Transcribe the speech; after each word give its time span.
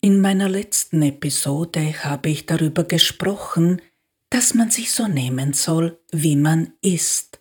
In 0.00 0.20
meiner 0.20 0.48
letzten 0.48 1.02
Episode 1.02 2.04
habe 2.04 2.30
ich 2.30 2.46
darüber 2.46 2.84
gesprochen, 2.84 3.82
dass 4.30 4.54
man 4.54 4.70
sich 4.70 4.92
so 4.92 5.08
nehmen 5.08 5.54
soll, 5.54 5.98
wie 6.12 6.36
man 6.36 6.72
ist. 6.82 7.40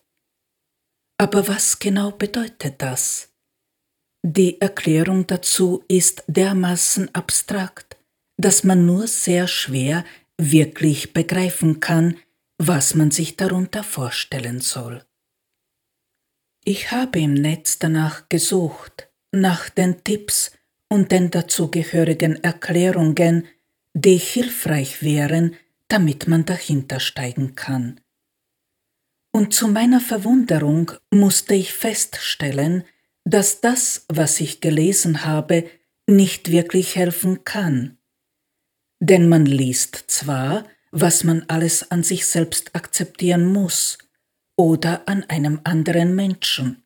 Aber 1.20 1.48
was 1.48 1.78
genau 1.78 2.12
bedeutet 2.12 2.82
das? 2.82 3.34
Die 4.26 4.60
Erklärung 4.60 5.28
dazu 5.28 5.84
ist 5.88 6.24
dermaßen 6.28 7.14
abstrakt, 7.14 7.98
dass 8.38 8.64
man 8.64 8.86
nur 8.86 9.08
sehr 9.08 9.48
schwer 9.48 10.04
wirklich 10.40 11.14
begreifen 11.14 11.80
kann, 11.80 12.18
was 12.58 12.96
man 12.96 13.12
sich 13.12 13.38
darunter 13.38 13.84
vorstellen 13.84 14.62
soll. 14.62 15.06
Ich 16.64 16.92
habe 16.92 17.20
im 17.20 17.36
Netz 17.36 17.78
danach 17.80 18.30
gesucht, 18.30 19.10
nach 19.32 19.70
den 19.70 20.04
Tipps 20.04 20.57
und 20.90 21.12
den 21.12 21.32
dazugehörigen 21.32 22.44
Erklärungen, 22.44 23.48
die 23.94 24.18
hilfreich 24.18 25.02
wären, 25.02 25.56
damit 25.88 26.28
man 26.28 26.46
dahinter 26.46 27.00
steigen 27.00 27.56
kann. 27.56 28.00
Und 29.32 29.54
zu 29.54 29.68
meiner 29.68 30.02
Verwunderung 30.02 30.92
musste 31.12 31.54
ich 31.54 31.74
feststellen, 31.74 32.84
dass 33.24 33.62
das, 33.62 34.06
was 34.08 34.40
ich 34.40 34.62
gelesen 34.62 35.26
habe, 35.26 35.70
nicht 36.08 36.52
wirklich 36.52 36.96
helfen 36.96 37.44
kann. 37.44 37.98
Denn 39.00 39.30
man 39.30 39.46
liest 39.46 40.06
zwar, 40.08 40.66
was 40.92 41.24
man 41.24 41.44
alles 41.50 41.92
an 41.92 42.04
sich 42.04 42.26
selbst 42.26 42.76
akzeptieren 42.76 43.46
muss 43.46 43.98
oder 44.56 45.08
an 45.08 45.24
einem 45.26 45.60
anderen 45.64 46.16
Menschen. 46.16 46.84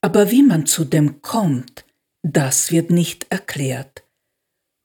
Aber 0.00 0.30
wie 0.30 0.42
man 0.42 0.66
zu 0.66 0.84
dem 0.84 1.20
kommt, 1.20 1.84
das 2.24 2.72
wird 2.72 2.90
nicht 2.90 3.26
erklärt. 3.30 4.02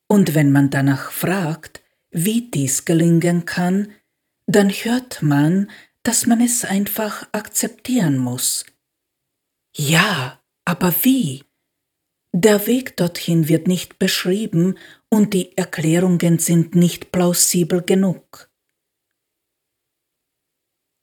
Und 0.07 0.35
wenn 0.35 0.51
man 0.51 0.69
danach 0.69 1.11
fragt, 1.11 1.81
wie 2.11 2.51
dies 2.51 2.85
gelingen 2.85 3.45
kann, 3.45 3.93
dann 4.45 4.69
hört 4.69 5.21
man, 5.21 5.71
dass 6.03 6.25
man 6.25 6.41
es 6.41 6.65
einfach 6.65 7.27
akzeptieren 7.31 8.17
muss. 8.17 8.65
Ja, 9.75 10.41
aber 10.65 10.93
wie? 11.03 11.45
Der 12.33 12.67
Weg 12.67 12.97
dorthin 12.97 13.47
wird 13.47 13.67
nicht 13.67 13.99
beschrieben 13.99 14.77
und 15.09 15.33
die 15.33 15.57
Erklärungen 15.57 16.39
sind 16.39 16.75
nicht 16.75 17.11
plausibel 17.11 17.81
genug. 17.81 18.51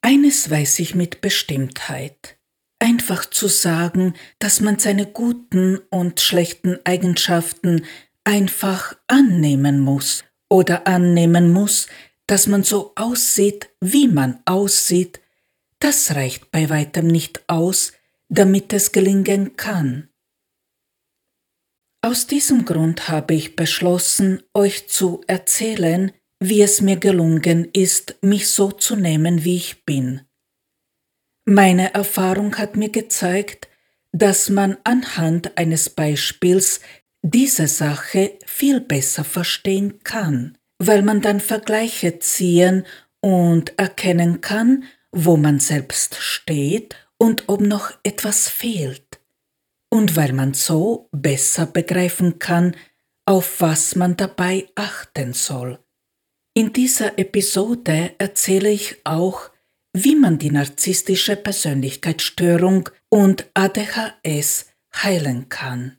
Eines 0.02 0.50
weiß 0.50 0.80
ich 0.80 0.94
mit 0.94 1.20
Bestimmtheit. 1.20 2.35
Einfach 2.78 3.24
zu 3.24 3.48
sagen, 3.48 4.14
dass 4.38 4.60
man 4.60 4.78
seine 4.78 5.06
guten 5.06 5.78
und 5.90 6.20
schlechten 6.20 6.78
Eigenschaften 6.84 7.84
einfach 8.24 8.96
annehmen 9.06 9.80
muss 9.80 10.24
oder 10.50 10.86
annehmen 10.86 11.52
muss, 11.52 11.86
dass 12.26 12.46
man 12.46 12.64
so 12.64 12.92
aussieht, 12.96 13.70
wie 13.80 14.08
man 14.08 14.40
aussieht, 14.44 15.20
das 15.78 16.14
reicht 16.14 16.50
bei 16.50 16.68
weitem 16.68 17.06
nicht 17.06 17.48
aus, 17.48 17.92
damit 18.28 18.72
es 18.72 18.92
gelingen 18.92 19.56
kann. 19.56 20.08
Aus 22.02 22.26
diesem 22.26 22.64
Grund 22.64 23.08
habe 23.08 23.34
ich 23.34 23.56
beschlossen, 23.56 24.42
euch 24.54 24.88
zu 24.88 25.22
erzählen, 25.26 26.12
wie 26.40 26.62
es 26.62 26.80
mir 26.80 26.96
gelungen 26.96 27.68
ist, 27.72 28.16
mich 28.22 28.48
so 28.48 28.70
zu 28.70 28.96
nehmen, 28.96 29.44
wie 29.44 29.56
ich 29.56 29.84
bin. 29.84 30.25
Meine 31.48 31.94
Erfahrung 31.94 32.58
hat 32.58 32.76
mir 32.76 32.88
gezeigt, 32.88 33.68
dass 34.10 34.50
man 34.50 34.78
anhand 34.82 35.56
eines 35.56 35.88
Beispiels 35.88 36.80
diese 37.22 37.68
Sache 37.68 38.36
viel 38.44 38.80
besser 38.80 39.22
verstehen 39.22 40.02
kann, 40.02 40.58
weil 40.78 41.02
man 41.02 41.20
dann 41.20 41.38
Vergleiche 41.38 42.18
ziehen 42.18 42.84
und 43.20 43.78
erkennen 43.78 44.40
kann, 44.40 44.84
wo 45.12 45.36
man 45.36 45.60
selbst 45.60 46.16
steht 46.16 46.96
und 47.16 47.44
ob 47.46 47.60
noch 47.60 47.92
etwas 48.02 48.48
fehlt. 48.48 49.20
Und 49.88 50.16
weil 50.16 50.32
man 50.32 50.52
so 50.52 51.08
besser 51.12 51.66
begreifen 51.66 52.40
kann, 52.40 52.74
auf 53.24 53.60
was 53.60 53.94
man 53.94 54.16
dabei 54.16 54.66
achten 54.74 55.32
soll. 55.32 55.78
In 56.54 56.72
dieser 56.72 57.18
Episode 57.20 58.14
erzähle 58.18 58.70
ich 58.70 58.96
auch, 59.04 59.50
wie 59.98 60.14
man 60.14 60.38
die 60.38 60.50
narzisstische 60.50 61.36
Persönlichkeitsstörung 61.36 62.90
und 63.08 63.46
ADHS 63.54 64.66
heilen 64.94 65.48
kann. 65.48 65.96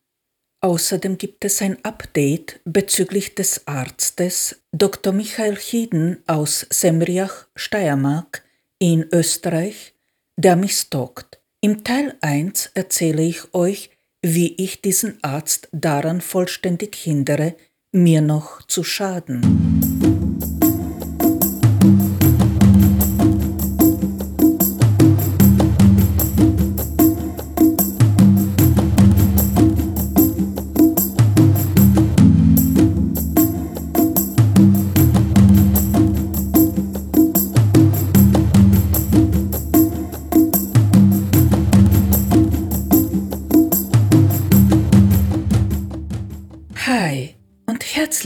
Außerdem 0.61 1.17
gibt 1.17 1.43
es 1.45 1.63
ein 1.63 1.83
Update 1.83 2.59
bezüglich 2.63 3.33
des 3.33 3.65
Arztes 3.65 4.61
Dr. 4.71 5.13
Michael 5.13 5.55
Chieden 5.55 6.23
aus 6.27 6.67
Semriach, 6.69 7.47
Steiermark 7.55 8.43
in 8.77 9.07
Österreich, 9.11 9.95
der 10.37 10.55
mich 10.55 10.77
stalkt. 10.77 11.41
Im 11.61 11.83
Teil 11.83 12.15
1 12.21 12.71
erzähle 12.75 13.23
ich 13.23 13.51
euch, 13.55 13.89
wie 14.21 14.53
ich 14.63 14.81
diesen 14.81 15.17
Arzt 15.23 15.69
daran 15.71 16.21
vollständig 16.21 16.95
hindere, 16.95 17.55
mir 17.91 18.21
noch 18.21 18.61
zu 18.61 18.83
schaden. 18.83 20.06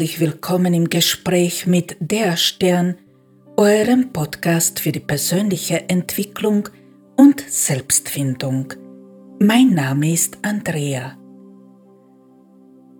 Herzlich 0.01 0.19
willkommen 0.19 0.73
im 0.73 0.89
Gespräch 0.89 1.67
mit 1.67 1.95
Der 1.99 2.35
Stern, 2.35 2.95
eurem 3.55 4.11
Podcast 4.11 4.79
für 4.79 4.91
die 4.91 4.99
persönliche 4.99 5.87
Entwicklung 5.89 6.69
und 7.17 7.39
Selbstfindung. 7.47 8.73
Mein 9.37 9.75
Name 9.75 10.11
ist 10.11 10.39
Andrea. 10.41 11.19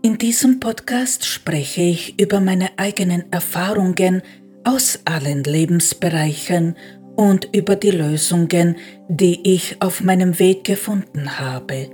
In 0.04 0.20
diesem 0.20 0.60
Podcast 0.60 1.26
spreche 1.26 1.82
ich 1.82 2.22
über 2.22 2.40
meine 2.40 2.70
eigenen 2.78 3.24
Erfahrungen 3.32 4.22
aus 4.64 5.00
allen 5.06 5.44
Lebensbereichen 5.44 6.76
und 7.16 7.50
über 7.52 7.78
die 7.78 7.90
Lösungen, 7.90 8.76
die 9.10 9.40
ich 9.56 9.82
auf 9.82 10.04
meinem 10.04 10.38
Weg 10.38 10.66
gefunden 10.66 11.40
habe. 11.40 11.90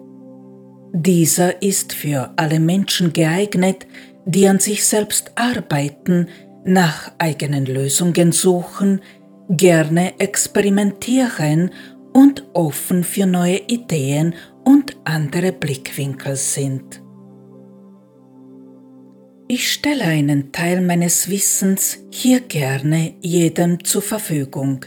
Dieser 0.92 1.62
ist 1.62 1.94
für 1.94 2.34
alle 2.36 2.60
Menschen 2.60 3.14
geeignet, 3.14 3.88
die 4.28 4.48
an 4.48 4.60
sich 4.60 4.86
selbst 4.86 5.32
arbeiten, 5.36 6.28
nach 6.66 7.14
eigenen 7.18 7.66
Lösungen 7.66 8.34
suchen, 8.34 9.02
gerne 9.50 10.20
experimentieren 10.20 11.72
und 12.14 12.44
offen 12.54 13.06
für 13.06 13.26
neue 13.26 13.62
Ideen 13.68 14.36
und 14.66 14.98
andere 15.06 15.54
Blickwinkel 15.54 16.36
sind. 16.36 17.02
Ich 19.48 19.72
stelle 19.72 20.04
einen 20.04 20.52
Teil 20.52 20.82
meines 20.82 21.30
Wissens 21.30 22.00
hier 22.12 22.42
gerne 22.42 23.14
jedem 23.22 23.82
zur 23.86 24.02
Verfügung. 24.02 24.84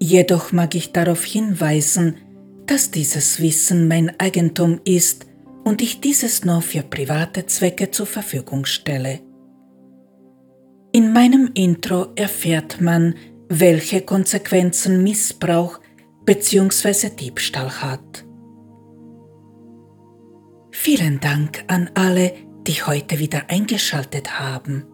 Jedoch 0.00 0.52
mag 0.52 0.74
ich 0.74 0.92
darauf 0.92 1.22
hinweisen, 1.22 2.16
dass 2.64 2.90
dieses 2.90 3.42
Wissen 3.42 3.88
mein 3.88 4.18
Eigentum 4.18 4.80
ist 4.86 5.26
und 5.64 5.82
ich 5.82 6.00
dieses 6.00 6.44
nur 6.44 6.62
für 6.62 6.82
private 6.82 7.46
Zwecke 7.46 7.90
zur 7.90 8.06
Verfügung 8.06 8.66
stelle. 8.66 9.20
In 10.92 11.12
meinem 11.12 11.50
Intro 11.54 12.12
erfährt 12.14 12.80
man, 12.80 13.14
welche 13.48 14.02
Konsequenzen 14.02 15.02
Missbrauch 15.02 15.80
bzw. 16.24 17.10
Diebstahl 17.10 17.70
hat. 17.82 18.24
Vielen 20.70 21.18
Dank 21.20 21.64
an 21.66 21.90
alle, 21.94 22.32
die 22.66 22.82
heute 22.82 23.18
wieder 23.18 23.48
eingeschaltet 23.48 24.38
haben. 24.38 24.84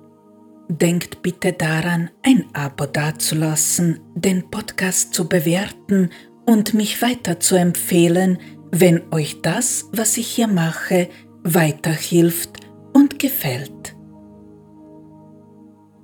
Denkt 0.69 1.23
bitte 1.23 1.53
daran, 1.53 2.11
ein 2.23 2.45
Abo 2.53 2.87
dazulassen, 2.87 4.01
den 4.15 4.51
Podcast 4.51 5.15
zu 5.15 5.29
bewerten 5.29 6.11
und 6.47 6.75
mich 6.75 7.03
weiter 7.03 7.41
zu 7.41 7.57
empfehlen, 7.57 8.39
wenn 8.71 9.03
euch 9.13 9.43
das, 9.43 9.89
was 9.93 10.17
ich 10.17 10.29
hier 10.29 10.47
mache, 10.47 11.09
weiterhilft 11.43 12.59
und 12.93 13.19
gefällt. 13.19 13.97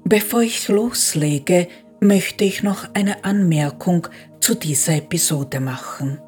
Bevor 0.05 0.43
ich 0.43 0.69
loslege, 0.69 1.69
möchte 2.01 2.45
ich 2.45 2.63
noch 2.63 2.95
eine 2.95 3.25
Anmerkung 3.25 4.09
zu 4.41 4.55
dieser 4.55 4.97
Episode 4.97 5.61
machen. 5.61 6.21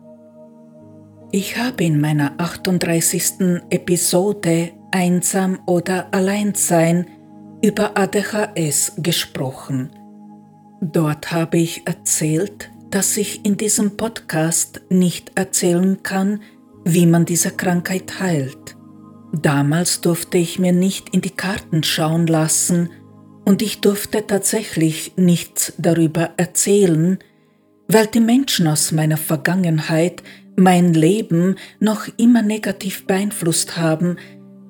Ich 1.31 1.58
habe 1.58 1.85
in 1.85 2.00
meiner 2.00 2.35
38. 2.38 3.61
Episode 3.70 4.73
Einsam 4.91 5.58
oder 5.67 6.12
Alleinsein 6.12 7.06
über 7.62 7.96
ADHS 7.96 8.94
gesprochen. 8.96 9.91
Dort 10.81 11.32
habe 11.32 11.58
ich 11.58 11.87
erzählt, 11.87 12.70
dass 12.90 13.17
ich 13.17 13.44
in 13.44 13.56
diesem 13.56 13.96
Podcast 13.96 14.81
nicht 14.88 15.32
erzählen 15.35 16.02
kann, 16.02 16.40
wie 16.85 17.06
man 17.06 17.25
diese 17.25 17.50
Krankheit 17.50 18.20
heilt. 18.20 18.76
Damals 19.32 20.00
durfte 20.00 20.38
ich 20.38 20.58
mir 20.58 20.73
nicht 20.73 21.11
in 21.11 21.20
die 21.20 21.31
Karten 21.31 21.82
schauen 21.82 22.26
lassen 22.26 22.90
und 23.44 23.62
ich 23.62 23.81
durfte 23.81 24.26
tatsächlich 24.26 25.12
nichts 25.17 25.75
darüber 25.79 26.31
erzählen, 26.37 27.19
weil 27.88 28.06
die 28.06 28.20
Menschen 28.20 28.67
aus 28.67 28.93
meiner 28.93 29.17
Vergangenheit 29.17 30.23
mein 30.56 30.93
Leben 30.93 31.56
noch 31.79 32.08
immer 32.17 32.43
negativ 32.43 33.06
beeinflusst 33.06 33.76
haben, 33.76 34.17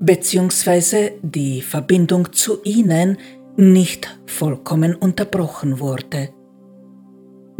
beziehungsweise 0.00 1.12
die 1.22 1.62
Verbindung 1.62 2.32
zu 2.32 2.62
ihnen 2.62 3.18
nicht 3.56 4.18
vollkommen 4.26 4.94
unterbrochen 4.94 5.80
wurde. 5.80 6.30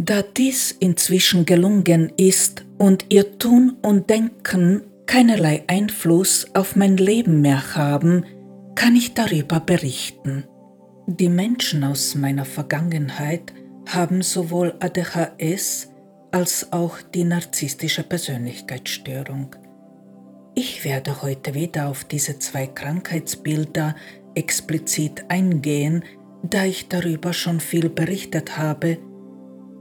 Da 0.01 0.21
dies 0.21 0.71
inzwischen 0.79 1.45
gelungen 1.45 2.13
ist 2.15 2.65
und 2.77 3.05
ihr 3.09 3.37
Tun 3.37 3.75
und 3.81 4.09
Denken 4.09 4.81
keinerlei 5.05 5.63
Einfluss 5.67 6.47
auf 6.53 6.77
mein 6.77 6.95
Leben 6.95 7.41
mehr 7.41 7.75
haben, 7.75 8.23
kann 8.75 8.95
ich 8.95 9.13
darüber 9.13 9.59
berichten. 9.59 10.45
Die 11.05 11.27
Menschen 11.27 11.83
aus 11.83 12.15
meiner 12.15 12.45
Vergangenheit 12.45 13.53
haben 13.87 14.21
sowohl 14.21 14.73
ADHS 14.79 15.89
als 16.31 16.71
auch 16.71 17.01
die 17.01 17.25
narzisstische 17.25 18.03
Persönlichkeitsstörung. 18.03 19.55
Ich 20.55 20.85
werde 20.85 21.21
heute 21.21 21.53
weder 21.55 21.89
auf 21.89 22.05
diese 22.05 22.39
zwei 22.39 22.67
Krankheitsbilder 22.67 23.95
explizit 24.35 25.25
eingehen, 25.27 26.05
da 26.43 26.63
ich 26.63 26.87
darüber 26.87 27.33
schon 27.33 27.59
viel 27.59 27.89
berichtet 27.89 28.57
habe, 28.57 28.97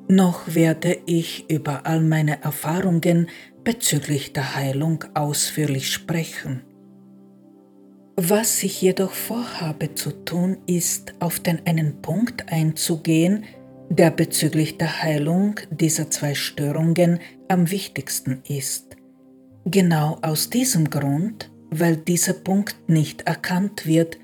noch 0.08 0.54
werde 0.54 0.98
ich 1.06 1.48
über 1.50 1.86
all 1.86 2.00
meine 2.00 2.42
Erfahrungen 2.42 3.28
bezüglich 3.64 4.32
der 4.32 4.54
Heilung 4.54 5.04
ausführlich 5.14 5.92
sprechen. 5.92 6.62
Was 8.16 8.62
ich 8.62 8.82
jedoch 8.82 9.12
vorhabe 9.12 9.94
zu 9.94 10.10
tun, 10.10 10.56
ist 10.66 11.14
auf 11.20 11.38
den 11.38 11.60
einen 11.66 12.02
Punkt 12.02 12.50
einzugehen, 12.52 13.44
der 13.90 14.10
bezüglich 14.10 14.76
der 14.76 15.02
Heilung 15.02 15.60
dieser 15.70 16.10
zwei 16.10 16.34
Störungen 16.34 17.20
am 17.48 17.70
wichtigsten 17.70 18.42
ist. 18.48 18.96
Genau 19.64 20.18
aus 20.22 20.50
diesem 20.50 20.90
Grund, 20.90 21.50
weil 21.70 21.96
dieser 21.96 22.32
Punkt 22.32 22.88
nicht 22.88 23.22
erkannt 23.22 23.86
wird, 23.86 24.18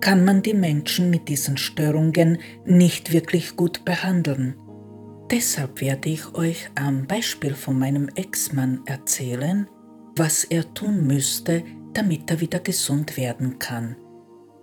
kann 0.00 0.24
man 0.24 0.42
die 0.42 0.54
Menschen 0.54 1.10
mit 1.10 1.28
diesen 1.28 1.56
Störungen 1.56 2.38
nicht 2.64 3.12
wirklich 3.12 3.56
gut 3.56 3.84
behandeln. 3.84 4.54
Deshalb 5.30 5.80
werde 5.80 6.08
ich 6.08 6.34
euch 6.34 6.70
am 6.74 7.06
Beispiel 7.06 7.54
von 7.54 7.78
meinem 7.78 8.08
Ex-Mann 8.16 8.80
erzählen, 8.86 9.68
was 10.16 10.42
er 10.42 10.74
tun 10.74 11.06
müsste, 11.06 11.62
damit 11.92 12.30
er 12.30 12.40
wieder 12.40 12.58
gesund 12.58 13.16
werden 13.16 13.58
kann. 13.60 13.96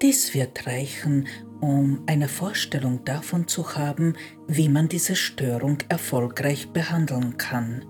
Dies 0.02 0.34
wird 0.34 0.68
reichen, 0.68 1.28
um 1.62 2.04
eine 2.06 2.28
Vorstellung 2.28 3.04
davon 3.06 3.48
zu 3.48 3.76
haben, 3.76 4.16
wie 4.48 4.68
man 4.68 4.90
diese 4.90 5.16
Störung 5.16 5.78
erfolgreich 5.90 6.70
behandeln 6.70 7.38
kann. 7.38 7.86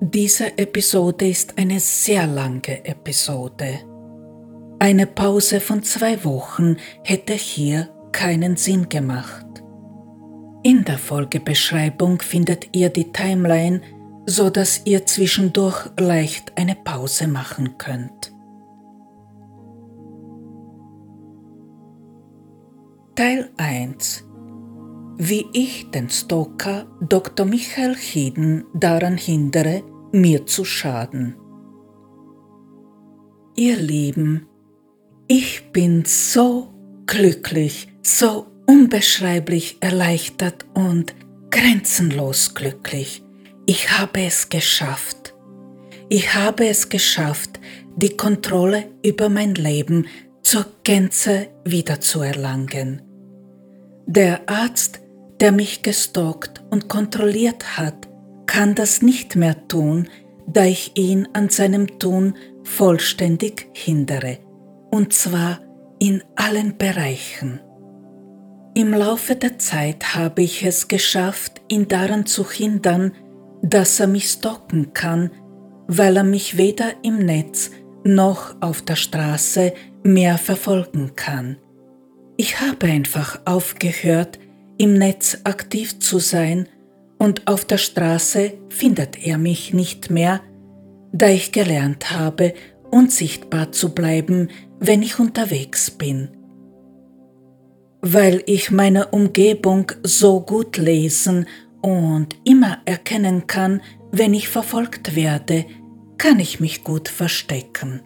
Diese 0.00 0.58
Episode 0.58 1.28
ist 1.28 1.56
eine 1.58 1.80
sehr 1.80 2.26
lange 2.26 2.84
Episode. 2.84 3.80
Eine 4.78 5.06
Pause 5.06 5.60
von 5.60 5.82
zwei 5.82 6.22
Wochen 6.24 6.76
hätte 7.02 7.32
hier 7.32 7.88
keinen 8.12 8.56
Sinn 8.56 8.88
gemacht. 8.90 9.45
In 10.66 10.84
der 10.84 10.98
Folgebeschreibung 10.98 12.20
findet 12.20 12.74
ihr 12.74 12.88
die 12.88 13.12
Timeline, 13.12 13.82
so 14.26 14.50
dass 14.50 14.82
ihr 14.84 15.06
zwischendurch 15.06 15.88
leicht 15.96 16.58
eine 16.58 16.74
Pause 16.74 17.28
machen 17.28 17.78
könnt. 17.78 18.32
Teil 23.14 23.48
1 23.58 24.24
Wie 25.18 25.46
ich 25.52 25.88
den 25.92 26.10
Stoker 26.10 26.88
Dr. 27.00 27.46
Michael 27.46 27.94
Chieden 27.94 28.64
daran 28.74 29.16
hindere, 29.16 29.84
mir 30.10 30.46
zu 30.46 30.64
schaden. 30.64 31.36
Ihr 33.54 33.76
Lieben, 33.76 34.48
ich 35.28 35.70
bin 35.70 36.04
so 36.04 36.74
glücklich, 37.06 37.86
so 38.02 38.46
unbeschreiblich 38.66 39.78
erleichtert 39.80 40.66
und 40.74 41.14
grenzenlos 41.50 42.54
glücklich. 42.54 43.22
Ich 43.66 43.98
habe 43.98 44.22
es 44.22 44.48
geschafft. 44.48 45.34
Ich 46.08 46.34
habe 46.34 46.68
es 46.68 46.88
geschafft, 46.88 47.60
die 47.96 48.16
Kontrolle 48.16 48.84
über 49.04 49.28
mein 49.28 49.54
Leben 49.54 50.06
zur 50.42 50.66
Gänze 50.84 51.48
wiederzuerlangen. 51.64 53.02
Der 54.06 54.48
Arzt, 54.48 55.00
der 55.40 55.50
mich 55.50 55.82
gestalkt 55.82 56.62
und 56.70 56.88
kontrolliert 56.88 57.76
hat, 57.76 58.06
kann 58.46 58.76
das 58.76 59.02
nicht 59.02 59.34
mehr 59.34 59.66
tun, 59.66 60.08
da 60.46 60.64
ich 60.64 60.92
ihn 60.94 61.28
an 61.32 61.48
seinem 61.48 61.98
Tun 61.98 62.36
vollständig 62.62 63.68
hindere, 63.72 64.38
und 64.90 65.12
zwar 65.12 65.60
in 65.98 66.22
allen 66.36 66.78
Bereichen. 66.78 67.60
Im 68.76 68.92
Laufe 68.92 69.34
der 69.36 69.58
Zeit 69.58 70.14
habe 70.14 70.42
ich 70.42 70.62
es 70.62 70.86
geschafft, 70.86 71.62
ihn 71.66 71.88
daran 71.88 72.26
zu 72.26 72.50
hindern, 72.50 73.12
dass 73.62 73.98
er 74.00 74.06
mich 74.06 74.28
stalken 74.28 74.92
kann, 74.92 75.30
weil 75.86 76.18
er 76.18 76.24
mich 76.24 76.58
weder 76.58 76.92
im 77.02 77.16
Netz 77.16 77.70
noch 78.04 78.54
auf 78.60 78.82
der 78.82 78.96
Straße 78.96 79.72
mehr 80.02 80.36
verfolgen 80.36 81.12
kann. 81.16 81.56
Ich 82.36 82.60
habe 82.60 82.88
einfach 82.88 83.40
aufgehört, 83.46 84.38
im 84.76 84.92
Netz 84.92 85.38
aktiv 85.44 85.98
zu 85.98 86.18
sein 86.18 86.68
und 87.16 87.48
auf 87.48 87.64
der 87.64 87.78
Straße 87.78 88.52
findet 88.68 89.26
er 89.26 89.38
mich 89.38 89.72
nicht 89.72 90.10
mehr, 90.10 90.42
da 91.12 91.28
ich 91.28 91.50
gelernt 91.50 92.10
habe, 92.10 92.52
unsichtbar 92.90 93.72
zu 93.72 93.94
bleiben, 93.94 94.50
wenn 94.80 95.00
ich 95.00 95.18
unterwegs 95.18 95.90
bin 95.90 96.35
weil 98.12 98.42
ich 98.46 98.70
meine 98.70 99.08
Umgebung 99.08 99.90
so 100.04 100.40
gut 100.40 100.76
lesen 100.76 101.46
und 101.82 102.36
immer 102.44 102.78
erkennen 102.84 103.48
kann, 103.48 103.82
wenn 104.12 104.32
ich 104.32 104.48
verfolgt 104.48 105.16
werde, 105.16 105.66
kann 106.16 106.38
ich 106.38 106.60
mich 106.60 106.84
gut 106.84 107.08
verstecken. 107.08 108.02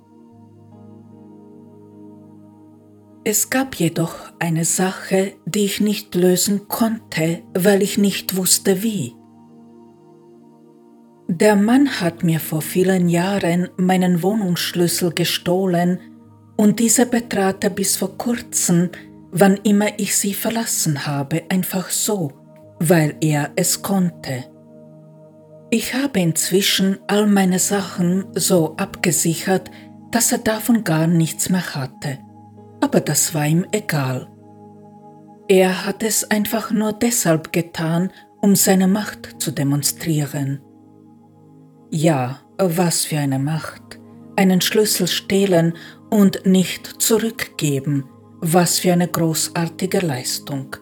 Es 3.24 3.50
gab 3.50 3.74
jedoch 3.74 4.14
eine 4.38 4.64
Sache, 4.64 5.34
die 5.44 5.66
ich 5.66 5.80
nicht 5.80 6.14
lösen 6.14 6.66
konnte, 6.68 7.42
weil 7.52 7.82
ich 7.82 7.98
nicht 7.98 8.36
wusste 8.36 8.82
wie. 8.82 9.14
Der 11.28 11.56
Mann 11.56 12.00
hat 12.00 12.24
mir 12.24 12.40
vor 12.40 12.62
vielen 12.62 13.10
Jahren 13.10 13.68
meinen 13.76 14.22
Wohnungsschlüssel 14.22 15.12
gestohlen 15.12 16.00
und 16.56 16.80
diese 16.80 17.04
betrat 17.04 17.62
er 17.62 17.70
bis 17.70 17.96
vor 17.96 18.16
kurzem 18.16 18.90
wann 19.32 19.56
immer 19.62 19.98
ich 19.98 20.16
sie 20.16 20.34
verlassen 20.34 21.06
habe, 21.06 21.42
einfach 21.48 21.90
so, 21.90 22.32
weil 22.78 23.16
er 23.20 23.50
es 23.56 23.82
konnte. 23.82 24.44
Ich 25.70 25.94
habe 25.94 26.20
inzwischen 26.20 26.98
all 27.06 27.26
meine 27.26 27.58
Sachen 27.58 28.26
so 28.34 28.74
abgesichert, 28.76 29.70
dass 30.10 30.32
er 30.32 30.38
davon 30.38 30.82
gar 30.82 31.06
nichts 31.06 31.48
mehr 31.48 31.74
hatte, 31.74 32.18
aber 32.80 33.00
das 33.00 33.34
war 33.34 33.46
ihm 33.46 33.66
egal. 33.70 34.28
Er 35.48 35.86
hat 35.86 36.02
es 36.02 36.30
einfach 36.30 36.70
nur 36.70 36.92
deshalb 36.92 37.52
getan, 37.52 38.12
um 38.40 38.56
seine 38.56 38.88
Macht 38.88 39.40
zu 39.40 39.50
demonstrieren. 39.50 40.60
Ja, 41.90 42.40
was 42.58 43.04
für 43.04 43.18
eine 43.18 43.38
Macht. 43.38 44.00
Einen 44.36 44.60
Schlüssel 44.60 45.06
stehlen 45.06 45.74
und 46.08 46.46
nicht 46.46 46.86
zurückgeben, 47.02 48.08
was 48.40 48.78
für 48.78 48.92
eine 48.92 49.08
großartige 49.08 50.00
Leistung. 50.00 50.76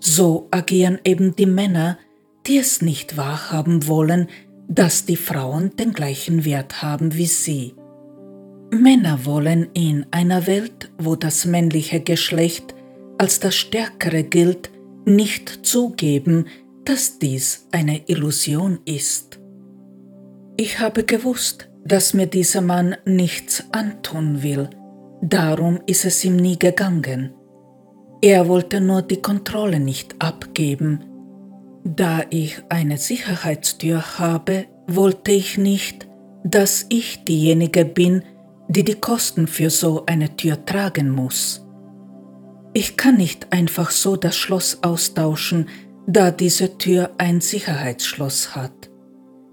So 0.00 0.48
agieren 0.50 0.98
eben 1.04 1.34
die 1.36 1.46
Männer, 1.46 1.98
die 2.46 2.58
es 2.58 2.82
nicht 2.82 3.16
wahrhaben 3.16 3.86
wollen, 3.86 4.28
dass 4.68 5.04
die 5.04 5.16
Frauen 5.16 5.76
den 5.76 5.92
gleichen 5.92 6.44
Wert 6.44 6.82
haben 6.82 7.14
wie 7.14 7.26
sie. 7.26 7.74
Männer 8.70 9.26
wollen 9.26 9.68
in 9.74 10.06
einer 10.10 10.46
Welt, 10.46 10.90
wo 10.98 11.14
das 11.14 11.44
männliche 11.44 12.00
Geschlecht 12.00 12.74
als 13.18 13.38
das 13.38 13.54
Stärkere 13.54 14.22
gilt, 14.24 14.70
nicht 15.04 15.66
zugeben, 15.66 16.46
dass 16.84 17.18
dies 17.18 17.68
eine 17.70 18.08
Illusion 18.08 18.80
ist. 18.84 19.38
Ich 20.56 20.80
habe 20.80 21.04
gewusst, 21.04 21.68
dass 21.84 22.14
mir 22.14 22.26
dieser 22.26 22.60
Mann 22.60 22.96
nichts 23.04 23.64
antun 23.72 24.42
will. 24.42 24.70
Darum 25.22 25.78
ist 25.86 26.04
es 26.04 26.24
ihm 26.24 26.34
nie 26.34 26.58
gegangen. 26.58 27.32
Er 28.20 28.48
wollte 28.48 28.80
nur 28.80 29.02
die 29.02 29.22
Kontrolle 29.22 29.78
nicht 29.78 30.16
abgeben. 30.18 31.04
Da 31.84 32.22
ich 32.30 32.60
eine 32.68 32.98
Sicherheitstür 32.98 34.18
habe, 34.18 34.66
wollte 34.88 35.30
ich 35.30 35.58
nicht, 35.58 36.08
dass 36.42 36.86
ich 36.88 37.22
diejenige 37.24 37.84
bin, 37.84 38.22
die 38.66 38.84
die 38.84 38.96
Kosten 38.96 39.46
für 39.46 39.70
so 39.70 40.06
eine 40.06 40.34
Tür 40.34 40.64
tragen 40.66 41.10
muss. 41.10 41.64
Ich 42.74 42.96
kann 42.96 43.16
nicht 43.16 43.52
einfach 43.52 43.92
so 43.92 44.16
das 44.16 44.36
Schloss 44.36 44.78
austauschen, 44.82 45.68
da 46.08 46.32
diese 46.32 46.78
Tür 46.78 47.10
ein 47.18 47.40
Sicherheitsschloss 47.40 48.56
hat. 48.56 48.90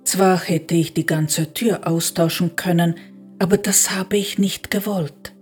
Zwar 0.04 0.40
hätte 0.40 0.74
ich 0.74 0.96
die 0.96 1.06
ganze 1.06 1.54
Tür 1.54 1.88
austauschen 1.88 2.56
können, 2.56 2.96
aber 3.38 3.58
das 3.58 3.92
habe 3.92 4.18
ich 4.18 4.40
nicht 4.40 4.72
gewollt. 4.72 5.36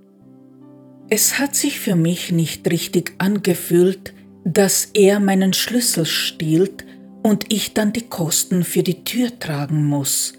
Es 1.09 1.39
hat 1.39 1.55
sich 1.55 1.79
für 1.79 1.95
mich 1.95 2.31
nicht 2.31 2.69
richtig 2.69 3.13
angefühlt, 3.17 4.13
dass 4.43 4.89
er 4.93 5.19
meinen 5.19 5.53
Schlüssel 5.53 6.05
stiehlt 6.05 6.85
und 7.23 7.51
ich 7.51 7.73
dann 7.73 7.93
die 7.93 8.07
Kosten 8.07 8.63
für 8.63 8.83
die 8.83 9.03
Tür 9.05 9.37
tragen 9.39 9.85
muss. 9.85 10.33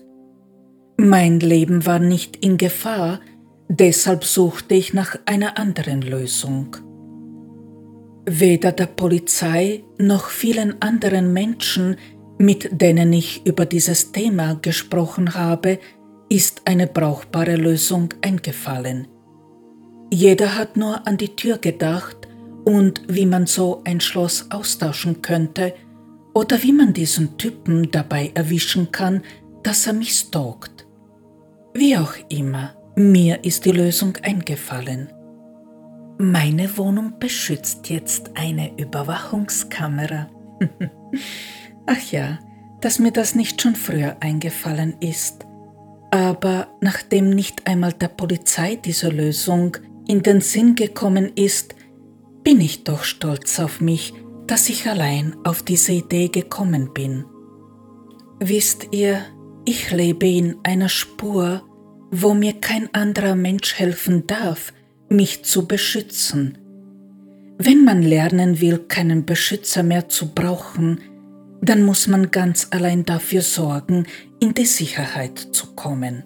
Mein 0.99 1.41
Leben 1.41 1.87
war 1.87 1.99
nicht 1.99 2.37
in 2.37 2.59
Gefahr, 2.59 3.21
deshalb 3.69 4.25
suchte 4.25 4.75
ich 4.75 4.93
nach 4.93 5.17
einer 5.25 5.59
anderen 5.59 6.03
Lösung. 6.03 6.77
Weder 8.27 8.73
der 8.73 8.87
Polizei 8.87 9.85
noch 9.97 10.29
vielen 10.29 10.83
anderen 10.83 11.33
Menschen, 11.33 11.97
mit 12.39 12.69
denen 12.83 13.13
ich 13.15 13.47
über 13.47 13.65
dieses 13.65 14.13
Thema 14.13 14.55
gesprochen 14.61 15.35
habe, 15.35 15.79
ist 16.29 16.63
eine 16.67 16.87
brauchbare 16.87 17.57
Lösung 17.57 18.13
eingefallen. 18.21 19.09
Jeder 20.11 20.57
hat 20.57 20.77
nur 20.77 21.07
an 21.07 21.17
die 21.17 21.37
Tür 21.37 21.59
gedacht 21.59 22.17
und 22.65 23.03
wie 23.09 23.27
man 23.27 23.47
so 23.47 23.83
ein 23.85 24.01
Schloss 24.01 24.51
austauschen 24.51 25.23
könnte 25.23 25.75
oder 26.35 26.63
wie 26.63 26.73
man 26.73 26.93
diesen 26.93 27.37
Typen 27.37 27.91
dabei 27.91 28.31
erwischen 28.35 28.91
kann, 28.93 29.23
dass 29.63 29.87
er 29.87 29.93
mich 29.93 30.13
stalkt. 30.13 30.87
Wie 31.75 31.97
auch 31.97 32.15
immer, 32.29 32.75
mir 32.97 33.45
ist 33.45 33.65
die 33.65 33.73
Lösung 33.73 34.17
eingefallen. 34.23 35.13
Meine 36.19 36.77
Wohnung 36.77 37.19
beschützt 37.19 37.89
jetzt 37.91 38.31
eine 38.35 38.77
Überwachungskamera. 38.77 40.29
Ach 41.87 42.11
ja, 42.11 42.39
dass 42.81 42.99
mir 42.99 43.13
das 43.13 43.35
nicht 43.35 43.63
schon 43.63 43.77
früher 43.77 44.17
eingefallen 44.21 44.97
ist. 45.01 45.47
Aber 46.11 46.69
nachdem 46.81 47.31
nicht 47.31 47.67
einmal 47.67 47.93
der 47.93 48.09
Polizei 48.09 48.77
diese 48.77 49.11
Lösung 49.11 49.77
in 50.09 50.23
den 50.23 50.41
Sinn 50.41 50.75
gekommen 50.75 51.33
ist, 51.37 51.77
bin 52.43 52.61
ich 52.61 52.83
doch 52.83 53.05
stolz 53.05 53.61
auf 53.61 53.81
mich, 53.81 54.15
dass 54.47 54.69
ich 54.69 54.89
allein 54.89 55.37
auf 55.45 55.63
diese 55.63 55.93
Idee 55.93 56.29
gekommen 56.29 56.93
bin. 56.95 57.25
Wisst 58.41 58.89
ihr, 58.91 59.21
ich 59.65 59.91
lebe 59.91 60.27
in 60.27 60.57
einer 60.63 60.89
Spur, 60.89 61.63
wo 62.11 62.33
mir 62.33 62.55
kein 62.55 62.93
anderer 62.95 63.37
Mensch 63.37 63.75
helfen 63.75 64.27
darf, 64.27 64.73
mich 65.11 65.45
zu 65.45 65.69
beschützen. 65.69 66.57
Wenn 67.59 67.85
man 67.85 68.03
lernen 68.03 68.61
will, 68.61 68.79
keinen 68.79 69.27
Beschützer 69.27 69.83
mehr 69.83 70.09
zu 70.09 70.33
brauchen, 70.33 71.01
dann 71.61 71.83
muss 71.83 72.07
man 72.07 72.31
ganz 72.31 72.69
allein 72.71 73.05
dafür 73.05 73.43
sorgen, 73.43 74.07
in 74.41 74.55
die 74.55 74.65
Sicherheit 74.65 75.39
zu 75.39 75.75
kommen. 75.75 76.23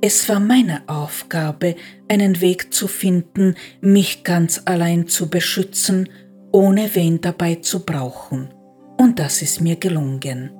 Es 0.00 0.28
war 0.28 0.38
meine 0.38 0.82
Aufgabe, 0.88 1.74
einen 2.08 2.40
Weg 2.40 2.72
zu 2.72 2.86
finden, 2.86 3.56
mich 3.80 4.22
ganz 4.22 4.62
allein 4.64 5.08
zu 5.08 5.28
beschützen, 5.28 6.08
ohne 6.52 6.94
wen 6.94 7.20
dabei 7.20 7.56
zu 7.56 7.84
brauchen. 7.84 8.54
Und 8.96 9.18
das 9.18 9.42
ist 9.42 9.60
mir 9.60 9.76
gelungen. 9.76 10.50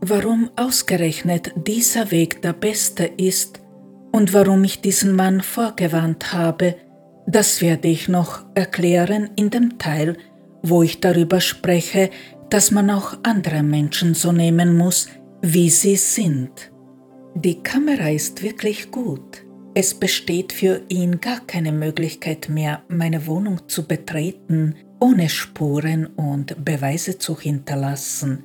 Warum 0.00 0.50
ausgerechnet 0.54 1.52
dieser 1.56 2.12
Weg 2.12 2.42
der 2.42 2.52
beste 2.52 3.04
ist, 3.04 3.60
und 4.12 4.32
warum 4.32 4.64
ich 4.64 4.80
diesen 4.80 5.14
Mann 5.14 5.42
vorgewarnt 5.42 6.32
habe, 6.32 6.76
das 7.26 7.60
werde 7.60 7.88
ich 7.88 8.08
noch 8.08 8.44
erklären 8.54 9.30
in 9.36 9.50
dem 9.50 9.78
Teil, 9.78 10.16
wo 10.62 10.82
ich 10.82 11.00
darüber 11.00 11.40
spreche, 11.40 12.10
dass 12.50 12.70
man 12.70 12.90
auch 12.90 13.18
andere 13.22 13.62
Menschen 13.62 14.14
so 14.14 14.32
nehmen 14.32 14.76
muss, 14.76 15.08
wie 15.42 15.68
sie 15.68 15.96
sind. 15.96 16.72
Die 17.34 17.62
Kamera 17.62 18.10
ist 18.10 18.42
wirklich 18.42 18.90
gut. 18.90 19.44
Es 19.74 19.94
besteht 19.94 20.52
für 20.52 20.82
ihn 20.88 21.20
gar 21.20 21.40
keine 21.46 21.72
Möglichkeit 21.72 22.48
mehr, 22.48 22.82
meine 22.88 23.26
Wohnung 23.26 23.68
zu 23.68 23.86
betreten, 23.86 24.74
ohne 24.98 25.28
Spuren 25.28 26.06
und 26.06 26.64
Beweise 26.64 27.18
zu 27.18 27.38
hinterlassen. 27.38 28.44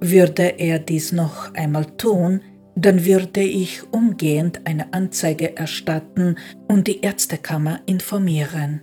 Würde 0.00 0.58
er 0.58 0.78
dies 0.78 1.12
noch 1.12 1.54
einmal 1.54 1.86
tun, 1.96 2.42
dann 2.76 3.04
würde 3.04 3.42
ich 3.42 3.82
umgehend 3.92 4.60
eine 4.66 4.92
Anzeige 4.92 5.56
erstatten 5.56 6.36
und 6.68 6.86
die 6.86 7.00
Ärztekammer 7.00 7.80
informieren. 7.86 8.82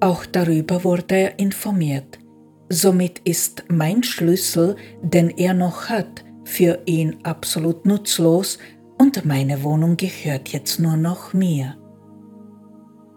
Auch 0.00 0.26
darüber 0.26 0.84
wurde 0.84 1.14
er 1.14 1.38
informiert. 1.38 2.18
Somit 2.68 3.20
ist 3.20 3.64
mein 3.68 4.02
Schlüssel, 4.02 4.76
den 5.02 5.30
er 5.30 5.54
noch 5.54 5.88
hat, 5.88 6.24
für 6.48 6.80
ihn 6.86 7.18
absolut 7.24 7.84
nutzlos 7.84 8.58
und 8.96 9.24
meine 9.26 9.62
Wohnung 9.62 9.96
gehört 9.98 10.48
jetzt 10.48 10.80
nur 10.80 10.96
noch 10.96 11.34
mir. 11.34 11.76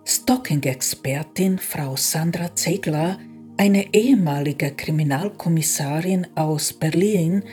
Stalking-Expertin 0.06 1.58
Frau 1.58 1.96
Sandra 1.96 2.54
Zegler, 2.54 3.18
eine 3.58 3.94
ehemalige 3.94 4.72
Kriminalkommissarin 4.72 6.28
aus 6.36 6.74
Berlin, 6.74 7.44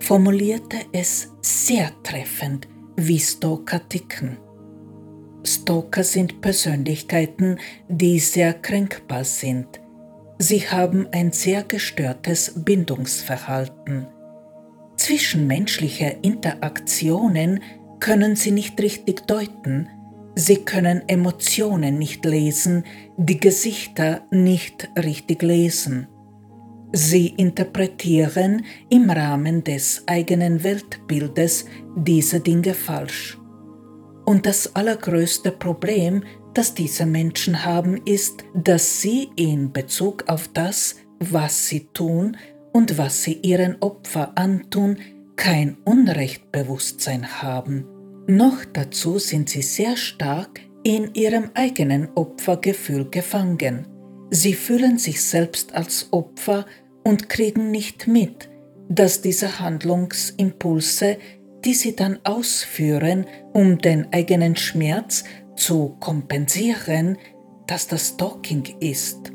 formulierte 0.00 0.78
es 0.92 1.32
sehr 1.40 1.92
treffend, 2.02 2.66
wie 2.96 3.20
Stoker 3.20 3.88
ticken. 3.88 4.38
Stoker 5.46 6.02
sind 6.02 6.40
Persönlichkeiten, 6.40 7.58
die 7.88 8.18
sehr 8.18 8.54
kränkbar 8.54 9.22
sind. 9.22 9.68
Sie 10.38 10.68
haben 10.68 11.06
ein 11.12 11.30
sehr 11.30 11.62
gestörtes 11.62 12.52
Bindungsverhalten. 12.56 14.08
Zwischenmenschliche 14.98 16.18
Interaktionen 16.22 17.60
können 18.00 18.34
sie 18.34 18.50
nicht 18.50 18.80
richtig 18.80 19.26
deuten, 19.28 19.88
sie 20.34 20.56
können 20.56 21.02
Emotionen 21.06 21.98
nicht 21.98 22.24
lesen, 22.24 22.84
die 23.16 23.38
Gesichter 23.38 24.22
nicht 24.32 24.90
richtig 24.96 25.42
lesen. 25.42 26.08
Sie 26.92 27.28
interpretieren 27.28 28.64
im 28.90 29.08
Rahmen 29.08 29.62
des 29.62 30.02
eigenen 30.06 30.64
Weltbildes 30.64 31.66
diese 31.96 32.40
Dinge 32.40 32.74
falsch. 32.74 33.38
Und 34.24 34.46
das 34.46 34.74
allergrößte 34.74 35.52
Problem, 35.52 36.24
das 36.54 36.74
diese 36.74 37.06
Menschen 37.06 37.64
haben, 37.64 38.00
ist, 38.04 38.42
dass 38.52 39.00
sie 39.00 39.28
in 39.36 39.72
Bezug 39.72 40.24
auf 40.28 40.48
das, 40.52 40.96
was 41.20 41.68
sie 41.68 41.88
tun 41.92 42.36
und 42.78 42.96
was 42.96 43.24
sie 43.24 43.32
ihren 43.42 43.82
Opfer 43.82 44.38
antun, 44.38 44.98
kein 45.34 45.78
Unrechtbewusstsein 45.84 47.42
haben. 47.42 47.84
Noch 48.28 48.64
dazu 48.64 49.18
sind 49.18 49.48
sie 49.48 49.62
sehr 49.62 49.96
stark 49.96 50.60
in 50.84 51.12
ihrem 51.14 51.50
eigenen 51.54 52.08
Opfergefühl 52.14 53.10
gefangen. 53.10 53.88
Sie 54.30 54.54
fühlen 54.54 54.96
sich 54.96 55.24
selbst 55.24 55.74
als 55.74 56.12
Opfer 56.12 56.66
und 57.02 57.28
kriegen 57.28 57.72
nicht 57.72 58.06
mit, 58.06 58.48
dass 58.88 59.22
diese 59.22 59.58
Handlungsimpulse, 59.58 61.18
die 61.64 61.74
sie 61.74 61.96
dann 61.96 62.20
ausführen, 62.22 63.26
um 63.54 63.78
den 63.78 64.12
eigenen 64.12 64.54
Schmerz 64.54 65.24
zu 65.56 65.96
kompensieren, 65.98 67.18
dass 67.66 67.88
das 67.88 68.10
Stalking 68.10 68.62
ist. 68.78 69.32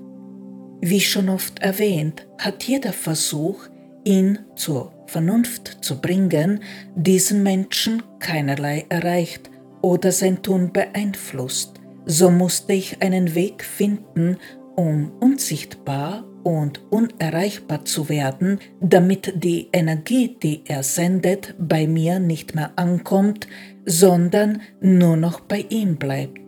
Wie 0.86 1.00
schon 1.00 1.30
oft 1.30 1.60
erwähnt, 1.60 2.28
hat 2.38 2.66
jeder 2.66 2.92
Versuch, 2.92 3.70
ihn 4.04 4.40
zur 4.58 4.92
Vernunft 5.08 5.78
zu 5.80 6.02
bringen, 6.02 6.60
diesen 6.94 7.42
Menschen 7.42 8.04
keinerlei 8.20 8.86
erreicht 8.90 9.50
oder 9.82 10.12
sein 10.12 10.42
Tun 10.42 10.74
beeinflusst. 10.74 11.80
So 12.06 12.30
musste 12.30 12.74
ich 12.74 13.02
einen 13.02 13.34
Weg 13.34 13.64
finden, 13.64 14.36
um 14.76 15.14
unsichtbar 15.22 16.26
und 16.44 16.82
unerreichbar 16.90 17.86
zu 17.86 18.10
werden, 18.10 18.60
damit 18.82 19.42
die 19.42 19.70
Energie, 19.72 20.36
die 20.44 20.64
er 20.68 20.84
sendet, 20.84 21.56
bei 21.58 21.88
mir 21.88 22.20
nicht 22.20 22.56
mehr 22.56 22.74
ankommt, 22.76 23.48
sondern 23.86 24.62
nur 24.82 25.16
noch 25.16 25.40
bei 25.40 25.66
ihm 25.70 25.96
bleibt. 25.96 26.43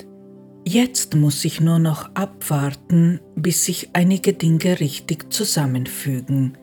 Jetzt 0.67 1.13
muss 1.13 1.45
ich 1.45 1.61
nur 1.61 1.77
noch 1.77 2.09
abwarten, 2.15 3.19
bis 3.35 3.65
sich 3.65 3.91
einige 3.93 4.33
Dinge 4.33 4.79
richtig 4.79 5.31
zusammenfügen. 5.31 6.57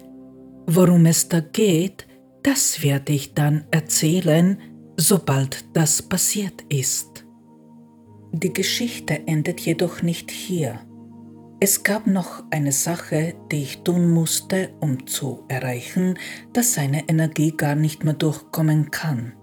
Worum 0.67 1.07
es 1.07 1.29
da 1.29 1.39
geht, 1.39 2.09
das 2.43 2.83
werde 2.83 3.13
ich 3.13 3.35
dann 3.35 3.65
erzählen, 3.71 4.59
sobald 4.97 5.65
das 5.77 6.03
passiert 6.03 6.65
ist. 6.69 7.25
Die 8.33 8.53
Geschichte 8.53 9.27
endet 9.29 9.61
jedoch 9.61 10.03
nicht 10.03 10.33
hier. 10.33 10.81
Es 11.61 11.85
gab 11.85 12.09
noch 12.09 12.43
eine 12.51 12.73
Sache, 12.73 13.35
die 13.53 13.63
ich 13.63 13.83
tun 13.85 14.11
musste, 14.11 14.71
um 14.81 15.07
zu 15.07 15.45
erreichen, 15.47 16.19
dass 16.53 16.75
seine 16.75 17.09
Energie 17.09 17.53
gar 17.57 17.77
nicht 17.77 18.03
mehr 18.03 18.15
durchkommen 18.15 18.91
kann. 18.91 19.35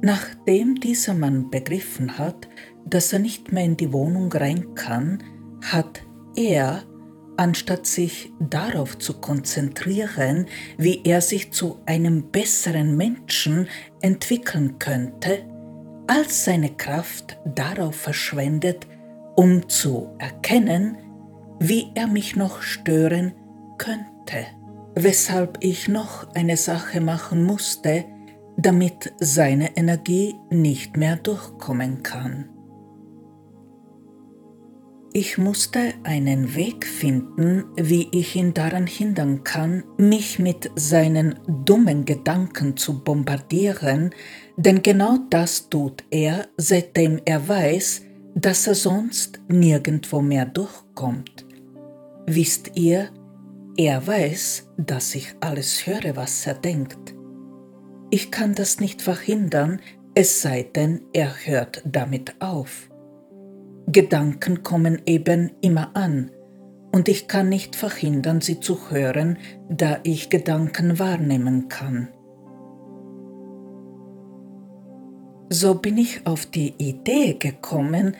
Nachdem 0.00 0.76
dieser 0.76 1.12
Mann 1.12 1.50
begriffen 1.50 2.16
hat, 2.16 2.48
dass 2.84 3.12
er 3.12 3.18
nicht 3.18 3.52
mehr 3.52 3.64
in 3.64 3.76
die 3.76 3.92
Wohnung 3.92 4.32
rein 4.32 4.74
kann, 4.74 5.22
hat 5.62 6.02
er, 6.36 6.82
anstatt 7.36 7.86
sich 7.86 8.32
darauf 8.38 8.98
zu 8.98 9.14
konzentrieren, 9.14 10.46
wie 10.76 11.02
er 11.04 11.20
sich 11.20 11.52
zu 11.52 11.78
einem 11.86 12.30
besseren 12.30 12.96
Menschen 12.96 13.68
entwickeln 14.00 14.78
könnte, 14.78 15.44
als 16.06 16.44
seine 16.44 16.70
Kraft 16.76 17.38
darauf 17.44 17.94
verschwendet, 17.94 18.86
um 19.36 19.68
zu 19.68 20.08
erkennen, 20.18 20.98
wie 21.60 21.92
er 21.94 22.06
mich 22.06 22.36
noch 22.36 22.62
stören 22.62 23.32
könnte, 23.78 24.46
weshalb 24.94 25.58
ich 25.60 25.88
noch 25.88 26.34
eine 26.34 26.56
Sache 26.56 27.00
machen 27.00 27.44
musste, 27.44 28.04
damit 28.56 29.12
seine 29.18 29.76
Energie 29.76 30.34
nicht 30.50 30.96
mehr 30.96 31.16
durchkommen 31.16 32.02
kann. 32.02 32.48
Ich 35.12 35.38
musste 35.38 35.94
einen 36.04 36.54
Weg 36.54 36.86
finden, 36.86 37.64
wie 37.74 38.06
ich 38.12 38.36
ihn 38.36 38.54
daran 38.54 38.86
hindern 38.86 39.42
kann, 39.42 39.82
mich 39.98 40.38
mit 40.38 40.70
seinen 40.76 41.34
dummen 41.64 42.04
Gedanken 42.04 42.76
zu 42.76 43.02
bombardieren, 43.02 44.14
denn 44.56 44.82
genau 44.82 45.18
das 45.28 45.68
tut 45.68 46.04
er, 46.10 46.46
seitdem 46.56 47.20
er 47.24 47.48
weiß, 47.48 48.02
dass 48.36 48.68
er 48.68 48.76
sonst 48.76 49.40
nirgendwo 49.48 50.20
mehr 50.20 50.46
durchkommt. 50.46 51.44
Wisst 52.26 52.76
ihr, 52.76 53.08
er 53.76 54.06
weiß, 54.06 54.68
dass 54.76 55.16
ich 55.16 55.34
alles 55.40 55.86
höre, 55.88 56.14
was 56.14 56.46
er 56.46 56.54
denkt. 56.54 57.16
Ich 58.10 58.30
kann 58.30 58.54
das 58.54 58.78
nicht 58.78 59.02
verhindern, 59.02 59.80
es 60.14 60.40
sei 60.40 60.62
denn, 60.62 61.02
er 61.12 61.34
hört 61.46 61.82
damit 61.84 62.40
auf. 62.40 62.89
Gedanken 63.92 64.62
kommen 64.62 65.02
eben 65.06 65.52
immer 65.60 65.94
an, 65.94 66.30
und 66.92 67.08
ich 67.08 67.28
kann 67.28 67.48
nicht 67.48 67.76
verhindern, 67.76 68.40
sie 68.40 68.60
zu 68.60 68.90
hören, 68.90 69.38
da 69.68 70.00
ich 70.02 70.28
Gedanken 70.28 70.98
wahrnehmen 70.98 71.68
kann. 71.68 72.08
So 75.48 75.74
bin 75.74 75.98
ich 75.98 76.26
auf 76.26 76.46
die 76.46 76.74
Idee 76.78 77.34
gekommen, 77.34 78.16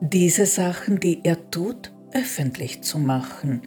diese 0.00 0.46
Sachen, 0.46 1.00
die 1.00 1.20
er 1.24 1.50
tut, 1.50 1.92
öffentlich 2.12 2.82
zu 2.82 2.98
machen. 2.98 3.62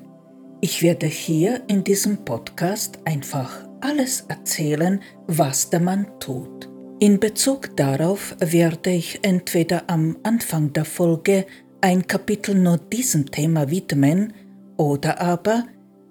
Ich 0.62 0.82
werde 0.82 1.08
hier 1.08 1.62
in 1.68 1.84
diesem 1.84 2.26
Podcast 2.26 3.00
einfach 3.06 3.68
alles 3.82 4.22
erzählen, 4.30 5.02
was 5.28 5.70
der 5.70 5.82
Mann 5.82 6.08
tut. 6.20 6.73
In 7.04 7.20
Bezug 7.20 7.76
darauf 7.76 8.34
werde 8.40 8.92
ich 8.92 9.20
entweder 9.24 9.90
am 9.90 10.16
Anfang 10.24 10.72
der 10.72 10.86
Folge 10.86 11.46
ein 11.82 12.08
Kapitel 12.08 12.56
nur 12.56 12.78
diesem 12.78 13.30
Thema 13.30 13.70
widmen 13.70 14.32
oder 14.78 15.20
aber 15.20 15.66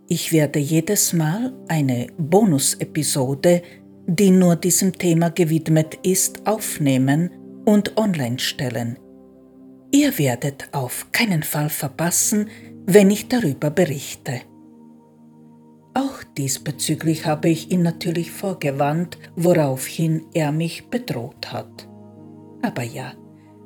ich 0.07 0.33
werde 0.33 0.59
jedes 0.59 1.15
Mal 1.15 1.55
eine 1.67 2.09
Bonus-Episode, 2.19 3.63
die 4.07 4.31
nur 4.31 4.57
diesem 4.57 4.93
Thema 4.93 5.31
gewidmet 5.31 5.99
ist, 6.03 6.47
aufnehmen 6.47 7.31
und 7.65 7.97
online 7.97 8.39
stellen. 8.39 8.99
Ihr 9.93 10.19
werdet 10.19 10.69
auf 10.73 11.07
keinen 11.11 11.43
Fall 11.43 11.71
verpassen, 11.71 12.51
wenn 12.85 13.11
ich 13.11 13.29
darüber 13.29 13.71
berichte. 13.71 14.43
Auch 15.95 16.23
diesbezüglich 16.39 17.27
habe 17.27 17.51
ich 17.51 17.71
ihn 17.71 17.83
natürlich 17.83 18.31
vorgewarnt, 18.31 19.19
woraufhin 19.37 20.25
er 20.33 20.51
mich 20.51 20.89
bedroht 20.89 21.53
hat. 21.53 21.89
Aber 22.63 22.83
ja, 22.83 23.13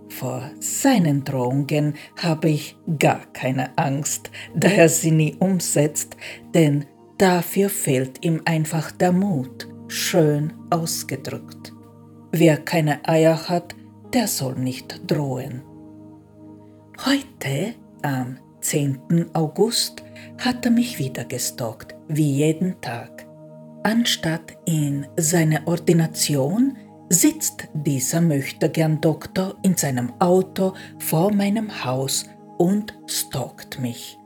vor 0.09 0.51
seinen 0.59 1.25
Drohungen 1.25 1.95
habe 2.17 2.49
ich 2.49 2.77
gar 2.99 3.21
keine 3.33 3.77
Angst, 3.79 4.31
da 4.55 4.69
er 4.69 4.89
sie 4.89 5.13
nie 5.13 5.37
umsetzt, 5.39 6.17
denn 6.55 6.87
dafür 7.19 7.69
fehlt 7.69 8.25
ihm 8.25 8.43
einfach 8.45 8.91
der 8.91 9.13
Mut, 9.13 9.69
schön 9.89 10.53
ausgedrückt. 10.71 11.73
Wer 12.33 12.57
keine 12.57 13.07
Eier 13.09 13.49
hat, 13.49 13.77
der 14.13 14.27
soll 14.27 14.57
nicht 14.57 15.03
drohen. 15.11 15.63
Heute, 17.05 17.75
am 18.03 18.39
10. 18.63 19.27
August, 19.35 20.03
hat 20.39 20.65
er 20.65 20.71
mich 20.73 20.99
wieder 20.99 21.25
gestalkt 21.25 21.96
wie 22.09 22.37
jeden 22.37 22.81
Tag. 22.81 23.27
Anstatt 23.83 24.57
in 24.65 25.07
seine 25.17 25.67
Ordination 25.67 26.77
sitzt 27.09 27.69
dieser 27.73 28.21
möchtegern 28.21 29.01
Doktor 29.01 29.57
in 29.63 29.77
seinem 29.77 30.13
Auto 30.19 30.75
vor 30.99 31.33
meinem 31.33 31.85
Haus 31.85 32.27
und 32.59 32.99
stalkt 33.07 33.79
mich. 33.81 34.19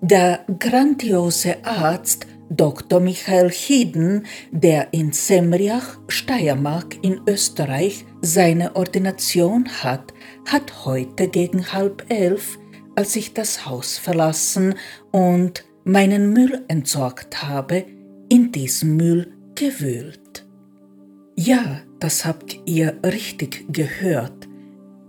Der 0.00 0.44
grandiose 0.58 1.64
Arzt 1.64 2.26
Dr. 2.50 3.00
Michael 3.00 3.50
Hieden, 3.50 4.26
der 4.50 4.92
in 4.92 5.12
Semriach, 5.12 5.98
Steiermark 6.08 7.02
in 7.02 7.20
Österreich 7.26 8.04
seine 8.20 8.76
Ordination 8.76 9.68
hat, 9.82 10.12
hat 10.46 10.84
heute 10.84 11.28
gegen 11.28 11.72
halb 11.72 12.04
elf, 12.10 12.58
als 12.94 13.16
ich 13.16 13.32
das 13.32 13.64
Haus 13.64 13.96
verlassen 13.96 14.74
und 15.12 15.64
meinen 15.84 16.32
Müll 16.32 16.64
entsorgt 16.68 17.42
habe, 17.42 17.84
in 18.28 18.52
diesem 18.52 18.96
Müll 18.96 19.32
gewühlt. 19.54 20.46
Ja, 21.36 21.80
das 22.00 22.24
habt 22.24 22.58
ihr 22.66 22.98
richtig 23.04 23.72
gehört. 23.72 24.48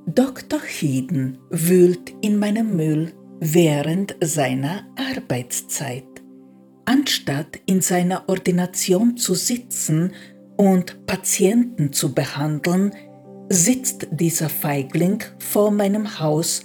Dr. 0.06 0.62
Hieden 0.62 1.38
wühlt 1.50 2.14
in 2.22 2.38
meinem 2.38 2.76
Müll 2.76 3.14
während 3.40 4.16
seiner 4.22 4.86
Arbeitszeit. 4.96 6.04
Anstatt 6.86 7.60
in 7.66 7.82
seiner 7.82 8.28
Ordination 8.28 9.16
zu 9.16 9.36
sitzen 9.36 10.12
und 10.58 11.06
Patienten 11.06 11.94
zu 11.94 12.14
behandeln, 12.14 12.92
sitzt 13.50 14.08
dieser 14.12 14.50
Feigling 14.50 15.24
vor 15.40 15.72
meinem 15.72 16.20
Haus 16.20 16.64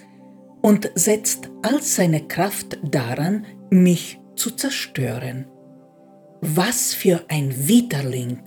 und 0.62 0.90
setzt 0.94 1.50
all 1.62 1.82
seine 1.82 2.26
Kraft 2.26 2.78
daran, 2.82 3.46
mich 3.70 4.20
zu 4.36 4.50
zerstören. 4.50 5.46
Was 6.40 6.94
für 6.94 7.24
ein 7.28 7.68
Widerling! 7.68 8.40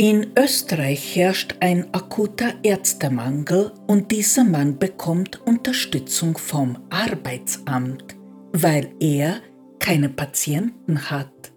In 0.00 0.28
Österreich 0.38 1.16
herrscht 1.16 1.56
ein 1.58 1.92
akuter 1.92 2.54
Ärztemangel 2.62 3.72
und 3.88 4.12
dieser 4.12 4.44
Mann 4.44 4.78
bekommt 4.78 5.44
Unterstützung 5.44 6.38
vom 6.38 6.78
Arbeitsamt, 6.88 8.16
weil 8.52 8.94
er 9.00 9.40
keine 9.80 10.08
Patienten 10.08 11.10
hat. 11.10 11.52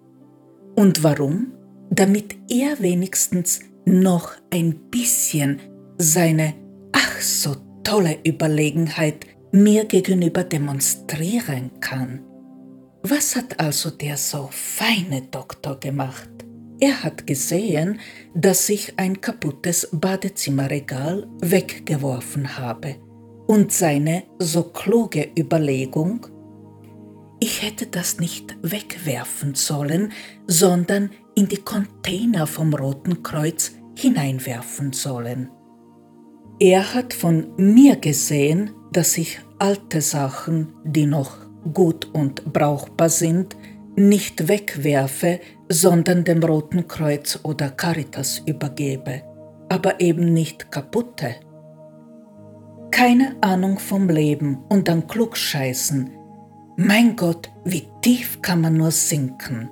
Und 0.75 1.03
warum? 1.03 1.53
Damit 1.91 2.35
er 2.49 2.79
wenigstens 2.79 3.59
noch 3.85 4.31
ein 4.49 4.89
bisschen 4.89 5.59
seine 5.99 6.55
ach 6.93 7.21
so 7.21 7.55
tolle 7.83 8.17
Überlegenheit 8.25 9.25
mir 9.51 9.85
gegenüber 9.85 10.43
demonstrieren 10.43 11.71
kann. 11.79 12.23
Was 13.03 13.35
hat 13.35 13.59
also 13.59 13.89
der 13.89 14.17
so 14.17 14.49
feine 14.51 15.23
Doktor 15.23 15.79
gemacht? 15.79 16.29
Er 16.79 17.03
hat 17.03 17.27
gesehen, 17.27 17.99
dass 18.33 18.67
ich 18.69 18.97
ein 18.97 19.21
kaputtes 19.21 19.89
Badezimmerregal 19.91 21.27
weggeworfen 21.41 22.57
habe 22.57 22.95
und 23.47 23.71
seine 23.71 24.23
so 24.39 24.63
kluge 24.63 25.29
Überlegung, 25.37 26.27
ich 27.39 27.63
hätte 27.63 27.87
das 27.87 28.19
nicht 28.19 28.55
wegwerfen 28.61 29.55
sollen, 29.55 30.11
sondern 30.47 31.09
in 31.35 31.47
die 31.47 31.57
Container 31.57 32.45
vom 32.45 32.73
Roten 32.73 33.23
Kreuz 33.23 33.71
hineinwerfen 33.97 34.93
sollen. 34.93 35.49
Er 36.59 36.93
hat 36.93 37.13
von 37.13 37.55
mir 37.57 37.95
gesehen, 37.95 38.71
dass 38.91 39.17
ich 39.17 39.39
alte 39.59 40.01
Sachen, 40.01 40.73
die 40.83 41.05
noch 41.05 41.37
gut 41.73 42.05
und 42.13 42.53
brauchbar 42.53 43.09
sind, 43.09 43.55
nicht 43.95 44.47
wegwerfe, 44.47 45.39
sondern 45.69 46.23
dem 46.23 46.43
Roten 46.43 46.87
Kreuz 46.87 47.39
oder 47.43 47.69
Caritas 47.69 48.41
übergebe, 48.45 49.23
aber 49.69 49.99
eben 49.99 50.33
nicht 50.33 50.71
kaputte. 50.71 51.35
Keine 52.89 53.35
Ahnung 53.41 53.79
vom 53.79 54.09
Leben 54.09 54.59
und 54.69 54.87
dann 54.87 55.07
klugscheißen. 55.07 56.09
Mein 56.77 57.15
Gott, 57.15 57.49
wie 57.63 57.87
tief 58.01 58.41
kann 58.41 58.61
man 58.61 58.75
nur 58.77 58.91
sinken? 58.91 59.69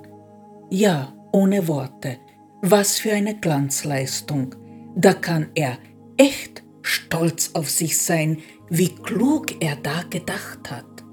Ja, 0.70 1.12
ohne 1.32 1.66
Worte. 1.68 2.18
Was 2.62 2.98
für 2.98 3.12
eine 3.12 3.34
Glanzleistung. 3.34 4.54
Da 4.94 5.14
kann 5.14 5.48
er 5.54 5.78
echt 6.16 6.62
stolz 6.82 7.50
auf 7.54 7.70
sich 7.70 7.98
sein, 7.98 8.38
wie 8.70 8.94
klug 8.94 9.60
er 9.60 9.76
da 9.76 10.04
gedacht 10.08 10.70
hat. 10.70 11.04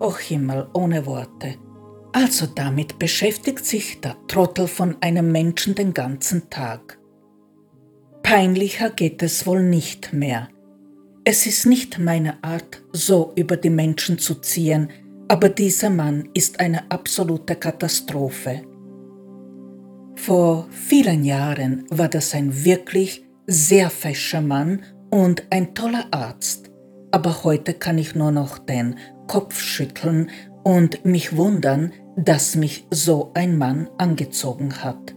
Och 0.00 0.18
Himmel, 0.20 0.68
ohne 0.74 1.06
Worte. 1.06 1.56
Also 2.12 2.46
damit 2.46 2.98
beschäftigt 2.98 3.64
sich 3.64 4.00
der 4.00 4.16
Trottel 4.28 4.68
von 4.68 4.96
einem 5.00 5.32
Menschen 5.32 5.74
den 5.74 5.94
ganzen 5.94 6.50
Tag. 6.50 6.98
Peinlicher 8.22 8.90
geht 8.90 9.22
es 9.22 9.46
wohl 9.46 9.62
nicht 9.62 10.12
mehr. 10.12 10.48
Es 11.24 11.46
ist 11.46 11.66
nicht 11.66 11.98
meine 11.98 12.42
Art, 12.44 12.82
so 12.92 13.32
über 13.34 13.56
die 13.56 13.70
Menschen 13.70 14.18
zu 14.18 14.36
ziehen, 14.36 14.90
aber 15.28 15.48
dieser 15.48 15.90
Mann 15.90 16.28
ist 16.34 16.60
eine 16.60 16.90
absolute 16.90 17.56
Katastrophe. 17.56 18.62
Vor 20.16 20.66
vielen 20.70 21.24
Jahren 21.24 21.84
war 21.90 22.08
das 22.08 22.34
ein 22.34 22.64
wirklich 22.64 23.24
sehr 23.46 23.88
fescher 23.88 24.40
Mann 24.40 24.82
und 25.10 25.44
ein 25.50 25.74
toller 25.74 26.06
Arzt, 26.10 26.70
aber 27.10 27.44
heute 27.44 27.74
kann 27.74 27.98
ich 27.98 28.14
nur 28.14 28.30
noch 28.30 28.58
den 28.58 28.96
Kopf 29.26 29.58
schütteln 29.60 30.30
und 30.64 31.04
mich 31.04 31.36
wundern, 31.36 31.92
dass 32.16 32.56
mich 32.56 32.86
so 32.90 33.30
ein 33.34 33.56
Mann 33.56 33.88
angezogen 33.98 34.82
hat. 34.82 35.14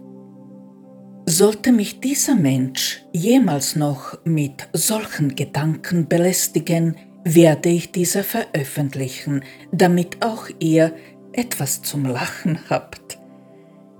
Sollte 1.26 1.72
mich 1.72 2.00
dieser 2.00 2.34
Mensch 2.34 3.04
jemals 3.12 3.76
noch 3.76 4.18
mit 4.24 4.68
solchen 4.72 5.34
Gedanken 5.34 6.08
belästigen, 6.08 6.96
werde 7.24 7.68
ich 7.68 7.92
diese 7.92 8.22
veröffentlichen, 8.22 9.42
damit 9.70 10.24
auch 10.24 10.48
ihr 10.58 10.94
etwas 11.32 11.82
zum 11.82 12.04
Lachen 12.04 12.58
habt. 12.68 13.18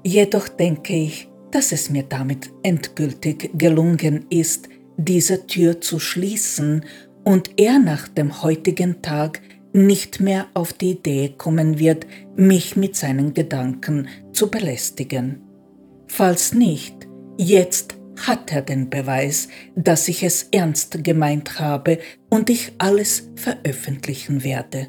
Jedoch 0.05 0.49
denke 0.49 0.95
ich, 0.95 1.29
dass 1.53 1.71
es 1.71 1.91
mir 1.91 2.03
damit 2.03 2.51
endgültig 2.63 3.51
gelungen 3.55 4.27
ist, 4.31 4.69
diese 4.97 5.47
Tür 5.47 5.81
zu 5.81 5.99
schließen 5.99 6.85
und 7.25 7.59
er 7.59 7.79
nach 7.79 8.09
dem 8.09 8.43
heutigen 8.43 9.03
Tag 9.03 9.41
nicht 9.73 10.21
mehr 10.21 10.47
auf 10.55 10.73
die 10.73 10.93
Idee 10.93 11.35
kommen 11.37 11.79
wird, 11.79 12.07
mich 12.37 12.77
mit 12.77 12.97
seinen 12.97 13.33
Gedanken 13.33 14.09
zu 14.33 14.51
belästigen. 14.51 15.43
Falls 16.09 16.53
nicht, 16.53 17.09
jetzt 17.39 17.97
hat 18.27 18.53
er 18.53 18.63
den 18.63 18.91
Beweis, 18.91 19.49
dass 19.75 20.09
ich 20.09 20.23
es 20.23 20.49
ernst 20.53 21.03
gemeint 21.03 21.59
habe 21.59 21.99
und 22.29 22.51
ich 22.51 22.73
alles 22.79 23.31
veröffentlichen 23.37 24.45
werde. 24.45 24.89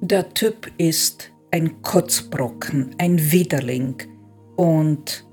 Der 0.00 0.32
Typ 0.32 0.72
ist 0.78 1.30
ein 1.50 1.82
Kotzbrocken, 1.82 2.94
ein 2.98 3.30
Widerling 3.30 3.96
und 4.56 5.26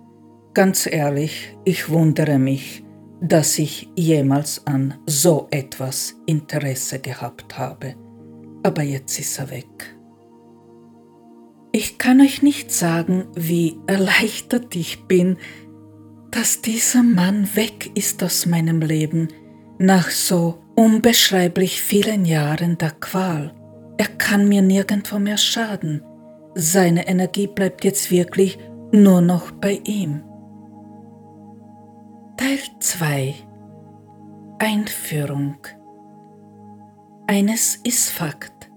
ganz 0.54 0.86
ehrlich, 0.86 1.56
ich 1.66 1.90
wundere 1.90 2.38
mich, 2.38 2.84
dass 3.22 3.58
ich 3.60 3.90
jemals 3.96 4.66
an 4.66 4.96
so 5.06 5.48
etwas 5.52 6.16
Interesse 6.26 7.00
gehabt 7.00 7.58
habe 7.58 7.96
aber 8.64 8.84
jetzt 8.84 9.20
ist 9.20 9.40
er 9.40 9.50
weg. 9.50 9.96
Ich 11.72 11.98
kann 11.98 12.22
euch 12.22 12.42
nicht 12.42 12.72
sagen, 12.72 13.26
wie 13.34 13.78
erleichtert 13.88 14.76
ich 14.76 15.06
bin, 15.06 15.38
dass 16.32 16.62
dieser 16.62 17.04
Mann 17.04 17.56
weg 17.56 17.92
ist 17.96 18.24
aus 18.24 18.46
meinem 18.46 18.82
Leben 18.82 19.30
nach 19.78 20.10
so 20.10 20.60
unbeschreiblich 20.76 21.82
vielen 21.82 22.26
Jahren 22.26 22.78
der 22.78 22.92
Qual. 22.92 23.54
Er 23.98 24.08
kann 24.08 24.48
mir 24.48 24.62
nirgendwo 24.62 25.20
mehr 25.20 25.38
schaden. 25.38 26.04
Seine 26.56 27.08
Energie 27.08 27.48
bleibt 27.48 27.84
jetzt 27.84 28.12
wirklich 28.12 28.60
nur 28.92 29.22
noch 29.22 29.52
bei 29.52 29.82
ihm. 29.86 30.24
Teil 32.42 32.58
2 32.80 33.36
Einführung 34.58 35.58
eines 37.28 37.76
ist 37.84 38.10
Fakt. 38.10 38.72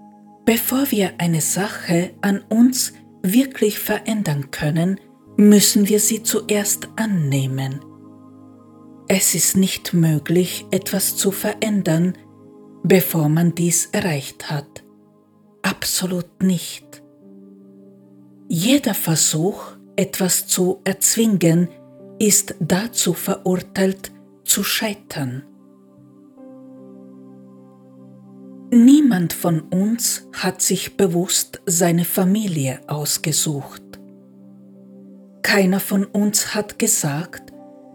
Bevor 0.44 0.90
wir 0.90 1.12
eine 1.16 1.40
Sache 1.40 2.10
an 2.20 2.42
uns 2.50 2.92
wirklich 3.22 3.78
verändern 3.78 4.50
können, 4.50 5.00
müssen 5.38 5.88
wir 5.88 5.98
sie 5.98 6.22
zuerst 6.22 6.90
annehmen. 6.96 7.82
Es 9.08 9.34
ist 9.34 9.56
nicht 9.56 9.94
möglich, 9.94 10.66
etwas 10.70 11.16
zu 11.16 11.30
verändern, 11.30 12.18
bevor 12.82 13.30
man 13.30 13.54
dies 13.54 13.86
erreicht 13.92 14.50
hat. 14.50 14.84
Absolut 15.62 16.42
nicht. 16.42 17.02
Jeder 18.46 18.92
Versuch, 18.92 19.72
etwas 19.96 20.48
zu 20.48 20.82
erzwingen, 20.84 21.70
ist 22.18 22.54
dazu 22.60 23.12
verurteilt, 23.12 24.12
zu 24.44 24.62
scheitern. 24.62 25.42
Niemand 28.70 29.32
von 29.32 29.60
uns 29.60 30.28
hat 30.32 30.60
sich 30.60 30.96
bewusst 30.96 31.62
seine 31.66 32.04
Familie 32.04 32.80
ausgesucht. 32.88 33.82
Keiner 35.42 35.80
von 35.80 36.04
uns 36.04 36.54
hat 36.54 36.78
gesagt, 36.78 37.52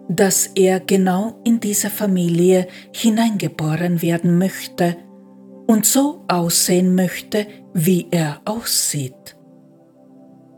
dass 0.07 0.47
er 0.55 0.79
genau 0.79 1.41
in 1.43 1.59
diese 1.59 1.89
Familie 1.89 2.67
hineingeboren 2.93 4.01
werden 4.01 4.37
möchte 4.37 4.97
und 5.67 5.85
so 5.85 6.23
aussehen 6.27 6.95
möchte, 6.95 7.45
wie 7.73 8.07
er 8.09 8.41
aussieht. 8.45 9.38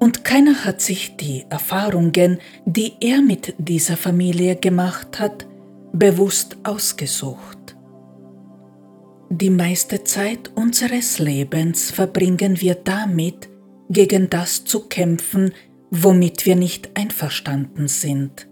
Und 0.02 0.24
keiner 0.24 0.66
hat 0.66 0.82
sich 0.82 1.16
die 1.16 1.46
Erfahrungen, 1.52 2.40
die 2.66 2.94
er 3.02 3.22
mit 3.22 3.54
dieser 3.60 3.96
Familie 3.96 4.56
gemacht 4.56 5.20
hat, 5.20 5.46
bewusst 5.94 6.58
ausgesucht. 6.64 7.76
Die 9.30 9.52
meiste 9.52 10.04
Zeit 10.04 10.50
unseres 10.56 11.20
Lebens 11.20 11.92
verbringen 11.92 12.60
wir 12.60 12.74
damit, 12.74 13.48
gegen 13.92 14.28
das 14.28 14.66
zu 14.66 14.88
kämpfen, 14.88 15.54
womit 15.92 16.48
wir 16.48 16.56
nicht 16.56 16.90
einverstanden 16.96 17.88
sind. 17.88 18.48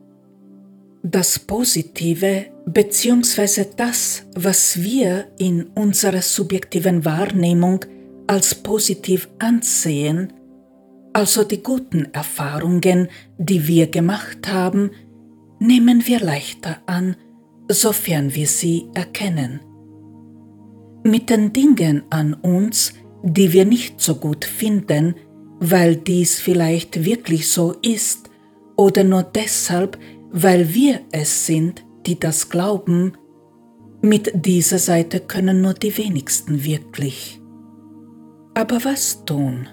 Das 1.02 1.40
Positive 1.40 2.46
bzw. 2.68 3.66
das, 3.76 4.24
was 4.36 4.84
wir 4.84 5.26
in 5.40 5.64
unserer 5.74 6.22
subjektiven 6.22 7.06
Wahrnehmung 7.06 7.86
als 8.28 8.54
positiv 8.54 9.28
ansehen, 9.40 10.34
also 11.14 11.44
die 11.44 11.64
guten 11.64 12.06
Erfahrungen, 12.14 13.10
die 13.38 13.68
wir 13.68 13.88
gemacht 13.88 14.48
haben, 14.48 14.92
nehmen 15.60 16.06
wir 16.08 16.20
leichter 16.20 16.78
an, 16.86 17.16
sofern 17.68 18.34
wir 18.36 18.48
sie 18.48 18.88
erkennen 18.94 19.62
mit 21.04 21.30
den 21.30 21.54
Dingen 21.54 22.04
an 22.10 22.34
uns, 22.34 22.94
die 23.24 23.54
wir 23.54 23.66
nicht 23.66 24.02
so 24.02 24.16
gut 24.16 24.46
finden, 24.46 25.16
weil 25.60 25.96
dies 25.96 26.40
vielleicht 26.40 27.04
wirklich 27.04 27.52
so 27.52 27.74
ist 27.82 28.30
oder 28.78 29.04
nur 29.04 29.24
deshalb, 29.24 29.98
weil 30.32 30.74
wir 30.74 31.02
es 31.12 31.46
sind, 31.46 31.86
die 32.06 32.20
das 32.20 32.50
glauben, 32.50 33.14
mit 34.02 34.32
dieser 34.34 34.80
Seite 34.80 35.20
können 35.20 35.62
nur 35.62 35.74
die 35.74 35.98
wenigsten 35.98 36.64
wirklich. 36.64 37.42
Aber 38.54 38.84
was 38.86 39.26
tun? 39.26 39.68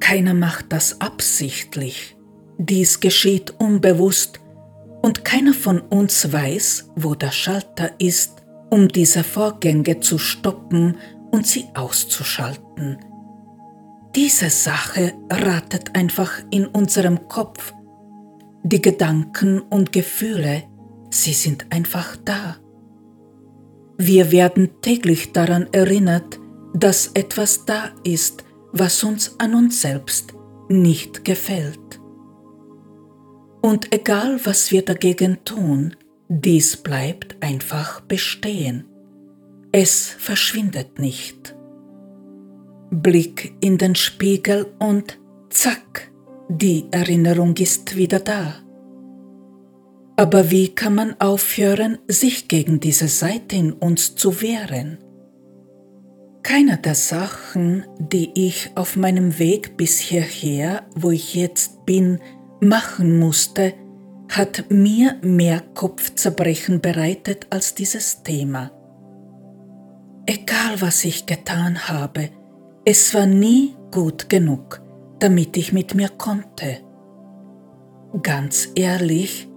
Keiner 0.00 0.34
macht 0.34 0.72
das 0.72 1.00
absichtlich. 1.00 2.16
Dies 2.58 3.00
geschieht 3.00 3.54
unbewusst 3.58 4.40
und 5.02 5.24
keiner 5.24 5.54
von 5.54 5.80
uns 5.80 6.32
weiß, 6.32 6.90
wo 6.96 7.14
der 7.14 7.30
Schalter 7.30 7.90
ist, 7.98 8.42
um 8.70 8.88
diese 8.88 9.24
Vorgänge 9.24 10.00
zu 10.00 10.18
stoppen 10.18 10.96
und 11.30 11.46
sie 11.46 11.66
auszuschalten. 11.74 12.98
Diese 14.14 14.50
Sache 14.50 15.14
ratet 15.30 15.94
einfach 15.94 16.32
in 16.50 16.66
unserem 16.66 17.28
Kopf. 17.28 17.72
Die 18.62 18.82
Gedanken 18.82 19.60
und 19.60 19.92
Gefühle, 19.92 20.64
sie 21.10 21.32
sind 21.32 21.66
einfach 21.70 22.16
da. 22.24 22.56
Wir 23.96 24.32
werden 24.32 24.80
täglich 24.82 25.32
daran 25.32 25.68
erinnert, 25.72 26.40
dass 26.74 27.08
etwas 27.14 27.64
da 27.66 27.90
ist, 28.02 28.44
was 28.72 29.02
uns 29.04 29.34
an 29.38 29.54
uns 29.54 29.82
selbst 29.82 30.34
nicht 30.68 31.24
gefällt. 31.24 32.00
Und 33.62 33.92
egal 33.92 34.40
was 34.44 34.70
wir 34.70 34.82
dagegen 34.82 35.44
tun, 35.44 35.96
dies 36.28 36.76
bleibt 36.76 37.36
einfach 37.42 38.00
bestehen. 38.00 38.84
Es 39.72 40.06
verschwindet 40.06 40.98
nicht. 40.98 41.54
Blick 42.90 43.54
in 43.60 43.78
den 43.78 43.94
Spiegel 43.94 44.66
und 44.78 45.18
zack, 45.50 46.10
die 46.48 46.86
Erinnerung 46.90 47.56
ist 47.56 47.96
wieder 47.96 48.20
da. 48.20 48.54
Aber 50.16 50.50
wie 50.50 50.68
kann 50.68 50.94
man 50.94 51.20
aufhören, 51.20 51.98
sich 52.08 52.48
gegen 52.48 52.80
diese 52.80 53.08
Seite 53.08 53.56
in 53.56 53.72
uns 53.72 54.16
zu 54.16 54.42
wehren? 54.42 54.98
Keiner 56.42 56.76
der 56.78 56.94
Sachen, 56.94 57.84
die 57.98 58.30
ich 58.34 58.70
auf 58.74 58.96
meinem 58.96 59.38
Weg 59.38 59.76
bis 59.76 59.98
hierher, 59.98 60.84
wo 60.94 61.10
ich 61.10 61.34
jetzt 61.34 61.84
bin, 61.84 62.18
machen 62.60 63.18
musste, 63.18 63.74
hat 64.28 64.70
mir 64.70 65.16
mehr 65.22 65.60
Kopfzerbrechen 65.74 66.80
bereitet 66.80 67.46
als 67.50 67.74
dieses 67.74 68.22
Thema. 68.22 68.70
Egal 70.26 70.80
was 70.80 71.04
ich 71.04 71.26
getan 71.26 71.88
habe, 71.88 72.30
es 72.84 73.12
war 73.14 73.26
nie 73.26 73.74
gut 73.90 74.28
genug, 74.28 74.80
damit 75.18 75.56
ich 75.56 75.72
mit 75.72 75.94
mir 75.94 76.08
konnte. 76.08 76.78
Ganz 78.22 78.68
ehrlich, 78.74 79.48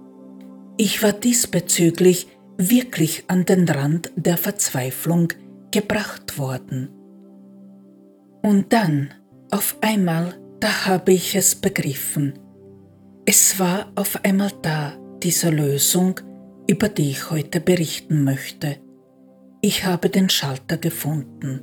ich 0.76 1.02
war 1.02 1.12
diesbezüglich 1.12 2.28
wirklich 2.56 3.24
an 3.28 3.44
den 3.44 3.68
Rand 3.68 4.12
der 4.16 4.36
Verzweiflung 4.36 5.28
gebracht 5.74 6.38
worden. 6.38 6.88
Und 8.42 8.72
dann, 8.72 9.12
auf 9.50 9.76
einmal, 9.80 10.34
da 10.60 10.86
habe 10.86 11.12
ich 11.12 11.34
es 11.34 11.56
begriffen. 11.56 12.38
Es 13.26 13.58
war 13.58 13.90
auf 13.96 14.24
einmal 14.24 14.52
da, 14.62 14.92
diese 15.20 15.50
Lösung, 15.50 16.20
über 16.68 16.88
die 16.88 17.10
ich 17.10 17.30
heute 17.30 17.60
berichten 17.60 18.22
möchte. 18.22 18.76
Ich 19.62 19.84
habe 19.84 20.10
den 20.10 20.28
Schalter 20.28 20.76
gefunden. 20.76 21.62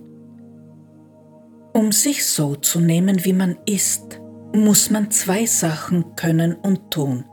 Um 1.74 1.94
sich 1.94 2.26
so 2.26 2.56
zu 2.56 2.82
nehmen, 2.82 3.24
wie 3.24 3.34
man 3.34 3.58
ist, 3.66 4.20
muss 4.54 4.90
man 4.90 5.10
zwei 5.10 5.46
Sachen 5.46 6.16
können 6.18 6.54
und 6.54 6.92
tun. 6.92 7.24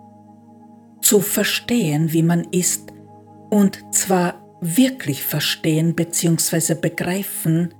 Zu 1.03 1.21
verstehen, 1.21 2.13
wie 2.13 2.23
man 2.23 2.45
ist, 2.53 2.93
und 3.51 3.83
zwar 3.93 4.48
wirklich 4.61 5.23
verstehen 5.23 5.95
bzw. 5.95 6.75
begreifen, 6.75 7.75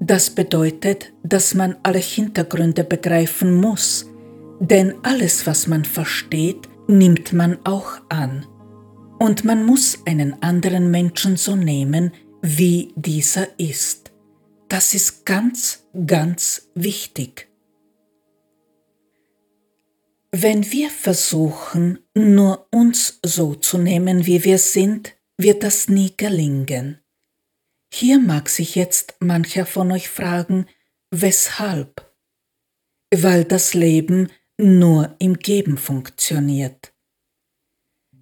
das 0.00 0.30
bedeutet, 0.30 1.12
dass 1.22 1.54
man 1.54 1.76
alle 1.82 1.98
Hintergründe 1.98 2.84
begreifen 2.84 3.54
muss, 3.56 4.06
denn 4.60 4.94
alles, 5.02 5.46
was 5.46 5.66
man 5.66 5.84
versteht, 5.84 6.68
nimmt 6.86 7.32
man 7.32 7.58
auch 7.64 8.00
an. 8.08 8.46
Und 9.18 9.44
man 9.44 9.64
muss 9.64 9.98
einen 10.06 10.42
anderen 10.42 10.90
Menschen 10.90 11.36
so 11.36 11.56
nehmen, 11.56 12.12
wie 12.42 12.92
dieser 12.94 13.58
ist. 13.58 14.12
Das 14.68 14.94
ist 14.94 15.26
ganz, 15.26 15.84
ganz 16.06 16.70
wichtig. 16.74 17.48
Wenn 20.30 20.70
wir 20.70 20.90
versuchen, 20.90 21.98
nur 22.14 22.68
uns 22.70 23.18
so 23.24 23.54
zu 23.54 23.78
nehmen, 23.78 24.26
wie 24.26 24.44
wir 24.44 24.58
sind, 24.58 25.17
wird 25.38 25.62
das 25.62 25.88
nie 25.88 26.12
gelingen. 26.16 26.98
Hier 27.92 28.18
mag 28.18 28.48
sich 28.48 28.74
jetzt 28.74 29.16
mancher 29.20 29.64
von 29.64 29.90
euch 29.92 30.08
fragen, 30.08 30.66
weshalb? 31.10 32.12
Weil 33.14 33.44
das 33.44 33.72
Leben 33.72 34.28
nur 34.58 35.14
im 35.18 35.38
Geben 35.38 35.78
funktioniert. 35.78 36.92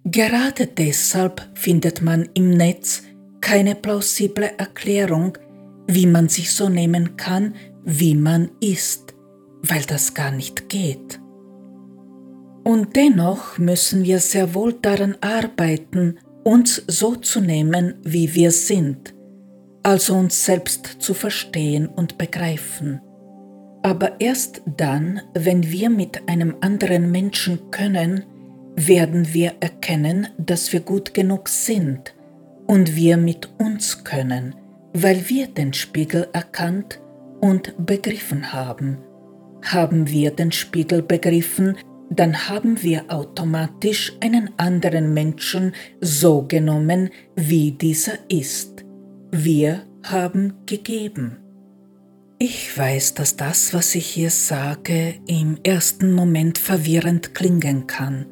Gerade 0.05 0.67
deshalb 0.67 1.45
findet 1.57 2.01
man 2.01 2.29
im 2.33 2.51
Netz 2.51 3.03
keine 3.41 3.75
plausible 3.75 4.51
Erklärung, 4.57 5.37
wie 5.87 6.05
man 6.05 6.29
sich 6.29 6.51
so 6.51 6.69
nehmen 6.69 7.17
kann, 7.17 7.55
wie 7.83 8.15
man 8.15 8.51
ist, 8.61 9.15
weil 9.61 9.83
das 9.83 10.13
gar 10.13 10.31
nicht 10.31 10.69
geht. 10.69 11.19
Und 12.63 12.95
dennoch 12.95 13.57
müssen 13.57 14.03
wir 14.03 14.19
sehr 14.19 14.53
wohl 14.53 14.73
daran 14.73 15.17
arbeiten, 15.21 16.19
uns 16.47 16.81
so 16.87 17.15
zu 17.15 17.41
nehmen, 17.41 17.95
wie 18.03 18.33
wir 18.33 18.51
sind, 18.51 19.13
also 19.83 20.15
uns 20.15 20.45
selbst 20.45 20.97
zu 20.99 21.13
verstehen 21.13 21.87
und 21.87 22.17
begreifen 22.17 23.01
aber 23.87 24.19
erst 24.19 24.61
dann, 24.65 25.21
wenn 25.33 25.71
wir 25.71 25.89
mit 25.89 26.27
einem 26.27 26.57
anderen 26.59 27.09
Menschen 27.09 27.71
können, 27.71 28.25
werden 28.75 29.33
wir 29.33 29.53
erkennen, 29.61 30.27
dass 30.37 30.73
wir 30.73 30.81
gut 30.81 31.13
genug 31.13 31.47
sind 31.47 32.13
und 32.65 32.97
wir 32.97 33.15
mit 33.15 33.49
uns 33.59 34.03
können, 34.03 34.55
weil 34.93 35.29
wir 35.29 35.47
den 35.47 35.71
Spiegel 35.71 36.27
erkannt 36.33 36.99
und 37.39 37.85
begriffen 37.85 38.51
haben. 38.51 38.97
Haben 39.63 40.09
wir 40.09 40.31
den 40.31 40.51
Spiegel 40.51 41.01
begriffen, 41.01 41.77
dann 42.09 42.49
haben 42.49 42.81
wir 42.83 43.05
automatisch 43.09 44.13
einen 44.21 44.51
anderen 44.57 45.13
Menschen 45.13 45.73
so 46.01 46.43
genommen, 46.43 47.09
wie 47.35 47.71
dieser 47.71 48.17
ist. 48.29 48.85
Wir 49.31 49.83
haben 50.03 50.53
gegeben. 50.65 51.37
Ich 52.39 52.77
weiß, 52.77 53.15
dass 53.15 53.35
das, 53.35 53.73
was 53.73 53.95
ich 53.95 54.05
hier 54.05 54.29
sage, 54.29 55.15
im 55.27 55.57
ersten 55.63 56.13
Moment 56.13 56.57
verwirrend 56.57 57.33
klingen 57.33 57.87
kann. 57.87 58.27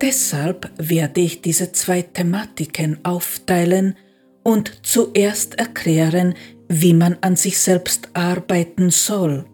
Deshalb 0.00 0.70
werde 0.78 1.20
ich 1.20 1.42
diese 1.42 1.72
zwei 1.72 2.02
Thematiken 2.02 2.98
aufteilen 3.04 3.96
und 4.42 4.80
zuerst 4.82 5.58
erklären, 5.58 6.34
wie 6.68 6.94
man 6.94 7.16
an 7.20 7.36
sich 7.36 7.58
selbst 7.58 8.10
arbeiten 8.14 8.90
soll 8.90 9.46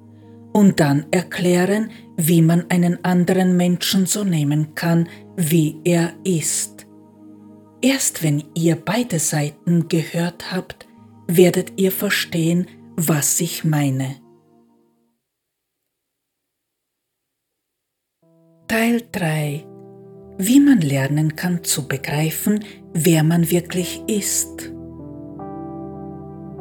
und 0.59 0.81
dann 0.81 1.07
erklären, 1.13 1.93
wie 2.17 2.43
man 2.43 2.69
einen 2.69 3.05
anderen 3.05 3.57
Menschen 3.57 4.07
so 4.07 4.25
nehmen 4.25 4.75
kann, 4.75 5.09
wie 5.37 5.81
er 5.85 6.15
ist. 6.25 6.89
Erst 7.81 8.25
wenn 8.25 8.43
ihr 8.57 8.75
beide 8.75 9.21
Seiten 9.21 9.87
gehört 9.87 10.51
habt, 10.51 10.89
werdet 11.29 11.75
ihr 11.77 11.93
verstehen, 11.93 12.67
was 12.97 13.41
ich 13.41 13.63
meine. 13.63 14.17
Teil 18.67 19.03
3 19.13 19.65
Wie 20.39 20.59
man 20.59 20.81
lernen 20.81 21.37
kann 21.37 21.63
zu 21.63 21.87
begreifen, 21.87 22.65
wer 22.93 23.23
man 23.23 23.49
wirklich 23.49 24.03
ist. 24.09 24.73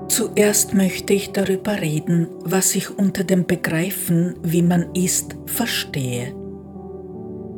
Zuerst 0.08 0.74
möchte 0.74 1.14
ich 1.14 1.32
darüber 1.32 1.82
reden, 1.82 2.28
was 2.44 2.76
ich 2.76 2.98
unter 2.98 3.24
dem 3.24 3.46
Begreifen, 3.46 4.36
wie 4.42 4.62
man 4.62 4.94
ist, 4.94 5.36
verstehe. 5.46 6.34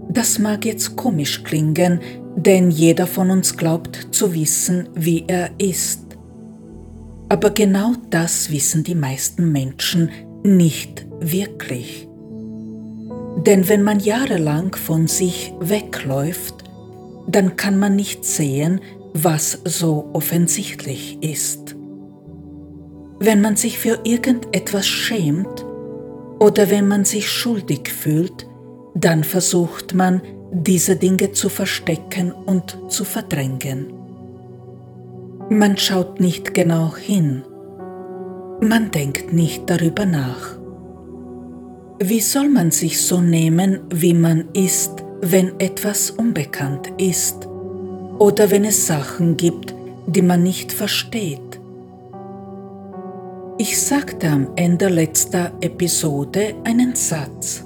Das 0.09 0.39
mag 0.39 0.65
jetzt 0.65 0.95
komisch 0.95 1.43
klingen, 1.43 1.99
denn 2.35 2.71
jeder 2.71 3.05
von 3.05 3.29
uns 3.29 3.55
glaubt 3.55 4.07
zu 4.11 4.33
wissen, 4.33 4.89
wie 4.95 5.25
er 5.27 5.51
ist. 5.59 6.01
Aber 7.29 7.51
genau 7.51 7.93
das 8.09 8.51
wissen 8.51 8.83
die 8.83 8.95
meisten 8.95 9.51
Menschen 9.51 10.09
nicht 10.43 11.05
wirklich. 11.19 12.07
Denn 13.45 13.69
wenn 13.69 13.83
man 13.83 13.99
jahrelang 13.99 14.75
von 14.75 15.07
sich 15.07 15.53
wegläuft, 15.59 16.55
dann 17.27 17.55
kann 17.55 17.77
man 17.77 17.95
nicht 17.95 18.25
sehen, 18.25 18.81
was 19.13 19.59
so 19.63 20.09
offensichtlich 20.13 21.21
ist. 21.21 21.75
Wenn 23.19 23.41
man 23.41 23.57
sich 23.57 23.79
für 23.79 23.99
irgendetwas 24.05 24.87
schämt 24.87 25.65
oder 26.39 26.69
wenn 26.69 26.87
man 26.87 27.03
sich 27.03 27.29
schuldig 27.29 27.91
fühlt, 27.91 28.47
dann 28.95 29.23
versucht 29.23 29.93
man, 29.93 30.21
diese 30.51 30.95
Dinge 30.95 31.31
zu 31.33 31.49
verstecken 31.49 32.31
und 32.31 32.77
zu 32.87 33.03
verdrängen. 33.03 33.93
Man 35.49 35.77
schaut 35.77 36.19
nicht 36.19 36.53
genau 36.53 36.95
hin. 36.95 37.43
Man 38.61 38.91
denkt 38.91 39.33
nicht 39.33 39.69
darüber 39.69 40.05
nach. 40.05 40.57
Wie 41.99 42.21
soll 42.21 42.47
man 42.49 42.71
sich 42.71 43.01
so 43.01 43.19
nehmen, 43.19 43.81
wie 43.93 44.13
man 44.13 44.45
ist, 44.53 45.03
wenn 45.21 45.59
etwas 45.59 46.11
unbekannt 46.11 46.93
ist 46.97 47.47
oder 48.17 48.49
wenn 48.49 48.63
es 48.63 48.87
Sachen 48.87 49.35
gibt, 49.35 49.75
die 50.07 50.21
man 50.21 50.43
nicht 50.43 50.71
versteht? 50.71 51.58
Ich 53.61 53.77
sagte 53.81 54.29
am 54.29 54.47
Ende 54.55 54.87
letzter 54.87 55.51
Episode 55.59 56.55
einen 56.63 56.95
Satz. 56.95 57.65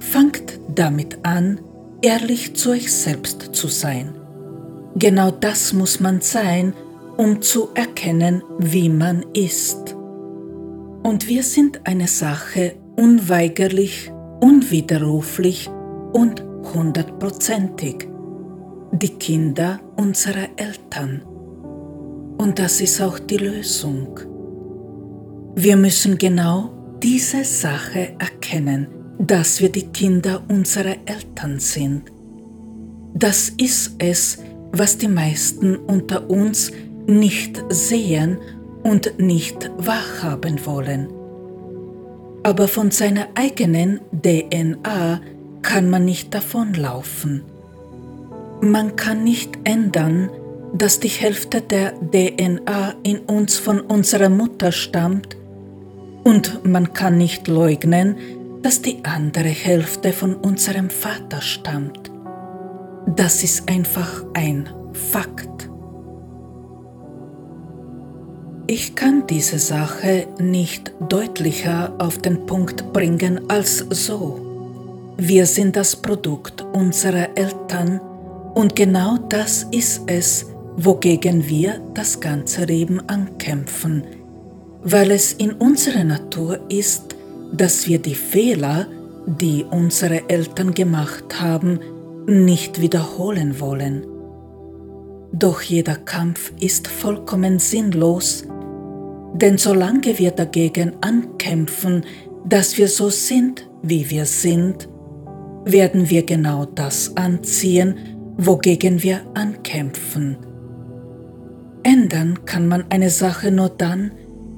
Fangt 0.00 0.58
damit 0.74 1.16
an, 1.22 1.60
ehrlich 2.02 2.56
zu 2.56 2.70
euch 2.70 2.92
selbst 2.92 3.54
zu 3.54 3.68
sein. 3.68 4.16
Genau 4.96 5.30
das 5.30 5.74
muss 5.74 6.00
man 6.00 6.20
sein, 6.22 6.74
um 7.16 7.40
zu 7.40 7.68
erkennen, 7.74 8.42
wie 8.58 8.88
man 8.88 9.24
ist. 9.32 9.94
Und 11.04 11.28
wir 11.28 11.44
sind 11.44 11.86
eine 11.86 12.08
Sache 12.08 12.74
unweigerlich, 12.96 14.10
unwiderruflich 14.40 15.70
und 16.12 16.42
hundertprozentig, 16.74 18.08
die 18.90 19.14
Kinder 19.20 19.78
unserer 19.94 20.48
Eltern. 20.56 21.22
Und 22.38 22.58
das 22.58 22.80
ist 22.80 23.00
auch 23.00 23.20
die 23.20 23.36
Lösung. 23.36 24.31
Wir 25.54 25.76
müssen 25.76 26.16
genau 26.16 26.70
diese 27.02 27.44
Sache 27.44 28.14
erkennen, 28.18 28.86
dass 29.18 29.60
wir 29.60 29.70
die 29.70 29.86
Kinder 29.88 30.42
unserer 30.48 30.96
Eltern 31.04 31.60
sind. 31.60 32.04
Das 33.14 33.50
ist 33.50 33.96
es, 33.98 34.38
was 34.72 34.96
die 34.96 35.08
meisten 35.08 35.76
unter 35.76 36.30
uns 36.30 36.72
nicht 37.06 37.62
sehen 37.68 38.38
und 38.82 39.18
nicht 39.18 39.70
wahrhaben 39.76 40.64
wollen. 40.64 41.08
Aber 42.44 42.66
von 42.66 42.90
seiner 42.90 43.28
eigenen 43.34 44.00
DNA 44.12 45.20
kann 45.60 45.90
man 45.90 46.06
nicht 46.06 46.32
davonlaufen. 46.32 47.42
Man 48.62 48.96
kann 48.96 49.22
nicht 49.22 49.58
ändern, 49.64 50.30
dass 50.72 50.98
die 50.98 51.08
Hälfte 51.08 51.60
der 51.60 51.92
DNA 51.92 52.94
in 53.02 53.18
uns 53.18 53.58
von 53.58 53.80
unserer 53.80 54.30
Mutter 54.30 54.72
stammt 54.72 55.36
und 56.24 56.64
man 56.64 56.92
kann 56.92 57.18
nicht 57.18 57.48
leugnen, 57.48 58.16
dass 58.62 58.82
die 58.82 59.04
andere 59.04 59.48
Hälfte 59.48 60.12
von 60.12 60.34
unserem 60.34 60.88
Vater 60.88 61.40
stammt. 61.40 62.10
Das 63.06 63.42
ist 63.42 63.68
einfach 63.68 64.24
ein 64.34 64.68
Fakt. 64.92 65.68
Ich 68.68 68.94
kann 68.94 69.26
diese 69.26 69.58
Sache 69.58 70.28
nicht 70.38 70.94
deutlicher 71.08 71.92
auf 71.98 72.18
den 72.18 72.46
Punkt 72.46 72.92
bringen 72.92 73.50
als 73.50 73.78
so. 73.90 75.14
Wir 75.18 75.46
sind 75.46 75.76
das 75.76 75.96
Produkt 75.96 76.62
unserer 76.72 77.36
Eltern 77.36 78.00
und 78.54 78.76
genau 78.76 79.18
das 79.28 79.66
ist 79.72 80.02
es, 80.06 80.46
wogegen 80.76 81.48
wir 81.48 81.80
das 81.94 82.20
ganze 82.20 82.64
Leben 82.64 83.00
ankämpfen, 83.08 84.04
weil 84.82 85.10
es 85.10 85.32
in 85.32 85.52
unserer 85.52 86.04
Natur 86.04 86.60
ist, 86.68 87.16
dass 87.52 87.86
wir 87.86 87.98
die 87.98 88.14
Fehler, 88.14 88.86
die 89.26 89.64
unsere 89.70 90.28
Eltern 90.28 90.74
gemacht 90.74 91.40
haben, 91.40 91.78
nicht 92.26 92.80
wiederholen 92.80 93.60
wollen. 93.60 94.06
Doch 95.32 95.62
jeder 95.62 95.96
Kampf 95.96 96.52
ist 96.60 96.88
vollkommen 96.88 97.58
sinnlos, 97.58 98.44
denn 99.34 99.56
solange 99.56 100.18
wir 100.18 100.30
dagegen 100.30 100.92
ankämpfen, 101.00 102.04
dass 102.46 102.76
wir 102.76 102.88
so 102.88 103.08
sind, 103.08 103.68
wie 103.82 104.10
wir 104.10 104.26
sind, 104.26 104.88
werden 105.64 106.10
wir 106.10 106.24
genau 106.24 106.66
das 106.66 107.16
anziehen, 107.16 107.96
wogegen 108.36 109.02
wir 109.02 109.20
ankämpfen. 109.34 110.36
Ändern 111.82 112.44
kann 112.44 112.68
man 112.68 112.84
eine 112.90 113.10
Sache 113.10 113.50
nur 113.50 113.70
dann, 113.70 114.12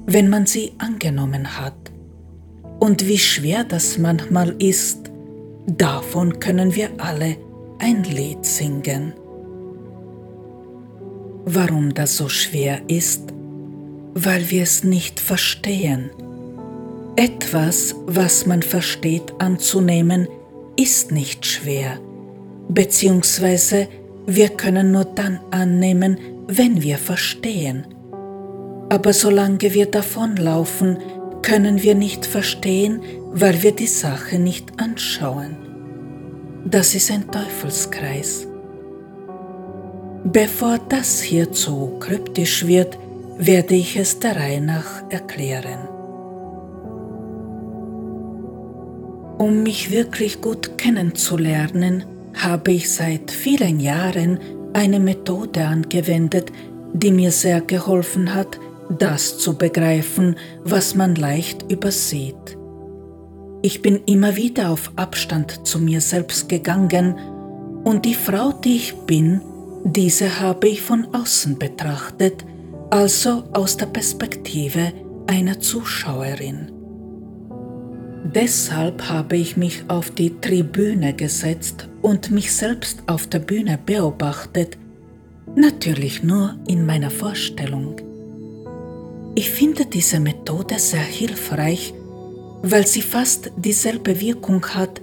wenn 0.05 0.29
man 0.29 0.45
sie 0.45 0.73
angenommen 0.77 1.59
hat. 1.59 1.91
Und 2.79 3.07
wie 3.07 3.17
schwer 3.17 3.63
das 3.63 3.97
manchmal 3.97 4.55
ist, 4.61 5.11
davon 5.67 6.39
können 6.39 6.75
wir 6.75 6.89
alle 6.97 7.37
ein 7.79 8.03
Lied 8.03 8.45
singen. 8.45 9.13
Warum 11.45 11.93
das 11.93 12.17
so 12.17 12.29
schwer 12.29 12.81
ist? 12.87 13.21
Weil 14.13 14.49
wir 14.49 14.63
es 14.63 14.83
nicht 14.83 15.19
verstehen. 15.19 16.09
Etwas, 17.15 17.95
was 18.07 18.45
man 18.45 18.61
versteht 18.61 19.33
anzunehmen, 19.39 20.27
ist 20.77 21.11
nicht 21.11 21.45
schwer, 21.45 21.99
beziehungsweise 22.67 23.87
wir 24.25 24.49
können 24.49 24.91
nur 24.91 25.05
dann 25.05 25.39
annehmen, 25.51 26.17
wenn 26.47 26.81
wir 26.81 26.97
verstehen. 26.97 27.94
Aber 28.89 29.13
solange 29.13 29.73
wir 29.73 29.87
davonlaufen, 29.87 30.97
können 31.41 31.81
wir 31.81 31.95
nicht 31.95 32.25
verstehen, 32.25 33.01
weil 33.31 33.61
wir 33.63 33.71
die 33.71 33.87
Sache 33.87 34.39
nicht 34.39 34.79
anschauen. 34.79 35.57
Das 36.65 36.95
ist 36.95 37.11
ein 37.11 37.29
Teufelskreis. 37.29 38.47
Bevor 40.23 40.79
das 40.89 41.21
hier 41.21 41.51
zu 41.51 41.97
kryptisch 41.99 42.65
wird, 42.65 42.97
werde 43.37 43.75
ich 43.75 43.95
es 43.97 44.19
der 44.19 44.35
Reihe 44.35 44.61
nach 44.61 45.03
erklären. 45.09 45.87
Um 49.37 49.63
mich 49.63 49.91
wirklich 49.91 50.41
gut 50.41 50.77
kennenzulernen, 50.77 52.05
habe 52.33 52.71
ich 52.71 52.91
seit 52.91 53.29
vielen 53.29 53.79
Jahren 53.79 54.39
eine 54.73 54.99
Methode 54.99 55.65
angewendet, 55.65 56.51
die 56.93 57.11
mir 57.11 57.31
sehr 57.31 57.61
geholfen 57.61 58.33
hat, 58.33 58.59
das 58.89 59.37
zu 59.37 59.57
begreifen, 59.57 60.35
was 60.63 60.95
man 60.95 61.15
leicht 61.15 61.71
übersieht. 61.71 62.57
Ich 63.61 63.81
bin 63.81 64.01
immer 64.05 64.35
wieder 64.35 64.69
auf 64.69 64.91
Abstand 64.95 65.65
zu 65.65 65.79
mir 65.79 66.01
selbst 66.01 66.49
gegangen 66.49 67.15
und 67.83 68.05
die 68.05 68.13
Frau, 68.13 68.51
die 68.51 68.75
ich 68.75 68.93
bin, 69.07 69.41
diese 69.83 70.39
habe 70.39 70.67
ich 70.67 70.81
von 70.81 71.07
außen 71.13 71.57
betrachtet, 71.57 72.45
also 72.89 73.43
aus 73.53 73.77
der 73.77 73.87
Perspektive 73.87 74.91
einer 75.27 75.59
Zuschauerin. 75.59 76.71
Deshalb 78.33 79.07
habe 79.09 79.37
ich 79.37 79.55
mich 79.55 79.83
auf 79.87 80.09
die 80.09 80.39
Tribüne 80.41 81.13
gesetzt 81.13 81.87
und 82.01 82.31
mich 82.31 82.51
selbst 82.55 83.03
auf 83.07 83.27
der 83.27 83.39
Bühne 83.39 83.77
beobachtet, 83.83 84.77
natürlich 85.55 86.23
nur 86.23 86.55
in 86.67 86.85
meiner 86.85 87.11
Vorstellung. 87.11 88.04
Ich 89.37 89.49
finde 89.49 89.85
diese 89.85 90.21
Methode 90.21 90.79
sehr 90.79 91.01
hilfreich, 91.01 91.93
weil 92.61 92.87
sie 92.87 93.01
fast 93.01 93.51
dieselbe 93.57 94.21
Wirkung 94.21 94.65
hat, 94.65 95.01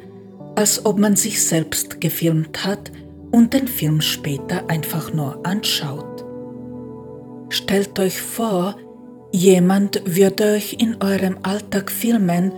als 0.56 0.86
ob 0.86 0.98
man 0.98 1.16
sich 1.16 1.44
selbst 1.44 2.00
gefilmt 2.00 2.64
hat 2.64 2.90
und 3.30 3.52
den 3.52 3.68
Film 3.68 4.00
später 4.00 4.70
einfach 4.70 5.12
nur 5.12 5.44
anschaut. 5.44 6.24
Stellt 7.50 7.98
euch 7.98 8.22
vor, 8.22 8.76
jemand 9.32 10.00
würde 10.06 10.54
euch 10.54 10.76
in 10.80 10.96
eurem 11.02 11.36
Alltag 11.42 11.90
filmen 11.90 12.52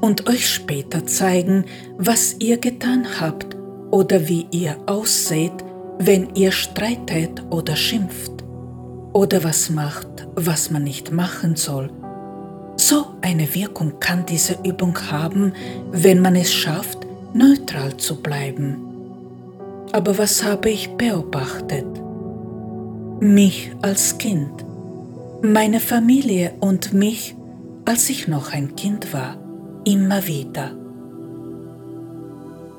und 0.00 0.28
euch 0.28 0.48
später 0.48 1.06
zeigen, 1.06 1.64
was 1.98 2.36
ihr 2.38 2.58
getan 2.58 3.04
habt 3.20 3.56
oder 3.90 4.28
wie 4.28 4.46
ihr 4.52 4.76
ausseht, 4.86 5.64
wenn 5.98 6.36
ihr 6.36 6.52
streitet 6.52 7.42
oder 7.50 7.74
schimpft 7.74 8.35
oder 9.16 9.42
was 9.42 9.70
macht, 9.70 10.28
was 10.34 10.70
man 10.70 10.84
nicht 10.84 11.10
machen 11.10 11.56
soll. 11.56 11.88
So 12.76 13.06
eine 13.22 13.54
Wirkung 13.54 13.98
kann 13.98 14.26
diese 14.26 14.58
Übung 14.62 14.94
haben, 15.10 15.54
wenn 15.90 16.20
man 16.20 16.36
es 16.36 16.52
schafft, 16.52 16.98
neutral 17.32 17.96
zu 17.96 18.16
bleiben. 18.16 18.76
Aber 19.92 20.18
was 20.18 20.44
habe 20.44 20.68
ich 20.68 20.90
beobachtet? 20.90 21.86
Mich 23.18 23.70
als 23.80 24.18
Kind, 24.18 24.52
meine 25.40 25.80
Familie 25.80 26.52
und 26.60 26.92
mich, 26.92 27.34
als 27.86 28.10
ich 28.10 28.28
noch 28.28 28.52
ein 28.52 28.76
Kind 28.76 29.14
war 29.14 29.38
immer 29.86 30.26
wieder. 30.26 30.72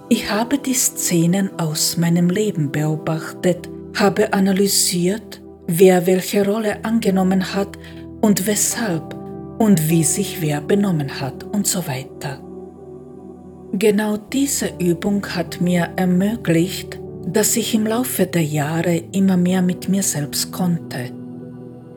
Ich 0.09 0.29
habe 0.29 0.59
die 0.59 0.75
Szenen 0.75 1.49
aus 1.59 1.97
meinem 1.97 2.29
Leben 2.29 2.71
beobachtet, 2.71 3.67
habe 3.95 4.33
analysiert, 4.33 5.41
wer 5.67 6.07
welche 6.07 6.45
Rolle 6.45 6.83
angenommen 6.83 7.53
hat 7.53 7.77
und 8.21 8.47
weshalb 8.47 9.15
und 9.59 9.89
wie 9.89 10.03
sich 10.03 10.41
wer 10.41 10.61
benommen 10.61 11.19
hat 11.19 11.43
und 11.43 11.67
so 11.67 11.85
weiter. 11.87 12.41
Genau 13.73 14.17
diese 14.17 14.71
Übung 14.79 15.25
hat 15.27 15.59
mir 15.59 15.89
ermöglicht, 15.97 16.99
dass 17.25 17.57
ich 17.57 17.75
im 17.75 17.85
Laufe 17.85 18.25
der 18.25 18.43
Jahre 18.43 18.95
immer 19.11 19.35
mehr 19.35 19.61
mit 19.61 19.89
mir 19.89 20.03
selbst 20.03 20.51
konnte. 20.51 21.11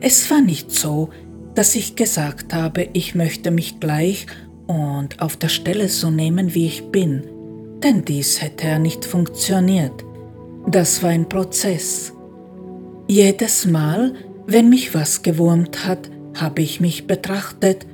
Es 0.01 0.29
war 0.29 0.41
nicht 0.41 0.71
so, 0.71 1.09
dass 1.55 1.75
ich 1.75 1.95
gesagt 1.95 2.53
habe, 2.53 2.89
ich 2.93 3.15
möchte 3.15 3.51
mich 3.51 3.79
gleich 3.79 4.25
und 4.67 5.21
auf 5.21 5.37
der 5.37 5.49
Stelle 5.49 5.87
so 5.87 6.09
nehmen, 6.09 6.53
wie 6.53 6.65
ich 6.65 6.91
bin, 6.91 7.23
denn 7.83 8.03
dies 8.03 8.41
hätte 8.41 8.67
ja 8.67 8.79
nicht 8.79 9.05
funktioniert. 9.05 10.03
Das 10.67 11.01
war 11.01 11.09
ein 11.09 11.27
Prozess. 11.27 12.13
Jedes 13.11 13.65
Mal, 13.65 14.13
wenn 14.47 14.69
mich 14.69 14.95
was 14.95 15.21
gewurmt 15.21 15.85
hat, 15.85 16.09
habe 16.33 16.61
ich 16.61 16.79
mich 16.79 17.07
betrachtet 17.07 17.85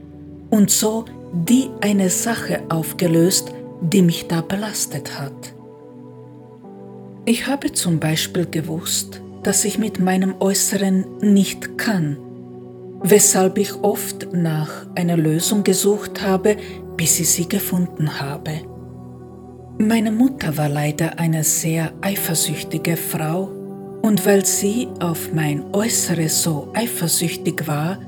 und 0.52 0.70
so 0.70 1.06
die 1.34 1.70
eine 1.82 2.12
Sache 2.12 2.62
aufgelöst, 2.70 3.52
die 3.82 4.04
mich 4.04 4.28
da 4.28 4.42
belastet 4.42 5.20
hat. 5.20 5.56
Ich 7.26 7.48
habe 7.48 7.72
zum 7.72 8.00
Beispiel 8.00 8.46
gewusst, 8.46 9.24
dass 9.42 9.66
ich 9.66 9.80
mit 9.80 10.00
meinem 10.00 10.36
Äußeren 10.40 11.06
nicht 11.20 11.80
kann 11.80 12.18
weshalb 13.02 13.58
ich 13.58 13.76
oft 13.84 14.34
nach 14.34 14.88
einer 14.96 15.18
Lösung 15.18 15.64
gesucht 15.64 16.22
habe, 16.22 16.58
bis 16.96 17.20
ich 17.20 17.30
sie 17.30 17.48
gefunden 17.48 18.20
habe. 18.20 18.62
Meine 19.78 20.12
Mutter 20.12 20.58
war 20.58 20.68
leider 20.68 21.20
eine 21.20 21.44
sehr 21.44 21.94
eifersüchtige 22.02 22.98
Frau 22.98 23.57
und 24.08 24.26
weil 24.26 24.46
sie 24.46 24.88
auf 25.00 25.34
mein 25.34 25.64
Äußeres 25.74 26.42
so 26.42 26.70
eifersüchtig 26.74 27.68
war, 27.68 28.00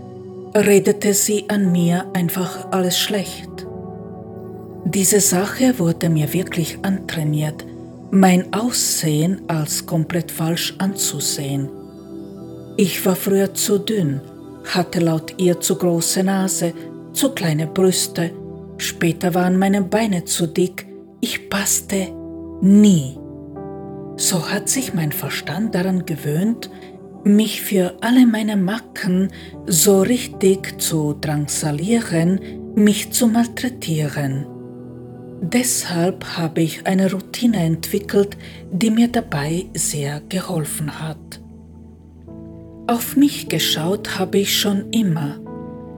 redete 0.55 1.13
sie 1.13 1.45
an 1.49 1.71
mir 1.71 2.05
einfach 2.13 2.71
alles 2.71 2.97
schlecht. 2.97 3.49
Diese 4.85 5.19
Sache 5.19 5.77
wurde 5.77 6.09
mir 6.09 6.31
wirklich 6.33 6.79
antrainiert, 6.83 7.65
mein 8.11 8.53
Aussehen 8.53 9.41
als 9.47 9.85
komplett 9.85 10.31
falsch 10.31 10.73
anzusehen. 10.79 11.69
Ich 12.77 13.05
war 13.05 13.15
früher 13.15 13.53
zu 13.53 13.77
dünn 13.77 14.21
hatte 14.65 14.99
laut 14.99 15.33
ihr 15.37 15.59
zu 15.59 15.75
große 15.75 16.23
Nase, 16.23 16.73
zu 17.13 17.31
kleine 17.31 17.67
Brüste, 17.67 18.31
später 18.77 19.33
waren 19.33 19.57
meine 19.57 19.81
Beine 19.81 20.25
zu 20.25 20.47
dick, 20.47 20.85
ich 21.21 21.49
passte 21.49 22.07
nie. 22.61 23.18
So 24.19 24.49
hat 24.49 24.67
sich 24.67 24.93
mein 24.93 25.13
Verstand 25.13 25.75
daran 25.75 26.05
gewöhnt, 26.05 26.69
mich 27.23 27.61
für 27.61 27.95
alle 28.01 28.27
meine 28.27 28.57
Macken 28.57 29.31
so 29.65 30.01
richtig 30.01 30.81
zu 30.81 31.13
drangsalieren, 31.13 32.41
mich 32.75 33.11
zu 33.11 33.27
malträtieren. 33.27 34.45
Deshalb 35.39 36.37
habe 36.37 36.59
ich 36.59 36.85
eine 36.85 37.09
Routine 37.09 37.63
entwickelt, 37.63 38.35
die 38.73 38.91
mir 38.91 39.07
dabei 39.07 39.67
sehr 39.73 40.21
geholfen 40.27 40.99
hat. 40.99 41.39
Auf 42.87 43.15
mich 43.15 43.47
geschaut 43.47 44.19
habe 44.19 44.39
ich 44.39 44.59
schon 44.59 44.91
immer, 44.91 45.39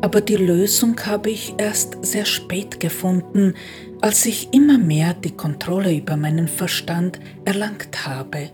aber 0.01 0.21
die 0.21 0.35
Lösung 0.35 0.95
habe 1.07 1.31
ich 1.31 1.55
erst 1.57 2.05
sehr 2.05 2.25
spät 2.25 2.79
gefunden, 2.79 3.55
als 4.01 4.25
ich 4.25 4.49
immer 4.51 4.79
mehr 4.79 5.13
die 5.13 5.31
Kontrolle 5.31 5.95
über 5.95 6.17
meinen 6.17 6.47
Verstand 6.47 7.19
erlangt 7.45 8.05
habe. 8.05 8.49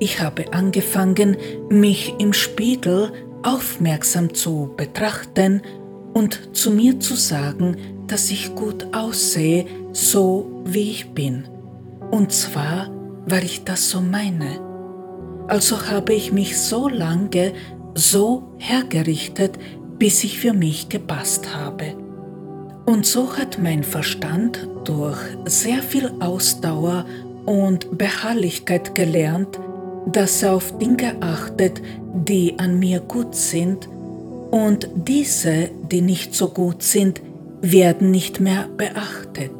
Ich 0.00 0.20
habe 0.20 0.52
angefangen, 0.52 1.36
mich 1.68 2.14
im 2.18 2.32
Spiegel 2.32 3.12
aufmerksam 3.42 4.34
zu 4.34 4.72
betrachten 4.76 5.62
und 6.14 6.56
zu 6.56 6.70
mir 6.70 6.98
zu 7.00 7.14
sagen, 7.14 7.76
dass 8.06 8.30
ich 8.30 8.54
gut 8.54 8.86
aussehe, 8.94 9.66
so 9.92 10.62
wie 10.64 10.90
ich 10.90 11.10
bin. 11.10 11.44
Und 12.10 12.32
zwar, 12.32 12.90
weil 13.26 13.44
ich 13.44 13.64
das 13.64 13.90
so 13.90 14.00
meine. 14.00 14.60
Also 15.48 15.88
habe 15.88 16.14
ich 16.14 16.32
mich 16.32 16.58
so 16.58 16.88
lange 16.88 17.52
so 17.94 18.54
hergerichtet, 18.58 19.58
bis 19.98 20.24
ich 20.24 20.38
für 20.38 20.52
mich 20.52 20.88
gepasst 20.88 21.54
habe. 21.54 22.03
Und 22.86 23.06
so 23.06 23.36
hat 23.36 23.58
mein 23.62 23.82
Verstand 23.82 24.68
durch 24.84 25.18
sehr 25.46 25.82
viel 25.82 26.12
Ausdauer 26.20 27.06
und 27.46 27.96
Beharrlichkeit 27.96 28.94
gelernt, 28.94 29.58
dass 30.06 30.42
er 30.42 30.54
auf 30.54 30.76
Dinge 30.78 31.16
achtet, 31.20 31.80
die 32.26 32.58
an 32.58 32.78
mir 32.78 33.00
gut 33.00 33.34
sind, 33.34 33.88
und 34.50 34.88
diese, 34.94 35.70
die 35.90 36.00
nicht 36.00 36.32
so 36.32 36.48
gut 36.48 36.84
sind, 36.84 37.20
werden 37.60 38.12
nicht 38.12 38.38
mehr 38.38 38.68
beachtet. 38.76 39.50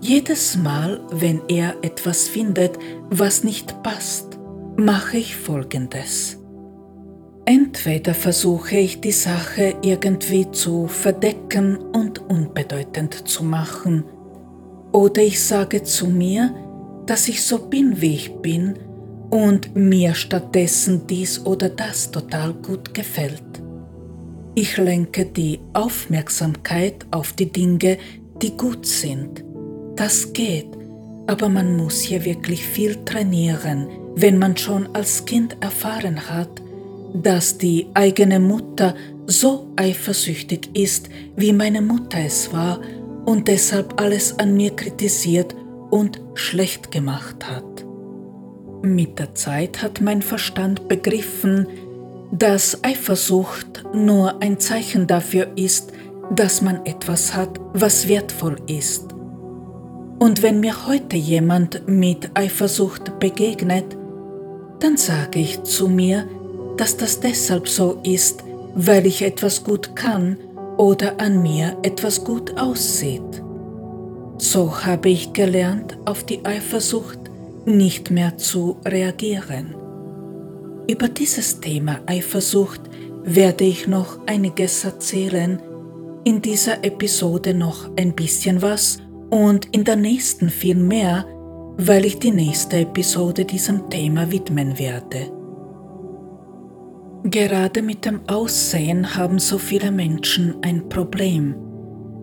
Jedes 0.00 0.56
Mal, 0.56 1.00
wenn 1.12 1.40
er 1.46 1.76
etwas 1.82 2.26
findet, 2.26 2.76
was 3.10 3.44
nicht 3.44 3.80
passt, 3.84 4.40
mache 4.76 5.18
ich 5.18 5.36
Folgendes. 5.36 6.38
Entweder 7.46 8.14
versuche 8.14 8.76
ich 8.76 9.00
die 9.00 9.12
Sache 9.12 9.74
irgendwie 9.82 10.50
zu 10.50 10.86
verdecken 10.86 11.76
und 11.76 12.18
unbedeutend 12.30 13.28
zu 13.28 13.44
machen, 13.44 14.04
oder 14.92 15.22
ich 15.22 15.42
sage 15.42 15.82
zu 15.82 16.06
mir, 16.06 16.54
dass 17.06 17.28
ich 17.28 17.42
so 17.42 17.58
bin, 17.58 18.00
wie 18.00 18.14
ich 18.14 18.32
bin 18.36 18.78
und 19.28 19.74
mir 19.74 20.14
stattdessen 20.14 21.06
dies 21.06 21.44
oder 21.44 21.68
das 21.68 22.10
total 22.10 22.54
gut 22.54 22.94
gefällt. 22.94 23.42
Ich 24.54 24.76
lenke 24.76 25.26
die 25.26 25.58
Aufmerksamkeit 25.72 27.04
auf 27.10 27.32
die 27.32 27.50
Dinge, 27.50 27.98
die 28.40 28.56
gut 28.56 28.86
sind. 28.86 29.44
Das 29.96 30.32
geht, 30.32 30.68
aber 31.26 31.48
man 31.48 31.76
muss 31.76 32.00
hier 32.00 32.24
wirklich 32.24 32.64
viel 32.64 33.04
trainieren, 33.04 33.88
wenn 34.14 34.38
man 34.38 34.56
schon 34.56 34.86
als 34.94 35.24
Kind 35.24 35.56
erfahren 35.60 36.30
hat, 36.30 36.62
dass 37.14 37.58
die 37.58 37.86
eigene 37.94 38.40
Mutter 38.40 38.94
so 39.26 39.68
eifersüchtig 39.76 40.68
ist, 40.74 41.08
wie 41.36 41.52
meine 41.52 41.80
Mutter 41.80 42.18
es 42.18 42.52
war 42.52 42.80
und 43.24 43.48
deshalb 43.48 44.00
alles 44.00 44.38
an 44.38 44.56
mir 44.56 44.74
kritisiert 44.74 45.54
und 45.90 46.20
schlecht 46.34 46.90
gemacht 46.90 47.48
hat. 47.48 47.64
Mit 48.82 49.18
der 49.18 49.34
Zeit 49.34 49.80
hat 49.80 50.00
mein 50.00 50.20
Verstand 50.20 50.88
begriffen, 50.88 51.68
dass 52.32 52.82
Eifersucht 52.82 53.84
nur 53.94 54.42
ein 54.42 54.58
Zeichen 54.58 55.06
dafür 55.06 55.46
ist, 55.56 55.92
dass 56.34 56.60
man 56.62 56.84
etwas 56.84 57.34
hat, 57.34 57.60
was 57.72 58.08
wertvoll 58.08 58.56
ist. 58.66 59.14
Und 60.18 60.42
wenn 60.42 60.60
mir 60.60 60.86
heute 60.86 61.16
jemand 61.16 61.86
mit 61.86 62.30
Eifersucht 62.34 63.18
begegnet, 63.20 63.96
dann 64.80 64.96
sage 64.96 65.38
ich 65.38 65.62
zu 65.62 65.88
mir, 65.88 66.26
dass 66.76 66.96
das 66.96 67.20
deshalb 67.20 67.68
so 67.68 68.00
ist, 68.02 68.44
weil 68.74 69.06
ich 69.06 69.22
etwas 69.22 69.64
gut 69.64 69.94
kann 69.94 70.36
oder 70.76 71.20
an 71.20 71.42
mir 71.42 71.76
etwas 71.82 72.24
gut 72.24 72.58
aussieht. 72.58 73.42
So 74.38 74.84
habe 74.84 75.10
ich 75.10 75.32
gelernt, 75.32 75.96
auf 76.04 76.24
die 76.24 76.44
Eifersucht 76.44 77.18
nicht 77.64 78.10
mehr 78.10 78.36
zu 78.36 78.76
reagieren. 78.84 79.74
Über 80.88 81.08
dieses 81.08 81.60
Thema 81.60 82.00
Eifersucht 82.06 82.80
werde 83.22 83.64
ich 83.64 83.86
noch 83.86 84.18
einiges 84.26 84.84
erzählen, 84.84 85.62
in 86.24 86.42
dieser 86.42 86.84
Episode 86.84 87.54
noch 87.54 87.90
ein 87.96 88.14
bisschen 88.14 88.60
was 88.60 88.98
und 89.30 89.66
in 89.72 89.84
der 89.84 89.96
nächsten 89.96 90.50
viel 90.50 90.76
mehr, 90.76 91.26
weil 91.76 92.04
ich 92.04 92.18
die 92.18 92.30
nächste 92.30 92.78
Episode 92.78 93.44
diesem 93.44 93.88
Thema 93.88 94.30
widmen 94.30 94.78
werde. 94.78 95.33
Gerade 97.26 97.80
mit 97.80 98.04
dem 98.04 98.20
Aussehen 98.28 99.16
haben 99.16 99.38
so 99.38 99.56
viele 99.56 99.90
Menschen 99.90 100.56
ein 100.60 100.90
Problem, 100.90 101.54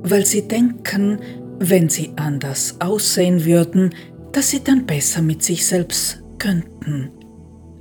weil 0.04 0.28
sie 0.28 0.48
denken, 0.48 1.20
wenn 1.58 1.90
sie 1.90 2.12
anders 2.18 2.76
aussehen 2.80 3.44
würden, 3.44 3.96
dass 4.32 4.52
sie 4.52 4.64
dann 4.64 4.86
besser 4.86 5.24
mit 5.24 5.42
sich 5.42 5.66
selbst 5.66 6.22
könnten. 6.38 7.10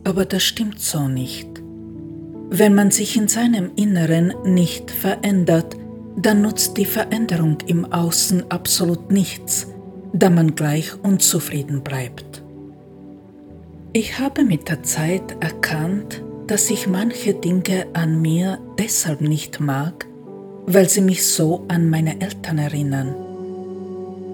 Aber 0.05 0.25
das 0.25 0.43
stimmt 0.43 0.81
so 0.81 1.09
nicht. 1.09 1.47
Wenn 2.49 2.75
man 2.75 2.91
sich 2.91 3.19
in 3.19 3.29
seinem 3.29 3.71
Inneren 3.77 4.33
nicht 4.45 4.91
verändert, 4.91 5.77
dann 6.17 6.41
nutzt 6.41 6.79
die 6.79 6.87
Veränderung 6.87 7.59
im 7.67 7.85
Außen 7.93 8.51
absolut 8.51 9.13
nichts, 9.13 9.67
da 10.15 10.31
man 10.31 10.55
gleich 10.55 10.95
unzufrieden 11.05 11.83
bleibt. 11.83 12.43
Ich 13.93 14.19
habe 14.19 14.43
mit 14.43 14.71
der 14.71 14.83
Zeit 14.83 15.37
erkannt, 15.41 16.23
dass 16.51 16.69
ich 16.69 16.89
manche 16.89 17.33
Dinge 17.33 17.87
an 17.93 18.21
mir 18.21 18.59
deshalb 18.77 19.21
nicht 19.21 19.61
mag, 19.61 20.09
weil 20.67 20.89
sie 20.89 21.01
mich 21.01 21.25
so 21.25 21.65
an 21.69 21.89
meine 21.89 22.21
Eltern 22.21 22.59
erinnern. 22.59 23.15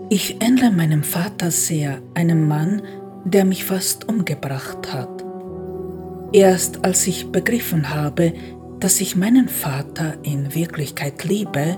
Ich 0.08 0.40
ändere 0.40 0.70
meinem 0.70 1.02
Vater 1.02 1.50
sehr, 1.50 1.98
einem 2.14 2.48
Mann, 2.48 2.80
der 3.24 3.44
mich 3.44 3.66
fast 3.66 4.08
umgebracht 4.08 4.94
hat. 4.94 5.10
Erst 6.32 6.86
als 6.86 7.06
ich 7.06 7.30
begriffen 7.32 7.90
habe, 7.90 8.32
dass 8.80 9.02
ich 9.02 9.14
meinen 9.14 9.50
Vater 9.50 10.14
in 10.22 10.54
Wirklichkeit 10.54 11.22
liebe, 11.22 11.76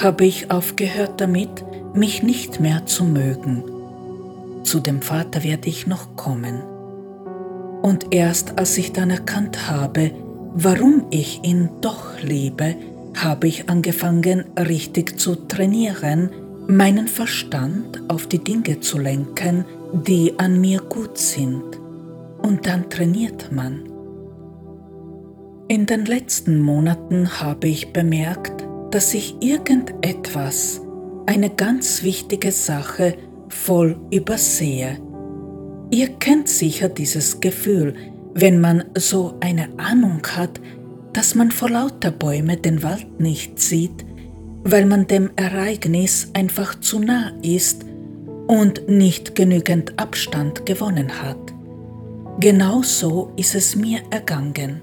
habe 0.00 0.24
ich 0.24 0.50
aufgehört 0.50 1.20
damit, 1.20 1.66
mich 1.92 2.22
nicht 2.22 2.60
mehr 2.60 2.86
zu 2.86 3.04
mögen. 3.04 3.62
Zu 4.62 4.80
dem 4.80 5.02
Vater 5.02 5.44
werde 5.44 5.68
ich 5.68 5.86
noch 5.86 6.16
kommen. 6.16 6.62
Und 7.82 8.12
erst 8.12 8.58
als 8.58 8.76
ich 8.76 8.92
dann 8.92 9.10
erkannt 9.10 9.70
habe, 9.70 10.10
warum 10.54 11.06
ich 11.10 11.40
ihn 11.42 11.70
doch 11.80 12.20
liebe, 12.22 12.76
habe 13.16 13.48
ich 13.48 13.68
angefangen, 13.68 14.44
richtig 14.56 15.18
zu 15.18 15.34
trainieren, 15.34 16.30
meinen 16.66 17.08
Verstand 17.08 18.02
auf 18.08 18.26
die 18.26 18.38
Dinge 18.38 18.80
zu 18.80 18.98
lenken, 18.98 19.64
die 19.92 20.38
an 20.38 20.60
mir 20.60 20.80
gut 20.80 21.18
sind. 21.18 21.62
Und 22.42 22.66
dann 22.66 22.88
trainiert 22.90 23.50
man. 23.50 23.82
In 25.68 25.86
den 25.86 26.04
letzten 26.04 26.60
Monaten 26.60 27.40
habe 27.40 27.68
ich 27.68 27.92
bemerkt, 27.92 28.64
dass 28.90 29.14
ich 29.14 29.36
irgendetwas, 29.40 30.80
eine 31.26 31.50
ganz 31.50 32.02
wichtige 32.02 32.50
Sache, 32.50 33.14
voll 33.48 34.00
übersehe 34.10 34.98
Ihr 35.90 36.08
kennt 36.08 36.48
sicher 36.48 36.88
dieses 36.88 37.40
Gefühl, 37.40 37.94
wenn 38.34 38.60
man 38.60 38.84
so 38.96 39.34
eine 39.40 39.68
Ahnung 39.76 40.22
hat, 40.36 40.60
dass 41.12 41.34
man 41.34 41.50
vor 41.50 41.70
lauter 41.70 42.12
Bäume 42.12 42.56
den 42.56 42.82
Wald 42.84 43.18
nicht 43.18 43.58
sieht, 43.58 44.04
weil 44.62 44.86
man 44.86 45.08
dem 45.08 45.30
Ereignis 45.34 46.30
einfach 46.32 46.78
zu 46.78 47.00
nah 47.00 47.32
ist 47.42 47.84
und 48.46 48.88
nicht 48.88 49.34
genügend 49.34 49.98
Abstand 49.98 50.64
gewonnen 50.64 51.22
hat. 51.22 51.38
Genauso 52.38 53.32
ist 53.36 53.56
es 53.56 53.74
mir 53.74 54.00
ergangen. 54.10 54.80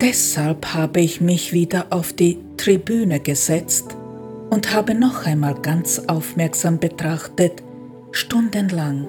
Deshalb 0.00 0.74
habe 0.74 1.00
ich 1.00 1.20
mich 1.20 1.52
wieder 1.52 1.86
auf 1.90 2.12
die 2.12 2.38
Tribüne 2.56 3.20
gesetzt 3.20 3.96
und 4.50 4.74
habe 4.74 4.94
noch 4.94 5.26
einmal 5.26 5.54
ganz 5.54 6.00
aufmerksam 6.08 6.78
betrachtet, 6.78 7.62
stundenlang. 8.14 9.08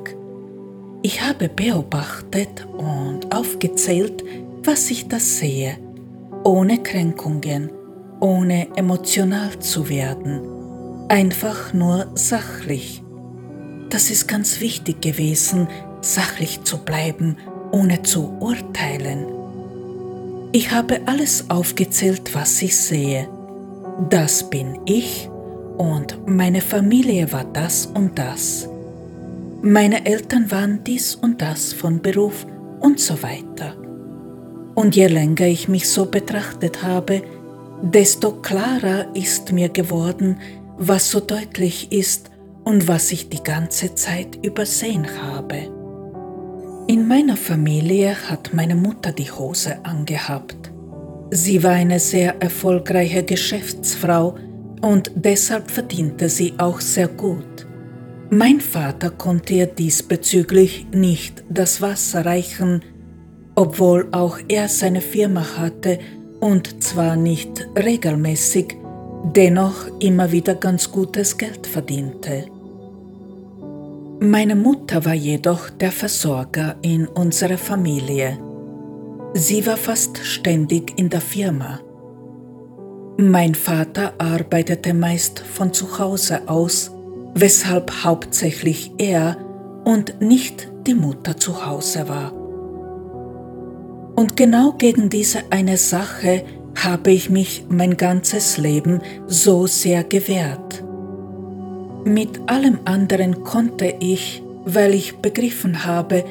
Ich 1.04 1.22
habe 1.22 1.48
beobachtet 1.48 2.68
und 2.76 3.34
aufgezählt, 3.34 4.24
was 4.64 4.90
ich 4.90 5.08
da 5.08 5.20
sehe, 5.20 5.78
ohne 6.44 6.82
Kränkungen, 6.82 7.70
ohne 8.20 8.68
emotional 8.76 9.60
zu 9.60 9.88
werden, 9.90 10.42
einfach 11.08 11.74
nur 11.74 12.08
sachlich. 12.16 13.04
Das 13.92 14.10
ist 14.10 14.28
ganz 14.28 14.60
wichtig 14.60 15.02
gewesen, 15.02 15.68
sachlich 16.02 16.64
zu 16.64 16.80
bleiben, 16.80 17.38
ohne 17.72 18.02
zu 18.02 18.36
urteilen. 18.40 19.28
Ich 20.52 20.72
habe 20.72 21.02
alles 21.06 21.50
aufgezählt, 21.52 22.34
was 22.34 22.62
ich 22.64 22.76
sehe. 22.76 23.30
Das 24.10 24.50
bin 24.50 24.80
ich 24.86 25.30
und 25.78 26.18
meine 26.28 26.62
Familie 26.62 27.32
war 27.32 27.44
das 27.44 27.86
und 27.86 28.18
das. 28.18 28.68
Meine 29.68 30.06
Eltern 30.06 30.52
waren 30.52 30.84
dies 30.84 31.16
und 31.16 31.42
das 31.42 31.74
von 31.74 32.00
Beruf 32.00 32.46
und 32.82 33.00
so 33.00 33.24
weiter. 33.24 33.76
Und 34.76 34.96
je 34.96 35.08
länger 35.08 35.48
ich 35.48 35.68
mich 35.68 35.90
so 35.90 36.06
betrachtet 36.06 36.84
habe, 36.84 37.24
desto 37.82 38.34
klarer 38.34 39.08
ist 39.16 39.54
mir 39.54 39.70
geworden, 39.70 40.38
was 40.78 41.10
so 41.10 41.20
deutlich 41.20 41.92
ist 41.92 42.30
und 42.64 42.88
was 42.88 43.12
ich 43.12 43.30
die 43.30 43.42
ganze 43.42 43.96
Zeit 43.96 44.38
übersehen 44.46 45.08
habe. 45.24 45.58
In 46.86 47.08
meiner 47.08 47.36
Familie 47.36 48.16
hat 48.30 48.54
meine 48.54 48.76
Mutter 48.76 49.14
die 49.14 49.32
Hose 49.32 49.84
angehabt. 49.84 50.72
Sie 51.32 51.64
war 51.64 51.72
eine 51.72 52.00
sehr 52.00 52.40
erfolgreiche 52.40 53.24
Geschäftsfrau 53.24 54.36
und 54.82 55.10
deshalb 55.16 55.72
verdiente 55.72 56.30
sie 56.30 56.54
auch 56.60 56.80
sehr 56.80 57.08
gut. 57.08 57.65
Mein 58.30 58.60
Vater 58.60 59.12
konnte 59.12 59.54
ihr 59.54 59.68
diesbezüglich 59.68 60.88
nicht 60.92 61.44
das 61.50 61.82
Wasser 61.82 62.26
reichen, 62.26 62.84
obwohl 63.56 64.08
auch 64.12 64.40
er 64.48 64.68
seine 64.68 65.02
Firma 65.02 65.58
hatte 65.58 66.00
und 66.40 66.84
zwar 66.84 67.16
nicht 67.16 67.68
regelmäßig, 67.78 68.78
dennoch 69.36 69.88
immer 70.00 70.32
wieder 70.32 70.56
ganz 70.56 70.92
gutes 70.92 71.38
Geld 71.38 71.68
verdiente. 71.68 72.46
Meine 74.20 74.56
Mutter 74.56 75.06
war 75.06 75.14
jedoch 75.14 75.70
der 75.70 75.92
Versorger 75.92 76.76
in 76.82 77.08
unserer 77.08 77.58
Familie. 77.58 78.40
Sie 79.34 79.66
war 79.68 79.78
fast 79.78 80.18
ständig 80.18 80.98
in 80.98 81.10
der 81.10 81.22
Firma. 81.22 81.80
Mein 83.18 83.56
Vater 83.56 84.14
arbeitete 84.18 84.94
meist 84.94 85.40
von 85.40 85.74
zu 85.74 86.00
Hause 86.00 86.48
aus, 86.48 86.95
weshalb 87.36 88.04
hauptsächlich 88.04 88.94
er 88.98 89.38
und 89.84 90.22
nicht 90.22 90.70
die 90.88 90.96
Mutter 90.96 91.38
zu 91.38 91.66
Hause 91.66 92.08
war. 92.10 92.34
Und 94.16 94.38
genau 94.38 94.72
gegen 94.72 95.10
diese 95.10 95.44
eine 95.52 95.78
Sache 95.78 96.44
habe 96.76 97.12
ich 97.12 97.30
mich 97.30 97.66
mein 97.70 97.98
ganzes 97.98 98.58
Leben 98.58 99.02
so 99.28 99.68
sehr 99.68 100.04
gewehrt. 100.04 100.84
Mit 102.06 102.50
allem 102.50 102.80
anderen 102.86 103.44
konnte 103.44 103.94
ich, 104.00 104.42
weil 104.64 104.94
ich 104.94 105.18
begriffen 105.18 105.86
habe, 105.86 106.24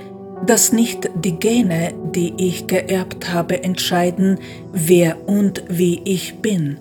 dass 0.46 0.72
nicht 0.72 1.10
die 1.14 1.38
Gene, 1.38 1.92
die 2.14 2.34
ich 2.36 2.66
geerbt 2.66 3.32
habe, 3.32 3.62
entscheiden, 3.62 4.38
wer 4.72 5.28
und 5.28 5.64
wie 5.68 6.00
ich 6.04 6.36
bin, 6.40 6.78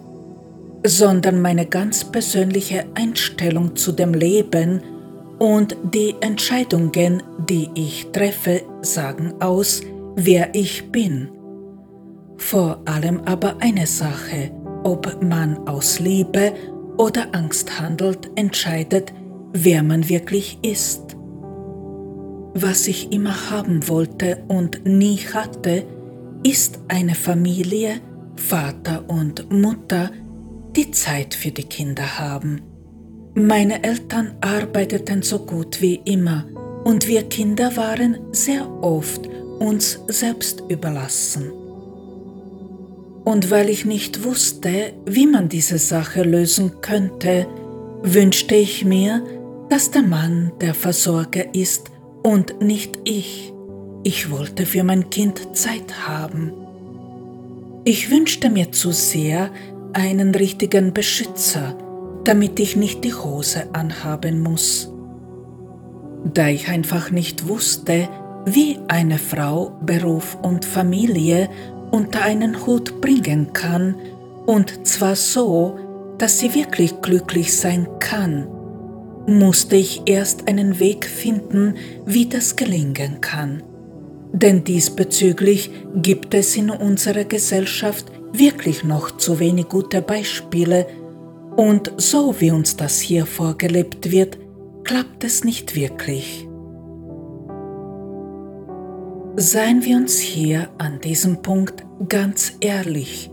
sondern 0.86 1.42
meine 1.42 1.66
ganz 1.66 2.04
persönliche 2.04 2.86
Einstellung 2.96 3.76
zu 3.76 3.92
dem 3.92 4.14
Leben 4.14 4.82
und 5.40 5.76
die 5.94 6.16
Entscheidungen, 6.22 7.24
die 7.50 7.70
ich 7.76 8.08
treffe, 8.12 8.62
sagen 8.82 9.34
aus, 9.40 9.82
wer 10.16 10.54
ich 10.54 10.92
bin. 10.92 11.30
Vor 12.38 12.82
allem 12.86 13.22
aber 13.26 13.56
eine 13.60 13.88
Sache, 13.88 14.52
ob 14.84 15.24
man 15.24 15.58
aus 15.68 16.00
Liebe 16.00 16.54
oder 16.98 17.28
Angst 17.34 17.80
handelt, 17.80 18.30
entscheidet, 18.36 19.14
wer 19.54 19.84
man 19.84 20.08
wirklich 20.10 20.60
ist. 20.62 21.16
Was 22.54 22.88
ich 22.88 23.12
immer 23.12 23.50
haben 23.50 23.88
wollte 23.88 24.44
und 24.48 24.86
nie 24.86 25.18
hatte, 25.18 25.84
ist 26.44 26.80
eine 26.88 27.16
Familie, 27.16 27.96
Vater 28.36 29.06
und 29.08 29.52
Mutter, 29.52 30.12
die 30.76 30.92
Zeit 30.92 31.34
für 31.34 31.52
die 31.52 31.64
Kinder 31.64 32.20
haben. 32.20 32.62
Meine 33.36 33.84
Eltern 33.84 34.36
arbeiteten 34.42 35.22
so 35.22 35.40
gut 35.40 35.82
wie 35.82 35.96
immer 36.06 36.46
und 36.84 37.08
wir 37.08 37.24
Kinder 37.24 37.76
waren 37.78 38.18
sehr 38.32 38.68
oft 38.84 39.28
uns 39.60 40.00
selbst 40.08 40.64
überlassen. 40.70 41.52
Und 43.24 43.50
weil 43.50 43.70
ich 43.70 43.86
nicht 43.86 44.24
wusste, 44.24 44.94
wie 45.06 45.28
man 45.28 45.48
diese 45.48 45.78
Sache 45.78 46.24
lösen 46.24 46.82
könnte, 46.82 47.48
wünschte 48.02 48.56
ich 48.56 48.84
mir, 48.84 49.24
dass 49.70 49.92
der 49.92 50.02
Mann 50.02 50.52
der 50.60 50.74
Versorger 50.74 51.56
ist 51.56 51.90
und 52.22 52.62
nicht 52.62 53.00
ich. 53.06 53.54
Ich 54.04 54.30
wollte 54.30 54.66
für 54.66 54.84
mein 54.84 55.10
Kind 55.10 55.56
Zeit 55.56 56.08
haben. 56.08 56.52
Ich 57.86 58.12
wünschte 58.12 58.50
mir 58.50 58.72
zu 58.72 58.92
sehr 58.92 59.50
einen 59.94 60.34
richtigen 60.36 60.94
Beschützer, 60.94 61.76
damit 62.24 62.60
ich 62.60 62.76
nicht 62.76 63.04
die 63.04 63.14
Hose 63.14 63.68
anhaben 63.74 64.40
muss. 64.42 64.92
Da 66.34 66.48
ich 66.48 66.68
einfach 66.68 67.12
nicht 67.12 67.48
wusste, 67.48 68.10
wie 68.46 68.80
eine 68.88 69.18
Frau 69.18 69.72
Beruf 69.86 70.38
und 70.42 70.66
Familie 70.66 71.50
unter 71.92 72.24
einen 72.24 72.66
Hut 72.66 73.02
bringen 73.02 73.54
kann, 73.54 73.96
und 74.46 74.86
zwar 74.86 75.16
so, 75.16 75.78
dass 76.18 76.40
sie 76.40 76.54
wirklich 76.54 77.02
glücklich 77.02 77.56
sein 77.56 77.88
kann, 78.00 78.48
musste 79.26 79.78
ich 79.78 80.02
erst 80.06 80.48
einen 80.48 80.80
Weg 80.80 81.06
finden, 81.06 81.76
wie 82.06 82.26
das 82.26 82.56
gelingen 82.56 83.22
kann. 83.22 83.64
Denn 84.34 84.64
diesbezüglich 84.64 85.70
gibt 85.96 86.34
es 86.34 86.58
in 86.58 86.70
unserer 86.70 87.24
Gesellschaft 87.24 88.12
wirklich 88.34 88.84
noch 88.84 89.18
zu 89.18 89.40
wenig 89.40 89.70
gute 89.70 90.02
Beispiele, 90.02 90.88
und 91.56 91.94
so 91.98 92.40
wie 92.40 92.52
uns 92.52 92.76
das 92.76 93.00
hier 93.00 93.28
vorgelebt 93.28 94.12
wird, 94.12 94.40
klappt 94.84 95.24
es 95.24 95.44
nicht 95.44 95.76
wirklich. 95.76 96.48
Seien 99.36 99.84
wir 99.84 99.98
uns 99.98 100.20
hier 100.20 100.70
an 100.78 101.00
diesem 101.00 101.42
Punkt 101.42 101.84
ganz 102.10 102.54
ehrlich. 102.60 103.30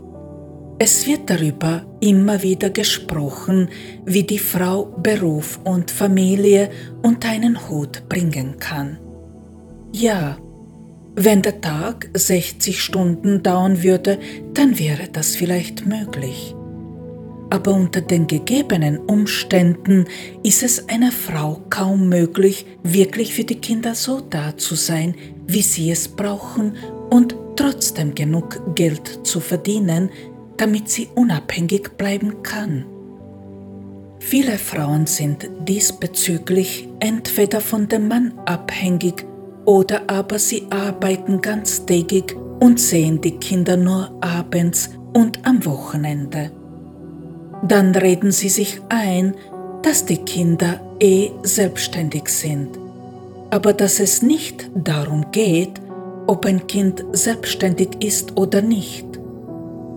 Es 0.79 1.05
wird 1.05 1.29
darüber 1.29 1.85
immer 1.99 2.41
wieder 2.41 2.71
gesprochen, 2.71 3.69
wie 4.05 4.23
die 4.23 4.39
Frau 4.39 4.85
Beruf 4.85 5.59
und 5.63 5.91
Familie 5.91 6.71
unter 7.03 7.29
einen 7.29 7.69
Hut 7.69 8.03
bringen 8.09 8.57
kann. 8.57 8.97
Ja, 9.93 10.37
wenn 11.23 11.41
der 11.41 11.61
Tag 11.61 12.09
60 12.13 12.81
Stunden 12.81 13.43
dauern 13.43 13.83
würde, 13.83 14.19
dann 14.53 14.79
wäre 14.79 15.07
das 15.11 15.35
vielleicht 15.35 15.85
möglich 15.85 16.55
aber 17.51 17.73
unter 17.73 17.99
den 17.99 18.27
gegebenen 18.27 18.97
Umständen 18.97 20.05
ist 20.41 20.63
es 20.63 20.87
einer 20.87 21.11
Frau 21.11 21.61
kaum 21.69 22.07
möglich, 22.07 22.65
wirklich 22.81 23.33
für 23.35 23.43
die 23.43 23.59
Kinder 23.59 23.93
so 23.93 24.21
da 24.21 24.57
zu 24.57 24.75
sein, 24.75 25.15
wie 25.47 25.61
sie 25.61 25.91
es 25.91 26.07
brauchen 26.07 26.77
und 27.09 27.35
trotzdem 27.57 28.15
genug 28.15 28.75
Geld 28.75 29.27
zu 29.27 29.41
verdienen, 29.41 30.09
damit 30.55 30.89
sie 30.89 31.09
unabhängig 31.13 31.97
bleiben 31.97 32.41
kann. 32.41 32.85
Viele 34.19 34.57
Frauen 34.57 35.05
sind 35.05 35.49
diesbezüglich 35.67 36.87
entweder 37.01 37.59
von 37.59 37.89
dem 37.89 38.07
Mann 38.07 38.33
abhängig 38.45 39.25
oder 39.65 40.01
aber 40.07 40.39
sie 40.39 40.67
arbeiten 40.69 41.41
ganztägig 41.41 42.35
und 42.59 42.79
sehen 42.79 43.21
die 43.21 43.37
Kinder 43.37 43.77
nur 43.77 44.11
abends 44.21 44.89
und 45.13 45.45
am 45.45 45.65
Wochenende. 45.65 46.51
Dann 47.67 47.93
reden 47.93 48.31
sie 48.31 48.49
sich 48.49 48.81
ein, 48.89 49.35
dass 49.83 50.05
die 50.05 50.17
Kinder 50.17 50.79
eh 50.99 51.31
selbstständig 51.43 52.29
sind, 52.29 52.69
aber 53.49 53.73
dass 53.73 53.99
es 53.99 54.21
nicht 54.21 54.69
darum 54.75 55.31
geht, 55.31 55.81
ob 56.27 56.45
ein 56.45 56.67
Kind 56.67 57.03
selbstständig 57.11 58.03
ist 58.03 58.37
oder 58.37 58.61
nicht, 58.61 59.05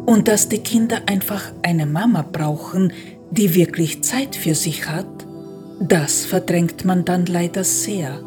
und 0.06 0.28
dass 0.28 0.48
die 0.48 0.58
Kinder 0.58 0.98
einfach 1.06 1.52
eine 1.62 1.86
Mama 1.86 2.22
brauchen, 2.30 2.92
die 3.30 3.54
wirklich 3.54 4.02
Zeit 4.02 4.36
für 4.36 4.54
sich 4.54 4.88
hat, 4.88 5.06
das 5.80 6.24
verdrängt 6.24 6.84
man 6.84 7.04
dann 7.04 7.26
leider 7.26 7.64
sehr. 7.64 8.20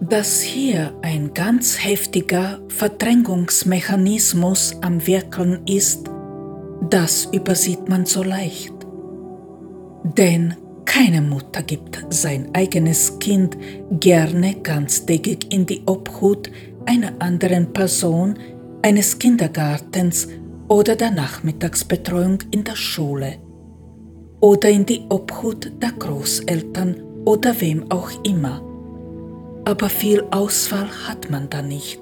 Dass 0.00 0.42
hier 0.42 0.92
ein 1.02 1.32
ganz 1.32 1.82
heftiger 1.82 2.60
Verdrängungsmechanismus 2.68 4.76
am 4.82 5.06
Wirken 5.06 5.62
ist, 5.66 6.10
das 6.90 7.24
übersieht 7.32 7.88
man 7.88 8.04
so 8.04 8.22
leicht. 8.22 8.74
Denn 10.04 10.54
keine 10.84 11.22
Mutter 11.22 11.62
gibt 11.62 12.04
sein 12.10 12.50
eigenes 12.52 13.18
Kind 13.18 13.56
gerne 13.90 14.56
ganztägig 14.56 15.50
in 15.52 15.64
die 15.64 15.82
Obhut 15.86 16.50
einer 16.84 17.14
anderen 17.18 17.72
Person, 17.72 18.38
eines 18.82 19.18
Kindergartens 19.18 20.28
oder 20.68 20.94
der 20.94 21.10
Nachmittagsbetreuung 21.10 22.38
in 22.50 22.64
der 22.64 22.76
Schule 22.76 23.38
oder 24.40 24.68
in 24.68 24.84
die 24.84 25.06
Obhut 25.08 25.72
der 25.82 25.92
Großeltern 25.92 26.96
oder 27.24 27.58
wem 27.60 27.90
auch 27.90 28.10
immer. 28.24 28.60
Aber 29.66 29.88
viel 29.88 30.22
Auswahl 30.30 30.88
hat 31.08 31.28
man 31.28 31.50
da 31.50 31.60
nicht. 31.60 32.00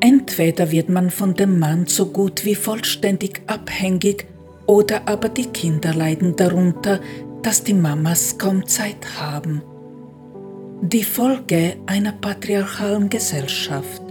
Entweder 0.00 0.70
wird 0.70 0.90
man 0.90 1.10
von 1.10 1.32
dem 1.32 1.58
Mann 1.58 1.86
so 1.86 2.04
gut 2.04 2.44
wie 2.44 2.54
vollständig 2.54 3.40
abhängig 3.46 4.26
oder 4.66 5.08
aber 5.08 5.30
die 5.30 5.46
Kinder 5.46 5.94
leiden 5.94 6.36
darunter, 6.36 7.00
dass 7.42 7.64
die 7.64 7.72
Mamas 7.72 8.36
kaum 8.36 8.66
Zeit 8.66 9.18
haben. 9.18 9.62
Die 10.82 11.02
Folge 11.02 11.76
einer 11.86 12.12
patriarchalen 12.12 13.08
Gesellschaft. 13.08 14.02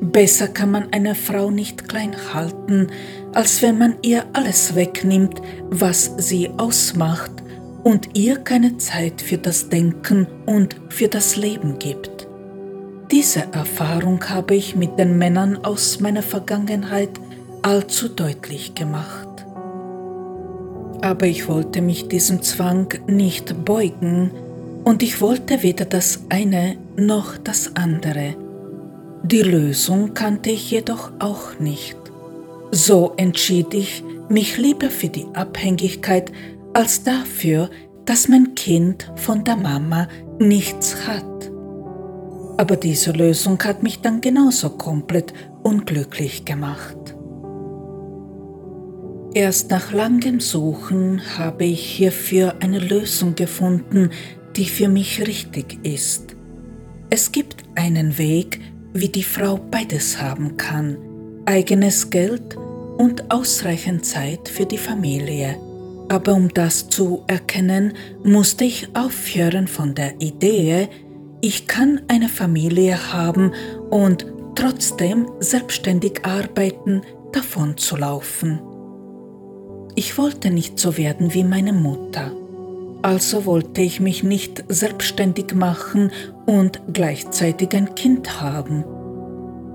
Besser 0.00 0.48
kann 0.48 0.70
man 0.70 0.94
eine 0.94 1.14
Frau 1.14 1.50
nicht 1.50 1.90
klein 1.90 2.16
halten, 2.32 2.86
als 3.34 3.60
wenn 3.60 3.76
man 3.76 3.96
ihr 4.00 4.24
alles 4.32 4.74
wegnimmt, 4.76 5.42
was 5.68 6.10
sie 6.16 6.48
ausmacht 6.56 7.43
und 7.84 8.16
ihr 8.18 8.36
keine 8.38 8.78
Zeit 8.78 9.20
für 9.20 9.38
das 9.38 9.68
Denken 9.68 10.26
und 10.46 10.76
für 10.88 11.08
das 11.08 11.36
Leben 11.36 11.78
gibt. 11.78 12.26
Diese 13.10 13.52
Erfahrung 13.52 14.24
habe 14.30 14.56
ich 14.56 14.74
mit 14.74 14.98
den 14.98 15.18
Männern 15.18 15.62
aus 15.64 16.00
meiner 16.00 16.22
Vergangenheit 16.22 17.10
allzu 17.62 18.08
deutlich 18.08 18.74
gemacht. 18.74 19.28
Aber 21.02 21.26
ich 21.26 21.46
wollte 21.46 21.82
mich 21.82 22.08
diesem 22.08 22.40
Zwang 22.42 22.88
nicht 23.06 23.64
beugen 23.64 24.30
und 24.84 25.02
ich 25.02 25.20
wollte 25.20 25.62
weder 25.62 25.84
das 25.84 26.24
eine 26.30 26.76
noch 26.96 27.36
das 27.36 27.76
andere. 27.76 28.34
Die 29.22 29.42
Lösung 29.42 30.14
kannte 30.14 30.50
ich 30.50 30.70
jedoch 30.70 31.12
auch 31.18 31.58
nicht. 31.58 31.96
So 32.70 33.12
entschied 33.16 33.74
ich 33.74 34.02
mich 34.28 34.56
lieber 34.56 34.90
für 34.90 35.08
die 35.08 35.26
Abhängigkeit 35.34 36.32
als 36.74 37.02
dafür, 37.04 37.70
dass 38.04 38.28
mein 38.28 38.54
Kind 38.54 39.10
von 39.16 39.44
der 39.44 39.56
Mama 39.56 40.08
nichts 40.38 41.06
hat. 41.06 41.24
Aber 42.58 42.76
diese 42.76 43.12
Lösung 43.12 43.58
hat 43.62 43.82
mich 43.82 44.00
dann 44.00 44.20
genauso 44.20 44.70
komplett 44.70 45.32
unglücklich 45.62 46.44
gemacht. 46.44 46.96
Erst 49.34 49.70
nach 49.70 49.92
langem 49.92 50.38
Suchen 50.38 51.20
habe 51.36 51.64
ich 51.64 51.84
hierfür 51.84 52.54
eine 52.60 52.78
Lösung 52.78 53.34
gefunden, 53.34 54.10
die 54.54 54.66
für 54.66 54.88
mich 54.88 55.26
richtig 55.26 55.84
ist. 55.84 56.36
Es 57.10 57.32
gibt 57.32 57.64
einen 57.74 58.16
Weg, 58.18 58.60
wie 58.92 59.08
die 59.08 59.24
Frau 59.24 59.56
beides 59.56 60.20
haben 60.22 60.56
kann, 60.56 60.96
eigenes 61.46 62.10
Geld 62.10 62.56
und 62.96 63.32
ausreichend 63.32 64.04
Zeit 64.04 64.48
für 64.48 64.66
die 64.66 64.78
Familie. 64.78 65.56
Aber 66.08 66.34
um 66.34 66.48
das 66.52 66.88
zu 66.88 67.22
erkennen, 67.26 67.94
musste 68.22 68.64
ich 68.64 68.88
aufhören 68.94 69.66
von 69.66 69.94
der 69.94 70.20
Idee, 70.20 70.88
ich 71.40 71.66
kann 71.66 72.02
eine 72.08 72.28
Familie 72.28 73.12
haben 73.12 73.52
und 73.90 74.26
trotzdem 74.54 75.28
selbstständig 75.40 76.24
arbeiten, 76.24 77.02
davon 77.32 77.76
zu 77.76 77.96
laufen. 77.96 78.60
Ich 79.96 80.18
wollte 80.18 80.50
nicht 80.50 80.78
so 80.78 80.96
werden 80.96 81.34
wie 81.34 81.44
meine 81.44 81.72
Mutter. 81.72 82.32
Also 83.02 83.44
wollte 83.44 83.82
ich 83.82 84.00
mich 84.00 84.22
nicht 84.22 84.64
selbstständig 84.68 85.54
machen 85.54 86.10
und 86.46 86.80
gleichzeitig 86.92 87.74
ein 87.74 87.94
Kind 87.94 88.40
haben. 88.40 88.84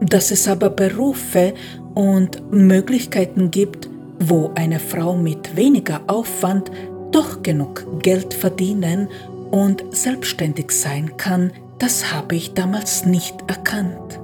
Dass 0.02 0.32
es 0.32 0.48
aber 0.48 0.70
Berufe 0.70 1.54
und 1.94 2.52
Möglichkeiten 2.52 3.52
gibt, 3.52 3.89
wo 4.20 4.52
eine 4.56 4.80
Frau 4.80 5.16
mit 5.16 5.56
weniger 5.56 6.02
Aufwand 6.08 6.72
doch 7.12 7.42
genug 7.42 8.02
Geld 8.02 8.34
verdienen 8.34 9.08
und 9.52 9.84
selbstständig 9.92 10.72
sein 10.72 11.18
kann, 11.18 11.52
das 11.80 12.14
habe 12.14 12.36
ich 12.36 12.54
damals 12.54 13.06
nicht 13.06 13.36
erkannt. 13.48 14.20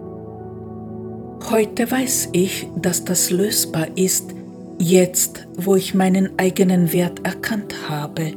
Heute 1.49 1.89
weiß 1.89 2.29
ich, 2.33 2.67
dass 2.75 3.05
das 3.05 3.31
lösbar 3.31 3.87
ist, 3.95 4.33
jetzt 4.77 5.47
wo 5.57 5.75
ich 5.75 5.93
meinen 5.93 6.37
eigenen 6.37 6.91
Wert 6.91 7.25
erkannt 7.25 7.73
habe 7.87 8.33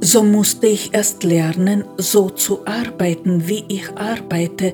so 0.00 0.22
musste 0.22 0.66
ich 0.66 0.94
erst 0.94 1.24
lernen, 1.24 1.84
so 1.98 2.30
zu 2.30 2.66
arbeiten, 2.66 3.48
wie 3.48 3.64
ich 3.68 3.90
arbeite, 3.96 4.72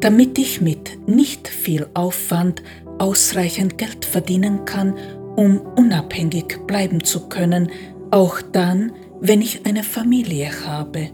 damit 0.00 0.38
ich 0.38 0.60
mit 0.60 1.08
nicht 1.08 1.48
viel 1.48 1.86
Aufwand 1.94 2.62
ausreichend 3.00 3.78
Geld 3.78 4.04
verdienen 4.04 4.64
kann, 4.64 4.94
um 5.36 5.60
unabhängig 5.76 6.58
bleiben 6.66 7.02
zu 7.02 7.28
können, 7.28 7.70
auch 8.10 8.42
dann, 8.52 8.92
wenn 9.20 9.40
ich 9.40 9.64
eine 9.66 9.82
Familie 9.82 10.50
habe. 10.66 11.10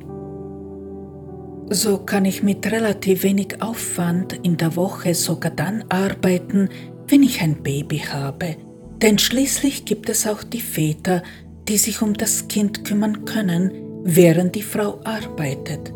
So 1.71 1.99
kann 1.99 2.25
ich 2.25 2.43
mit 2.43 2.71
relativ 2.71 3.23
wenig 3.23 3.61
Aufwand 3.61 4.33
in 4.43 4.57
der 4.57 4.77
Woche 4.77 5.15
sogar 5.15 5.51
dann 5.51 5.85
arbeiten, 5.89 6.69
wenn 7.09 7.23
ich 7.23 7.41
ein 7.41 7.63
Baby 7.63 7.99
habe. 7.99 8.57
Denn 9.03 9.19
schließlich 9.19 9.85
gibt 9.85 10.09
es 10.09 10.27
auch 10.27 10.43
die 10.43 10.61
Väter, 10.61 11.23
die 11.69 11.77
sich 11.77 12.03
um 12.03 12.15
das 12.15 12.49
Kind 12.49 12.85
kümmern 12.85 13.25
können, 13.25 13.73
während 14.05 14.55
die 14.55 14.63
Frau 14.63 15.01
arbeitet. 15.05 15.93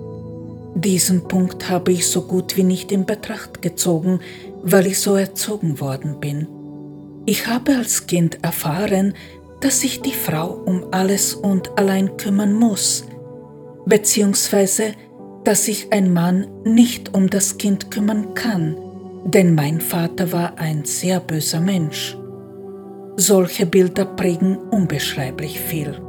Diesen 0.75 1.27
Punkt 1.27 1.69
habe 1.69 1.93
ich 1.93 2.07
so 2.07 2.23
gut 2.23 2.57
wie 2.57 2.63
nicht 2.63 2.93
in 2.93 3.05
Betracht 3.05 3.61
gezogen, 3.61 4.21
weil 4.63 4.87
ich 4.87 5.01
so 5.01 5.17
erzogen 5.17 5.81
worden 5.81 6.21
bin. 6.21 6.47
Ich 7.27 7.47
habe 7.47 7.77
als 7.77 8.07
Kind 8.07 8.43
erfahren, 8.43 9.15
dass 9.61 9.81
sich 9.81 10.01
die 10.01 10.13
Frau 10.13 10.53
um 10.65 10.85
alles 10.91 11.35
und 11.35 11.79
allein 11.79 12.17
kümmern 12.17 12.55
muss, 12.55 13.05
beziehungsweise 13.85 14.95
dass 15.45 15.65
sich 15.65 15.93
ein 15.93 16.13
Mann 16.13 16.47
nicht 16.65 17.15
um 17.15 17.29
das 17.29 17.59
Kind 17.59 17.91
kümmern 17.91 18.35
kann, 18.35 18.77
denn 19.25 19.55
mein 19.55 19.81
Vater 19.81 20.33
war 20.33 20.59
ein 20.59 20.85
sehr 20.85 21.21
böser 21.21 21.61
Mensch. 21.61 22.17
Solche 23.17 23.67
Bilder 23.67 24.05
prägen 24.05 24.57
unbeschreiblich 24.57 25.61
viel. 25.61 26.01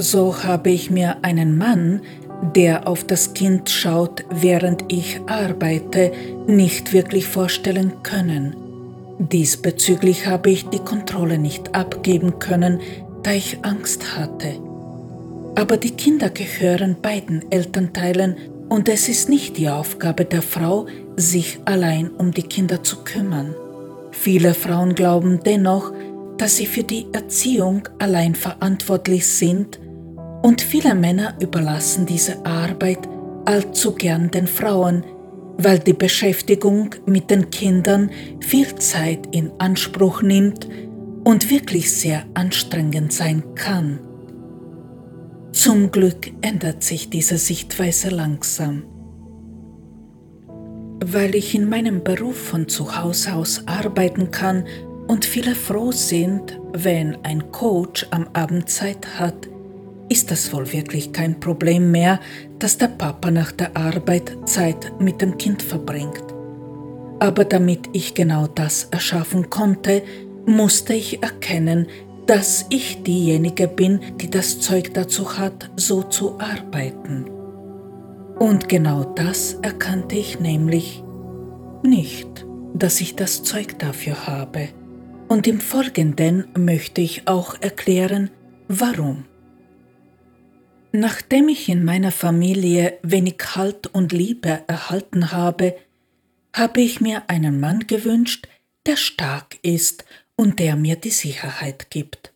So 0.00 0.44
habe 0.44 0.70
ich 0.70 0.90
mir 0.90 1.24
einen 1.24 1.58
Mann, 1.58 2.02
der 2.42 2.86
auf 2.86 3.04
das 3.04 3.34
Kind 3.34 3.68
schaut, 3.70 4.24
während 4.30 4.84
ich 4.88 5.20
arbeite, 5.26 6.12
nicht 6.46 6.92
wirklich 6.92 7.26
vorstellen 7.26 8.02
können. 8.02 8.56
Diesbezüglich 9.18 10.26
habe 10.26 10.50
ich 10.50 10.68
die 10.68 10.78
Kontrolle 10.78 11.38
nicht 11.38 11.74
abgeben 11.74 12.38
können, 12.38 12.80
da 13.22 13.32
ich 13.32 13.58
Angst 13.62 14.16
hatte. 14.16 14.54
Aber 15.56 15.76
die 15.76 15.90
Kinder 15.90 16.30
gehören 16.30 16.96
beiden 17.02 17.50
Elternteilen 17.50 18.36
und 18.68 18.88
es 18.88 19.08
ist 19.08 19.28
nicht 19.28 19.56
die 19.56 19.68
Aufgabe 19.68 20.24
der 20.24 20.42
Frau, 20.42 20.86
sich 21.16 21.58
allein 21.64 22.10
um 22.10 22.30
die 22.30 22.44
Kinder 22.44 22.84
zu 22.84 22.98
kümmern. 23.02 23.54
Viele 24.12 24.54
Frauen 24.54 24.94
glauben 24.94 25.40
dennoch, 25.44 25.92
dass 26.36 26.56
sie 26.56 26.66
für 26.66 26.84
die 26.84 27.06
Erziehung 27.12 27.88
allein 27.98 28.36
verantwortlich 28.36 29.26
sind 29.26 29.80
und 30.42 30.60
viele 30.60 30.94
Männer 30.94 31.34
überlassen 31.40 32.06
diese 32.06 32.44
Arbeit 32.44 33.08
allzu 33.44 33.94
gern 33.94 34.30
den 34.30 34.46
Frauen, 34.46 35.04
weil 35.56 35.78
die 35.78 35.92
Beschäftigung 35.92 36.94
mit 37.06 37.30
den 37.30 37.50
Kindern 37.50 38.10
viel 38.40 38.74
Zeit 38.76 39.34
in 39.34 39.50
Anspruch 39.58 40.22
nimmt 40.22 40.68
und 41.24 41.50
wirklich 41.50 41.92
sehr 41.92 42.24
anstrengend 42.34 43.12
sein 43.12 43.42
kann. 43.54 44.00
Zum 45.52 45.90
Glück 45.90 46.30
ändert 46.40 46.84
sich 46.84 47.10
diese 47.10 47.38
Sichtweise 47.38 48.10
langsam. 48.10 48.84
Weil 51.04 51.34
ich 51.34 51.54
in 51.54 51.68
meinem 51.68 52.04
Beruf 52.04 52.36
von 52.36 52.68
zu 52.68 53.00
Hause 53.00 53.34
aus 53.34 53.62
arbeiten 53.66 54.30
kann 54.30 54.64
und 55.08 55.24
viele 55.24 55.54
froh 55.54 55.90
sind, 55.90 56.60
wenn 56.72 57.16
ein 57.24 57.50
Coach 57.50 58.06
am 58.10 58.28
Abend 58.34 58.68
Zeit 58.68 59.18
hat, 59.18 59.48
ist 60.08 60.30
das 60.30 60.52
wohl 60.52 60.72
wirklich 60.72 61.12
kein 61.12 61.38
Problem 61.38 61.90
mehr, 61.90 62.20
dass 62.58 62.78
der 62.78 62.88
Papa 62.88 63.30
nach 63.30 63.52
der 63.52 63.76
Arbeit 63.76 64.36
Zeit 64.46 64.92
mit 64.98 65.20
dem 65.20 65.36
Kind 65.38 65.62
verbringt. 65.62 66.24
Aber 67.20 67.44
damit 67.44 67.88
ich 67.92 68.14
genau 68.14 68.46
das 68.46 68.88
erschaffen 68.90 69.50
konnte, 69.50 70.02
musste 70.46 70.94
ich 70.94 71.22
erkennen, 71.22 71.86
dass 72.26 72.66
ich 72.70 73.02
diejenige 73.02 73.68
bin, 73.68 74.00
die 74.20 74.30
das 74.30 74.60
Zeug 74.60 74.92
dazu 74.94 75.38
hat, 75.38 75.70
so 75.76 76.02
zu 76.02 76.38
arbeiten. 76.38 77.24
Und 78.38 78.68
genau 78.68 79.04
das 79.04 79.54
erkannte 79.62 80.16
ich 80.16 80.38
nämlich 80.38 81.02
nicht, 81.82 82.46
dass 82.74 83.00
ich 83.00 83.16
das 83.16 83.42
Zeug 83.42 83.78
dafür 83.78 84.26
habe. 84.26 84.68
Und 85.26 85.46
im 85.46 85.60
Folgenden 85.60 86.46
möchte 86.56 87.00
ich 87.00 87.26
auch 87.26 87.56
erklären, 87.60 88.30
warum. 88.68 89.24
Nachdem 90.92 91.48
ich 91.48 91.68
in 91.68 91.84
meiner 91.84 92.12
Familie 92.12 92.98
wenig 93.02 93.36
Halt 93.54 93.88
und 93.88 94.12
Liebe 94.12 94.62
erhalten 94.66 95.32
habe, 95.32 95.76
habe 96.54 96.80
ich 96.80 97.00
mir 97.00 97.28
einen 97.28 97.60
Mann 97.60 97.86
gewünscht, 97.86 98.48
der 98.86 98.96
stark 98.96 99.58
ist 99.62 100.04
und 100.34 100.58
der 100.58 100.76
mir 100.76 100.96
die 100.96 101.10
Sicherheit 101.10 101.90
gibt. 101.90 102.32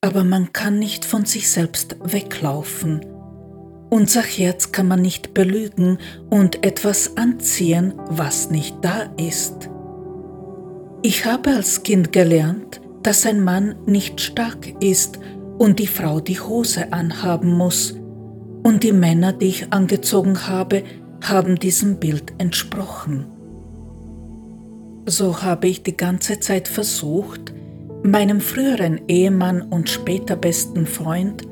Aber 0.00 0.24
man 0.24 0.52
kann 0.52 0.78
nicht 0.78 1.04
von 1.04 1.24
sich 1.24 1.50
selbst 1.50 1.96
weglaufen. 2.02 3.04
Unser 3.90 4.22
Herz 4.22 4.72
kann 4.72 4.88
man 4.88 5.02
nicht 5.02 5.34
belügen 5.34 5.98
und 6.30 6.64
etwas 6.64 7.16
anziehen, 7.16 7.94
was 8.08 8.50
nicht 8.50 8.76
da 8.82 9.02
ist. 9.18 9.68
Ich 11.02 11.24
habe 11.24 11.50
als 11.50 11.82
Kind 11.82 12.12
gelernt, 12.12 12.80
dass 13.02 13.26
ein 13.26 13.42
Mann 13.42 13.74
nicht 13.86 14.20
stark 14.20 14.80
ist 14.80 15.18
und 15.62 15.78
die 15.78 15.86
Frau 15.86 16.18
die 16.18 16.40
Hose 16.40 16.92
anhaben 16.92 17.52
muss, 17.52 17.94
und 18.64 18.82
die 18.82 18.90
Männer, 18.90 19.32
die 19.32 19.46
ich 19.46 19.72
angezogen 19.72 20.48
habe, 20.48 20.82
haben 21.22 21.54
diesem 21.54 22.00
Bild 22.00 22.32
entsprochen. 22.38 23.26
So 25.06 25.40
habe 25.40 25.68
ich 25.68 25.84
die 25.84 25.96
ganze 25.96 26.40
Zeit 26.40 26.66
versucht, 26.66 27.54
meinem 28.02 28.40
früheren 28.40 29.02
Ehemann 29.06 29.62
und 29.62 29.88
später 29.88 30.34
besten 30.34 30.84
Freund, 30.84 31.42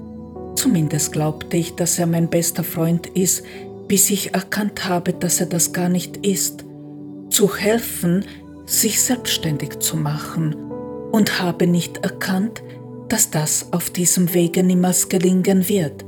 zumindest 0.57 1.13
glaubte 1.13 1.57
ich, 1.57 1.77
dass 1.77 1.97
er 2.01 2.09
mein 2.09 2.29
bester 2.29 2.65
Freund 2.65 3.07
ist, 3.07 3.45
bis 3.87 4.11
ich 4.11 4.35
erkannt 4.35 4.89
habe, 4.89 5.13
dass 5.13 5.39
er 5.39 5.47
das 5.47 5.73
gar 5.73 5.89
nicht 5.89 6.17
ist, 6.27 6.65
zu 7.29 7.57
helfen, 7.57 8.25
sich 8.67 9.01
selbstständig 9.01 9.79
zu 9.79 9.97
machen 9.97 10.57
und 11.13 11.41
habe 11.41 11.69
nicht 11.69 11.99
erkannt, 11.99 12.61
dass 13.11 13.31
das 13.31 13.67
auf 13.73 13.91
diesem 13.91 14.33
Wege 14.33 14.63
niemals 14.63 15.09
gelingen 15.09 15.69
wird. 15.69 16.05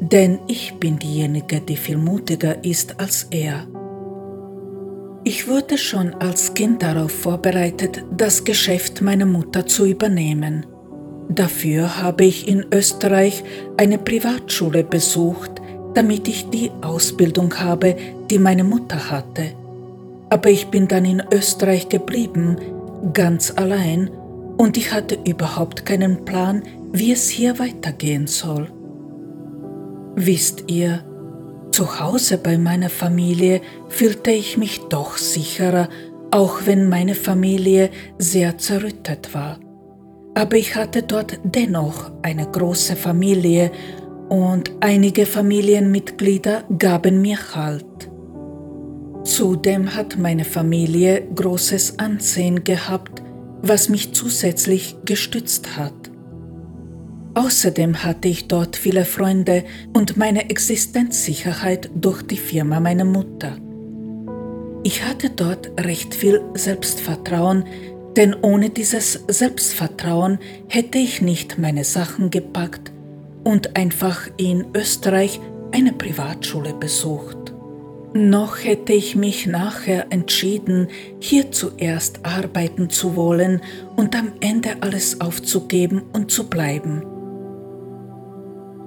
Denn 0.00 0.40
ich 0.48 0.74
bin 0.74 0.98
diejenige, 0.98 1.60
die 1.60 1.76
viel 1.76 1.96
mutiger 1.96 2.62
ist 2.64 3.00
als 3.00 3.28
er. 3.30 3.66
Ich 5.24 5.48
wurde 5.48 5.78
schon 5.78 6.14
als 6.14 6.54
Kind 6.54 6.82
darauf 6.82 7.12
vorbereitet, 7.12 8.04
das 8.16 8.44
Geschäft 8.44 9.00
meiner 9.00 9.26
Mutter 9.26 9.66
zu 9.66 9.86
übernehmen. 9.86 10.66
Dafür 11.28 12.02
habe 12.02 12.24
ich 12.24 12.48
in 12.48 12.66
Österreich 12.72 13.44
eine 13.76 13.98
Privatschule 13.98 14.84
besucht, 14.84 15.60
damit 15.94 16.26
ich 16.28 16.48
die 16.50 16.70
Ausbildung 16.80 17.54
habe, 17.58 17.96
die 18.30 18.38
meine 18.38 18.64
Mutter 18.64 19.10
hatte. 19.10 19.52
Aber 20.30 20.50
ich 20.50 20.68
bin 20.68 20.88
dann 20.88 21.04
in 21.04 21.22
Österreich 21.32 21.88
geblieben, 21.88 22.56
ganz 23.12 23.52
allein, 23.56 24.10
und 24.58 24.76
ich 24.76 24.92
hatte 24.92 25.16
überhaupt 25.24 25.86
keinen 25.86 26.24
Plan, 26.26 26.62
wie 26.92 27.12
es 27.12 27.30
hier 27.30 27.58
weitergehen 27.58 28.26
soll. 28.26 28.70
Wisst 30.16 30.64
ihr, 30.66 31.04
zu 31.70 32.00
Hause 32.00 32.38
bei 32.38 32.58
meiner 32.58 32.90
Familie 32.90 33.60
fühlte 33.88 34.32
ich 34.32 34.58
mich 34.58 34.80
doch 34.88 35.16
sicherer, 35.16 35.88
auch 36.32 36.66
wenn 36.66 36.88
meine 36.88 37.14
Familie 37.14 37.90
sehr 38.18 38.58
zerrüttet 38.58 39.32
war. 39.32 39.60
Aber 40.34 40.56
ich 40.56 40.74
hatte 40.74 41.02
dort 41.02 41.38
dennoch 41.44 42.10
eine 42.22 42.50
große 42.50 42.96
Familie 42.96 43.70
und 44.28 44.72
einige 44.80 45.24
Familienmitglieder 45.24 46.64
gaben 46.78 47.22
mir 47.22 47.38
Halt. 47.54 48.10
Zudem 49.22 49.94
hat 49.94 50.18
meine 50.18 50.44
Familie 50.44 51.22
großes 51.34 51.98
Ansehen 51.98 52.64
gehabt 52.64 53.22
was 53.62 53.88
mich 53.88 54.12
zusätzlich 54.12 54.96
gestützt 55.04 55.76
hat. 55.76 55.94
Außerdem 57.34 58.02
hatte 58.02 58.28
ich 58.28 58.48
dort 58.48 58.76
viele 58.76 59.04
Freunde 59.04 59.64
und 59.92 60.16
meine 60.16 60.50
Existenzsicherheit 60.50 61.90
durch 61.94 62.22
die 62.22 62.36
Firma 62.36 62.80
meiner 62.80 63.04
Mutter. 63.04 63.56
Ich 64.82 65.04
hatte 65.04 65.30
dort 65.30 65.70
recht 65.78 66.14
viel 66.14 66.40
Selbstvertrauen, 66.54 67.64
denn 68.16 68.34
ohne 68.42 68.70
dieses 68.70 69.24
Selbstvertrauen 69.28 70.38
hätte 70.68 70.98
ich 70.98 71.20
nicht 71.20 71.58
meine 71.58 71.84
Sachen 71.84 72.30
gepackt 72.30 72.92
und 73.44 73.76
einfach 73.76 74.28
in 74.36 74.66
Österreich 74.74 75.40
eine 75.72 75.92
Privatschule 75.92 76.74
besucht. 76.74 77.47
Noch 78.14 78.64
hätte 78.64 78.94
ich 78.94 79.16
mich 79.16 79.46
nachher 79.46 80.06
entschieden, 80.10 80.88
hier 81.20 81.52
zuerst 81.52 82.24
arbeiten 82.24 82.88
zu 82.88 83.16
wollen 83.16 83.60
und 83.96 84.16
am 84.16 84.32
Ende 84.40 84.76
alles 84.80 85.20
aufzugeben 85.20 86.02
und 86.14 86.30
zu 86.30 86.48
bleiben. 86.48 87.02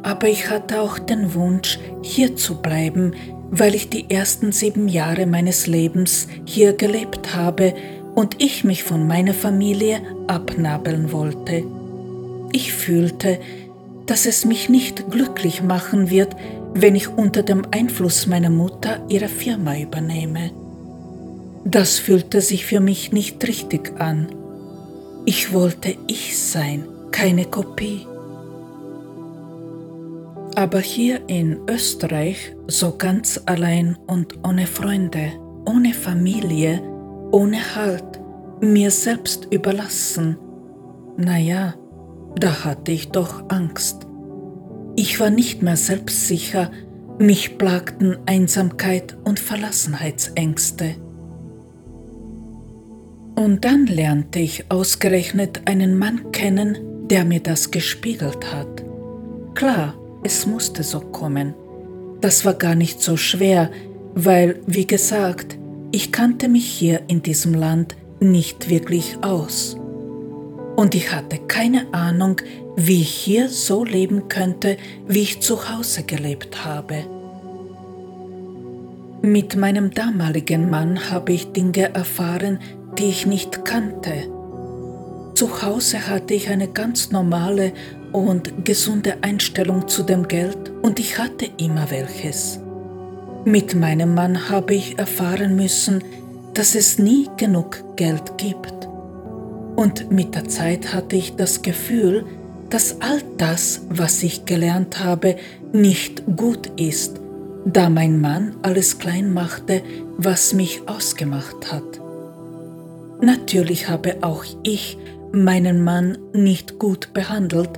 Aber 0.04 0.28
ich 0.28 0.50
hatte 0.50 0.82
auch 0.82 0.98
den 0.98 1.36
Wunsch, 1.36 1.78
hier 2.02 2.36
zu 2.36 2.62
bleiben, 2.62 3.14
weil 3.52 3.76
ich 3.76 3.90
die 3.90 4.10
ersten 4.10 4.52
sieben 4.52 4.88
Jahre 4.88 5.28
meines 5.28 5.68
Lebens 5.68 6.28
hier 6.46 6.74
gelebt 6.74 7.36
habe 7.36 7.76
und 8.16 8.42
ich 8.42 8.64
mich 8.64 8.84
von 8.84 9.06
meiner 9.06 9.36
Familie 9.36 10.02
abnabeln 10.28 11.12
wollte. 11.12 11.64
Ich 12.52 12.74
fühlte, 12.74 13.40
dass 14.08 14.26
es 14.26 14.46
mich 14.46 14.68
nicht 14.68 15.12
glücklich 15.12 15.62
machen 15.62 16.10
wird, 16.10 16.36
wenn 16.74 16.96
ich 16.96 17.10
unter 17.10 17.44
dem 17.44 17.64
Einfluss 17.72 18.28
meiner 18.28 18.50
Mutter 18.50 19.04
ihre 19.10 19.28
Firma 19.28 19.78
übernehme. 19.78 20.52
Das 21.66 22.00
fühlte 22.00 22.42
sich 22.42 22.66
für 22.66 22.80
mich 22.80 23.12
nicht 23.12 23.46
richtig 23.48 24.00
an. 24.00 24.28
Ich 25.26 25.54
wollte 25.54 25.96
ich 26.08 26.40
sein, 26.40 26.86
keine 27.12 27.46
Kopie. 27.46 28.08
Aber 30.56 30.80
hier 30.80 31.22
in 31.28 31.60
Österreich, 31.70 32.56
so 32.68 32.96
ganz 32.98 33.40
allein 33.46 33.98
und 34.08 34.46
ohne 34.46 34.66
Freunde, 34.68 35.32
ohne 35.66 35.94
Familie, 35.94 36.82
ohne 37.32 37.76
Halt, 37.76 38.20
mir 38.60 38.92
selbst 38.92 39.48
überlassen, 39.52 40.38
naja, 41.18 41.76
da 42.40 42.64
hatte 42.64 42.92
ich 42.92 43.10
doch 43.10 43.44
Angst. 43.50 44.08
Ich 44.96 45.20
war 45.20 45.30
nicht 45.30 45.62
mehr 45.62 45.78
selbstsicher, 45.78 46.72
mich 47.18 47.58
plagten 47.58 48.18
Einsamkeit 48.26 49.18
und 49.24 49.40
Verlassenheitsängste. 49.40 50.96
Und 53.36 53.64
dann 53.64 53.86
lernte 53.88 54.40
ich 54.40 54.70
ausgerechnet 54.70 55.62
einen 55.66 55.98
Mann 55.98 56.32
kennen, 56.32 56.78
der 57.08 57.26
mir 57.26 57.40
das 57.40 57.72
gespiegelt 57.72 58.54
hat. 58.54 58.84
Klar, 59.56 59.96
es 60.24 60.46
musste 60.46 60.84
so 60.84 61.00
kommen. 61.00 61.54
Das 62.20 62.46
war 62.46 62.54
gar 62.54 62.76
nicht 62.76 63.02
so 63.02 63.18
schwer, 63.18 63.72
weil, 64.14 64.62
wie 64.68 64.86
gesagt, 64.86 65.58
ich 65.92 66.12
kannte 66.12 66.50
mich 66.50 66.66
hier 66.66 67.02
in 67.08 67.22
diesem 67.22 67.54
Land 67.54 67.96
nicht 68.20 68.70
wirklich 68.70 69.18
aus. 69.22 69.78
Und 70.76 70.96
ich 70.96 71.14
hatte 71.14 71.38
keine 71.48 71.94
Ahnung, 71.94 72.38
wie 72.88 73.02
ich 73.02 73.14
hier 73.14 73.50
so 73.50 73.84
leben 73.84 74.28
könnte, 74.28 74.78
wie 75.08 75.22
ich 75.22 75.40
zu 75.42 75.70
Hause 75.70 76.04
gelebt 76.04 76.66
habe. 76.66 77.04
Mit 79.22 79.56
meinem 79.56 79.92
damaligen 79.92 80.70
Mann 80.70 81.12
habe 81.12 81.34
ich 81.34 81.52
Dinge 81.52 81.94
erfahren, 81.94 82.60
die 82.98 83.10
ich 83.10 83.28
nicht 83.28 83.66
kannte. 83.66 84.28
Zu 85.36 85.62
Hause 85.62 86.08
hatte 86.08 86.34
ich 86.34 86.50
eine 86.50 86.68
ganz 86.68 87.12
normale 87.12 87.74
und 88.12 88.66
gesunde 88.66 89.16
Einstellung 89.22 89.88
zu 89.88 90.04
dem 90.04 90.28
Geld 90.28 90.72
und 90.82 91.00
ich 91.00 91.20
hatte 91.20 91.48
immer 91.58 91.92
welches. 91.92 92.60
Mit 93.46 93.76
meinem 93.76 94.14
Mann 94.16 94.50
habe 94.50 94.74
ich 94.74 94.98
erfahren 94.98 95.56
müssen, 95.56 96.04
dass 96.54 96.76
es 96.76 96.98
nie 96.98 97.28
genug 97.38 97.84
Geld 97.96 98.38
gibt. 98.38 98.88
Und 99.76 100.12
mit 100.12 100.36
der 100.36 100.48
Zeit 100.48 100.94
hatte 100.94 101.16
ich 101.16 101.36
das 101.36 101.62
Gefühl, 101.62 102.26
dass 102.72 103.02
all 103.02 103.22
das, 103.38 103.82
was 103.90 104.24
ich 104.24 104.46
gelernt 104.46 105.04
habe, 105.04 105.36
nicht 105.74 106.24
gut 106.38 106.72
ist, 106.80 107.20
da 107.66 107.90
mein 107.90 108.20
Mann 108.20 108.56
alles 108.64 108.98
klein 108.98 109.34
machte, 109.34 109.84
was 110.18 110.54
mich 110.54 110.82
ausgemacht 110.88 111.72
hat. 111.72 111.84
Natürlich 113.22 113.90
habe 113.90 114.18
auch 114.22 114.46
ich 114.64 114.98
meinen 115.32 115.84
Mann 115.84 116.18
nicht 116.34 116.80
gut 116.80 117.14
behandelt, 117.14 117.72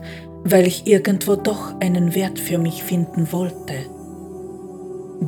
weil 0.44 0.68
ich 0.68 0.88
irgendwo 0.88 1.36
doch 1.36 1.80
einen 1.80 2.16
Wert 2.16 2.40
für 2.40 2.60
mich 2.60 2.84
finden 2.84 3.32
wollte. 3.32 3.74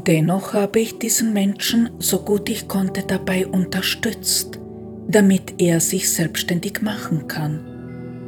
Dennoch 0.08 0.54
habe 0.54 0.80
ich 0.80 1.00
diesen 1.00 1.34
Menschen 1.34 1.90
so 2.00 2.20
gut 2.20 2.50
ich 2.50 2.68
konnte 2.68 3.04
dabei 3.06 3.48
unterstützt, 3.48 4.60
damit 5.08 5.56
er 5.58 5.80
sich 5.80 6.12
selbstständig 6.12 6.82
machen 6.82 7.28
kann 7.28 7.75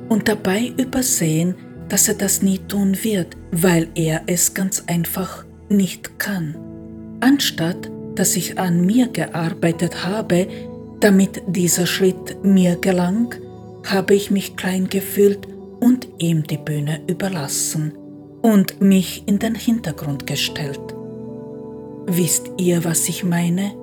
und 0.09 0.27
dabei 0.27 0.73
übersehen, 0.77 1.55
dass 1.89 2.07
er 2.07 2.15
das 2.15 2.41
nie 2.41 2.59
tun 2.59 2.97
wird, 3.03 3.37
weil 3.51 3.87
er 3.95 4.23
es 4.27 4.53
ganz 4.53 4.83
einfach 4.87 5.45
nicht 5.69 6.19
kann. 6.19 6.55
Anstatt 7.19 7.89
dass 8.17 8.35
ich 8.35 8.57
an 8.57 8.85
mir 8.85 9.07
gearbeitet 9.07 10.03
habe, 10.05 10.47
damit 10.99 11.43
dieser 11.47 11.85
Schritt 11.85 12.43
mir 12.43 12.75
gelang, 12.75 13.35
habe 13.85 14.15
ich 14.15 14.31
mich 14.31 14.57
klein 14.57 14.89
gefühlt 14.89 15.47
und 15.79 16.07
ihm 16.17 16.43
die 16.43 16.57
Bühne 16.57 16.99
überlassen. 17.07 17.93
und 18.43 18.79
mich 18.79 19.27
in 19.27 19.39
den 19.39 19.55
Hintergrund 19.55 20.25
gestellt. 20.27 20.79
Wisst 22.05 22.49
ihr, 22.57 22.85
was 22.85 23.09
ich 23.09 23.23
meine? 23.25 23.73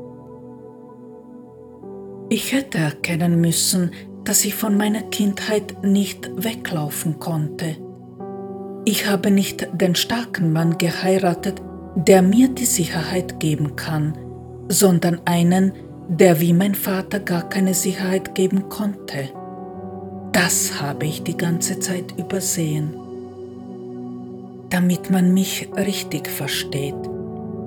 Ich 2.30 2.52
hätte 2.52 2.78
erkennen 2.78 3.40
müssen, 3.40 3.90
dass 4.24 4.44
ich 4.44 4.54
von 4.54 4.76
meiner 4.76 5.02
Kindheit 5.02 5.82
nicht 5.82 6.30
weglaufen 6.36 7.18
konnte. 7.18 7.76
Ich 8.86 9.06
habe 9.06 9.30
nicht 9.30 9.68
den 9.72 9.94
starken 9.94 10.52
Mann 10.52 10.78
geheiratet, 10.78 11.60
der 11.94 12.22
mir 12.22 12.48
die 12.48 12.66
Sicherheit 12.66 13.38
geben 13.40 13.76
kann, 13.76 14.16
sondern 14.68 15.20
einen, 15.24 15.72
der 16.08 16.40
wie 16.40 16.52
mein 16.52 16.74
Vater 16.74 17.20
gar 17.20 17.48
keine 17.48 17.74
Sicherheit 17.74 18.34
geben 18.34 18.68
konnte. 18.68 19.30
Das 20.32 20.80
habe 20.82 21.06
ich 21.06 21.22
die 21.22 21.36
ganze 21.36 21.78
Zeit 21.78 22.18
übersehen. 22.18 22.94
Damit 24.70 25.10
man 25.10 25.32
mich 25.32 25.68
richtig 25.76 26.28
versteht, 26.28 26.96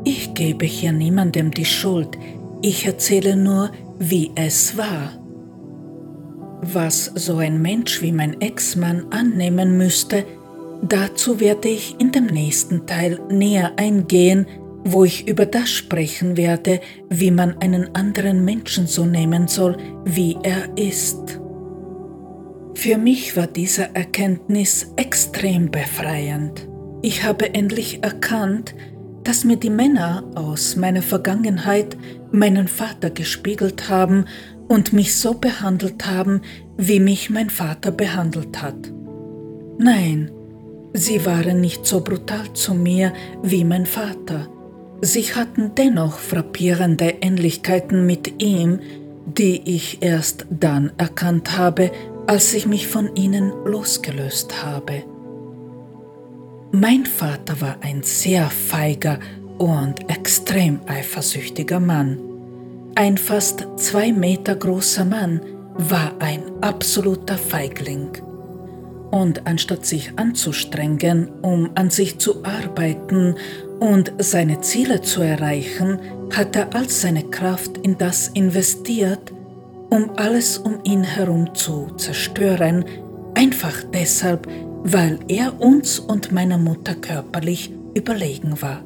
ich 0.03 0.33
gebe 0.33 0.65
hier 0.65 0.91
niemandem 0.91 1.51
die 1.51 1.65
Schuld, 1.65 2.17
ich 2.61 2.85
erzähle 2.85 3.35
nur, 3.35 3.71
wie 3.99 4.31
es 4.35 4.77
war. 4.77 5.11
Was 6.61 7.05
so 7.15 7.37
ein 7.37 7.61
Mensch 7.61 8.01
wie 8.01 8.11
mein 8.11 8.41
Ex-Mann 8.41 9.05
annehmen 9.11 9.77
müsste, 9.77 10.25
dazu 10.81 11.39
werde 11.39 11.69
ich 11.69 11.99
in 11.99 12.11
dem 12.11 12.25
nächsten 12.25 12.85
Teil 12.85 13.19
näher 13.29 13.73
eingehen, 13.77 14.47
wo 14.83 15.03
ich 15.03 15.27
über 15.27 15.45
das 15.45 15.69
sprechen 15.69 16.37
werde, 16.37 16.79
wie 17.09 17.31
man 17.31 17.57
einen 17.59 17.93
anderen 17.95 18.43
Menschen 18.43 18.87
so 18.87 19.05
nehmen 19.05 19.47
soll, 19.47 19.77
wie 20.05 20.37
er 20.43 20.77
ist. 20.77 21.39
Für 22.73 22.97
mich 22.97 23.35
war 23.35 23.47
diese 23.47 23.95
Erkenntnis 23.95 24.93
extrem 24.95 25.71
befreiend. 25.71 26.67
Ich 27.01 27.23
habe 27.23 27.53
endlich 27.53 28.03
erkannt, 28.03 28.75
dass 29.23 29.43
mir 29.43 29.57
die 29.57 29.69
Männer 29.69 30.23
aus 30.35 30.75
meiner 30.75 31.01
Vergangenheit 31.01 31.97
meinen 32.31 32.67
Vater 32.67 33.09
gespiegelt 33.09 33.89
haben 33.89 34.25
und 34.67 34.93
mich 34.93 35.15
so 35.15 35.33
behandelt 35.33 36.05
haben, 36.05 36.41
wie 36.77 36.99
mich 36.99 37.29
mein 37.29 37.49
Vater 37.49 37.91
behandelt 37.91 38.61
hat. 38.61 38.91
Nein, 39.77 40.31
sie 40.93 41.25
waren 41.25 41.61
nicht 41.61 41.85
so 41.85 42.01
brutal 42.01 42.51
zu 42.53 42.73
mir 42.73 43.13
wie 43.43 43.63
mein 43.63 43.85
Vater. 43.85 44.47
Sie 45.01 45.23
hatten 45.23 45.73
dennoch 45.75 46.17
frappierende 46.17 47.15
Ähnlichkeiten 47.21 48.05
mit 48.05 48.41
ihm, 48.41 48.79
die 49.25 49.61
ich 49.75 50.01
erst 50.01 50.45
dann 50.49 50.91
erkannt 50.97 51.57
habe, 51.57 51.91
als 52.25 52.53
ich 52.53 52.65
mich 52.65 52.87
von 52.87 53.15
ihnen 53.15 53.51
losgelöst 53.65 54.63
habe. 54.63 55.03
Mein 56.71 57.05
Vater 57.05 57.61
war 57.61 57.77
ein 57.81 58.03
sehr 58.03 58.49
feiger 58.49 59.19
und 59.57 60.09
extrem 60.09 60.81
eifersüchtiger 60.87 61.79
Mann. 61.79 62.26
Ein 62.97 63.15
fast 63.15 63.63
zwei 63.75 64.11
Meter 64.11 64.55
großer 64.55 65.05
Mann 65.05 65.39
war 65.75 66.15
ein 66.17 66.41
absoluter 66.61 67.37
Feigling 67.37 68.09
und 69.11 69.45
anstatt 69.45 69.85
sich 69.85 70.13
anzustrengen, 70.15 71.29
um 71.43 71.69
an 71.75 71.91
sich 71.91 72.17
zu 72.17 72.43
arbeiten 72.43 73.35
und 73.79 74.13
seine 74.17 74.61
Ziele 74.61 75.01
zu 75.01 75.21
erreichen, 75.21 75.99
hat 76.35 76.55
er 76.55 76.73
all 76.73 76.89
seine 76.89 77.25
Kraft 77.25 77.77
in 77.83 77.99
das 77.99 78.29
investiert, 78.29 79.31
um 79.91 80.09
alles 80.15 80.57
um 80.57 80.79
ihn 80.83 81.03
herum 81.03 81.53
zu 81.53 81.91
zerstören, 81.97 82.83
einfach 83.35 83.83
deshalb, 83.93 84.47
weil 84.83 85.19
er 85.27 85.61
uns 85.61 85.99
und 85.99 86.31
meiner 86.31 86.57
Mutter 86.57 86.95
körperlich 86.95 87.71
überlegen 87.93 88.59
war. 88.59 88.81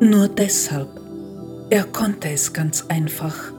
Nur 0.00 0.26
deshalb. 0.26 1.03
Er 1.70 1.84
konnte 1.84 2.28
es 2.28 2.52
ganz 2.52 2.84
einfach. 2.88 3.52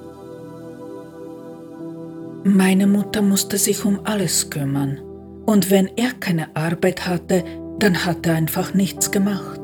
Meine 2.43 2.85
Mutter 2.85 3.21
musste 3.21 3.57
sich 3.57 3.83
um 3.85 3.99
alles 4.03 4.49
kümmern. 4.49 4.99
Und 5.45 5.71
wenn 5.71 5.89
er 5.95 6.11
keine 6.11 6.55
Arbeit 6.55 7.07
hatte, 7.07 7.43
dann 7.79 8.05
hat 8.05 8.25
er 8.25 8.35
einfach 8.35 8.73
nichts 8.73 9.11
gemacht. 9.11 9.59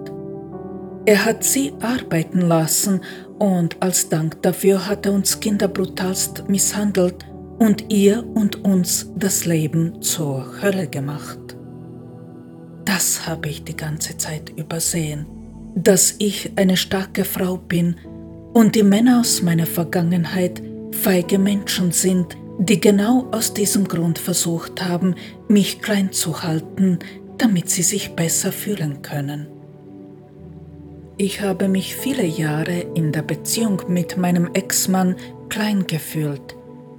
Er 1.06 1.26
hat 1.26 1.44
sie 1.44 1.74
arbeiten 1.82 2.42
lassen 2.42 3.02
und 3.39 3.78
als 3.82 4.10
Dank 4.10 4.42
dafür 4.44 4.88
hat 4.88 5.06
er 5.06 5.14
uns 5.14 5.39
Kinder 5.39 5.68
brutalst 5.68 6.48
misshandelt 6.48 7.26
und 7.58 7.92
ihr 7.92 8.26
und 8.36 8.64
uns 8.64 9.12
das 9.16 9.46
Leben 9.46 10.02
zur 10.02 10.62
Hölle 10.62 10.88
gemacht. 10.88 11.39
Das 12.86 13.28
habe 13.28 13.50
ich 13.50 13.64
die 13.64 13.78
ganze 13.78 14.18
Zeit 14.18 14.52
übersehen, 14.56 15.26
dass 15.76 16.16
ich 16.20 16.52
eine 16.56 16.78
starke 16.78 17.26
Frau 17.26 17.58
bin 17.58 17.96
und 18.54 18.76
die 18.76 18.84
Männer 18.84 19.20
aus 19.20 19.41
meiner 19.41 19.66
Vergangenheit 19.66 20.62
feige 20.91 21.39
Menschen 21.39 21.91
sind, 21.91 22.38
die 22.58 22.80
genau 22.80 23.28
aus 23.32 23.54
diesem 23.54 23.88
Grund 23.88 24.20
versucht 24.20 24.84
haben, 24.84 25.16
mich 25.47 25.82
klein 25.82 26.12
zu 26.12 26.43
halten, 26.43 26.99
damit 27.38 27.70
sie 27.70 27.84
sich 27.84 28.16
besser 28.16 28.52
fühlen 28.52 29.02
können. 29.02 29.47
Ich 31.18 31.41
habe 31.41 31.68
mich 31.68 31.95
viele 31.95 32.26
Jahre 32.26 32.86
in 32.95 33.12
der 33.12 33.22
Beziehung 33.22 33.82
mit 33.88 34.18
meinem 34.18 34.49
Ex-Mann 34.54 35.16
klein 35.49 35.88
gefühlt, 35.88 36.56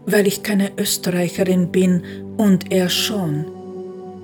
weil 0.07 0.26
ich 0.26 0.42
keine 0.42 0.70
Österreicherin 0.78 1.70
bin 1.70 2.03
und 2.36 2.72
er 2.72 2.88
schon. 2.88 3.46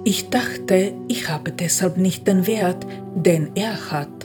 Ich 0.05 0.31
dachte, 0.31 0.93
ich 1.09 1.29
habe 1.29 1.53
deshalb 1.53 1.97
nicht 1.97 2.27
den 2.27 2.47
Wert, 2.47 2.87
den 3.15 3.51
er 3.55 3.91
hat. 3.91 4.18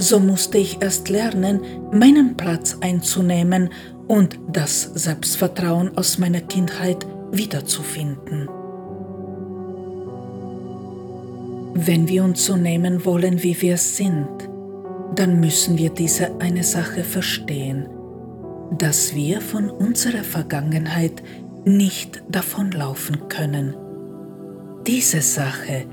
So 0.00 0.18
musste 0.18 0.56
ich 0.56 0.80
erst 0.80 1.10
lernen, 1.10 1.60
meinen 1.92 2.34
Platz 2.34 2.78
einzunehmen 2.80 3.68
und 4.08 4.40
das 4.50 4.80
Selbstvertrauen 4.94 5.94
aus 5.98 6.16
meiner 6.16 6.40
Kindheit 6.40 7.06
wiederzufinden. 7.32 8.48
Wenn 11.74 12.08
wir 12.08 12.24
uns 12.24 12.46
so 12.46 12.56
nehmen 12.56 13.04
wollen, 13.04 13.42
wie 13.42 13.60
wir 13.60 13.76
sind, 13.76 14.26
dann 15.16 15.38
müssen 15.38 15.76
wir 15.76 15.90
diese 15.90 16.40
eine 16.40 16.64
Sache 16.64 17.04
verstehen, 17.04 17.86
dass 18.78 19.14
wir 19.14 19.42
von 19.42 19.68
unserer 19.68 20.24
Vergangenheit 20.24 21.22
nicht 21.66 22.22
davonlaufen 22.30 23.28
können. 23.28 23.76
Diese 24.86 25.20
Sache, 25.20 25.84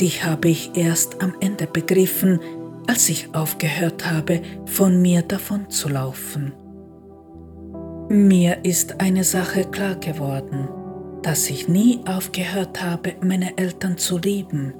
die 0.00 0.10
habe 0.10 0.48
ich 0.48 0.72
erst 0.74 1.22
am 1.22 1.34
Ende 1.40 1.68
begriffen, 1.68 2.40
als 2.88 3.08
ich 3.10 3.34
aufgehört 3.34 4.10
habe, 4.10 4.40
von 4.64 5.00
mir 5.00 5.22
davonzulaufen. 5.22 6.52
Mir 8.08 8.64
ist 8.64 9.00
eine 9.00 9.24
Sache 9.24 9.64
klar 9.64 9.96
geworden, 9.96 10.68
dass 11.22 11.50
ich 11.50 11.68
nie 11.68 12.00
aufgehört 12.06 12.82
habe, 12.82 13.14
meine 13.20 13.58
Eltern 13.58 13.98
zu 13.98 14.16
lieben. 14.16 14.72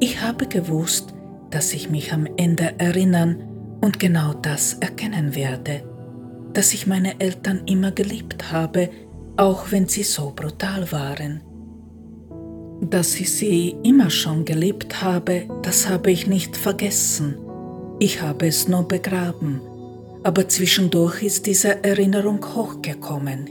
Ich 0.00 0.20
habe 0.22 0.48
gewusst, 0.48 1.14
dass 1.50 1.72
ich 1.72 1.88
mich 1.88 2.12
am 2.12 2.26
Ende 2.36 2.74
erinnern 2.78 3.44
und 3.80 4.00
genau 4.00 4.34
das 4.34 4.74
erkennen 4.74 5.36
werde, 5.36 5.84
dass 6.52 6.74
ich 6.74 6.88
meine 6.88 7.20
Eltern 7.20 7.62
immer 7.66 7.92
geliebt 7.92 8.50
habe, 8.50 8.90
auch 9.36 9.70
wenn 9.70 9.86
sie 9.86 10.02
so 10.02 10.32
brutal 10.34 10.90
waren. 10.90 11.42
Dass 12.90 13.18
ich 13.20 13.32
sie 13.32 13.76
immer 13.82 14.10
schon 14.10 14.44
geliebt 14.44 15.02
habe, 15.02 15.44
das 15.62 15.88
habe 15.88 16.10
ich 16.10 16.26
nicht 16.26 16.56
vergessen. 16.56 17.38
Ich 17.98 18.20
habe 18.22 18.46
es 18.46 18.68
nur 18.68 18.86
begraben 18.86 19.60
aber 20.24 20.48
zwischendurch 20.48 21.22
ist 21.22 21.46
diese 21.46 21.84
Erinnerung 21.84 22.44
hochgekommen. 22.54 23.50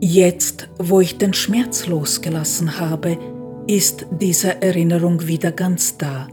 Jetzt, 0.00 0.68
wo 0.78 1.00
ich 1.00 1.18
den 1.18 1.34
Schmerz 1.34 1.86
losgelassen 1.86 2.78
habe, 2.78 3.18
ist 3.66 4.06
diese 4.12 4.62
Erinnerung 4.62 5.26
wieder 5.26 5.50
ganz 5.50 5.98
da. 5.98 6.28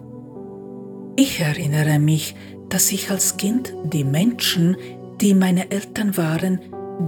Ich 1.18 1.40
erinnere 1.40 2.00
mich, 2.00 2.36
dass 2.70 2.92
ich 2.92 3.10
als 3.10 3.38
Kind 3.38 3.74
die 3.84 4.04
Menschen, 4.04 4.78
die 5.20 5.34
meine 5.34 5.72
Eltern 5.72 6.16
waren, 6.16 6.60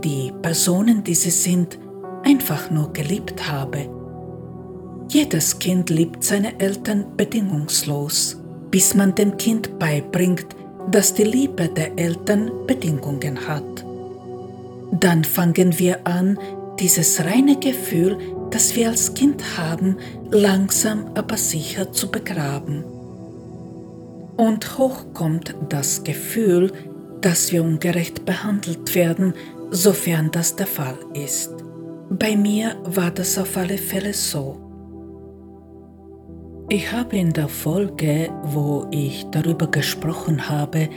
die 0.03 0.33
Personen, 0.41 1.03
die 1.03 1.15
sie 1.15 1.29
sind, 1.29 1.77
einfach 2.23 2.71
nur 2.71 2.91
geliebt 2.91 3.49
habe. 3.49 3.87
Jedes 5.09 5.57
Kind 5.57 5.89
liebt 5.89 6.23
seine 6.23 6.59
Eltern 6.59 7.17
bedingungslos, 7.17 8.37
bis 8.69 8.93
man 8.93 9.15
dem 9.15 9.37
Kind 9.37 9.79
beibringt, 9.79 10.45
dass 10.91 11.15
die 11.15 11.23
Liebe 11.23 11.67
der 11.67 11.97
Eltern 11.97 12.51
Bedingungen 12.67 13.47
hat. 13.47 13.83
Dann 14.91 15.23
fangen 15.23 15.79
wir 15.79 16.05
an, 16.05 16.37
dieses 16.79 17.25
reine 17.25 17.57
Gefühl, 17.57 18.19
das 18.51 18.75
wir 18.75 18.89
als 18.89 19.15
Kind 19.15 19.57
haben, 19.57 19.97
langsam 20.29 21.09
aber 21.15 21.37
sicher 21.37 21.91
zu 21.91 22.11
begraben. 22.11 22.83
Und 24.37 24.77
hoch 24.77 25.05
kommt 25.15 25.55
das 25.69 26.03
Gefühl, 26.03 26.71
dass 27.21 27.51
wir 27.51 27.63
ungerecht 27.63 28.25
behandelt 28.25 28.93
werden, 28.93 29.33
sofern 29.71 30.29
das 30.31 30.55
der 30.55 30.67
Fall 30.67 30.99
ist. 31.15 31.49
Bei 32.11 32.35
mir 32.35 32.75
war 32.85 33.09
das 33.09 33.39
auf 33.39 33.57
alle 33.57 33.79
Fälle 33.79 34.13
so. 34.13 34.68
Ich 36.71 36.91
habe 36.91 37.17
in 37.17 37.33
der 37.33 37.47
Folge, 37.47 38.29
wo 38.43 38.85
ich 38.91 39.25
darüber 39.31 39.65
gesprochen 39.65 40.49
habe, 40.49 40.87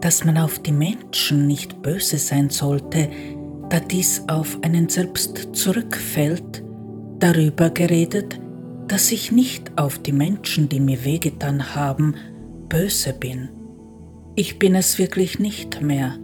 dass 0.00 0.24
man 0.24 0.38
auf 0.38 0.58
die 0.58 0.72
Menschen 0.72 1.46
nicht 1.46 1.82
böse 1.82 2.16
sein 2.16 2.48
sollte, 2.48 3.10
da 3.68 3.78
dies 3.78 4.24
auf 4.26 4.56
einen 4.62 4.88
selbst 4.88 5.54
zurückfällt, 5.54 6.64
darüber 7.18 7.68
geredet, 7.68 8.40
dass 8.86 9.12
ich 9.12 9.30
nicht 9.30 9.70
auf 9.76 9.98
die 9.98 10.12
Menschen, 10.12 10.70
die 10.70 10.80
mir 10.80 11.04
wehgetan 11.04 11.74
haben, 11.74 12.14
böse 12.70 13.12
bin. 13.12 13.50
Ich 14.34 14.58
bin 14.58 14.74
es 14.74 14.98
wirklich 14.98 15.38
nicht 15.38 15.82
mehr. 15.82 16.16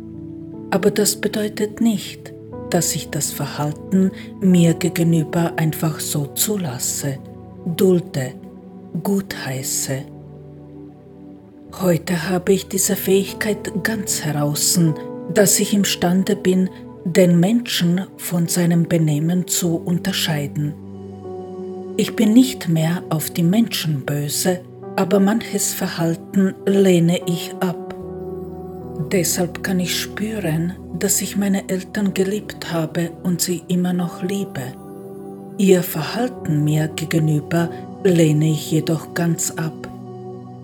Aber 0.70 0.90
das 0.90 1.20
bedeutet 1.20 1.82
nicht, 1.82 2.32
dass 2.70 2.94
ich 2.94 3.10
das 3.10 3.32
Verhalten 3.32 4.12
mir 4.40 4.72
gegenüber 4.72 5.52
einfach 5.56 6.00
so 6.00 6.28
zulasse, 6.28 7.18
dulde, 7.66 8.32
gutheiße. 9.02 10.02
Heute 11.80 12.30
habe 12.30 12.52
ich 12.52 12.68
diese 12.68 12.94
Fähigkeit 12.94 13.82
ganz 13.82 14.24
heraus, 14.24 14.78
dass 15.32 15.58
ich 15.58 15.74
imstande 15.74 16.36
bin, 16.36 16.70
den 17.04 17.40
Menschen 17.40 18.02
von 18.16 18.46
seinem 18.46 18.84
Benehmen 18.84 19.46
zu 19.46 19.76
unterscheiden. 19.76 20.74
Ich 21.96 22.16
bin 22.16 22.32
nicht 22.32 22.68
mehr 22.68 23.02
auf 23.10 23.30
die 23.30 23.42
Menschen 23.42 24.04
böse, 24.06 24.60
aber 24.96 25.20
manches 25.20 25.74
Verhalten 25.74 26.54
lehne 26.64 27.20
ich 27.26 27.52
ab. 27.60 27.94
Deshalb 29.12 29.62
kann 29.62 29.80
ich 29.80 30.00
spüren, 30.00 30.74
dass 30.98 31.20
ich 31.20 31.36
meine 31.36 31.68
Eltern 31.68 32.14
geliebt 32.14 32.72
habe 32.72 33.10
und 33.24 33.40
sie 33.40 33.62
immer 33.68 33.92
noch 33.92 34.22
liebe. 34.22 34.62
Ihr 35.58 35.82
Verhalten 35.82 36.64
mir 36.64 36.88
gegenüber 36.88 37.68
lehne 38.04 38.50
ich 38.50 38.70
jedoch 38.70 39.14
ganz 39.14 39.50
ab. 39.50 39.88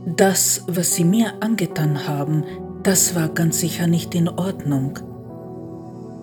Das, 0.04 0.64
was 0.66 0.94
sie 0.94 1.04
mir 1.04 1.32
angetan 1.40 2.06
haben, 2.06 2.44
das 2.82 3.14
war 3.14 3.28
ganz 3.28 3.60
sicher 3.60 3.86
nicht 3.86 4.14
in 4.14 4.28
Ordnung. 4.28 4.98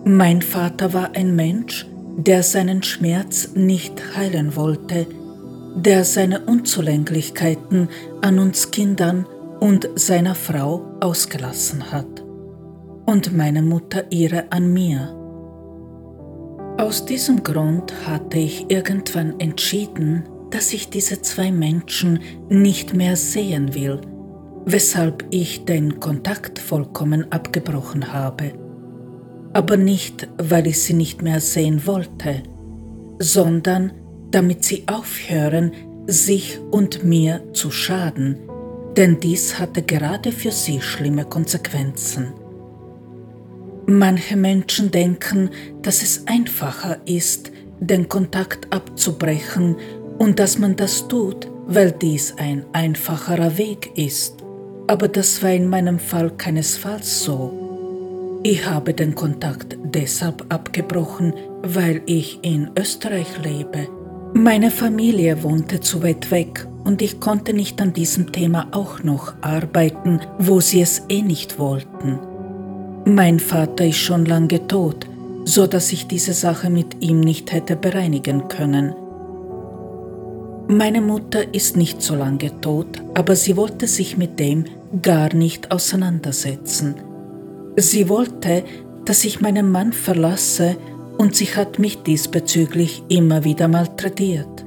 Mein 0.05 0.41
Vater 0.41 0.93
war 0.93 1.11
ein 1.15 1.35
Mensch, 1.35 1.87
der 2.17 2.43
seinen 2.43 2.81
Schmerz 2.81 3.49
nicht 3.55 4.15
heilen 4.15 4.55
wollte, 4.55 5.05
der 5.75 6.05
seine 6.05 6.45
Unzulänglichkeiten 6.45 7.89
an 8.21 8.39
uns 8.39 8.71
Kindern 8.71 9.27
und 9.59 9.89
seiner 9.95 10.33
Frau 10.33 10.81
ausgelassen 10.99 11.91
hat 11.91 12.23
und 13.05 13.35
meine 13.35 13.61
Mutter 13.61 14.05
ihre 14.11 14.51
an 14.51 14.71
mir. 14.71 15.13
Aus 16.77 17.05
diesem 17.05 17.43
Grund 17.43 17.93
hatte 18.07 18.37
ich 18.37 18.69
irgendwann 18.69 19.39
entschieden, 19.39 20.23
dass 20.51 20.73
ich 20.73 20.89
diese 20.89 21.21
zwei 21.21 21.51
Menschen 21.51 22.19
nicht 22.49 22.93
mehr 22.93 23.15
sehen 23.15 23.73
will, 23.73 24.01
weshalb 24.65 25.25
ich 25.29 25.65
den 25.65 25.99
Kontakt 25.99 26.59
vollkommen 26.59 27.31
abgebrochen 27.31 28.13
habe. 28.13 28.53
Aber 29.53 29.77
nicht, 29.77 30.27
weil 30.37 30.67
ich 30.67 30.81
sie 30.81 30.93
nicht 30.93 31.21
mehr 31.21 31.39
sehen 31.39 31.85
wollte, 31.85 32.43
sondern 33.19 33.91
damit 34.31 34.63
sie 34.63 34.83
aufhören, 34.87 35.71
sich 36.07 36.59
und 36.71 37.03
mir 37.03 37.53
zu 37.53 37.71
schaden, 37.71 38.37
denn 38.95 39.19
dies 39.19 39.59
hatte 39.59 39.83
gerade 39.83 40.31
für 40.31 40.51
sie 40.51 40.81
schlimme 40.81 41.25
Konsequenzen. 41.25 42.33
Manche 43.85 44.35
Menschen 44.35 44.91
denken, 44.91 45.49
dass 45.81 46.01
es 46.01 46.27
einfacher 46.27 46.97
ist, 47.05 47.51
den 47.79 48.09
Kontakt 48.09 48.73
abzubrechen 48.73 49.77
und 50.17 50.39
dass 50.39 50.57
man 50.57 50.75
das 50.75 51.07
tut, 51.07 51.47
weil 51.67 51.91
dies 51.91 52.33
ein 52.37 52.65
einfacherer 52.73 53.57
Weg 53.57 53.97
ist. 53.97 54.37
Aber 54.87 55.07
das 55.07 55.43
war 55.43 55.51
in 55.51 55.67
meinem 55.67 55.99
Fall 55.99 56.31
keinesfalls 56.31 57.23
so. 57.23 58.39
Ich 58.43 58.65
habe 58.65 58.93
den 58.93 59.15
Kontakt 59.15 59.77
deshalb 59.83 60.45
abgebrochen, 60.49 61.33
weil 61.63 62.01
ich 62.05 62.39
in 62.43 62.69
Österreich 62.77 63.27
lebe. 63.43 63.87
Meine 64.33 64.71
Familie 64.71 65.43
wohnte 65.43 65.81
zu 65.81 66.03
weit 66.03 66.31
weg 66.31 66.67
und 66.83 67.01
ich 67.01 67.19
konnte 67.19 67.53
nicht 67.53 67.81
an 67.81 67.93
diesem 67.93 68.31
Thema 68.31 68.67
auch 68.71 69.03
noch 69.03 69.33
arbeiten, 69.41 70.21
wo 70.37 70.61
sie 70.61 70.81
es 70.81 71.03
eh 71.09 71.21
nicht 71.21 71.59
wollten. 71.59 72.19
Mein 73.05 73.39
Vater 73.39 73.85
ist 73.85 73.97
schon 73.97 74.25
lange 74.25 74.67
tot, 74.67 75.07
so 75.43 75.65
dass 75.67 75.91
ich 75.91 76.07
diese 76.07 76.33
Sache 76.33 76.69
mit 76.69 77.01
ihm 77.01 77.19
nicht 77.19 77.51
hätte 77.51 77.75
bereinigen 77.75 78.47
können. 78.47 78.93
Meine 80.69 80.99
Mutter 80.99 81.53
ist 81.53 81.77
nicht 81.77 82.01
so 82.01 82.13
lange 82.13 82.59
tot, 82.59 83.01
aber 83.13 83.37
sie 83.37 83.55
wollte 83.55 83.87
sich 83.87 84.17
mit 84.17 84.37
dem 84.37 84.65
gar 85.01 85.33
nicht 85.33 85.71
auseinandersetzen. 85.71 86.95
Sie 87.77 88.09
wollte, 88.09 88.65
dass 89.05 89.23
ich 89.23 89.39
meinen 89.39 89.71
Mann 89.71 89.93
verlasse 89.93 90.75
und 91.17 91.37
sie 91.37 91.45
hat 91.45 91.79
mich 91.79 92.03
diesbezüglich 92.03 93.01
immer 93.07 93.45
wieder 93.45 93.69
malträtiert. 93.69 94.65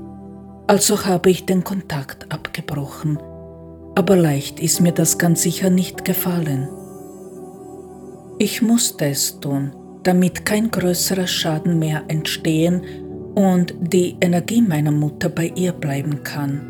Also 0.67 1.05
habe 1.05 1.29
ich 1.29 1.45
den 1.45 1.65
Kontakt 1.65 2.33
abgebrochen. 2.33 3.19
Aber 3.95 4.17
leicht 4.17 4.59
ist 4.59 4.81
mir 4.81 4.93
das 4.93 5.19
ganz 5.19 5.43
sicher 5.43 5.69
nicht 5.69 6.07
gefallen. 6.07 6.71
Ich 8.39 8.63
musste 8.63 9.05
es 9.05 9.39
tun, 9.39 9.73
damit 10.03 10.47
kein 10.47 10.71
größerer 10.71 11.27
Schaden 11.27 11.79
mehr 11.79 12.05
entstehen 12.09 13.10
und 13.41 13.74
die 13.80 14.16
Energie 14.20 14.61
meiner 14.61 14.91
Mutter 14.91 15.30
bei 15.30 15.51
ihr 15.55 15.72
bleiben 15.72 16.22
kann. 16.24 16.61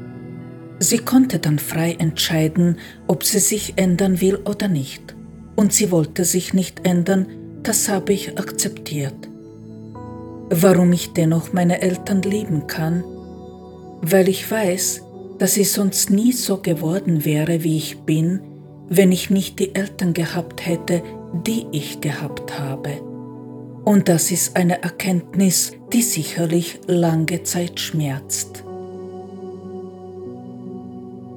Sie 0.79 0.99
konnte 0.99 1.41
dann 1.41 1.59
frei 1.59 1.97
entscheiden, 1.99 2.79
ob 3.09 3.25
sie 3.25 3.41
sich 3.41 3.75
ändern 3.75 4.21
will 4.21 4.37
oder 4.37 4.69
nicht. 4.69 5.17
Und 5.57 5.73
sie 5.73 5.91
wollte 5.91 6.25
sich 6.25 6.55
nicht 6.55 6.87
ändern, 6.87 7.27
das 7.65 7.89
habe 7.89 8.13
ich 8.13 8.39
akzeptiert. 8.39 9.29
Warum 10.49 10.93
ich 10.93 11.13
dennoch 11.13 11.53
meine 11.53 11.83
Eltern 11.83 12.23
lieben 12.23 12.69
kann? 12.69 13.03
Weil 14.01 14.29
ich 14.29 14.49
weiß, 14.49 15.03
dass 15.39 15.57
ich 15.57 15.73
sonst 15.73 16.11
nie 16.11 16.33
so 16.33 16.59
geworden 16.59 17.25
wäre, 17.25 17.65
wie 17.65 17.79
ich 17.79 17.99
bin, 18.03 18.41
wenn 18.89 19.11
ich 19.11 19.29
nicht 19.29 19.59
die 19.59 19.75
Eltern 19.75 20.15
gehabt 20.15 20.65
hätte, 20.65 21.03
die 21.47 21.67
ich 21.73 22.01
gehabt 22.01 22.59
habe. 22.61 23.10
Und 23.85 24.09
das 24.09 24.31
ist 24.31 24.57
eine 24.57 24.83
Erkenntnis, 24.83 25.73
die 25.93 26.03
sicherlich 26.03 26.81
lange 26.87 27.43
Zeit 27.43 27.81
schmerzt. 27.81 28.65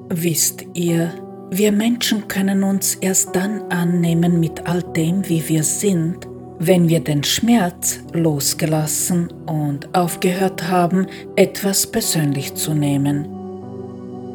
Wisst 0.09 0.65
ihr, 0.73 1.11
wir 1.49 1.71
Menschen 1.71 2.27
können 2.27 2.63
uns 2.63 2.95
erst 2.95 3.35
dann 3.35 3.61
annehmen 3.71 4.39
mit 4.39 4.67
all 4.67 4.81
dem, 4.81 5.27
wie 5.27 5.47
wir 5.47 5.63
sind, 5.63 6.27
wenn 6.59 6.87
wir 6.87 6.99
den 6.99 7.23
Schmerz 7.23 7.99
losgelassen 8.13 9.31
und 9.45 9.93
aufgehört 9.95 10.67
haben, 10.67 11.07
etwas 11.35 11.87
persönlich 11.87 12.55
zu 12.55 12.73
nehmen. 12.73 13.27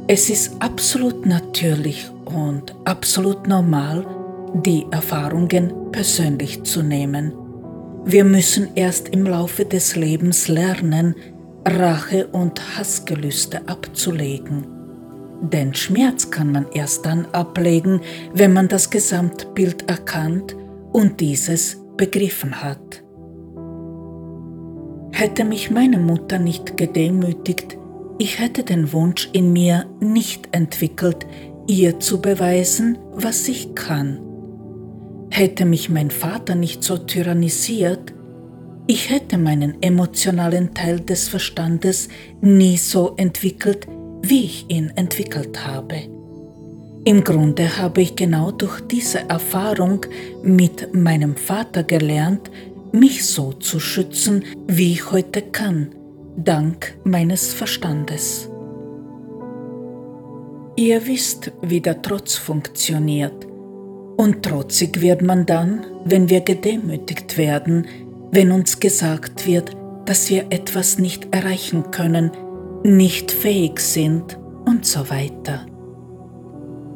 Es 0.08 0.30
ist 0.30 0.60
absolut 0.60 1.26
natürlich 1.26 2.10
und 2.24 2.74
absolut 2.84 3.46
normal, 3.46 4.06
die 4.64 4.86
Erfahrungen 4.90 5.72
persönlich 5.92 6.62
zu 6.62 6.82
nehmen. 6.82 7.32
Wir 8.08 8.24
müssen 8.24 8.68
erst 8.74 9.10
im 9.10 9.24
Laufe 9.26 9.66
des 9.66 9.94
Lebens 9.94 10.48
lernen, 10.48 11.14
Rache 11.66 12.26
und 12.28 12.78
Hassgelüste 12.78 13.68
abzulegen. 13.68 14.66
Denn 15.42 15.74
Schmerz 15.74 16.30
kann 16.30 16.50
man 16.50 16.64
erst 16.72 17.04
dann 17.04 17.26
ablegen, 17.32 18.00
wenn 18.32 18.54
man 18.54 18.66
das 18.66 18.88
Gesamtbild 18.88 19.90
erkannt 19.90 20.56
und 20.90 21.20
dieses 21.20 21.84
begriffen 21.98 22.62
hat. 22.62 23.04
Hätte 25.12 25.44
mich 25.44 25.70
meine 25.70 25.98
Mutter 25.98 26.38
nicht 26.38 26.78
gedemütigt, 26.78 27.76
ich 28.16 28.38
hätte 28.38 28.64
den 28.64 28.90
Wunsch 28.94 29.28
in 29.34 29.52
mir 29.52 29.84
nicht 30.00 30.48
entwickelt, 30.52 31.26
ihr 31.66 32.00
zu 32.00 32.22
beweisen, 32.22 32.96
was 33.12 33.46
ich 33.48 33.74
kann. 33.74 34.27
Hätte 35.30 35.64
mich 35.64 35.90
mein 35.90 36.10
Vater 36.10 36.54
nicht 36.54 36.82
so 36.82 36.98
tyrannisiert, 36.98 38.14
ich 38.90 39.10
hätte 39.10 39.36
meinen 39.36 39.82
emotionalen 39.82 40.72
Teil 40.72 41.00
des 41.00 41.28
Verstandes 41.28 42.08
nie 42.40 42.78
so 42.78 43.12
entwickelt, 43.18 43.86
wie 44.22 44.44
ich 44.44 44.64
ihn 44.70 44.90
entwickelt 44.96 45.66
habe. 45.66 45.96
Im 47.04 47.22
Grunde 47.22 47.78
habe 47.78 48.00
ich 48.00 48.16
genau 48.16 48.50
durch 48.50 48.80
diese 48.80 49.28
Erfahrung 49.28 50.06
mit 50.42 50.94
meinem 50.94 51.36
Vater 51.36 51.82
gelernt, 51.82 52.50
mich 52.92 53.26
so 53.26 53.52
zu 53.52 53.78
schützen, 53.78 54.44
wie 54.66 54.92
ich 54.92 55.12
heute 55.12 55.42
kann, 55.42 55.94
dank 56.36 56.96
meines 57.04 57.52
Verstandes. 57.52 58.48
Ihr 60.76 61.06
wisst, 61.06 61.52
wie 61.60 61.80
der 61.80 62.00
Trotz 62.02 62.36
funktioniert. 62.36 63.47
Und 64.18 64.42
trotzig 64.42 65.00
wird 65.00 65.22
man 65.22 65.46
dann, 65.46 65.86
wenn 66.04 66.28
wir 66.28 66.40
gedemütigt 66.40 67.38
werden, 67.38 67.86
wenn 68.32 68.50
uns 68.50 68.80
gesagt 68.80 69.46
wird, 69.46 69.70
dass 70.06 70.28
wir 70.28 70.46
etwas 70.50 70.98
nicht 70.98 71.28
erreichen 71.30 71.92
können, 71.92 72.32
nicht 72.82 73.30
fähig 73.30 73.78
sind 73.78 74.36
und 74.66 74.84
so 74.84 75.08
weiter. 75.08 75.66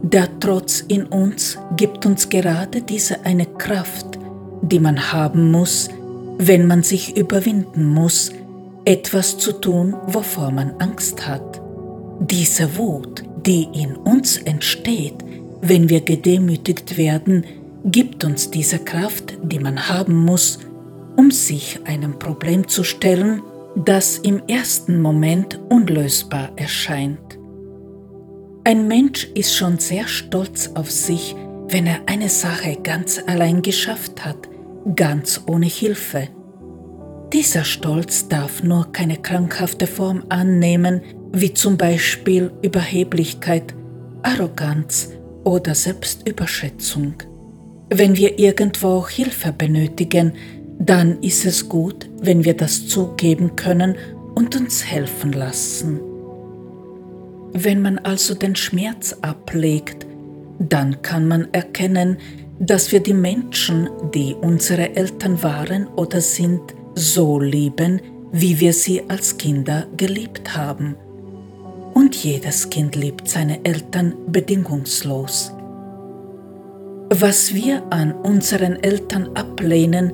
Der 0.02 0.40
Trotz 0.40 0.80
in 0.80 1.04
uns 1.04 1.58
gibt 1.76 2.06
uns 2.06 2.28
gerade 2.28 2.82
diese 2.82 3.24
eine 3.24 3.46
Kraft, 3.46 4.18
die 4.62 4.80
man 4.80 5.12
haben 5.12 5.52
muss, 5.52 5.90
wenn 6.38 6.66
man 6.66 6.82
sich 6.82 7.16
überwinden 7.16 7.86
muss, 7.86 8.32
etwas 8.84 9.38
zu 9.38 9.52
tun, 9.52 9.94
wovor 10.08 10.50
man 10.50 10.72
Angst 10.80 11.24
hat. 11.24 11.62
Diese 12.18 12.76
Wut, 12.76 13.22
die 13.46 13.68
in 13.80 13.94
uns 13.94 14.38
entsteht, 14.38 15.22
wenn 15.62 15.88
wir 15.88 16.00
gedemütigt 16.00 16.98
werden, 16.98 17.46
gibt 17.84 18.24
uns 18.24 18.50
diese 18.50 18.80
Kraft, 18.80 19.38
die 19.42 19.60
man 19.60 19.88
haben 19.88 20.16
muss, 20.16 20.58
um 21.16 21.30
sich 21.30 21.80
einem 21.84 22.18
Problem 22.18 22.66
zu 22.66 22.82
stellen, 22.82 23.42
das 23.76 24.18
im 24.18 24.42
ersten 24.48 25.00
Moment 25.00 25.58
unlösbar 25.70 26.50
erscheint. 26.56 27.38
Ein 28.64 28.88
Mensch 28.88 29.24
ist 29.34 29.54
schon 29.54 29.78
sehr 29.78 30.06
stolz 30.08 30.70
auf 30.74 30.90
sich, 30.90 31.34
wenn 31.68 31.86
er 31.86 32.00
eine 32.06 32.28
Sache 32.28 32.76
ganz 32.82 33.20
allein 33.24 33.62
geschafft 33.62 34.24
hat, 34.24 34.48
ganz 34.96 35.42
ohne 35.46 35.66
Hilfe. 35.66 36.28
Dieser 37.32 37.64
Stolz 37.64 38.28
darf 38.28 38.62
nur 38.62 38.92
keine 38.92 39.16
krankhafte 39.16 39.86
Form 39.86 40.24
annehmen, 40.28 41.02
wie 41.32 41.54
zum 41.54 41.76
Beispiel 41.76 42.52
Überheblichkeit, 42.62 43.74
Arroganz 44.22 45.08
oder 45.44 45.74
Selbstüberschätzung. 45.74 47.14
Wenn 47.90 48.16
wir 48.16 48.38
irgendwo 48.38 49.06
Hilfe 49.06 49.52
benötigen, 49.52 50.32
dann 50.78 51.20
ist 51.22 51.44
es 51.44 51.68
gut, 51.68 52.08
wenn 52.20 52.44
wir 52.44 52.54
das 52.54 52.88
zugeben 52.88 53.54
können 53.56 53.96
und 54.34 54.56
uns 54.56 54.84
helfen 54.84 55.32
lassen. 55.32 56.00
Wenn 57.52 57.82
man 57.82 57.98
also 57.98 58.34
den 58.34 58.56
Schmerz 58.56 59.12
ablegt, 59.20 60.06
dann 60.58 61.02
kann 61.02 61.28
man 61.28 61.52
erkennen, 61.52 62.16
dass 62.58 62.92
wir 62.92 63.00
die 63.00 63.14
Menschen, 63.14 63.88
die 64.14 64.34
unsere 64.40 64.94
Eltern 64.96 65.42
waren 65.42 65.86
oder 65.88 66.20
sind, 66.20 66.62
so 66.94 67.38
lieben, 67.38 68.00
wie 68.32 68.60
wir 68.60 68.72
sie 68.72 69.02
als 69.08 69.36
Kinder 69.36 69.86
geliebt 69.96 70.56
haben. 70.56 70.96
Und 71.94 72.14
jedes 72.16 72.70
Kind 72.70 72.96
liebt 72.96 73.28
seine 73.28 73.64
Eltern 73.64 74.14
bedingungslos. 74.26 75.52
Was 77.10 77.52
wir 77.52 77.82
an 77.90 78.12
unseren 78.12 78.82
Eltern 78.82 79.28
ablehnen, 79.34 80.12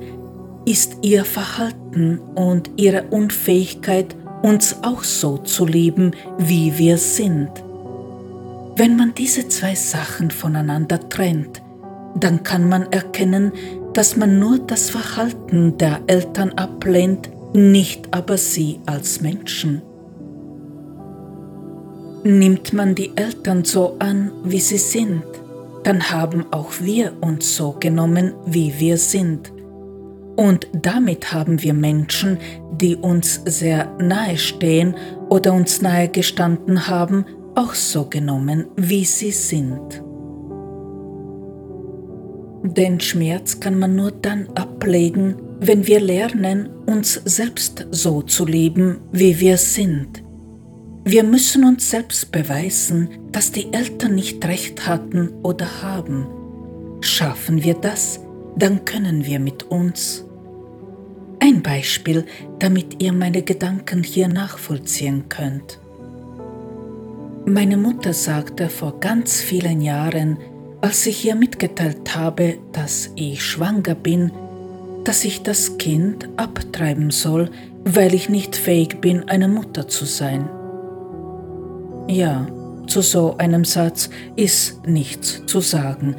ist 0.65 0.97
ihr 1.01 1.23
Verhalten 1.23 2.19
und 2.35 2.69
ihre 2.75 3.03
Unfähigkeit, 3.03 4.15
uns 4.41 4.83
auch 4.83 5.03
so 5.03 5.37
zu 5.37 5.65
lieben, 5.65 6.11
wie 6.37 6.77
wir 6.77 6.97
sind. 6.97 7.49
Wenn 8.75 8.95
man 8.95 9.13
diese 9.13 9.47
zwei 9.47 9.75
Sachen 9.75 10.31
voneinander 10.31 11.09
trennt, 11.09 11.61
dann 12.15 12.43
kann 12.43 12.67
man 12.67 12.91
erkennen, 12.91 13.51
dass 13.93 14.15
man 14.15 14.39
nur 14.39 14.59
das 14.59 14.89
Verhalten 14.89 15.77
der 15.77 16.01
Eltern 16.07 16.51
ablehnt, 16.53 17.29
nicht 17.53 18.13
aber 18.13 18.37
sie 18.37 18.79
als 18.85 19.21
Menschen. 19.21 19.81
Nimmt 22.23 22.73
man 22.73 22.95
die 22.95 23.11
Eltern 23.15 23.63
so 23.63 23.95
an, 23.99 24.31
wie 24.43 24.59
sie 24.59 24.77
sind, 24.77 25.23
dann 25.83 26.11
haben 26.11 26.45
auch 26.51 26.73
wir 26.81 27.13
uns 27.21 27.55
so 27.55 27.75
genommen, 27.79 28.33
wie 28.45 28.73
wir 28.77 28.97
sind. 28.97 29.51
Und 30.35 30.67
damit 30.73 31.33
haben 31.33 31.61
wir 31.61 31.73
Menschen, 31.73 32.37
die 32.71 32.95
uns 32.95 33.41
sehr 33.45 33.89
nahe 33.99 34.37
stehen 34.37 34.95
oder 35.29 35.53
uns 35.53 35.81
nahe 35.81 36.09
gestanden 36.09 36.87
haben, 36.87 37.25
auch 37.55 37.73
so 37.73 38.05
genommen, 38.05 38.67
wie 38.75 39.05
sie 39.05 39.31
sind. 39.31 40.03
Den 42.63 42.99
Schmerz 42.99 43.59
kann 43.59 43.79
man 43.79 43.95
nur 43.95 44.11
dann 44.11 44.47
ablegen, 44.55 45.35
wenn 45.59 45.87
wir 45.87 45.99
lernen, 45.99 46.69
uns 46.85 47.13
selbst 47.25 47.87
so 47.91 48.21
zu 48.21 48.45
lieben, 48.45 48.99
wie 49.11 49.39
wir 49.39 49.57
sind. 49.57 50.23
Wir 51.11 51.23
müssen 51.23 51.63
uns 51.63 51.89
selbst 51.89 52.31
beweisen, 52.31 53.09
dass 53.31 53.51
die 53.51 53.73
Eltern 53.73 54.13
nicht 54.13 54.45
recht 54.45 54.85
hatten 54.85 55.29
oder 55.41 55.81
haben. 55.81 56.27
Schaffen 57.01 57.63
wir 57.63 57.73
das, 57.73 58.19
dann 58.55 58.85
können 58.85 59.25
wir 59.25 59.39
mit 59.39 59.63
uns. 59.63 60.23
Ein 61.39 61.63
Beispiel, 61.63 62.25
damit 62.59 63.01
ihr 63.01 63.11
meine 63.11 63.41
Gedanken 63.41 64.03
hier 64.03 64.27
nachvollziehen 64.27 65.23
könnt. 65.29 65.79
Meine 67.43 67.77
Mutter 67.77 68.13
sagte 68.13 68.69
vor 68.69 68.99
ganz 68.99 69.41
vielen 69.41 69.81
Jahren, 69.81 70.37
als 70.79 71.07
ich 71.07 71.25
ihr 71.25 71.33
mitgeteilt 71.33 72.15
habe, 72.15 72.59
dass 72.71 73.09
ich 73.15 73.43
schwanger 73.43 73.95
bin, 73.95 74.31
dass 75.05 75.25
ich 75.25 75.41
das 75.41 75.79
Kind 75.79 76.29
abtreiben 76.37 77.09
soll, 77.09 77.49
weil 77.83 78.13
ich 78.13 78.29
nicht 78.29 78.55
fähig 78.55 79.01
bin, 79.01 79.27
eine 79.27 79.47
Mutter 79.47 79.87
zu 79.87 80.05
sein. 80.05 80.47
Ja, 82.09 82.47
zu 82.87 83.01
so 83.03 83.37
einem 83.37 83.63
Satz 83.63 84.09
ist 84.35 84.87
nichts 84.87 85.43
zu 85.45 85.61
sagen. 85.61 86.15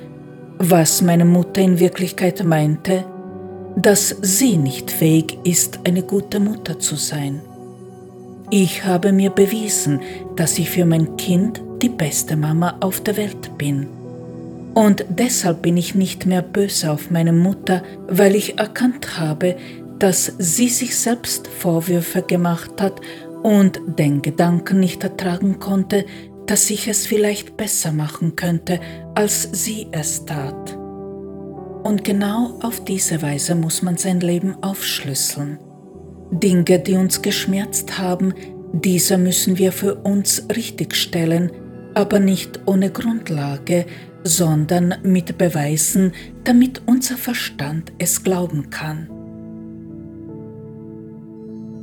Was 0.59 1.03
meine 1.03 1.25
Mutter 1.25 1.61
in 1.63 1.81
Wirklichkeit 1.81 2.45
meinte, 2.45 3.05
dass 3.75 4.15
sie 4.23 4.57
nicht 4.57 4.93
fähig 4.93 5.37
ist, 5.43 5.81
eine 5.83 6.05
gute 6.05 6.39
Mutter 6.39 6.79
zu 6.79 6.95
sein. 6.95 7.41
Ich 8.51 8.85
habe 8.85 9.11
mir 9.11 9.31
bewiesen, 9.31 9.99
dass 10.37 10.61
ich 10.61 10.71
für 10.71 10.85
mein 10.85 11.17
Kind 11.17 11.61
die 11.83 11.89
beste 11.89 12.37
Mama 12.37 12.77
auf 12.79 13.01
der 13.01 13.17
Welt 13.17 13.59
bin. 13.59 13.89
Und 14.75 15.05
deshalb 15.09 15.63
bin 15.63 15.77
ich 15.77 15.97
nicht 15.97 16.25
mehr 16.25 16.43
böse 16.43 16.93
auf 16.93 17.11
meine 17.11 17.33
Mutter, 17.33 17.83
weil 18.07 18.37
ich 18.37 18.61
erkannt 18.61 19.19
habe, 19.19 19.57
dass 19.99 20.35
sie 20.39 20.69
sich 20.69 20.97
selbst 20.97 21.49
Vorwürfe 21.49 22.23
gemacht 22.23 22.81
hat 22.81 23.01
und 23.43 23.81
den 23.99 24.23
Gedanken 24.23 24.81
nicht 24.81 25.03
ertragen 25.03 25.59
konnte, 25.59 26.05
dass 26.47 26.69
ich 26.71 26.89
es 26.89 27.07
vielleicht 27.07 27.57
besser 27.57 27.93
machen 27.93 28.37
könnte, 28.37 28.81
als 29.15 29.49
sie 29.53 29.87
es 29.93 30.25
tat. 30.25 30.77
Und 31.85 32.05
genau 32.05 32.59
auf 32.63 32.85
diese 32.85 33.23
Weise 33.23 33.55
muss 33.55 33.83
man 33.83 33.97
sein 33.97 34.21
Leben 34.21 34.57
aufschlüsseln. 34.63 35.59
Dinge, 36.31 36.79
die 36.79 36.95
uns 36.95 37.23
geschmerzt 37.23 37.99
haben, 37.99 38.35
diese 38.73 39.19
müssen 39.19 39.59
wir 39.59 39.73
für 39.73 39.95
uns 39.97 40.47
richtigstellen, 40.55 41.51
aber 41.95 42.21
nicht 42.21 42.61
ohne 42.67 42.91
Grundlage, 42.91 43.87
sondern 44.23 44.97
mit 45.03 45.39
Beweisen, 45.39 46.13
damit 46.45 46.83
unser 46.87 47.17
Verstand 47.17 47.93
es 47.99 48.23
glauben 48.23 48.71
kann. 48.71 49.09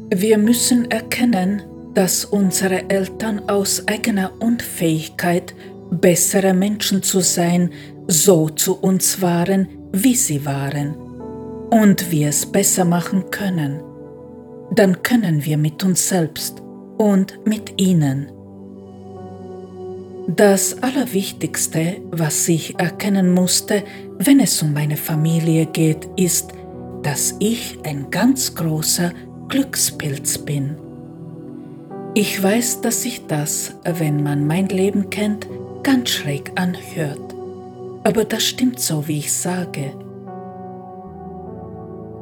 Wir 0.09 0.37
müssen 0.37 0.89
erkennen, 0.89 1.63
dass 1.93 2.25
unsere 2.25 2.89
Eltern 2.89 3.49
aus 3.49 3.87
eigener 3.87 4.31
Unfähigkeit, 4.39 5.53
bessere 5.89 6.53
Menschen 6.53 7.01
zu 7.03 7.21
sein, 7.21 7.71
so 8.07 8.49
zu 8.49 8.77
uns 8.79 9.21
waren, 9.21 9.67
wie 9.91 10.15
sie 10.15 10.45
waren, 10.45 10.95
und 11.69 12.11
wir 12.11 12.29
es 12.29 12.45
besser 12.45 12.85
machen 12.85 13.29
können. 13.31 13.81
Dann 14.71 15.01
können 15.01 15.43
wir 15.43 15.57
mit 15.57 15.83
uns 15.83 16.07
selbst 16.07 16.61
und 16.97 17.39
mit 17.45 17.79
ihnen 17.79 18.31
das 20.35 20.83
Allerwichtigste, 20.83 22.01
was 22.11 22.49
ich 22.49 22.77
erkennen 22.77 23.33
musste, 23.33 23.83
wenn 24.19 24.41
es 24.41 24.61
um 24.61 24.73
meine 24.73 24.97
Familie 24.97 25.67
geht, 25.67 26.09
ist, 26.17 26.51
dass 27.01 27.35
ich 27.39 27.79
ein 27.83 28.09
ganz 28.11 28.53
großer 28.53 29.13
Glückspilz 29.49 30.39
bin. 30.39 30.75
Ich 32.13 32.41
weiß, 32.41 32.81
dass 32.81 33.03
sich 33.03 33.27
das, 33.27 33.75
wenn 33.83 34.23
man 34.23 34.45
mein 34.45 34.67
Leben 34.67 35.09
kennt, 35.09 35.47
ganz 35.83 36.09
schräg 36.09 36.51
anhört. 36.55 37.33
Aber 38.03 38.25
das 38.25 38.43
stimmt 38.43 38.79
so, 38.79 39.07
wie 39.07 39.19
ich 39.19 39.31
sage. 39.31 39.93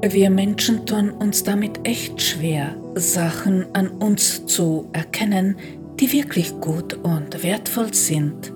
Wir 0.03 0.29
Menschen 0.29 0.85
tun 0.85 1.09
uns 1.09 1.43
damit 1.43 1.87
echt 1.87 2.21
schwer, 2.21 2.75
Sachen 2.93 3.65
an 3.73 3.87
uns 3.87 4.45
zu 4.45 4.87
erkennen, 4.93 5.55
die 5.99 6.11
wirklich 6.11 6.59
gut 6.59 6.93
und 6.93 7.41
wertvoll 7.41 7.93
sind. 7.93 8.53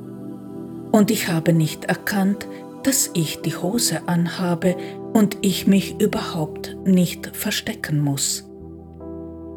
Und 0.92 1.10
ich 1.10 1.28
habe 1.28 1.54
nicht 1.54 1.86
erkannt, 1.86 2.48
dass 2.84 3.10
ich 3.14 3.42
die 3.42 3.56
Hose 3.56 4.08
anhabe 4.08 4.76
und 5.14 5.38
ich 5.42 5.68
mich 5.68 6.00
überhaupt 6.00 6.76
nicht 6.86 7.36
verstecken 7.36 8.00
muss. 8.00 8.49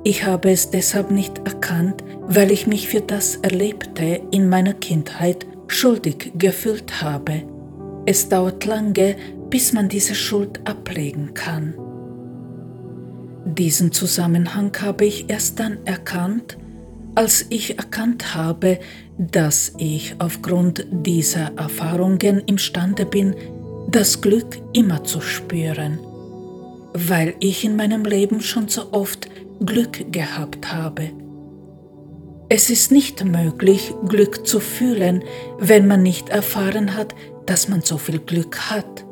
Ich 0.05 0.25
habe 0.25 0.51
es 0.51 0.71
deshalb 0.71 1.11
nicht 1.11 1.39
erkannt, 1.47 2.03
weil 2.23 2.51
ich 2.51 2.67
mich 2.67 2.89
für 2.89 3.01
das 3.01 3.37
Erlebte 3.37 4.21
in 4.31 4.49
meiner 4.49 4.75
Kindheit 4.75 5.47
schuldig 5.69 6.33
gefühlt 6.37 7.03
habe. 7.03 7.43
Es 8.05 8.29
dauert 8.29 8.65
lange, 8.65 9.17
bis 9.49 9.73
man 9.73 9.89
diese 9.89 10.15
Schuld 10.15 10.61
ablegen 10.67 11.35
kann. 11.35 11.75
Diesen 13.45 13.93
Zusammenhang 13.93 14.73
habe 14.81 15.05
ich 15.05 15.31
erst 15.31 15.61
dann 15.61 15.79
erkannt, 15.85 16.57
Als 17.15 17.45
ich 17.51 17.77
erkannt 17.77 18.35
habe, 18.35 18.79
dass 19.19 19.75
ich 19.77 20.15
aufgrund 20.19 20.87
dieser 20.91 21.53
Erfahrungen 21.59 22.41
imstande 22.47 23.05
bin, 23.05 23.35
das 23.91 24.23
Glück 24.23 24.59
immer 24.73 25.05
zu 25.05 25.21
spüren, 25.21 25.99
weil 26.95 27.35
ich 27.41 27.65
in 27.65 27.77
meinem 27.77 28.07
Leben 28.07 28.41
schon 28.41 28.69
so 28.69 28.93
oft 28.93 29.29
Glück 29.67 30.13
gehabt 30.13 30.73
habe. 30.73 31.11
Es 32.49 32.69
ist 32.69 32.93
nicht 32.93 33.25
möglich, 33.25 33.95
Glück 34.07 34.47
zu 34.47 34.61
fühlen, 34.61 35.25
wenn 35.59 35.87
man 35.87 36.03
nicht 36.03 36.29
erfahren 36.29 36.97
hat, 36.97 37.15
dass 37.47 37.69
man 37.69 37.81
so 37.81 37.97
viel 37.97 38.19
Glück 38.19 38.71
hat. 38.71 39.05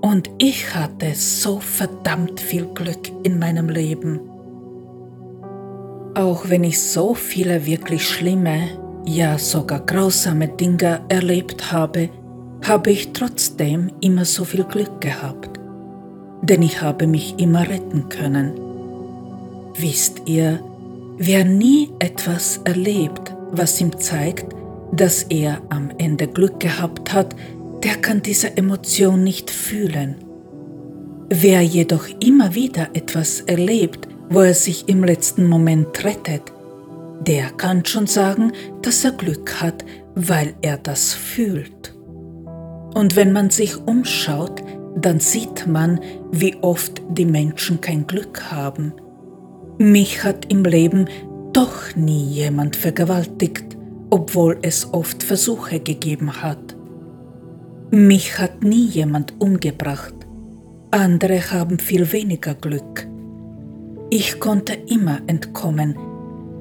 Und 0.00 0.30
ich 0.38 0.74
hatte 0.74 1.14
so 1.14 1.60
verdammt 1.60 2.40
viel 2.40 2.66
Glück 2.66 3.10
in 3.24 3.38
meinem 3.38 3.68
Leben. 3.68 4.20
Auch 6.14 6.48
wenn 6.48 6.64
ich 6.64 6.80
so 6.80 7.14
viele 7.14 7.66
wirklich 7.66 8.08
schlimme, 8.08 8.68
ja 9.04 9.38
sogar 9.38 9.80
grausame 9.80 10.48
Dinge 10.48 11.02
erlebt 11.08 11.72
habe, 11.72 12.08
habe 12.64 12.90
ich 12.90 13.12
trotzdem 13.12 13.90
immer 14.00 14.24
so 14.24 14.44
viel 14.44 14.64
Glück 14.64 15.00
gehabt. 15.00 15.58
Denn 16.42 16.62
ich 16.62 16.80
habe 16.80 17.06
mich 17.06 17.38
immer 17.38 17.68
retten 17.68 18.08
können. 18.08 18.71
Wisst 19.76 20.22
ihr, 20.26 20.60
wer 21.18 21.44
nie 21.44 21.90
etwas 21.98 22.60
erlebt, 22.64 23.34
was 23.50 23.80
ihm 23.80 23.98
zeigt, 23.98 24.54
dass 24.92 25.22
er 25.24 25.62
am 25.70 25.90
Ende 25.98 26.28
Glück 26.28 26.60
gehabt 26.60 27.12
hat, 27.12 27.34
der 27.82 27.96
kann 27.96 28.22
diese 28.22 28.56
Emotion 28.56 29.24
nicht 29.24 29.50
fühlen. 29.50 30.16
Wer 31.30 31.62
jedoch 31.62 32.06
immer 32.20 32.54
wieder 32.54 32.90
etwas 32.92 33.40
erlebt, 33.40 34.06
wo 34.28 34.40
er 34.40 34.54
sich 34.54 34.88
im 34.88 35.02
letzten 35.02 35.46
Moment 35.46 36.04
rettet, 36.04 36.52
der 37.26 37.50
kann 37.50 37.84
schon 37.84 38.06
sagen, 38.06 38.52
dass 38.82 39.04
er 39.04 39.12
Glück 39.12 39.62
hat, 39.62 39.84
weil 40.14 40.54
er 40.60 40.76
das 40.76 41.14
fühlt. 41.14 41.94
Und 42.94 43.16
wenn 43.16 43.32
man 43.32 43.50
sich 43.50 43.76
umschaut, 43.76 44.62
dann 44.96 45.20
sieht 45.20 45.66
man, 45.66 46.00
wie 46.30 46.56
oft 46.60 47.00
die 47.08 47.24
Menschen 47.24 47.80
kein 47.80 48.06
Glück 48.06 48.50
haben. 48.50 48.92
Mich 49.82 50.22
hat 50.22 50.46
im 50.48 50.62
Leben 50.62 51.06
doch 51.52 51.96
nie 51.96 52.22
jemand 52.22 52.76
vergewaltigt, 52.76 53.76
obwohl 54.10 54.56
es 54.62 54.94
oft 54.94 55.24
Versuche 55.24 55.80
gegeben 55.80 56.40
hat. 56.40 56.76
Mich 57.90 58.38
hat 58.38 58.62
nie 58.62 58.86
jemand 58.86 59.34
umgebracht. 59.40 60.14
Andere 60.92 61.50
haben 61.50 61.80
viel 61.80 62.12
weniger 62.12 62.54
Glück. 62.54 63.08
Ich 64.08 64.38
konnte 64.38 64.74
immer 64.86 65.20
entkommen. 65.26 65.96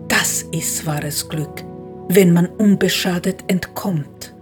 Das 0.07 0.43
ist 0.51 0.87
wahres 0.87 1.29
Glück, 1.29 1.63
wenn 2.09 2.33
man 2.33 2.47
unbeschadet 2.47 3.43
entkommt. 3.47 4.33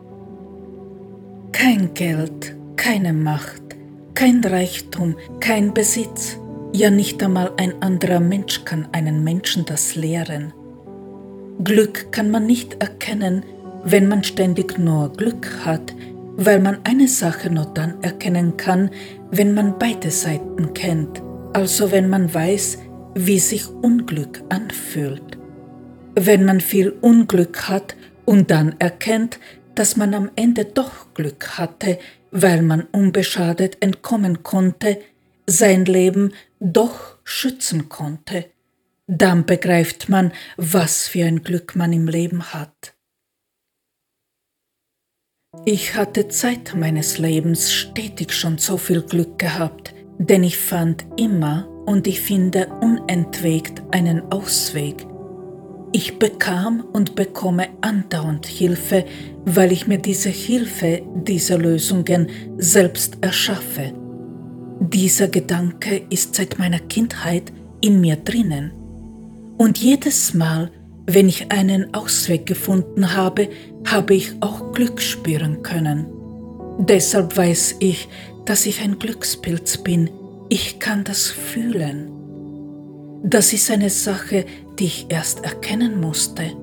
Kein 1.51 1.93
Geld, 1.95 2.55
keine 2.77 3.11
Macht, 3.11 3.75
kein 4.13 4.41
Reichtum, 4.41 5.17
kein 5.41 5.73
Besitz, 5.73 6.37
ja 6.73 6.89
nicht 6.89 7.21
einmal 7.23 7.51
ein 7.57 7.81
anderer 7.81 8.19
Mensch 8.19 8.65
kann 8.65 8.87
einen 8.91 9.23
Menschen 9.23 9.65
das 9.65 9.95
lehren. 9.95 10.53
Glück 11.63 12.11
kann 12.11 12.31
man 12.31 12.45
nicht 12.45 12.81
erkennen, 12.81 13.43
wenn 13.83 14.07
man 14.07 14.23
ständig 14.23 14.77
nur 14.77 15.11
Glück 15.13 15.65
hat, 15.65 15.93
weil 16.37 16.59
man 16.59 16.77
eine 16.83 17.07
Sache 17.07 17.49
nur 17.49 17.65
dann 17.65 18.01
erkennen 18.01 18.55
kann, 18.55 18.91
wenn 19.31 19.53
man 19.53 19.77
beide 19.77 20.11
Seiten 20.11 20.73
kennt, 20.73 21.21
also 21.53 21.91
wenn 21.91 22.09
man 22.09 22.33
weiß, 22.33 22.79
wie 23.15 23.39
sich 23.39 23.67
Unglück 23.67 24.41
anfühlt. 24.49 25.37
Wenn 26.15 26.45
man 26.45 26.61
viel 26.61 26.93
Unglück 27.01 27.67
hat 27.67 27.95
und 28.25 28.51
dann 28.51 28.75
erkennt, 28.79 29.39
dass 29.75 29.97
man 29.97 30.13
am 30.13 30.29
Ende 30.35 30.65
doch 30.65 31.13
Glück 31.13 31.57
hatte, 31.57 31.99
weil 32.31 32.61
man 32.61 32.87
unbeschadet 32.91 33.77
entkommen 33.81 34.43
konnte, 34.43 34.99
sein 35.45 35.85
Leben 35.85 36.31
doch 36.59 37.17
schützen 37.23 37.89
konnte, 37.89 38.45
dann 39.07 39.45
begreift 39.45 40.09
man, 40.09 40.31
was 40.57 41.07
für 41.07 41.25
ein 41.25 41.43
Glück 41.43 41.75
man 41.75 41.93
im 41.93 42.07
Leben 42.07 42.53
hat. 42.53 42.95
Ich 45.65 45.95
hatte 45.95 46.27
Zeit 46.27 46.75
meines 46.75 47.17
Lebens 47.17 47.73
stetig 47.73 48.33
schon 48.33 48.59
so 48.59 48.77
viel 48.77 49.01
Glück 49.01 49.39
gehabt, 49.39 49.95
denn 50.19 50.43
ich 50.43 50.57
fand 50.57 51.05
immer 51.17 51.67
und 51.87 52.05
ich 52.05 52.21
finde 52.21 52.67
unentwegt 52.81 53.81
einen 53.91 54.31
Ausweg. 54.31 55.07
Ich 55.91 56.19
bekam 56.19 56.81
und 56.93 57.15
bekomme 57.15 57.69
andauernd 57.81 58.45
Hilfe, 58.45 59.05
weil 59.45 59.71
ich 59.71 59.87
mir 59.87 59.97
diese 59.97 60.29
Hilfe, 60.29 61.01
diese 61.15 61.55
Lösungen 61.55 62.29
selbst 62.57 63.17
erschaffe. 63.21 63.93
Dieser 64.81 65.27
Gedanke 65.27 66.03
ist 66.09 66.35
seit 66.35 66.57
meiner 66.57 66.79
Kindheit 66.79 67.51
in 67.81 67.99
mir 67.99 68.15
drinnen. 68.15 68.71
Und 69.57 69.77
jedes 69.77 70.33
Mal, 70.33 70.71
wenn 71.05 71.27
ich 71.27 71.51
einen 71.51 71.93
Ausweg 71.93 72.45
gefunden 72.45 73.13
habe, 73.13 73.49
habe 73.85 74.13
ich 74.13 74.33
auch 74.39 74.71
Glück 74.71 75.01
spüren 75.01 75.63
können. 75.63 76.05
Deshalb 76.79 77.35
weiß 77.35 77.75
ich, 77.79 78.07
dass 78.45 78.65
ich 78.65 78.81
ein 78.81 78.97
Glückspilz 78.99 79.79
bin, 79.79 80.09
ich 80.47 80.79
kann 80.79 81.03
das 81.03 81.27
fühlen. 81.27 82.09
Das 83.21 83.51
ist 83.51 83.69
eine 83.69 83.89
Sache, 83.89 84.45
die 84.79 84.85
ich 84.85 85.07
erst 85.09 85.43
erkennen 85.43 85.99
musste. 85.99 86.53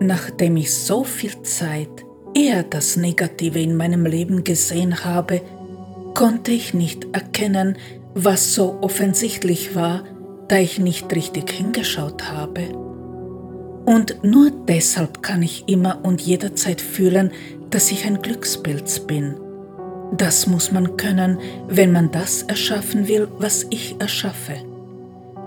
Nachdem 0.00 0.58
ich 0.58 0.74
so 0.74 1.02
viel 1.02 1.40
Zeit 1.42 2.04
eher 2.34 2.62
das 2.62 2.96
Negative 2.96 3.58
in 3.58 3.74
meinem 3.74 4.04
Leben 4.04 4.44
gesehen 4.44 5.02
habe, 5.02 5.40
konnte 6.14 6.52
ich 6.52 6.74
nicht 6.74 7.06
erkennen, 7.12 7.76
was 8.14 8.54
so 8.54 8.78
offensichtlich 8.82 9.74
war, 9.74 10.04
da 10.48 10.58
ich 10.58 10.78
nicht 10.78 11.14
richtig 11.14 11.50
hingeschaut 11.50 12.30
habe. 12.30 12.68
Und 13.84 14.22
nur 14.22 14.50
deshalb 14.50 15.22
kann 15.22 15.42
ich 15.42 15.68
immer 15.68 16.04
und 16.04 16.20
jederzeit 16.20 16.80
fühlen, 16.80 17.32
dass 17.70 17.90
ich 17.90 18.06
ein 18.06 18.22
Glückspilz 18.22 19.00
bin 19.00 19.36
das 20.12 20.46
muss 20.46 20.70
man 20.70 20.98
können, 20.98 21.38
wenn 21.68 21.90
man 21.90 22.10
das 22.10 22.42
erschaffen 22.42 23.08
will, 23.08 23.28
was 23.38 23.66
ich 23.70 23.96
erschaffe. 23.98 24.56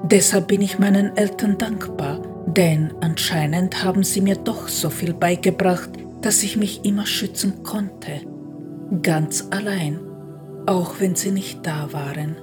Deshalb 0.04 0.48
bin 0.48 0.62
ich 0.62 0.80
meinen 0.80 1.16
Eltern 1.16 1.58
dankbar, 1.58 2.22
denn 2.48 2.92
anscheinend 3.02 3.84
haben 3.84 4.04
sie 4.04 4.22
mir 4.22 4.36
doch 4.36 4.68
so 4.68 4.90
viel 4.90 5.14
beigebracht, 5.14 5.92
dass 6.22 6.42
ich 6.42 6.58
mich 6.58 6.84
immer 6.84 7.06
schützen 7.06 7.62
konnte. 7.64 8.22
Ganz 9.04 9.48
allein, 9.52 10.00
auch 10.66 11.00
wenn 11.00 11.16
sie 11.16 11.32
nicht 11.32 11.66
da 11.66 11.92
waren. 11.92 12.38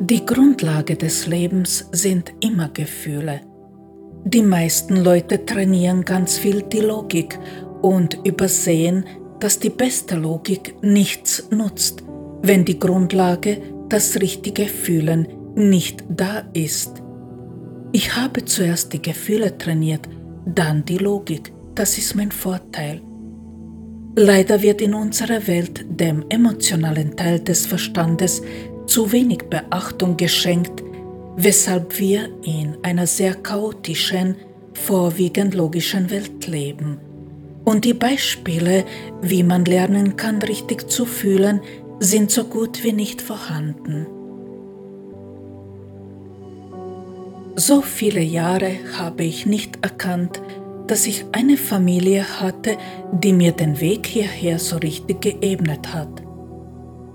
Die 0.00 0.24
Grundlage 0.24 0.96
des 0.96 1.26
Lebens 1.26 1.88
sind 1.92 2.32
immer 2.40 2.68
Gefühle. 2.68 3.40
Die 4.24 4.42
meisten 4.42 4.96
Leute 4.96 5.44
trainieren 5.46 6.04
ganz 6.04 6.36
viel 6.36 6.62
die 6.62 6.80
Logik 6.80 7.38
und 7.82 8.18
übersehen, 8.24 9.04
dass 9.40 9.58
die 9.58 9.70
beste 9.70 10.16
Logik 10.16 10.76
nichts 10.82 11.48
nutzt, 11.50 12.04
wenn 12.42 12.64
die 12.64 12.78
Grundlage, 12.78 13.62
das 13.88 14.20
richtige 14.20 14.66
Fühlen, 14.66 15.28
nicht 15.54 16.04
da 16.08 16.42
ist. 16.52 17.02
Ich 17.92 18.16
habe 18.16 18.44
zuerst 18.44 18.92
die 18.92 19.02
Gefühle 19.02 19.56
trainiert, 19.56 20.08
dann 20.44 20.84
die 20.84 20.98
Logik, 20.98 21.52
das 21.74 21.96
ist 21.98 22.14
mein 22.14 22.32
Vorteil. 22.32 23.00
Leider 24.18 24.62
wird 24.62 24.80
in 24.80 24.94
unserer 24.94 25.46
Welt 25.46 25.84
dem 25.90 26.24
emotionalen 26.30 27.18
Teil 27.18 27.38
des 27.38 27.66
Verstandes 27.66 28.40
zu 28.86 29.12
wenig 29.12 29.42
Beachtung 29.50 30.16
geschenkt, 30.16 30.82
weshalb 31.36 31.98
wir 31.98 32.30
in 32.42 32.78
einer 32.82 33.06
sehr 33.06 33.34
chaotischen, 33.34 34.36
vorwiegend 34.72 35.54
logischen 35.54 36.10
Welt 36.10 36.46
leben. 36.46 36.98
Und 37.66 37.84
die 37.84 37.92
Beispiele, 37.92 38.86
wie 39.20 39.42
man 39.42 39.66
lernen 39.66 40.16
kann, 40.16 40.40
richtig 40.40 40.88
zu 40.88 41.04
fühlen, 41.04 41.60
sind 42.00 42.30
so 42.30 42.44
gut 42.44 42.84
wie 42.84 42.94
nicht 42.94 43.20
vorhanden. 43.20 44.06
So 47.54 47.82
viele 47.82 48.22
Jahre 48.22 48.78
habe 48.98 49.24
ich 49.24 49.44
nicht 49.44 49.78
erkannt, 49.82 50.40
dass 50.86 51.06
ich 51.06 51.24
eine 51.32 51.56
Familie 51.56 52.24
hatte, 52.40 52.76
die 53.12 53.32
mir 53.32 53.52
den 53.52 53.80
Weg 53.80 54.06
hierher 54.06 54.58
so 54.58 54.76
richtig 54.76 55.20
geebnet 55.20 55.92
hat. 55.92 56.22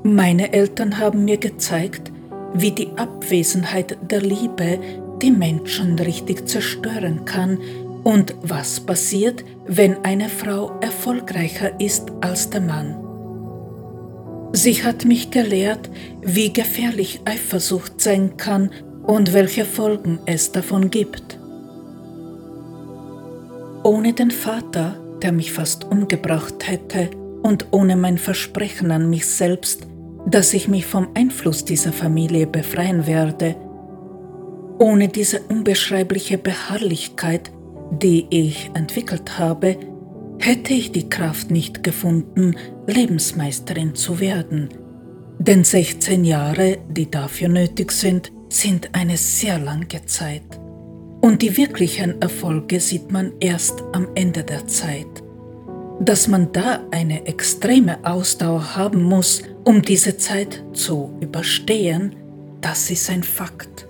Meine 0.03 0.52
Eltern 0.52 0.98
haben 0.98 1.26
mir 1.26 1.38
gezeigt, 1.38 2.11
wie 2.53 2.72
die 2.72 2.89
Abwesenheit 2.98 3.98
der 4.10 4.22
Liebe 4.22 4.80
die 5.22 5.31
Menschen 5.31 5.98
richtig 5.99 6.48
zerstören 6.48 7.23
kann 7.26 7.60
und 8.03 8.35
was 8.41 8.80
passiert, 8.80 9.43
wenn 9.68 10.03
eine 10.03 10.27
Frau 10.27 10.72
erfolgreicher 10.81 11.80
ist 11.80 12.11
als 12.22 12.49
der 12.49 12.61
Mann? 12.61 12.98
Sie 14.53 14.84
hat 14.84 15.06
mich 15.06 15.31
gelehrt, 15.31 15.89
wie 16.22 16.52
gefährlich 16.52 17.22
Eifersucht 17.26 18.02
sein 18.02 18.35
kann 18.38 18.72
und 19.03 19.34
welche 19.34 19.65
Folgen 19.65 20.19
es 20.26 20.52
davon 20.52 20.89
gibt. 20.89 21.38
Ohne 23.83 24.13
den 24.13 24.29
Vater, 24.29 24.95
der 25.23 25.31
mich 25.31 25.51
fast 25.51 25.85
umgebracht 25.85 26.67
hätte, 26.67 27.09
und 27.41 27.67
ohne 27.71 27.95
mein 27.95 28.19
Versprechen 28.19 28.91
an 28.91 29.09
mich 29.09 29.25
selbst, 29.25 29.87
dass 30.27 30.53
ich 30.53 30.67
mich 30.67 30.85
vom 30.85 31.07
Einfluss 31.15 31.65
dieser 31.65 31.91
Familie 31.91 32.45
befreien 32.45 33.07
werde, 33.07 33.55
ohne 34.77 35.07
diese 35.07 35.41
unbeschreibliche 35.41 36.37
Beharrlichkeit, 36.37 37.51
die 37.91 38.27
ich 38.29 38.69
entwickelt 38.75 39.39
habe, 39.39 39.77
hätte 40.39 40.73
ich 40.73 40.91
die 40.91 41.09
Kraft 41.09 41.49
nicht 41.49 41.83
gefunden, 41.83 42.55
Lebensmeisterin 42.85 43.95
zu 43.95 44.19
werden. 44.19 44.69
Denn 45.39 45.63
16 45.63 46.23
Jahre, 46.23 46.77
die 46.87 47.09
dafür 47.09 47.47
nötig 47.47 47.91
sind, 47.91 48.31
sind 48.49 48.89
eine 48.93 49.17
sehr 49.17 49.57
lange 49.57 50.05
Zeit. 50.05 50.60
Und 51.22 51.43
die 51.43 51.56
wirklichen 51.56 52.19
Erfolge 52.19 52.80
sieht 52.80 53.11
man 53.11 53.34
erst 53.39 53.84
am 53.93 54.07
Ende 54.15 54.43
der 54.43 54.68
Zeit. 54.68 55.06
Dass 55.99 56.27
man 56.27 56.52
da 56.52 56.81
eine 56.89 57.27
extreme 57.27 58.03
Ausdauer 58.03 58.76
haben 58.76 59.03
muss, 59.03 59.43
um 59.64 59.84
diese 59.84 60.18
Zeit 60.18 60.64
zu 60.73 61.11
überstehen, 61.22 62.15
das 62.60 62.89
ist 62.89 63.10
ein 63.11 63.22
Fakt. 63.22 63.85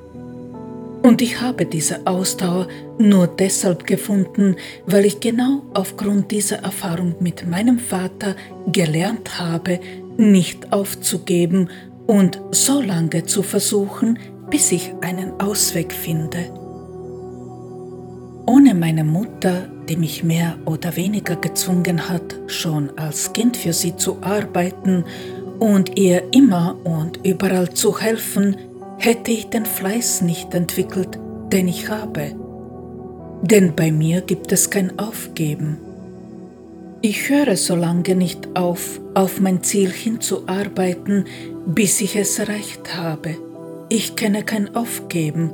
Und 1.03 1.21
ich 1.21 1.41
habe 1.41 1.65
diese 1.65 2.05
Ausdauer 2.05 2.67
nur 2.99 3.27
deshalb 3.27 3.87
gefunden, 3.87 4.57
weil 4.85 5.05
ich 5.05 5.19
genau 5.19 5.63
aufgrund 5.73 6.31
dieser 6.31 6.57
Erfahrung 6.57 7.15
mit 7.19 7.47
meinem 7.49 7.79
Vater 7.79 8.35
gelernt 8.71 9.39
habe, 9.39 9.79
nicht 10.17 10.71
aufzugeben 10.73 11.69
und 12.07 12.39
so 12.51 12.81
lange 12.81 13.23
zu 13.23 13.41
versuchen, 13.41 14.19
bis 14.49 14.71
ich 14.71 14.93
einen 15.01 15.39
Ausweg 15.39 15.91
finde. 15.93 16.60
Ohne 18.45 18.73
meine 18.73 19.03
Mutter, 19.03 19.67
die 19.87 19.97
mich 19.97 20.23
mehr 20.23 20.57
oder 20.65 20.95
weniger 20.95 21.35
gezwungen 21.35 22.09
hat, 22.09 22.39
schon 22.47 22.97
als 22.97 23.33
Kind 23.33 23.55
für 23.55 23.73
sie 23.73 23.95
zu 23.95 24.17
arbeiten 24.21 25.05
und 25.59 25.97
ihr 25.97 26.23
immer 26.33 26.75
und 26.83 27.19
überall 27.23 27.69
zu 27.69 27.99
helfen, 27.99 28.55
hätte 28.97 29.31
ich 29.31 29.49
den 29.49 29.65
Fleiß 29.65 30.21
nicht 30.21 30.53
entwickelt, 30.53 31.19
den 31.51 31.67
ich 31.67 31.89
habe. 31.89 32.35
Denn 33.43 33.75
bei 33.75 33.91
mir 33.91 34.21
gibt 34.21 34.51
es 34.51 34.69
kein 34.69 34.97
Aufgeben. 34.97 35.77
Ich 37.03 37.29
höre 37.29 37.57
so 37.57 37.75
lange 37.75 38.15
nicht 38.15 38.55
auf, 38.55 38.99
auf 39.15 39.39
mein 39.39 39.63
Ziel 39.63 39.89
hinzuarbeiten, 39.89 41.25
bis 41.65 41.99
ich 42.01 42.15
es 42.15 42.37
erreicht 42.37 42.95
habe. 42.95 43.35
Ich 43.89 44.15
kenne 44.15 44.43
kein 44.43 44.75
Aufgeben, 44.75 45.51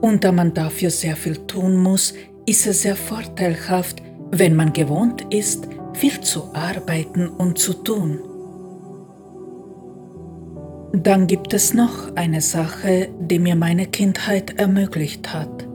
und 0.00 0.24
da 0.24 0.32
man 0.32 0.54
dafür 0.54 0.90
sehr 0.90 1.16
viel 1.16 1.36
tun 1.46 1.76
muss, 1.76 2.14
ist 2.46 2.66
es 2.66 2.82
sehr 2.82 2.96
vorteilhaft, 2.96 4.02
wenn 4.30 4.54
man 4.56 4.72
gewohnt 4.72 5.26
ist, 5.30 5.68
viel 5.94 6.20
zu 6.20 6.54
arbeiten 6.54 7.28
und 7.28 7.58
zu 7.58 7.72
tun. 7.72 8.20
Dann 10.92 11.26
gibt 11.26 11.52
es 11.52 11.74
noch 11.74 12.14
eine 12.16 12.40
Sache, 12.40 13.08
die 13.20 13.38
mir 13.38 13.56
meine 13.56 13.86
Kindheit 13.86 14.58
ermöglicht 14.58 15.32
hat. 15.34 15.66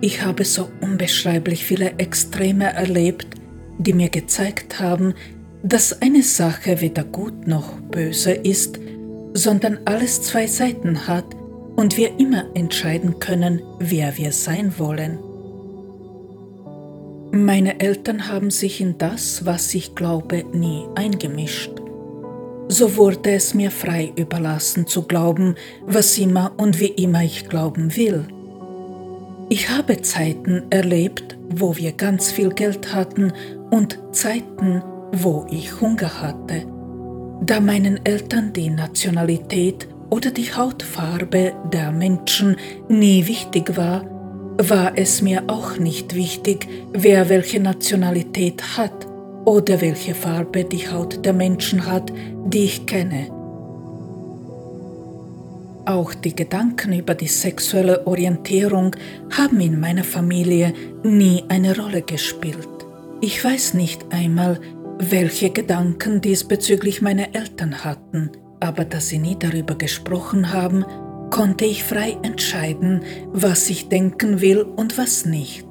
Ich 0.00 0.24
habe 0.24 0.44
so 0.44 0.68
unbeschreiblich 0.80 1.64
viele 1.64 1.98
Extreme 1.98 2.72
erlebt, 2.72 3.26
die 3.78 3.92
mir 3.92 4.10
gezeigt 4.10 4.80
haben, 4.80 5.14
dass 5.62 6.02
eine 6.02 6.22
Sache 6.22 6.80
weder 6.80 7.04
gut 7.04 7.46
noch 7.46 7.80
böse 7.80 8.32
ist, 8.32 8.78
sondern 9.34 9.78
alles 9.86 10.22
zwei 10.22 10.46
Seiten 10.46 11.08
hat 11.08 11.37
und 11.78 11.96
wir 11.96 12.18
immer 12.18 12.44
entscheiden 12.54 13.18
können, 13.18 13.62
wer 13.78 14.18
wir 14.18 14.32
sein 14.32 14.74
wollen. 14.78 15.18
Meine 17.30 17.80
Eltern 17.80 18.28
haben 18.28 18.50
sich 18.50 18.80
in 18.80 18.98
das, 18.98 19.46
was 19.46 19.74
ich 19.74 19.94
glaube, 19.94 20.44
nie 20.52 20.84
eingemischt 20.94 21.78
so 22.68 22.96
wurde 22.96 23.30
es 23.30 23.54
mir 23.54 23.70
frei 23.70 24.12
überlassen 24.14 24.86
zu 24.86 25.02
glauben, 25.02 25.54
was 25.86 26.18
immer 26.18 26.52
und 26.58 26.78
wie 26.80 26.88
immer 26.88 27.22
ich 27.22 27.48
glauben 27.48 27.96
will. 27.96 28.26
Ich 29.48 29.70
habe 29.70 30.02
Zeiten 30.02 30.64
erlebt, 30.68 31.38
wo 31.48 31.76
wir 31.76 31.92
ganz 31.92 32.30
viel 32.30 32.50
Geld 32.50 32.94
hatten 32.94 33.32
und 33.70 33.98
Zeiten, 34.12 34.82
wo 35.12 35.46
ich 35.50 35.80
Hunger 35.80 36.20
hatte. 36.20 36.66
Da 37.40 37.60
meinen 37.60 38.04
Eltern 38.04 38.52
die 38.52 38.68
Nationalität 38.68 39.88
oder 40.10 40.30
die 40.30 40.52
Hautfarbe 40.54 41.52
der 41.72 41.92
Menschen 41.92 42.56
nie 42.88 43.26
wichtig 43.26 43.76
war, 43.76 44.04
war 44.58 44.92
es 44.96 45.22
mir 45.22 45.44
auch 45.46 45.78
nicht 45.78 46.14
wichtig, 46.14 46.66
wer 46.92 47.28
welche 47.28 47.60
Nationalität 47.60 48.76
hat 48.76 49.06
oder 49.44 49.80
welche 49.80 50.14
Farbe 50.14 50.64
die 50.64 50.90
Haut 50.90 51.24
der 51.24 51.32
Menschen 51.32 51.86
hat, 51.86 52.12
die 52.46 52.64
ich 52.64 52.86
kenne. 52.86 53.28
Auch 55.86 56.12
die 56.12 56.36
Gedanken 56.36 56.92
über 56.92 57.14
die 57.14 57.28
sexuelle 57.28 58.06
Orientierung 58.06 58.94
haben 59.30 59.60
in 59.60 59.80
meiner 59.80 60.04
Familie 60.04 60.74
nie 61.02 61.44
eine 61.48 61.78
Rolle 61.78 62.02
gespielt. 62.02 62.68
Ich 63.20 63.42
weiß 63.42 63.74
nicht 63.74 64.04
einmal, 64.10 64.60
welche 64.98 65.50
Gedanken 65.50 66.20
diesbezüglich 66.20 67.00
meine 67.00 67.32
Eltern 67.34 67.84
hatten, 67.84 68.32
aber 68.60 68.84
da 68.84 69.00
sie 69.00 69.18
nie 69.18 69.36
darüber 69.38 69.74
gesprochen 69.74 70.52
haben, 70.52 70.84
konnte 71.30 71.64
ich 71.64 71.84
frei 71.84 72.16
entscheiden, 72.22 73.02
was 73.32 73.68
ich 73.70 73.88
denken 73.88 74.40
will 74.40 74.62
und 74.62 74.98
was 74.98 75.26
nicht. 75.26 75.66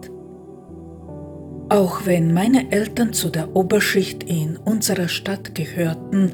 Auch 1.69 2.05
wenn 2.05 2.33
meine 2.33 2.71
Eltern 2.71 3.11
zu 3.11 3.29
der 3.29 3.55
Oberschicht 3.55 4.23
in 4.23 4.55
unserer 4.57 5.09
Stadt 5.09 5.53
gehörten, 5.53 6.31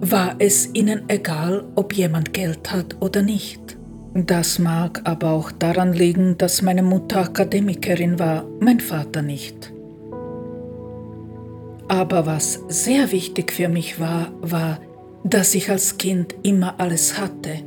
war 0.00 0.36
es 0.38 0.70
ihnen 0.74 1.02
egal, 1.08 1.64
ob 1.74 1.92
jemand 1.92 2.32
Geld 2.32 2.70
hat 2.70 2.96
oder 3.00 3.22
nicht. 3.22 3.76
Das 4.14 4.58
mag 4.58 5.00
aber 5.04 5.30
auch 5.30 5.50
daran 5.50 5.92
liegen, 5.92 6.38
dass 6.38 6.62
meine 6.62 6.82
Mutter 6.82 7.20
Akademikerin 7.20 8.18
war, 8.18 8.46
mein 8.60 8.80
Vater 8.80 9.22
nicht. 9.22 9.72
Aber 11.88 12.26
was 12.26 12.60
sehr 12.68 13.10
wichtig 13.12 13.52
für 13.52 13.68
mich 13.68 13.98
war, 13.98 14.30
war, 14.40 14.78
dass 15.28 15.54
ich 15.54 15.70
als 15.70 15.98
Kind 15.98 16.34
immer 16.42 16.74
alles 16.78 17.18
hatte, 17.18 17.60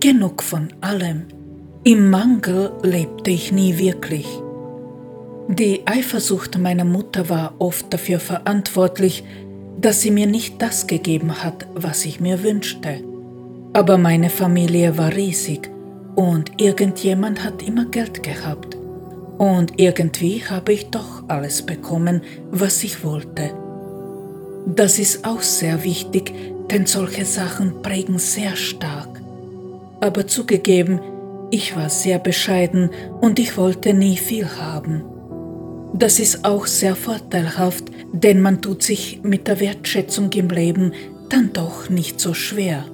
genug 0.00 0.42
von 0.42 0.68
allem. 0.80 1.26
Im 1.84 2.10
Mangel 2.10 2.72
lebte 2.82 3.30
ich 3.30 3.52
nie 3.52 3.78
wirklich. 3.78 4.26
Die 5.48 5.86
Eifersucht 5.86 6.58
meiner 6.58 6.84
Mutter 6.84 7.28
war 7.28 7.54
oft 7.60 7.92
dafür 7.92 8.18
verantwortlich, 8.18 9.22
dass 9.80 10.00
sie 10.00 10.10
mir 10.10 10.26
nicht 10.26 10.60
das 10.60 10.88
gegeben 10.88 11.44
hat, 11.44 11.68
was 11.74 12.04
ich 12.04 12.18
mir 12.18 12.42
wünschte. 12.42 13.04
Aber 13.72 13.98
meine 13.98 14.30
Familie 14.30 14.98
war 14.98 15.14
riesig 15.14 15.70
und 16.16 16.60
irgendjemand 16.60 17.44
hat 17.44 17.62
immer 17.62 17.84
Geld 17.84 18.22
gehabt. 18.22 18.76
Und 19.38 19.74
irgendwie 19.76 20.42
habe 20.42 20.72
ich 20.72 20.90
doch 20.90 21.28
alles 21.28 21.62
bekommen, 21.62 22.22
was 22.50 22.82
ich 22.82 23.04
wollte. 23.04 23.50
Das 24.66 24.98
ist 24.98 25.24
auch 25.24 25.42
sehr 25.42 25.84
wichtig, 25.84 26.32
denn 26.70 26.86
solche 26.86 27.24
Sachen 27.24 27.82
prägen 27.82 28.18
sehr 28.18 28.56
stark. 28.56 29.20
Aber 30.00 30.26
zugegeben, 30.26 31.00
ich 31.50 31.76
war 31.76 31.88
sehr 31.88 32.18
bescheiden 32.18 32.90
und 33.20 33.38
ich 33.38 33.56
wollte 33.56 33.94
nie 33.94 34.16
viel 34.16 34.48
haben. 34.48 35.04
Das 35.94 36.18
ist 36.18 36.44
auch 36.44 36.66
sehr 36.66 36.96
vorteilhaft, 36.96 37.84
denn 38.12 38.40
man 38.42 38.60
tut 38.60 38.82
sich 38.82 39.20
mit 39.22 39.48
der 39.48 39.60
Wertschätzung 39.60 40.30
im 40.32 40.48
Leben 40.48 40.92
dann 41.28 41.52
doch 41.52 41.88
nicht 41.88 42.20
so 42.20 42.34
schwer. 42.34 42.84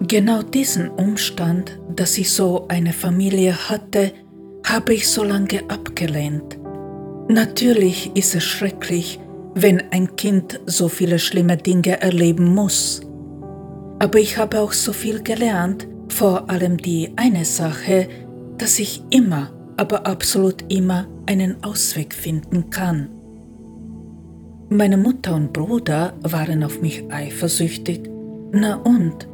Genau 0.00 0.42
diesen 0.42 0.88
Umstand, 0.88 1.78
dass 1.94 2.18
ich 2.18 2.30
so 2.30 2.66
eine 2.68 2.92
Familie 2.92 3.68
hatte, 3.68 4.12
habe 4.64 4.94
ich 4.94 5.08
so 5.08 5.24
lange 5.24 5.62
abgelehnt. 5.68 6.58
Natürlich 7.28 8.12
ist 8.14 8.34
es 8.34 8.44
schrecklich, 8.44 9.20
wenn 9.62 9.82
ein 9.90 10.16
Kind 10.16 10.60
so 10.66 10.88
viele 10.88 11.18
schlimme 11.18 11.56
Dinge 11.56 12.00
erleben 12.00 12.54
muss. 12.54 13.00
Aber 13.98 14.18
ich 14.18 14.38
habe 14.38 14.60
auch 14.60 14.72
so 14.72 14.92
viel 14.92 15.22
gelernt, 15.22 15.88
vor 16.08 16.48
allem 16.48 16.76
die 16.76 17.12
eine 17.16 17.44
Sache, 17.44 18.08
dass 18.56 18.78
ich 18.78 19.02
immer 19.10 19.52
aber 19.76 20.06
absolut 20.06 20.70
immer 20.70 21.06
einen 21.26 21.62
Ausweg 21.62 22.12
finden 22.12 22.68
kann. 22.68 23.08
Meine 24.68 24.96
Mutter 24.98 25.34
und 25.34 25.52
Bruder 25.52 26.14
waren 26.20 26.62
auf 26.64 26.82
mich 26.82 27.04
eifersüchtig. 27.10 28.10
Na 28.52 28.76
und? 28.76 29.28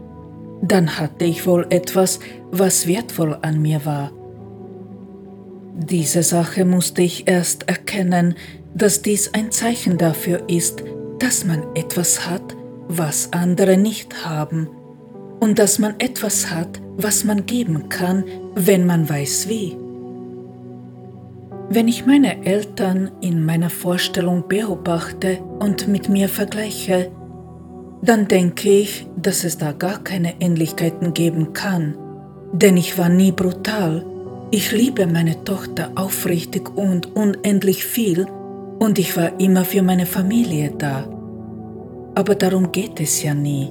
Dann 0.63 0.99
hatte 0.99 1.25
ich 1.25 1.47
wohl 1.47 1.67
etwas, 1.71 2.21
was 2.53 2.87
wertvoll 2.87 3.37
an 3.43 3.61
mir 3.61 3.85
war. 3.85 4.13
Diese 5.77 6.23
Sache 6.23 6.65
musste 6.65 7.03
ich 7.03 7.27
erst 7.27 7.69
erkennen, 7.69 8.37
dass 8.75 9.03
dies 9.03 9.33
ein 9.35 9.53
Zeichen 9.53 9.99
dafür 9.99 10.49
ist, 10.49 10.83
dass 11.19 11.45
man 11.45 11.63
etwas 11.75 12.29
hat, 12.29 12.57
was 12.89 13.33
andere 13.33 13.77
nicht 13.77 14.27
haben 14.27 14.69
und 15.41 15.59
dass 15.59 15.79
man 15.79 15.95
etwas 15.99 16.51
hat, 16.51 16.81
was 16.97 17.25
man 17.25 17.47
geben 17.47 17.89
kann, 17.89 18.25
wenn 18.55 18.85
man 18.85 19.09
weiß 19.09 19.49
wie. 19.49 19.77
Wenn 21.71 21.89
ich 21.89 22.05
meine 22.05 22.45
Eltern 22.45 23.11
in 23.21 23.45
meiner 23.45 23.71
Vorstellung 23.71 24.49
beobachte 24.49 25.39
und 25.61 25.89
mit 25.89 26.09
mir 26.09 26.29
vergleiche, 26.29 27.11
dann 28.03 28.29
denke 28.29 28.69
ich, 28.69 29.07
dass 29.17 29.45
es 29.45 29.57
da 29.57 29.73
gar 29.73 30.03
keine 30.05 30.41
Ähnlichkeiten 30.41 31.15
geben 31.15 31.53
kann, 31.55 31.97
denn 32.53 32.77
ich 32.77 32.99
war 32.99 33.09
nie 33.09 33.33
brutal. 33.33 34.05
Ich 34.51 34.73
liebe 34.73 35.07
meine 35.07 35.43
Tochter 35.45 35.93
aufrichtig 35.95 36.77
und 36.77 37.17
unendlich 37.17 37.85
viel 37.85 38.27
und 38.85 38.99
ich 38.99 39.17
war 39.17 39.39
immer 39.41 39.65
für 39.65 39.83
meine 39.83 40.07
Familie 40.07 40.73
da. 40.77 41.09
Aber 42.15 42.35
darum 42.35 42.71
geht 42.71 43.01
es 43.01 43.23
ja 43.23 43.35
nie. 43.35 43.71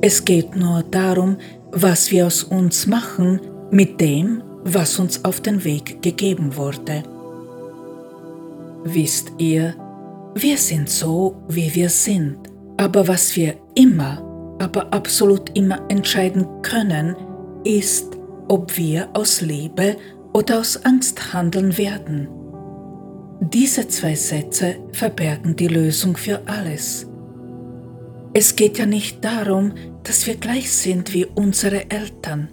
Es 0.00 0.24
geht 0.24 0.56
nur 0.56 0.82
darum, 0.90 1.36
was 1.72 2.10
wir 2.10 2.26
aus 2.26 2.44
uns 2.44 2.86
machen 2.86 3.40
mit 3.70 4.00
dem, 4.00 4.42
was 4.64 4.98
uns 4.98 5.24
auf 5.24 5.40
den 5.40 5.64
Weg 5.64 6.02
gegeben 6.02 6.56
wurde. 6.56 7.02
Wisst 8.84 9.32
ihr, 9.38 9.74
wir 10.34 10.56
sind 10.56 10.88
so, 10.88 11.36
wie 11.48 11.74
wir 11.74 11.88
sind, 11.88 12.38
aber 12.76 13.08
was 13.08 13.34
wir 13.36 13.54
immer, 13.74 14.22
aber 14.58 14.92
absolut 14.92 15.56
immer 15.56 15.80
entscheiden 15.88 16.46
können, 16.62 17.16
ist, 17.64 18.16
ob 18.48 18.76
wir 18.76 19.08
aus 19.14 19.40
Liebe 19.40 19.96
oder 20.32 20.60
aus 20.60 20.84
Angst 20.84 21.32
handeln 21.32 21.76
werden. 21.78 22.28
Diese 23.40 23.86
zwei 23.88 24.14
Sätze 24.14 24.76
verbergen 24.92 25.56
die 25.56 25.68
Lösung 25.68 26.16
für 26.16 26.40
alles. 26.46 27.06
Es 28.32 28.56
geht 28.56 28.78
ja 28.78 28.86
nicht 28.86 29.24
darum, 29.24 29.72
dass 30.04 30.26
wir 30.26 30.36
gleich 30.36 30.72
sind 30.72 31.12
wie 31.12 31.26
unsere 31.26 31.90
Eltern. 31.90 32.48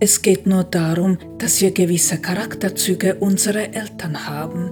Es 0.00 0.22
geht 0.22 0.46
nur 0.46 0.64
darum, 0.64 1.18
dass 1.38 1.60
wir 1.60 1.70
gewisse 1.72 2.18
Charakterzüge 2.18 3.16
unserer 3.16 3.74
Eltern 3.74 4.26
haben. 4.26 4.70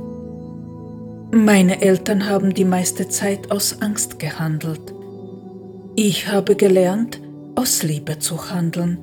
Meine 1.31 1.83
Eltern 1.83 2.29
haben 2.29 2.55
die 2.55 2.65
meiste 2.65 3.09
Zeit 3.09 3.51
aus 3.51 3.81
Angst 3.81 4.19
gehandelt. 4.19 4.95
Ich 5.95 6.29
habe 6.29 6.57
gelernt, 6.57 7.21
aus 7.55 7.83
Liebe 7.83 8.19
zu 8.19 8.51
handeln. 8.51 8.99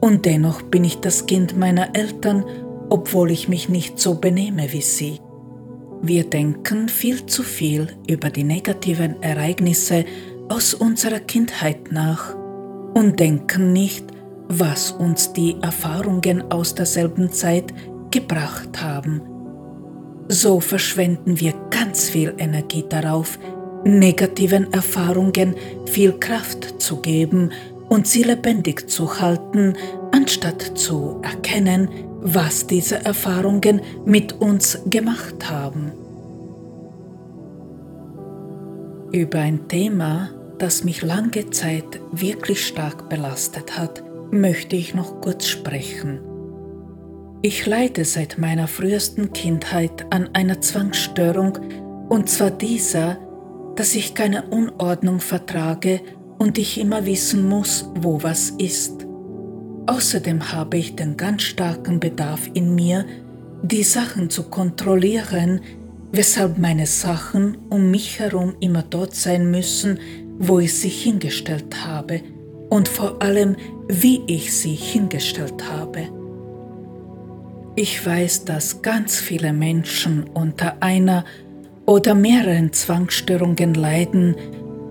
Und 0.00 0.24
dennoch 0.24 0.62
bin 0.62 0.84
ich 0.84 1.00
das 1.00 1.26
Kind 1.26 1.58
meiner 1.58 1.94
Eltern, 1.96 2.44
obwohl 2.88 3.30
ich 3.30 3.48
mich 3.48 3.68
nicht 3.68 3.98
so 3.98 4.14
benehme 4.14 4.72
wie 4.72 4.82
sie. 4.82 5.18
Wir 6.00 6.24
denken 6.24 6.88
viel 6.88 7.26
zu 7.26 7.42
viel 7.42 7.88
über 8.08 8.30
die 8.30 8.44
negativen 8.44 9.20
Ereignisse 9.22 10.04
aus 10.48 10.72
unserer 10.74 11.20
Kindheit 11.20 11.90
nach 11.90 12.34
und 12.94 13.18
denken 13.18 13.72
nicht, 13.72 14.06
was 14.48 14.92
uns 14.92 15.32
die 15.32 15.56
Erfahrungen 15.60 16.50
aus 16.50 16.74
derselben 16.74 17.32
Zeit 17.32 17.74
gebracht 18.10 18.80
haben. 18.80 19.20
So 20.28 20.60
verschwenden 20.60 21.40
wir 21.40 21.54
ganz 21.70 22.08
viel 22.08 22.34
Energie 22.38 22.84
darauf, 22.88 23.38
negativen 23.84 24.72
Erfahrungen 24.72 25.54
viel 25.86 26.12
Kraft 26.12 26.80
zu 26.80 27.00
geben 27.00 27.50
und 27.88 28.06
sie 28.06 28.22
lebendig 28.22 28.88
zu 28.88 29.20
halten, 29.20 29.74
anstatt 30.12 30.78
zu 30.78 31.20
erkennen, 31.22 31.88
was 32.20 32.66
diese 32.66 33.04
Erfahrungen 33.04 33.80
mit 34.04 34.40
uns 34.40 34.80
gemacht 34.86 35.50
haben. 35.50 35.92
Über 39.12 39.38
ein 39.38 39.68
Thema, 39.68 40.30
das 40.58 40.84
mich 40.84 41.02
lange 41.02 41.50
Zeit 41.50 42.00
wirklich 42.12 42.66
stark 42.66 43.08
belastet 43.08 43.78
hat, 43.78 44.02
möchte 44.30 44.76
ich 44.76 44.94
noch 44.94 45.20
kurz 45.20 45.46
sprechen. 45.46 46.20
Ich 47.40 47.64
leide 47.66 48.04
seit 48.04 48.36
meiner 48.36 48.66
frühesten 48.66 49.32
Kindheit 49.32 50.06
an 50.10 50.30
einer 50.34 50.60
Zwangsstörung, 50.60 51.58
und 52.08 52.28
zwar 52.28 52.50
dieser, 52.50 53.16
dass 53.76 53.94
ich 53.94 54.14
keine 54.14 54.48
Unordnung 54.48 55.20
vertrage 55.20 56.00
und 56.38 56.58
ich 56.58 56.80
immer 56.80 57.06
wissen 57.06 57.48
muss, 57.48 57.88
wo 57.94 58.22
was 58.22 58.50
ist. 58.50 59.07
Außerdem 59.88 60.52
habe 60.52 60.76
ich 60.76 60.96
den 60.96 61.16
ganz 61.16 61.44
starken 61.44 61.98
Bedarf 61.98 62.50
in 62.52 62.74
mir, 62.74 63.06
die 63.62 63.82
Sachen 63.82 64.28
zu 64.28 64.42
kontrollieren, 64.42 65.62
weshalb 66.12 66.58
meine 66.58 66.86
Sachen 66.86 67.56
um 67.70 67.90
mich 67.90 68.18
herum 68.20 68.54
immer 68.60 68.82
dort 68.82 69.14
sein 69.14 69.50
müssen, 69.50 69.98
wo 70.38 70.58
ich 70.58 70.74
sie 70.74 70.90
hingestellt 70.90 71.86
habe 71.86 72.20
und 72.68 72.86
vor 72.86 73.22
allem, 73.22 73.56
wie 73.88 74.20
ich 74.26 74.54
sie 74.54 74.74
hingestellt 74.74 75.64
habe. 75.72 76.10
Ich 77.74 78.04
weiß, 78.04 78.44
dass 78.44 78.82
ganz 78.82 79.18
viele 79.18 79.54
Menschen 79.54 80.24
unter 80.34 80.82
einer 80.82 81.24
oder 81.86 82.14
mehreren 82.14 82.74
Zwangsstörungen 82.74 83.72
leiden 83.72 84.36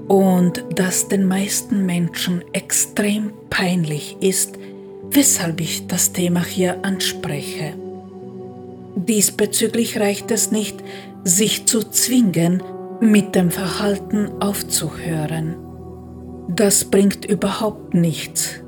und 0.08 0.66
dass 0.74 1.08
den 1.08 1.28
meisten 1.28 1.86
Menschen 1.86 2.44
extrem 2.54 3.32
peinlich 3.52 4.18
ist, 4.22 4.58
weshalb 5.12 5.62
ich 5.62 5.88
das 5.88 6.14
Thema 6.14 6.44
hier 6.44 6.84
anspreche. 6.84 7.74
Diesbezüglich 8.96 10.00
reicht 10.00 10.32
es 10.32 10.52
nicht, 10.52 10.84
sich 11.24 11.66
zu 11.66 11.82
zwingen, 11.90 12.64
mit 13.00 13.36
dem 13.36 13.52
Verhalten 13.52 14.42
aufzuhören. 14.42 15.56
Das 16.50 16.86
bringt 16.86 17.26
überhaupt 17.26 17.94
nichts. 17.94 18.62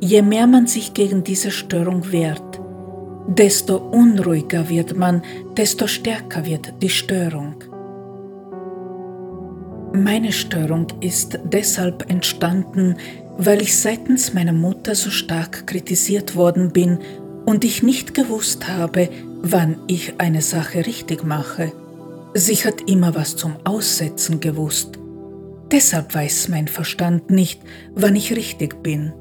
Je 0.00 0.22
mehr 0.22 0.46
man 0.46 0.66
sich 0.66 0.94
gegen 0.94 1.24
diese 1.24 1.50
Störung 1.50 2.10
wehrt, 2.10 2.60
desto 3.26 3.76
unruhiger 3.76 4.68
wird 4.68 4.96
man, 4.96 5.22
desto 5.56 5.86
stärker 5.86 6.44
wird 6.46 6.74
die 6.82 6.88
Störung. 6.88 7.56
Meine 9.92 10.32
Störung 10.32 10.86
ist 11.00 11.38
deshalb 11.44 12.10
entstanden, 12.10 12.96
weil 13.38 13.62
ich 13.62 13.76
seitens 13.76 14.34
meiner 14.34 14.52
Mutter 14.52 14.94
so 14.94 15.10
stark 15.10 15.66
kritisiert 15.66 16.36
worden 16.36 16.72
bin 16.72 16.98
und 17.44 17.64
ich 17.64 17.82
nicht 17.82 18.14
gewusst 18.14 18.68
habe, 18.68 19.08
wann 19.42 19.76
ich 19.86 20.14
eine 20.18 20.42
Sache 20.42 20.86
richtig 20.86 21.24
mache. 21.24 21.72
Sie 22.34 22.56
hat 22.56 22.88
immer 22.88 23.14
was 23.14 23.36
zum 23.36 23.56
Aussetzen 23.64 24.40
gewusst. 24.40 24.98
Deshalb 25.70 26.14
weiß 26.14 26.48
mein 26.48 26.68
Verstand 26.68 27.30
nicht, 27.30 27.60
wann 27.94 28.16
ich 28.16 28.34
richtig 28.34 28.82
bin. 28.82 29.12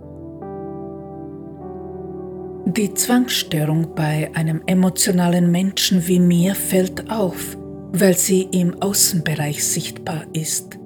Die 2.68 2.94
Zwangsstörung 2.94 3.94
bei 3.96 4.32
einem 4.34 4.62
emotionalen 4.66 5.52
Menschen 5.52 6.08
wie 6.08 6.20
mir 6.20 6.56
fällt 6.56 7.10
auf, 7.10 7.58
weil 7.92 8.18
sie 8.18 8.44
im 8.52 8.82
Außenbereich 8.82 9.64
sichtbar 9.64 10.26
ist. 10.34 10.78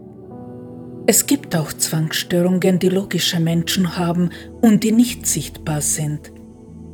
Es 1.12 1.26
gibt 1.26 1.56
auch 1.56 1.74
Zwangsstörungen, 1.74 2.78
die 2.78 2.90
logische 2.90 3.40
Menschen 3.40 3.98
haben 3.98 4.30
und 4.62 4.84
die 4.84 4.92
nicht 4.92 5.26
sichtbar 5.26 5.82
sind. 5.82 6.32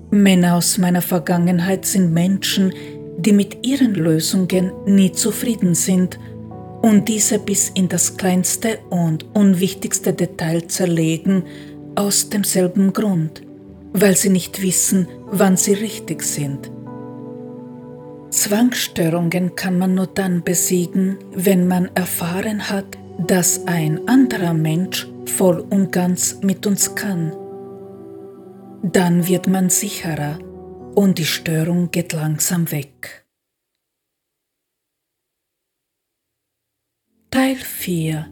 Männer 0.10 0.56
aus 0.56 0.78
meiner 0.78 1.02
Vergangenheit 1.02 1.86
sind 1.86 2.14
Menschen, 2.14 2.74
die 3.18 3.34
mit 3.34 3.68
ihren 3.68 3.94
Lösungen 3.94 4.72
nie 4.86 5.12
zufrieden 5.12 5.76
sind 5.76 6.18
und 6.82 7.10
diese 7.10 7.40
bis 7.40 7.68
in 7.72 7.90
das 7.90 8.16
kleinste 8.16 8.80
und 8.90 9.26
unwichtigste 9.36 10.14
Detail 10.14 10.66
zerlegen 10.66 11.44
aus 11.96 12.30
demselben 12.30 12.94
Grund 12.94 13.42
weil 13.98 14.18
sie 14.18 14.30
nicht 14.30 14.62
wissen, 14.62 15.08
wann 15.28 15.56
sie 15.56 15.74
richtig 15.74 16.22
sind. 16.22 16.70
Zwangsstörungen 18.30 19.56
kann 19.56 19.78
man 19.78 19.96
nur 19.96 20.08
dann 20.08 20.44
besiegen, 20.44 21.18
wenn 21.34 21.66
man 21.68 21.90
erfahren 21.96 22.70
hat, 22.70 22.98
dass 23.18 23.66
ein 23.68 24.08
anderer 24.08 24.54
Mensch 24.54 25.08
voll 25.26 25.60
und 25.70 25.92
ganz 25.92 26.40
mit 26.42 26.66
uns 26.68 26.96
kann. 26.96 27.34
Dann 28.84 29.28
wird 29.28 29.48
man 29.48 29.70
sicherer 29.70 30.40
und 30.96 31.18
die 31.18 31.26
Störung 31.26 31.92
geht 31.92 32.14
langsam 32.14 32.72
weg. 32.72 33.26
Teil 37.32 37.56
4 37.56 38.28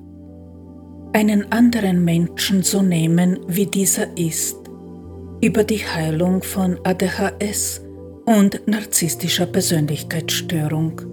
Einen 1.14 1.52
anderen 1.52 2.06
Menschen 2.06 2.64
so 2.64 2.82
nehmen, 2.82 3.40
wie 3.48 3.66
dieser 3.66 4.18
ist 4.18 4.58
über 5.42 5.66
die 5.66 5.86
Heilung 5.86 6.42
von 6.42 6.80
ADHS 6.86 7.82
und 8.26 8.66
narzisstischer 8.66 9.46
Persönlichkeitsstörung. 9.46 11.13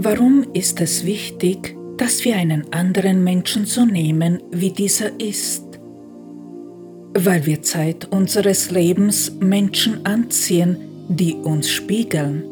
Warum 0.00 0.46
ist 0.52 0.80
es 0.80 1.04
wichtig, 1.04 1.76
dass 1.96 2.24
wir 2.24 2.36
einen 2.36 2.72
anderen 2.72 3.24
Menschen 3.24 3.66
so 3.66 3.84
nehmen, 3.84 4.40
wie 4.52 4.70
dieser 4.70 5.18
ist? 5.18 5.64
Weil 7.14 7.44
wir 7.46 7.62
Zeit 7.62 8.06
unseres 8.12 8.70
Lebens 8.70 9.32
Menschen 9.40 10.06
anziehen, 10.06 10.76
die 11.08 11.34
uns 11.34 11.68
spiegeln. 11.68 12.44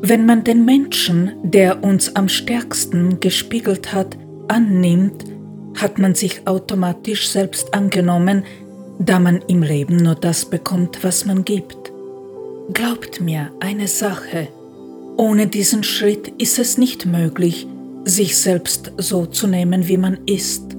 Wenn 0.00 0.26
man 0.26 0.44
den 0.44 0.64
Menschen, 0.64 1.32
der 1.42 1.82
uns 1.82 2.14
am 2.14 2.28
stärksten 2.28 3.18
gespiegelt 3.18 3.92
hat, 3.92 4.16
annimmt, 4.46 5.24
hat 5.74 5.98
man 5.98 6.14
sich 6.14 6.46
automatisch 6.46 7.30
selbst 7.30 7.74
angenommen, 7.74 8.44
da 9.00 9.18
man 9.18 9.42
im 9.48 9.64
Leben 9.64 9.96
nur 9.96 10.14
das 10.14 10.44
bekommt, 10.44 11.02
was 11.02 11.24
man 11.24 11.44
gibt. 11.44 11.90
Glaubt 12.72 13.20
mir 13.20 13.50
eine 13.58 13.88
Sache, 13.88 14.46
ohne 15.20 15.48
diesen 15.48 15.82
Schritt 15.82 16.28
ist 16.38 16.58
es 16.58 16.78
nicht 16.78 17.04
möglich, 17.04 17.66
sich 18.06 18.38
selbst 18.38 18.90
so 18.96 19.26
zu 19.26 19.46
nehmen, 19.46 19.86
wie 19.86 19.98
man 19.98 20.18
ist. 20.24 20.74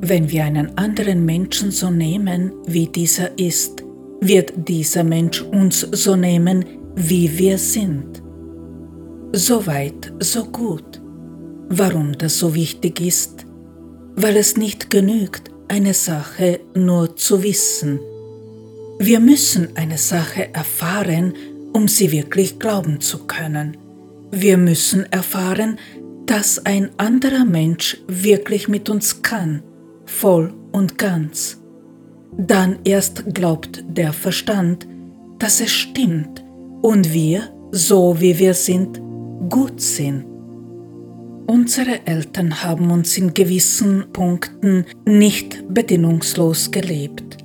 Wenn 0.00 0.30
wir 0.30 0.44
einen 0.44 0.78
anderen 0.78 1.24
Menschen 1.26 1.72
so 1.72 1.90
nehmen, 1.90 2.52
wie 2.68 2.86
dieser 2.86 3.36
ist, 3.36 3.82
wird 4.20 4.52
dieser 4.68 5.02
Mensch 5.02 5.42
uns 5.42 5.80
so 5.80 6.14
nehmen, 6.14 6.64
wie 6.94 7.36
wir 7.36 7.58
sind. 7.58 8.22
So 9.32 9.66
weit, 9.66 10.12
so 10.20 10.44
gut. 10.44 11.02
Warum 11.68 12.16
das 12.16 12.38
so 12.38 12.54
wichtig 12.54 13.00
ist? 13.00 13.44
Weil 14.14 14.36
es 14.36 14.56
nicht 14.56 14.88
genügt, 14.88 15.50
eine 15.66 15.94
Sache 15.94 16.60
nur 16.76 17.16
zu 17.16 17.42
wissen. 17.42 17.98
Wir 19.00 19.18
müssen 19.18 19.70
eine 19.74 19.98
Sache 19.98 20.54
erfahren, 20.54 21.34
um 21.74 21.88
sie 21.88 22.12
wirklich 22.12 22.58
glauben 22.58 23.00
zu 23.00 23.26
können. 23.26 23.76
Wir 24.30 24.56
müssen 24.56 25.04
erfahren, 25.12 25.78
dass 26.24 26.64
ein 26.64 26.90
anderer 26.96 27.44
Mensch 27.44 27.98
wirklich 28.08 28.68
mit 28.68 28.88
uns 28.88 29.20
kann, 29.20 29.62
voll 30.06 30.54
und 30.72 30.96
ganz. 30.96 31.60
Dann 32.36 32.78
erst 32.84 33.34
glaubt 33.34 33.84
der 33.86 34.12
Verstand, 34.12 34.86
dass 35.38 35.60
es 35.60 35.70
stimmt 35.70 36.44
und 36.80 37.12
wir, 37.12 37.52
so 37.72 38.20
wie 38.20 38.38
wir 38.38 38.54
sind, 38.54 39.00
gut 39.50 39.80
sind. 39.80 40.24
Unsere 41.46 42.06
Eltern 42.06 42.62
haben 42.62 42.90
uns 42.90 43.18
in 43.18 43.34
gewissen 43.34 44.06
Punkten 44.12 44.86
nicht 45.04 45.62
bedingungslos 45.72 46.70
gelebt. 46.70 47.36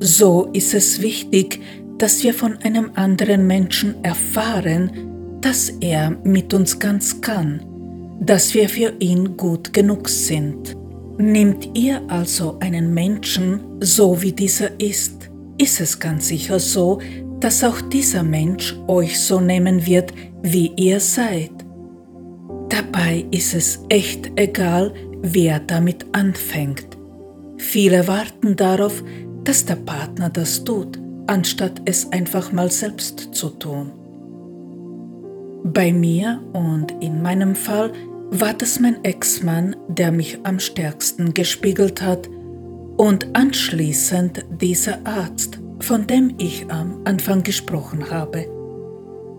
So 0.00 0.48
ist 0.52 0.74
es 0.74 1.00
wichtig, 1.00 1.60
dass 1.98 2.22
wir 2.22 2.32
von 2.32 2.56
einem 2.58 2.90
anderen 2.94 3.46
Menschen 3.46 4.02
erfahren, 4.04 5.38
dass 5.40 5.68
er 5.80 6.10
mit 6.24 6.54
uns 6.54 6.78
ganz 6.78 7.20
kann, 7.20 7.60
dass 8.20 8.54
wir 8.54 8.68
für 8.68 8.94
ihn 8.98 9.36
gut 9.36 9.72
genug 9.72 10.08
sind. 10.08 10.76
Nehmt 11.18 11.76
ihr 11.76 12.00
also 12.08 12.58
einen 12.60 12.94
Menschen 12.94 13.60
so 13.80 14.22
wie 14.22 14.32
dieser 14.32 14.80
ist, 14.80 15.28
ist 15.58 15.80
es 15.80 15.98
ganz 15.98 16.28
sicher 16.28 16.60
so, 16.60 17.00
dass 17.40 17.62
auch 17.64 17.80
dieser 17.80 18.22
Mensch 18.22 18.76
euch 18.86 19.18
so 19.20 19.40
nehmen 19.40 19.84
wird, 19.84 20.12
wie 20.42 20.72
ihr 20.76 21.00
seid. 21.00 21.50
Dabei 22.68 23.26
ist 23.30 23.54
es 23.54 23.80
echt 23.88 24.30
egal, 24.36 24.92
wer 25.22 25.58
damit 25.60 26.06
anfängt. 26.12 26.86
Viele 27.56 28.06
warten 28.06 28.54
darauf, 28.56 29.02
dass 29.44 29.64
der 29.64 29.76
Partner 29.76 30.30
das 30.30 30.62
tut, 30.62 30.98
anstatt 31.28 31.82
es 31.84 32.10
einfach 32.12 32.52
mal 32.52 32.70
selbst 32.70 33.28
zu 33.32 33.50
tun. 33.50 33.92
Bei 35.64 35.92
mir 35.92 36.40
und 36.52 36.92
in 37.00 37.22
meinem 37.22 37.54
Fall 37.54 37.92
war 38.30 38.54
das 38.54 38.80
mein 38.80 39.02
Ex-Mann, 39.04 39.76
der 39.88 40.12
mich 40.12 40.38
am 40.44 40.60
stärksten 40.60 41.34
gespiegelt 41.34 42.02
hat 42.02 42.28
und 42.96 43.34
anschließend 43.34 44.44
dieser 44.60 45.06
Arzt, 45.06 45.58
von 45.80 46.06
dem 46.06 46.34
ich 46.38 46.70
am 46.70 47.00
Anfang 47.04 47.42
gesprochen 47.42 48.10
habe. 48.10 48.46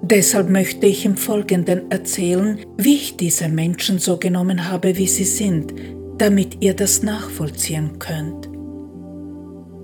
Deshalb 0.02 0.50
möchte 0.50 0.88
ich 0.88 1.06
im 1.06 1.18
Folgenden 1.18 1.92
erzählen, 1.92 2.60
wie 2.78 2.96
ich 2.96 3.18
diese 3.18 3.50
Menschen 3.50 4.00
so 4.00 4.18
genommen 4.18 4.70
habe, 4.70 4.98
wie 4.98 5.08
sie 5.08 5.26
sind, 5.26 5.74
damit 6.18 6.64
ihr 6.64 6.74
das 6.74 7.04
nachvollziehen 7.04 8.00
könnt. 8.00 8.49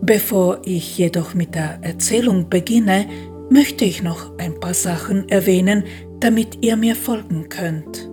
Bevor 0.06 0.60
ich 0.66 1.00
jedoch 1.00 1.34
mit 1.34 1.56
der 1.56 1.80
Erzählung 1.82 2.48
beginne, 2.48 3.08
möchte 3.50 3.86
ich 3.86 4.04
noch 4.04 4.38
ein 4.38 4.60
paar 4.60 4.76
Sachen 4.76 5.28
erwähnen, 5.30 5.84
damit 6.20 6.64
ihr 6.64 6.78
mir 6.78 6.96
folgen 6.96 7.50
könnt. 7.50 8.08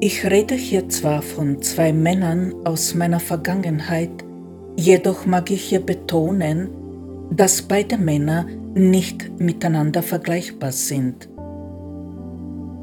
Ich 0.00 0.24
rede 0.28 0.56
hier 0.56 0.88
zwar 0.88 1.22
von 1.22 1.62
zwei 1.62 1.92
Männern 1.92 2.52
aus 2.64 2.96
meiner 2.96 3.20
Vergangenheit, 3.20 4.10
jedoch 4.76 5.24
mag 5.24 5.52
ich 5.52 5.62
hier 5.62 5.78
betonen, 5.78 6.68
dass 7.30 7.62
beide 7.62 7.96
Männer 7.96 8.46
nicht 8.74 9.38
miteinander 9.38 10.02
vergleichbar 10.02 10.72
sind. 10.72 11.28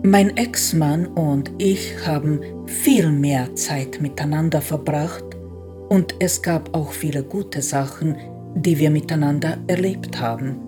Mein 0.03 0.37
Ex-Mann 0.37 1.05
und 1.05 1.51
ich 1.57 1.95
haben 2.07 2.39
viel 2.65 3.11
mehr 3.11 3.53
Zeit 3.55 3.99
miteinander 3.99 4.61
verbracht 4.61 5.28
und 5.89 6.15
es 6.19 6.41
gab 6.41 6.75
auch 6.75 6.91
viele 6.91 7.23
gute 7.23 7.61
Sachen, 7.61 8.15
die 8.55 8.79
wir 8.79 8.89
miteinander 8.89 9.57
erlebt 9.67 10.19
haben. 10.19 10.59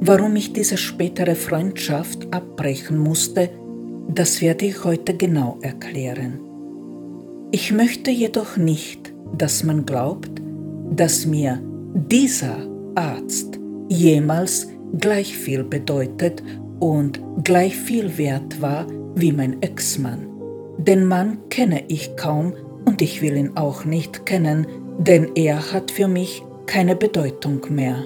Warum 0.00 0.36
ich 0.36 0.52
diese 0.52 0.76
spätere 0.76 1.34
Freundschaft 1.34 2.32
abbrechen 2.32 2.96
musste, 2.98 3.50
das 4.08 4.40
werde 4.40 4.66
ich 4.66 4.82
heute 4.84 5.14
genau 5.14 5.58
erklären. 5.60 6.40
Ich 7.50 7.72
möchte 7.72 8.10
jedoch 8.10 8.56
nicht, 8.56 9.12
dass 9.36 9.62
man 9.62 9.84
glaubt, 9.84 10.30
dass 10.90 11.26
mir 11.26 11.60
dieser 11.94 12.56
Arzt 12.94 13.58
jemals 13.88 14.68
gleich 14.98 15.36
viel 15.36 15.64
bedeutet 15.64 16.42
und 16.78 17.20
gleich 17.44 17.76
viel 17.76 18.16
wert 18.16 18.62
war 18.62 18.86
wie 19.14 19.32
mein 19.32 19.60
Ex-Mann. 19.62 20.26
Den 20.78 21.04
Mann 21.04 21.38
kenne 21.50 21.84
ich 21.88 22.16
kaum 22.16 22.54
und 22.84 23.02
ich 23.02 23.22
will 23.22 23.36
ihn 23.36 23.56
auch 23.56 23.84
nicht 23.84 24.26
kennen, 24.26 24.66
denn 24.98 25.30
er 25.34 25.72
hat 25.72 25.90
für 25.90 26.08
mich 26.08 26.42
keine 26.66 26.96
Bedeutung 26.96 27.60
mehr. 27.70 28.04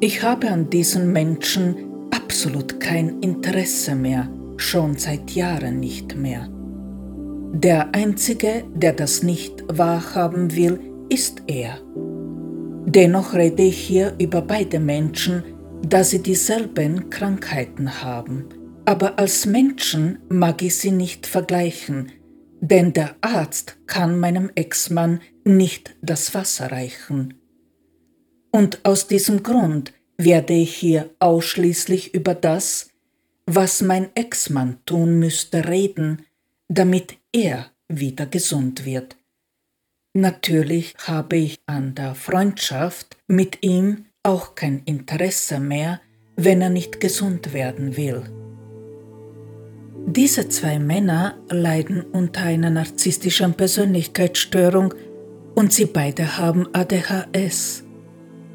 Ich 0.00 0.22
habe 0.22 0.48
an 0.48 0.70
diesen 0.70 1.12
Menschen 1.12 1.76
absolut 2.10 2.80
kein 2.80 3.20
Interesse 3.20 3.94
mehr, 3.94 4.28
schon 4.56 4.96
seit 4.96 5.30
Jahren 5.32 5.80
nicht 5.80 6.16
mehr. 6.16 6.48
Der 7.52 7.94
Einzige, 7.94 8.64
der 8.74 8.92
das 8.92 9.22
nicht 9.22 9.64
wahrhaben 9.68 10.56
will, 10.56 10.80
ist 11.08 11.42
er. 11.46 11.78
Dennoch 12.86 13.34
rede 13.34 13.62
ich 13.62 13.78
hier 13.78 14.14
über 14.18 14.42
beide 14.42 14.80
Menschen, 14.80 15.44
da 15.88 16.02
sie 16.02 16.22
dieselben 16.22 17.10
Krankheiten 17.10 18.02
haben. 18.02 18.46
Aber 18.84 19.18
als 19.18 19.46
Menschen 19.46 20.18
mag 20.28 20.62
ich 20.62 20.76
sie 20.76 20.90
nicht 20.90 21.26
vergleichen, 21.26 22.10
denn 22.64 22.94
der 22.94 23.14
Arzt 23.20 23.76
kann 23.86 24.18
meinem 24.18 24.50
Ex-Mann 24.54 25.20
nicht 25.44 25.94
das 26.00 26.32
Wasser 26.32 26.72
reichen. 26.72 27.34
Und 28.50 28.86
aus 28.86 29.06
diesem 29.06 29.42
Grund 29.42 29.92
werde 30.16 30.54
ich 30.54 30.74
hier 30.74 31.10
ausschließlich 31.18 32.14
über 32.14 32.34
das, 32.34 32.88
was 33.44 33.82
mein 33.82 34.08
Ex-Mann 34.16 34.78
tun 34.86 35.18
müsste, 35.18 35.68
reden, 35.68 36.24
damit 36.68 37.18
er 37.32 37.70
wieder 37.88 38.24
gesund 38.24 38.86
wird. 38.86 39.16
Natürlich 40.14 40.94
habe 41.06 41.36
ich 41.36 41.58
an 41.66 41.94
der 41.94 42.14
Freundschaft 42.14 43.18
mit 43.26 43.62
ihm 43.62 44.06
auch 44.22 44.54
kein 44.54 44.82
Interesse 44.86 45.60
mehr, 45.60 46.00
wenn 46.36 46.62
er 46.62 46.70
nicht 46.70 46.98
gesund 46.98 47.52
werden 47.52 47.98
will. 47.98 48.43
Diese 50.06 50.48
zwei 50.48 50.78
Männer 50.78 51.34
leiden 51.50 52.02
unter 52.02 52.42
einer 52.42 52.70
narzisstischen 52.70 53.54
Persönlichkeitsstörung 53.54 54.94
und 55.54 55.72
sie 55.72 55.86
beide 55.86 56.38
haben 56.38 56.66
ADHS. 56.72 57.84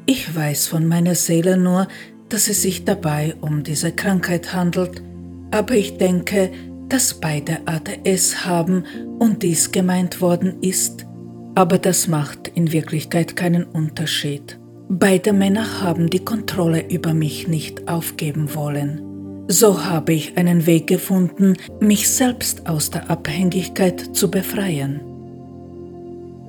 Ich 0.06 0.34
weiß 0.34 0.68
von 0.68 0.86
meiner 0.86 1.14
Seele 1.14 1.56
nur, 1.56 1.88
dass 2.28 2.48
es 2.48 2.62
sich 2.62 2.84
dabei 2.84 3.34
um 3.40 3.64
diese 3.64 3.92
Krankheit 3.92 4.54
handelt, 4.54 5.02
aber 5.50 5.74
ich 5.74 5.98
denke, 5.98 6.50
dass 6.88 7.14
beide 7.14 7.58
ADS 7.66 8.44
haben 8.46 8.84
und 9.18 9.42
dies 9.42 9.72
gemeint 9.72 10.20
worden 10.20 10.58
ist, 10.60 11.06
aber 11.54 11.78
das 11.78 12.08
macht 12.08 12.48
in 12.48 12.72
Wirklichkeit 12.72 13.36
keinen 13.36 13.64
Unterschied. 13.64 14.58
Beide 14.88 15.32
Männer 15.32 15.82
haben 15.82 16.10
die 16.10 16.24
Kontrolle 16.24 16.88
über 16.88 17.14
mich 17.14 17.48
nicht 17.48 17.88
aufgeben 17.88 18.54
wollen. 18.54 19.09
So 19.52 19.84
habe 19.84 20.12
ich 20.12 20.38
einen 20.38 20.64
Weg 20.66 20.86
gefunden, 20.86 21.56
mich 21.80 22.08
selbst 22.08 22.68
aus 22.68 22.88
der 22.88 23.10
Abhängigkeit 23.10 24.14
zu 24.14 24.30
befreien. 24.30 25.00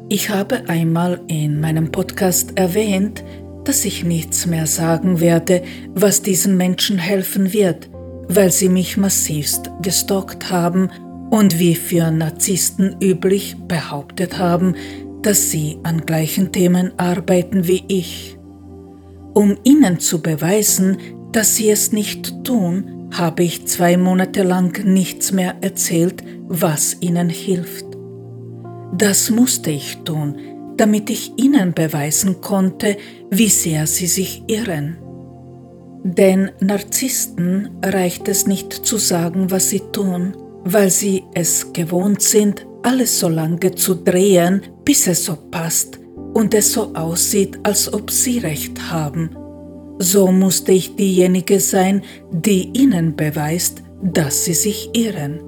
Ich 0.08 0.30
habe 0.30 0.70
einmal 0.70 1.20
in 1.28 1.60
meinem 1.60 1.92
Podcast 1.92 2.60
erwähnt, 2.60 3.24
dass 3.64 3.86
ich 3.86 4.04
nichts 4.04 4.46
mehr 4.46 4.68
sagen 4.68 5.20
werde, 5.20 5.64
was 5.96 6.22
diesen 6.22 6.58
Menschen 6.58 7.00
helfen 7.00 7.54
wird, 7.54 7.90
weil 8.28 8.52
sie 8.52 8.70
mich 8.70 8.98
massivst 8.98 9.72
gestalkt 9.82 10.52
haben 10.52 10.92
und 11.32 11.58
wie 11.58 11.74
für 11.74 12.12
Narzissten 12.12 12.98
üblich 13.02 13.56
behauptet 13.68 14.38
haben, 14.38 14.76
dass 15.24 15.50
sie 15.50 15.80
an 15.82 16.06
gleichen 16.06 16.52
Themen 16.52 16.92
arbeiten 16.98 17.68
wie 17.68 17.84
ich. 17.88 18.38
Um 19.34 19.58
ihnen 19.64 20.00
zu 20.00 20.22
beweisen, 20.22 20.98
dass 21.32 21.56
sie 21.56 21.70
es 21.70 21.92
nicht 21.92 22.44
tun, 22.44 22.91
habe 23.12 23.44
ich 23.44 23.68
zwei 23.68 23.98
Monate 23.98 24.44
lang 24.44 24.84
nichts 24.86 25.32
mehr 25.32 25.56
erzählt, 25.62 26.24
was 26.48 26.98
ihnen 27.02 27.30
hilft. 27.30 27.86
das 28.98 29.30
musste 29.30 29.72
ich 29.72 29.98
tun, 30.04 30.36
damit 30.78 31.10
ich 31.10 31.34
ihnen 31.38 31.74
beweisen 31.74 32.42
konnte, 32.42 32.98
wie 33.30 33.50
sehr 33.50 33.88
sie 33.88 34.08
sich 34.08 34.44
irren. 34.48 34.98
Denn 36.04 36.52
Narzissten 36.60 37.70
reicht 37.84 38.28
es 38.28 38.48
nicht 38.48 38.74
zu 38.74 38.98
sagen, 38.98 39.52
was 39.52 39.70
sie 39.70 39.82
tun, 39.92 40.36
weil 40.64 40.90
sie 40.90 41.24
es 41.34 41.72
gewohnt 41.74 42.22
sind, 42.22 42.66
alles 42.84 43.20
so 43.20 43.30
lange 43.30 43.76
zu 43.76 43.96
drehen, 43.96 44.62
bis 44.84 45.08
es 45.08 45.26
so 45.26 45.38
passt 45.52 46.00
und 46.34 46.54
es 46.54 46.74
so 46.74 46.94
aussieht, 46.96 47.60
als 47.64 47.94
ob 47.94 48.10
sie 48.10 48.40
recht 48.40 48.92
haben. 48.92 49.30
So 50.04 50.32
musste 50.32 50.72
ich 50.72 50.96
diejenige 50.96 51.60
sein, 51.60 52.02
die 52.32 52.72
ihnen 52.74 53.16
beweist, 53.16 53.84
dass 54.02 54.46
sie 54.46 54.56
sich 54.56 54.90
irren. 54.94 55.40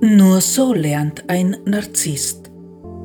Nur 0.00 0.40
so 0.40 0.74
lernt 0.74 1.22
ein 1.28 1.56
Narzisst. 1.64 2.50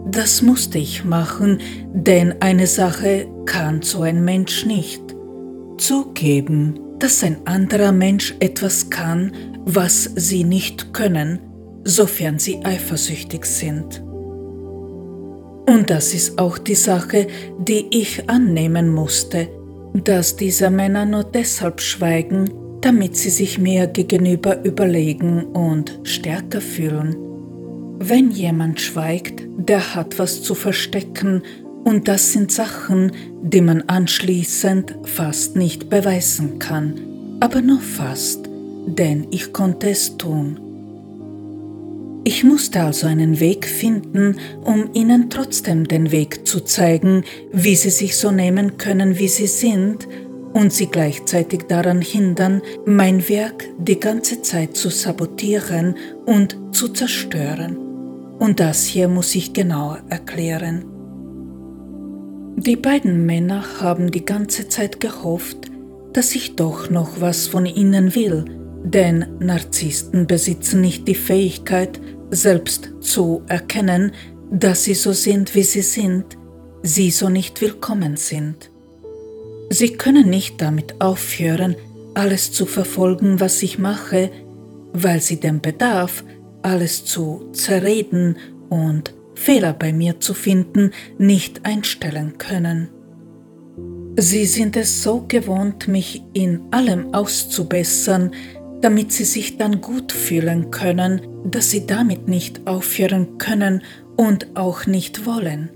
Das 0.09 0.41
musste 0.41 0.79
ich 0.79 1.05
machen, 1.05 1.59
denn 1.93 2.41
eine 2.41 2.65
Sache 2.65 3.27
kann 3.45 3.83
so 3.83 4.01
ein 4.01 4.25
Mensch 4.25 4.65
nicht. 4.65 5.03
Zugeben, 5.77 6.79
dass 6.97 7.23
ein 7.23 7.37
anderer 7.45 7.91
Mensch 7.91 8.33
etwas 8.39 8.89
kann, 8.89 9.31
was 9.65 10.09
sie 10.15 10.43
nicht 10.43 10.91
können, 10.91 11.37
sofern 11.83 12.39
sie 12.39 12.65
eifersüchtig 12.65 13.45
sind. 13.45 14.01
Und 15.67 15.91
das 15.91 16.15
ist 16.15 16.39
auch 16.39 16.57
die 16.57 16.73
Sache, 16.73 17.27
die 17.59 17.85
ich 17.91 18.27
annehmen 18.27 18.89
musste, 18.89 19.49
dass 19.93 20.35
diese 20.35 20.69
Männer 20.69 21.05
nur 21.05 21.23
deshalb 21.23 21.81
schweigen, 21.81 22.49
damit 22.81 23.17
sie 23.17 23.29
sich 23.29 23.57
mir 23.57 23.87
gegenüber 23.87 24.63
überlegen 24.63 25.45
und 25.45 25.99
stärker 26.03 26.61
fühlen. 26.61 27.15
Wenn 27.99 28.31
jemand 28.31 28.79
schweigt, 28.79 29.43
der 29.57 29.95
hat 29.95 30.19
was 30.19 30.41
zu 30.41 30.55
verstecken 30.55 31.43
und 31.83 32.07
das 32.07 32.31
sind 32.31 32.51
Sachen, 32.51 33.11
die 33.41 33.61
man 33.61 33.83
anschließend 33.87 34.95
fast 35.03 35.55
nicht 35.55 35.89
beweisen 35.89 36.59
kann, 36.59 36.93
aber 37.39 37.61
nur 37.61 37.81
fast, 37.81 38.47
denn 38.85 39.27
ich 39.31 39.51
konnte 39.51 39.89
es 39.89 40.17
tun. 40.17 40.68
Ich 42.23 42.43
musste 42.43 42.81
also 42.81 43.07
einen 43.07 43.39
Weg 43.39 43.65
finden, 43.65 44.37
um 44.63 44.89
ihnen 44.93 45.29
trotzdem 45.29 45.87
den 45.87 46.11
Weg 46.11 46.45
zu 46.45 46.59
zeigen, 46.59 47.23
wie 47.51 47.75
sie 47.75 47.89
sich 47.89 48.17
so 48.17 48.31
nehmen 48.31 48.77
können, 48.77 49.17
wie 49.17 49.29
sie 49.29 49.47
sind, 49.47 50.07
und 50.53 50.73
sie 50.73 50.87
gleichzeitig 50.87 51.63
daran 51.67 52.01
hindern, 52.01 52.61
mein 52.85 53.27
Werk 53.29 53.65
die 53.77 53.99
ganze 53.99 54.41
Zeit 54.41 54.75
zu 54.75 54.89
sabotieren 54.89 55.95
und 56.25 56.57
zu 56.71 56.89
zerstören. 56.89 57.77
Und 58.39 58.59
das 58.59 58.85
hier 58.85 59.07
muss 59.07 59.35
ich 59.35 59.53
genauer 59.53 59.99
erklären. 60.09 60.85
Die 62.57 62.75
beiden 62.75 63.25
Männer 63.25 63.63
haben 63.79 64.11
die 64.11 64.25
ganze 64.25 64.67
Zeit 64.67 64.99
gehofft, 64.99 65.69
dass 66.13 66.35
ich 66.35 66.55
doch 66.55 66.89
noch 66.89 67.21
was 67.21 67.47
von 67.47 67.65
ihnen 67.65 68.15
will, 68.15 68.45
denn 68.83 69.25
Narzissten 69.39 70.27
besitzen 70.27 70.81
nicht 70.81 71.07
die 71.07 71.15
Fähigkeit, 71.15 71.99
selbst 72.31 72.91
zu 73.01 73.41
erkennen, 73.47 74.11
dass 74.51 74.83
sie 74.83 74.93
so 74.93 75.13
sind, 75.13 75.55
wie 75.55 75.63
sie 75.63 75.81
sind, 75.81 76.37
sie 76.81 77.11
so 77.11 77.29
nicht 77.29 77.61
willkommen 77.61 78.17
sind. 78.17 78.71
Sie 79.69 79.93
können 79.93 80.29
nicht 80.29 80.61
damit 80.61 80.99
aufhören, 80.99 81.75
alles 82.15 82.51
zu 82.51 82.65
verfolgen, 82.65 83.39
was 83.39 83.61
ich 83.61 83.77
mache, 83.77 84.31
weil 84.93 85.21
sie 85.21 85.39
den 85.39 85.61
Bedarf, 85.61 86.23
alles 86.61 87.05
zu 87.05 87.49
zerreden 87.53 88.37
und 88.69 89.13
Fehler 89.35 89.73
bei 89.73 89.93
mir 89.93 90.19
zu 90.19 90.33
finden, 90.33 90.91
nicht 91.17 91.65
einstellen 91.65 92.37
können. 92.37 92.89
Sie 94.17 94.45
sind 94.45 94.75
es 94.75 95.01
so 95.01 95.23
gewohnt, 95.27 95.87
mich 95.87 96.23
in 96.33 96.61
allem 96.71 97.13
auszubessern, 97.13 98.31
damit 98.81 99.11
sie 99.11 99.25
sich 99.25 99.57
dann 99.57 99.81
gut 99.81 100.11
fühlen 100.11 100.71
können, 100.71 101.21
dass 101.45 101.71
sie 101.71 101.85
damit 101.85 102.27
nicht 102.27 102.65
aufhören 102.67 103.37
können 103.37 103.81
und 104.15 104.55
auch 104.55 104.85
nicht 104.85 105.25
wollen. 105.25 105.69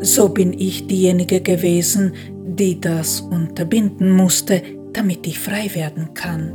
So 0.00 0.28
bin 0.28 0.52
ich 0.52 0.86
diejenige 0.86 1.40
gewesen, 1.40 2.12
die 2.46 2.80
das 2.80 3.20
unterbinden 3.20 4.12
musste, 4.12 4.62
damit 4.92 5.26
ich 5.26 5.38
frei 5.38 5.70
werden 5.74 6.14
kann. 6.14 6.52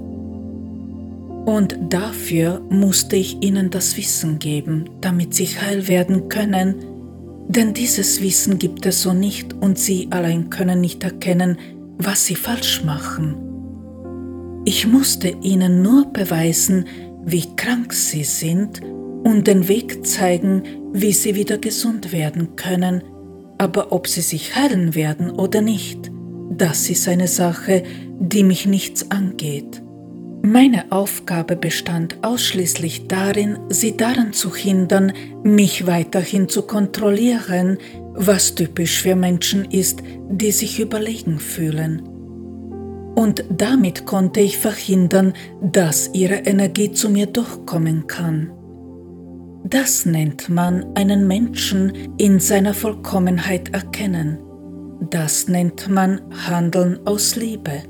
Und 1.46 1.78
dafür 1.90 2.62
musste 2.70 3.16
ich 3.16 3.42
ihnen 3.42 3.70
das 3.72 3.98
Wissen 3.98 4.38
geben, 4.38 4.90
damit 5.02 5.34
sie 5.34 5.48
heil 5.48 5.88
werden 5.88 6.30
können, 6.30 6.76
denn 7.48 7.74
dieses 7.74 8.22
Wissen 8.22 8.60
gibt 8.60 8.86
es 8.86 9.02
so 9.02 9.14
nicht 9.14 9.54
und 9.54 9.78
sie 9.78 10.08
allein 10.12 10.50
können 10.50 10.82
nicht 10.82 11.04
erkennen, 11.04 11.58
was 11.98 12.26
sie 12.26 12.36
falsch 12.36 12.84
machen. 12.84 13.51
Ich 14.64 14.86
musste 14.86 15.30
ihnen 15.42 15.82
nur 15.82 16.06
beweisen, 16.14 16.86
wie 17.26 17.56
krank 17.56 17.94
sie 17.94 18.24
sind 18.24 18.82
und 19.24 19.48
den 19.48 19.68
Weg 19.68 20.06
zeigen, 20.06 20.64
wie 20.94 21.14
sie 21.14 21.34
wieder 21.34 21.58
gesund 21.58 22.12
werden 22.12 22.56
können, 22.56 23.04
aber 23.58 23.92
ob 23.92 24.08
sie 24.08 24.22
sich 24.22 24.56
heilen 24.56 24.94
werden 24.94 25.32
oder 25.32 25.62
nicht, 25.62 26.12
das 26.52 26.90
ist 26.92 27.08
eine 27.08 27.28
Sache, 27.28 27.84
die 28.20 28.44
mich 28.44 28.68
nichts 28.68 29.10
angeht. 29.10 29.82
Meine 30.44 30.92
Aufgabe 30.92 31.56
bestand 31.56 32.18
ausschließlich 32.24 33.08
darin, 33.08 33.58
sie 33.70 33.98
daran 33.98 34.34
zu 34.34 34.56
hindern, 34.56 35.14
mich 35.44 35.88
weiterhin 35.88 36.50
zu 36.50 36.64
kontrollieren, 36.64 37.78
was 38.14 38.54
typisch 38.54 39.02
für 39.02 39.16
Menschen 39.16 39.66
ist, 39.66 40.04
die 40.30 40.52
sich 40.52 40.80
überlegen 40.80 41.40
fühlen 41.40 42.11
und 43.16 43.44
damit 43.50 44.06
konnte 44.06 44.40
ich 44.40 44.58
verhindern, 44.58 45.34
dass 45.62 46.10
ihre 46.14 46.36
Energie 46.36 46.92
zu 46.92 47.10
mir 47.10 47.28
durchkommen 47.28 48.08
kann. 48.08 48.52
Das 49.64 50.06
nennt 50.06 50.50
man 50.50 50.86
einen 50.96 51.28
Menschen 51.28 52.16
in 52.18 52.40
seiner 52.40 52.74
Vollkommenheit 52.74 53.74
erkennen. 53.74 54.40
Das 55.10 55.48
nennt 55.48 55.90
man 55.90 56.22
Handeln 56.48 57.00
aus 57.06 57.36
Liebe. 57.36 57.84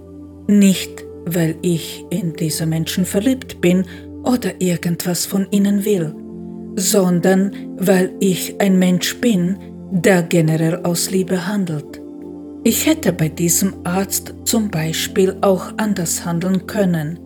Nicht, 0.48 1.06
weil 1.26 1.56
ich 1.62 2.04
in 2.10 2.34
diese 2.34 2.66
Menschen 2.66 3.06
verliebt 3.06 3.62
bin 3.62 3.86
oder 4.24 4.60
irgendwas 4.60 5.26
von 5.26 5.48
ihnen 5.52 5.86
will, 5.86 6.14
sondern 6.76 7.52
weil 7.78 8.14
ich 8.20 8.60
ein 8.60 8.78
Mensch 8.78 9.20
bin, 9.20 9.58
der 9.92 10.24
generell 10.24 10.78
aus 10.84 11.12
Liebe 11.12 11.48
handelt. 11.48 12.01
Ich 12.64 12.86
hätte 12.86 13.12
bei 13.12 13.28
diesem 13.28 13.74
Arzt 13.86 14.36
zum 14.46 14.70
Beispiel 14.70 15.36
auch 15.42 15.74
anders 15.78 16.24
handeln 16.26 16.68
können. 16.68 17.20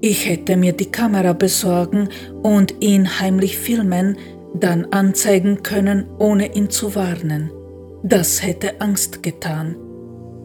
Ich 0.00 0.28
hätte 0.28 0.56
mir 0.56 0.72
die 0.72 0.90
Kamera 0.90 1.32
besorgen 1.32 2.08
und 2.44 2.74
ihn 2.80 3.18
heimlich 3.18 3.58
filmen, 3.58 4.16
dann 4.54 4.84
anzeigen 4.86 5.64
können, 5.64 6.06
ohne 6.20 6.54
ihn 6.54 6.70
zu 6.70 6.94
warnen. 6.94 7.50
Das 8.04 8.40
hätte 8.40 8.80
Angst 8.80 9.24
getan. 9.24 9.74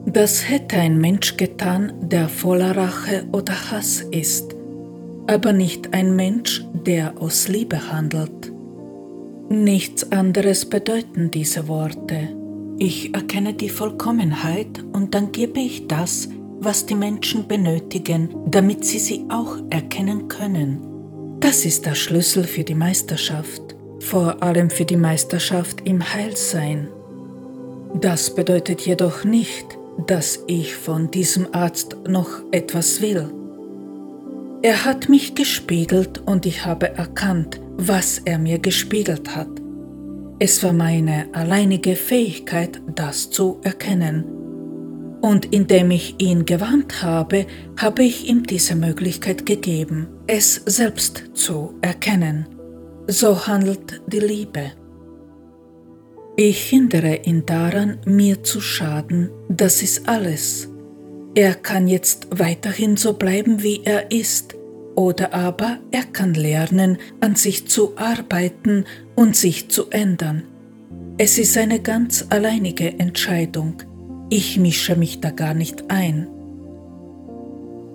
Das 0.07 0.49
hätte 0.49 0.77
ein 0.77 0.97
Mensch 0.97 1.37
getan, 1.37 1.93
der 2.01 2.27
voller 2.27 2.75
Rache 2.75 3.25
oder 3.31 3.53
Hass 3.69 4.01
ist, 4.09 4.55
aber 5.27 5.53
nicht 5.53 5.93
ein 5.93 6.15
Mensch, 6.15 6.65
der 6.87 7.21
aus 7.21 7.47
Liebe 7.47 7.91
handelt. 7.91 8.51
Nichts 9.49 10.11
anderes 10.11 10.65
bedeuten 10.65 11.29
diese 11.29 11.67
Worte. 11.67 12.40
Ich 12.83 13.13
erkenne 13.13 13.53
die 13.53 13.69
Vollkommenheit 13.69 14.83
und 14.91 15.13
dann 15.13 15.31
gebe 15.31 15.59
ich 15.59 15.87
das, 15.87 16.29
was 16.61 16.87
die 16.87 16.95
Menschen 16.95 17.47
benötigen, 17.47 18.35
damit 18.47 18.85
sie 18.85 18.97
sie 18.97 19.23
auch 19.29 19.57
erkennen 19.69 20.27
können. 20.27 21.37
Das 21.39 21.63
ist 21.63 21.85
der 21.85 21.93
Schlüssel 21.93 22.43
für 22.43 22.63
die 22.63 22.73
Meisterschaft, 22.73 23.61
vor 23.99 24.41
allem 24.41 24.71
für 24.71 24.85
die 24.85 24.97
Meisterschaft 24.97 25.87
im 25.87 26.01
Heilsein. 26.01 26.87
Das 28.01 28.33
bedeutet 28.33 28.81
jedoch 28.81 29.25
nicht, 29.25 29.77
dass 30.07 30.39
ich 30.47 30.73
von 30.73 31.11
diesem 31.11 31.53
Arzt 31.53 31.95
noch 32.07 32.29
etwas 32.51 32.99
will. 32.99 33.31
Er 34.63 34.85
hat 34.85 35.07
mich 35.07 35.35
gespiegelt 35.35 36.23
und 36.25 36.47
ich 36.47 36.65
habe 36.65 36.97
erkannt, 36.97 37.61
was 37.77 38.17
er 38.25 38.39
mir 38.39 38.57
gespiegelt 38.57 39.35
hat. 39.35 39.60
Es 40.43 40.63
war 40.63 40.73
meine 40.73 41.29
alleinige 41.33 41.95
Fähigkeit, 41.95 42.81
das 42.95 43.29
zu 43.29 43.59
erkennen. 43.61 44.25
Und 45.21 45.53
indem 45.53 45.91
ich 45.91 46.15
ihn 46.17 46.45
gewarnt 46.45 47.03
habe, 47.03 47.45
habe 47.77 48.01
ich 48.01 48.27
ihm 48.27 48.41
diese 48.41 48.75
Möglichkeit 48.75 49.45
gegeben, 49.45 50.07
es 50.25 50.55
selbst 50.65 51.25
zu 51.35 51.75
erkennen. 51.83 52.47
So 53.05 53.45
handelt 53.45 54.01
die 54.07 54.19
Liebe. 54.19 54.71
Ich 56.37 56.63
hindere 56.63 57.17
ihn 57.17 57.45
daran, 57.45 57.99
mir 58.07 58.41
zu 58.41 58.61
schaden, 58.61 59.29
das 59.47 59.83
ist 59.83 60.09
alles. 60.09 60.67
Er 61.35 61.53
kann 61.53 61.87
jetzt 61.87 62.25
weiterhin 62.31 62.97
so 62.97 63.13
bleiben, 63.13 63.61
wie 63.61 63.83
er 63.83 64.09
ist, 64.09 64.55
oder 64.95 65.33
aber 65.33 65.77
er 65.91 66.03
kann 66.03 66.33
lernen, 66.33 66.97
an 67.19 67.35
sich 67.35 67.67
zu 67.67 67.97
arbeiten 67.97 68.85
und 69.15 69.35
sich 69.35 69.69
zu 69.69 69.89
ändern. 69.89 70.43
Es 71.17 71.37
ist 71.37 71.57
eine 71.57 71.79
ganz 71.79 72.25
alleinige 72.29 72.99
Entscheidung. 72.99 73.83
Ich 74.29 74.57
mische 74.57 74.95
mich 74.95 75.19
da 75.21 75.29
gar 75.29 75.53
nicht 75.53 75.91
ein. 75.91 76.27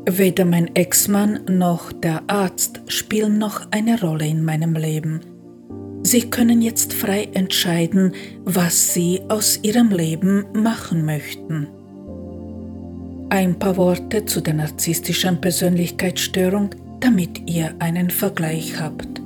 Weder 0.08 0.44
mein 0.44 0.74
Ex-Mann 0.76 1.40
noch 1.48 1.92
der 1.92 2.22
Arzt 2.28 2.82
spielen 2.86 3.38
noch 3.38 3.66
eine 3.72 4.00
Rolle 4.00 4.26
in 4.28 4.44
meinem 4.44 4.74
Leben. 4.74 5.20
Sie 6.02 6.30
können 6.30 6.62
jetzt 6.62 6.92
frei 6.92 7.28
entscheiden, 7.34 8.12
was 8.44 8.94
Sie 8.94 9.22
aus 9.28 9.58
Ihrem 9.64 9.90
Leben 9.90 10.44
machen 10.54 11.04
möchten. 11.04 11.66
Ein 13.28 13.58
paar 13.58 13.76
Worte 13.76 14.24
zu 14.24 14.40
der 14.40 14.54
narzisstischen 14.54 15.40
Persönlichkeitsstörung, 15.40 16.70
damit 17.00 17.48
ihr 17.48 17.74
einen 17.78 18.10
Vergleich 18.10 18.80
habt. 18.80 19.20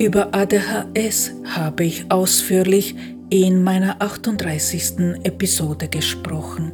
Über 0.00 0.34
ADHS 0.34 1.32
habe 1.44 1.84
ich 1.84 2.10
ausführlich 2.10 2.94
in 3.28 3.62
meiner 3.62 4.00
38. 4.00 5.22
Episode 5.24 5.88
gesprochen. 5.88 6.72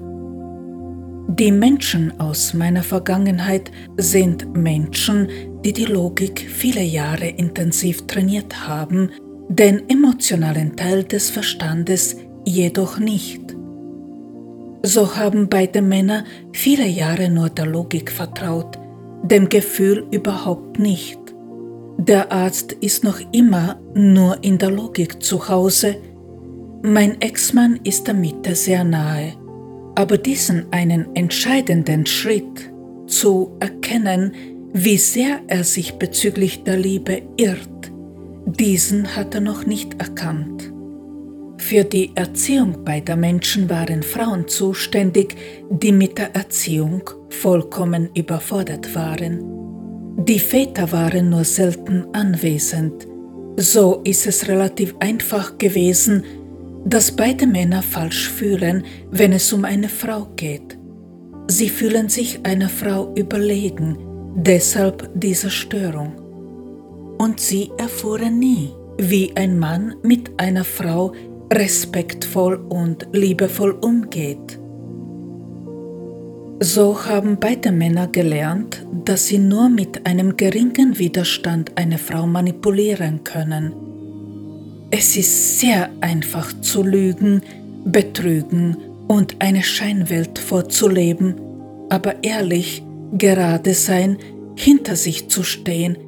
Die 1.28 1.50
Menschen 1.50 2.18
aus 2.20 2.54
meiner 2.54 2.82
Vergangenheit 2.82 3.72
sind 3.96 4.56
Menschen, 4.56 5.28
die 5.64 5.72
die 5.72 5.84
Logik 5.84 6.48
viele 6.48 6.82
Jahre 6.82 7.26
intensiv 7.26 8.06
trainiert 8.06 8.68
haben, 8.68 9.10
den 9.48 9.88
emotionalen 9.88 10.76
Teil 10.76 11.02
des 11.02 11.28
Verstandes 11.28 12.16
jedoch 12.44 12.98
nicht. 12.98 13.56
So 14.82 15.16
haben 15.16 15.48
beide 15.48 15.82
Männer 15.82 16.24
viele 16.52 16.86
Jahre 16.86 17.28
nur 17.28 17.50
der 17.50 17.66
Logik 17.66 18.12
vertraut, 18.12 18.78
dem 19.22 19.48
Gefühl 19.48 20.06
überhaupt 20.10 20.78
nicht. 20.78 21.18
Der 21.98 22.30
Arzt 22.30 22.72
ist 22.72 23.04
noch 23.04 23.20
immer 23.32 23.80
nur 23.94 24.42
in 24.44 24.58
der 24.58 24.70
Logik 24.70 25.22
zu 25.22 25.48
Hause. 25.48 25.96
Mein 26.82 27.20
Ex-Mann 27.20 27.80
ist 27.84 28.06
der 28.06 28.14
Mitte 28.14 28.54
sehr 28.54 28.84
nahe. 28.84 29.32
Aber 29.94 30.18
diesen 30.18 30.66
einen 30.72 31.16
entscheidenden 31.16 32.04
Schritt 32.04 32.70
zu 33.06 33.56
erkennen, 33.60 34.32
wie 34.72 34.98
sehr 34.98 35.40
er 35.46 35.64
sich 35.64 35.94
bezüglich 35.94 36.64
der 36.64 36.76
Liebe 36.76 37.22
irrt, 37.38 37.90
diesen 38.44 39.16
hat 39.16 39.34
er 39.34 39.40
noch 39.40 39.64
nicht 39.64 39.98
erkannt. 40.00 40.72
Für 41.68 41.82
die 41.82 42.12
Erziehung 42.14 42.84
beider 42.84 43.16
Menschen 43.16 43.68
waren 43.68 44.04
Frauen 44.04 44.46
zuständig, 44.46 45.34
die 45.68 45.90
mit 45.90 46.16
der 46.16 46.32
Erziehung 46.32 47.02
vollkommen 47.28 48.08
überfordert 48.14 48.94
waren. 48.94 49.40
Die 50.24 50.38
Väter 50.38 50.92
waren 50.92 51.30
nur 51.30 51.42
selten 51.42 52.06
anwesend. 52.12 53.08
So 53.56 54.00
ist 54.04 54.28
es 54.28 54.46
relativ 54.46 54.94
einfach 55.00 55.58
gewesen, 55.58 56.22
dass 56.84 57.10
beide 57.10 57.48
Männer 57.48 57.82
falsch 57.82 58.28
fühlen, 58.28 58.84
wenn 59.10 59.32
es 59.32 59.52
um 59.52 59.64
eine 59.64 59.88
Frau 59.88 60.28
geht. 60.36 60.78
Sie 61.48 61.68
fühlen 61.68 62.08
sich 62.08 62.38
einer 62.44 62.68
Frau 62.68 63.12
überlegen, 63.16 63.98
deshalb 64.36 65.10
diese 65.16 65.50
Störung. 65.50 66.12
Und 67.18 67.40
sie 67.40 67.72
erfuhren 67.76 68.38
nie, 68.38 68.70
wie 68.98 69.32
ein 69.34 69.58
Mann 69.58 69.96
mit 70.04 70.30
einer 70.38 70.62
Frau 70.62 71.12
respektvoll 71.52 72.56
und 72.68 73.06
liebevoll 73.12 73.72
umgeht. 73.72 74.58
So 76.60 77.04
haben 77.04 77.36
beide 77.38 77.70
Männer 77.70 78.06
gelernt, 78.06 78.86
dass 79.04 79.26
sie 79.26 79.38
nur 79.38 79.68
mit 79.68 80.06
einem 80.06 80.36
geringen 80.36 80.98
Widerstand 80.98 81.72
eine 81.76 81.98
Frau 81.98 82.26
manipulieren 82.26 83.22
können. 83.24 83.74
Es 84.90 85.16
ist 85.16 85.60
sehr 85.60 85.90
einfach 86.00 86.52
zu 86.62 86.82
lügen, 86.82 87.42
betrügen 87.84 88.76
und 89.06 89.36
eine 89.40 89.62
Scheinwelt 89.62 90.38
vorzuleben, 90.38 91.34
aber 91.90 92.24
ehrlich, 92.24 92.82
gerade 93.12 93.74
sein, 93.74 94.16
hinter 94.56 94.96
sich 94.96 95.28
zu 95.28 95.42
stehen, 95.42 95.98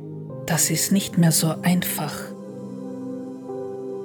das 0.47 0.70
ist 0.70 0.93
nicht 0.93 1.19
mehr 1.19 1.32
so 1.32 1.55
einfach. 1.62 2.27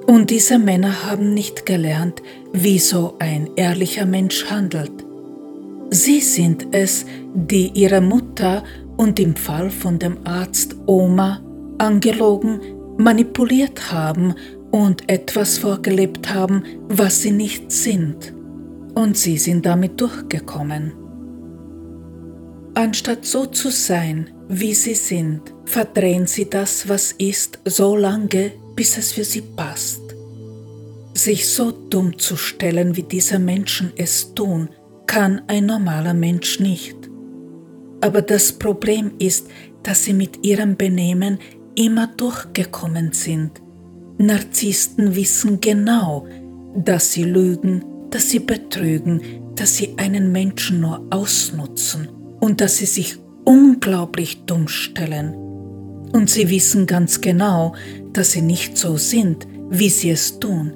Und 0.05 0.29
diese 0.29 0.59
Männer 0.59 1.09
haben 1.09 1.33
nicht 1.33 1.65
gelernt, 1.65 2.21
wie 2.51 2.79
so 2.79 3.15
ein 3.19 3.49
ehrlicher 3.55 4.05
Mensch 4.05 4.45
handelt. 4.49 4.91
Sie 5.91 6.19
sind 6.19 6.67
es, 6.71 7.05
die 7.33 7.67
ihre 7.73 8.01
Mutter 8.01 8.63
und 8.97 9.19
im 9.19 9.35
Fall 9.35 9.69
von 9.69 9.99
dem 9.99 10.17
Arzt 10.25 10.75
Oma 10.87 11.41
angelogen, 11.77 12.59
manipuliert 12.97 13.91
haben 13.91 14.35
und 14.71 15.09
etwas 15.09 15.57
vorgelebt 15.57 16.33
haben, 16.33 16.63
was 16.87 17.21
sie 17.21 17.31
nicht 17.31 17.71
sind. 17.71 18.33
Und 18.95 19.17
sie 19.17 19.37
sind 19.37 19.65
damit 19.65 19.99
durchgekommen. 19.99 20.93
Anstatt 22.75 23.23
so 23.25 23.45
zu 23.45 23.69
sein, 23.69 24.31
wie 24.49 24.73
sie 24.73 24.95
sind, 24.95 25.41
verdrehen 25.65 26.25
sie 26.25 26.49
das, 26.49 26.89
was 26.89 27.11
ist, 27.13 27.59
so 27.65 27.95
lange, 27.95 28.51
bis 28.75 28.97
es 28.97 29.11
für 29.11 29.23
sie 29.23 29.41
passt. 29.41 30.01
Sich 31.13 31.47
so 31.47 31.71
dumm 31.71 32.17
zu 32.17 32.35
stellen, 32.35 32.95
wie 32.95 33.03
diese 33.03 33.39
Menschen 33.39 33.91
es 33.95 34.33
tun, 34.33 34.69
kann 35.05 35.41
ein 35.47 35.67
normaler 35.67 36.13
Mensch 36.13 36.59
nicht. 36.59 36.95
Aber 38.01 38.21
das 38.21 38.51
Problem 38.51 39.11
ist, 39.19 39.47
dass 39.83 40.05
sie 40.05 40.13
mit 40.13 40.45
ihrem 40.45 40.75
Benehmen 40.75 41.39
immer 41.75 42.07
durchgekommen 42.07 43.11
sind. 43.13 43.61
Narzissten 44.17 45.15
wissen 45.15 45.59
genau, 45.59 46.27
dass 46.75 47.13
sie 47.13 47.23
lügen, 47.23 47.83
dass 48.09 48.29
sie 48.29 48.39
betrügen, 48.39 49.21
dass 49.55 49.77
sie 49.77 49.95
einen 49.97 50.31
Menschen 50.31 50.81
nur 50.81 51.05
ausnutzen 51.09 52.09
und 52.39 52.61
dass 52.61 52.77
sie 52.77 52.85
sich 52.85 53.17
unglaublich 53.45 54.45
dumm 54.45 54.67
stellen. 54.67 55.33
Und 56.11 56.29
sie 56.29 56.49
wissen 56.49 56.85
ganz 56.85 57.21
genau, 57.21 57.73
dass 58.13 58.31
sie 58.31 58.41
nicht 58.41 58.77
so 58.77 58.97
sind, 58.97 59.47
wie 59.69 59.89
sie 59.89 60.11
es 60.11 60.39
tun. 60.39 60.73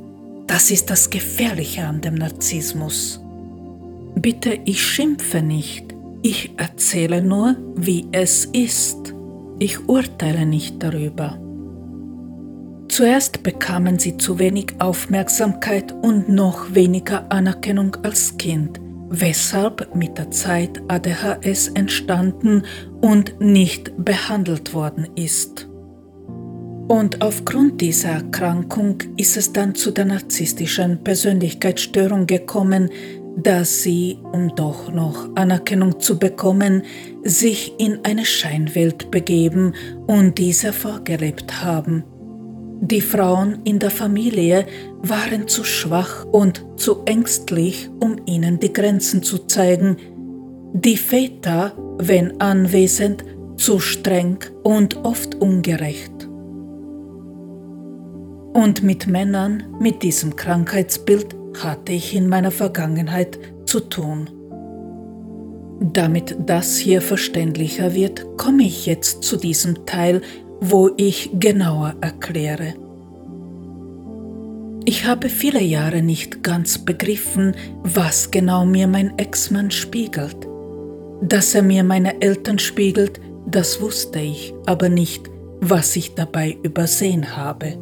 Das 0.48 0.72
ist 0.72 0.90
das 0.90 1.10
Gefährliche 1.10 1.86
an 1.86 2.02
dem 2.02 2.16
Narzissmus. 2.16 3.22
Bitte, 4.16 4.60
ich 4.66 4.82
schimpfe 4.82 5.42
nicht, 5.42 5.94
ich 6.24 6.52
erzähle 6.58 7.22
nur, 7.22 7.56
wie 7.76 8.08
es 8.12 8.46
ist. 8.46 9.14
Ich 9.60 9.88
urteile 9.88 10.46
nicht 10.46 10.82
darüber. 10.82 11.40
Zuerst 12.90 13.44
bekamen 13.44 14.00
sie 14.00 14.18
zu 14.18 14.40
wenig 14.40 14.74
Aufmerksamkeit 14.80 15.92
und 15.92 16.30
noch 16.30 16.74
weniger 16.74 17.32
Anerkennung 17.32 17.96
als 18.04 18.38
Kind, 18.38 18.80
weshalb 19.10 19.94
mit 19.96 20.18
der 20.18 20.32
Zeit 20.32 20.82
ADHS 20.88 21.68
entstanden 21.70 22.64
und 23.02 23.40
nicht 23.40 23.92
behandelt 24.04 24.74
worden 24.74 25.08
ist. 25.16 25.68
Und 26.88 27.22
aufgrund 27.22 27.82
dieser 27.82 28.10
Erkrankung 28.10 29.00
ist 29.18 29.36
es 29.36 29.52
dann 29.52 29.76
zu 29.76 29.92
der 29.92 30.06
narzisstischen 30.06 31.04
Persönlichkeitsstörung 31.04 32.28
gekommen, 32.28 32.90
dass 33.36 33.84
sie, 33.84 34.18
um 34.32 34.56
doch 34.56 34.92
noch 34.92 35.30
Anerkennung 35.36 36.00
zu 36.00 36.18
bekommen, 36.18 36.84
sich 37.24 37.74
in 37.78 38.00
eine 38.04 38.26
Scheinwelt 38.26 39.12
begeben 39.12 39.74
und 40.08 40.38
diese 40.38 40.72
vorgelebt 40.72 41.62
haben. 41.62 42.04
Die 42.82 43.02
Frauen 43.02 43.60
in 43.64 43.80
der 43.80 43.92
Familie 43.92 44.66
waren 45.02 45.48
zu 45.48 45.64
schwach 45.64 46.26
und 46.26 46.66
zu 46.78 47.04
ängstlich, 47.06 47.90
um 48.00 48.16
ihnen 48.26 48.60
die 48.60 48.72
Grenzen 48.72 49.24
zu 49.24 49.40
zeigen. 49.40 49.98
Die 50.74 50.98
Väter, 50.98 51.74
wenn 51.98 52.40
anwesend, 52.40 53.26
zu 53.58 53.80
streng 53.80 54.38
und 54.64 54.98
oft 55.04 55.36
ungerecht. 55.36 56.17
Und 58.58 58.82
mit 58.82 59.06
Männern 59.06 59.66
mit 59.80 60.02
diesem 60.02 60.36
Krankheitsbild 60.36 61.36
hatte 61.62 61.92
ich 61.92 62.16
in 62.16 62.28
meiner 62.28 62.50
Vergangenheit 62.50 63.38
zu 63.66 63.82
tun. 63.82 64.32
Damit 65.80 66.36
das 66.44 66.76
hier 66.76 67.04
verständlicher 67.04 67.94
wird, 67.94 68.26
komme 68.36 68.64
ich 68.64 68.88
jetzt 68.88 69.22
zu 69.22 69.38
diesem 69.38 69.86
Teil, 69.86 70.24
wo 70.60 70.90
ich 70.98 71.30
genauer 71.34 71.98
erkläre. 72.02 72.74
Ich 74.86 75.06
habe 75.06 75.30
viele 75.30 75.62
Jahre 75.62 76.02
nicht 76.02 76.42
ganz 76.42 76.80
begriffen, 76.80 77.56
was 77.84 78.32
genau 78.32 78.66
mir 78.66 78.88
mein 78.88 79.20
Ex-Mann 79.20 79.70
spiegelt. 79.70 80.48
Dass 81.22 81.54
er 81.54 81.62
mir 81.62 81.84
meine 81.84 82.24
Eltern 82.24 82.58
spiegelt, 82.58 83.22
das 83.46 83.82
wusste 83.82 84.20
ich, 84.20 84.56
aber 84.66 84.90
nicht, 84.90 85.30
was 85.62 85.96
ich 85.96 86.16
dabei 86.16 86.58
übersehen 86.64 87.38
habe 87.38 87.78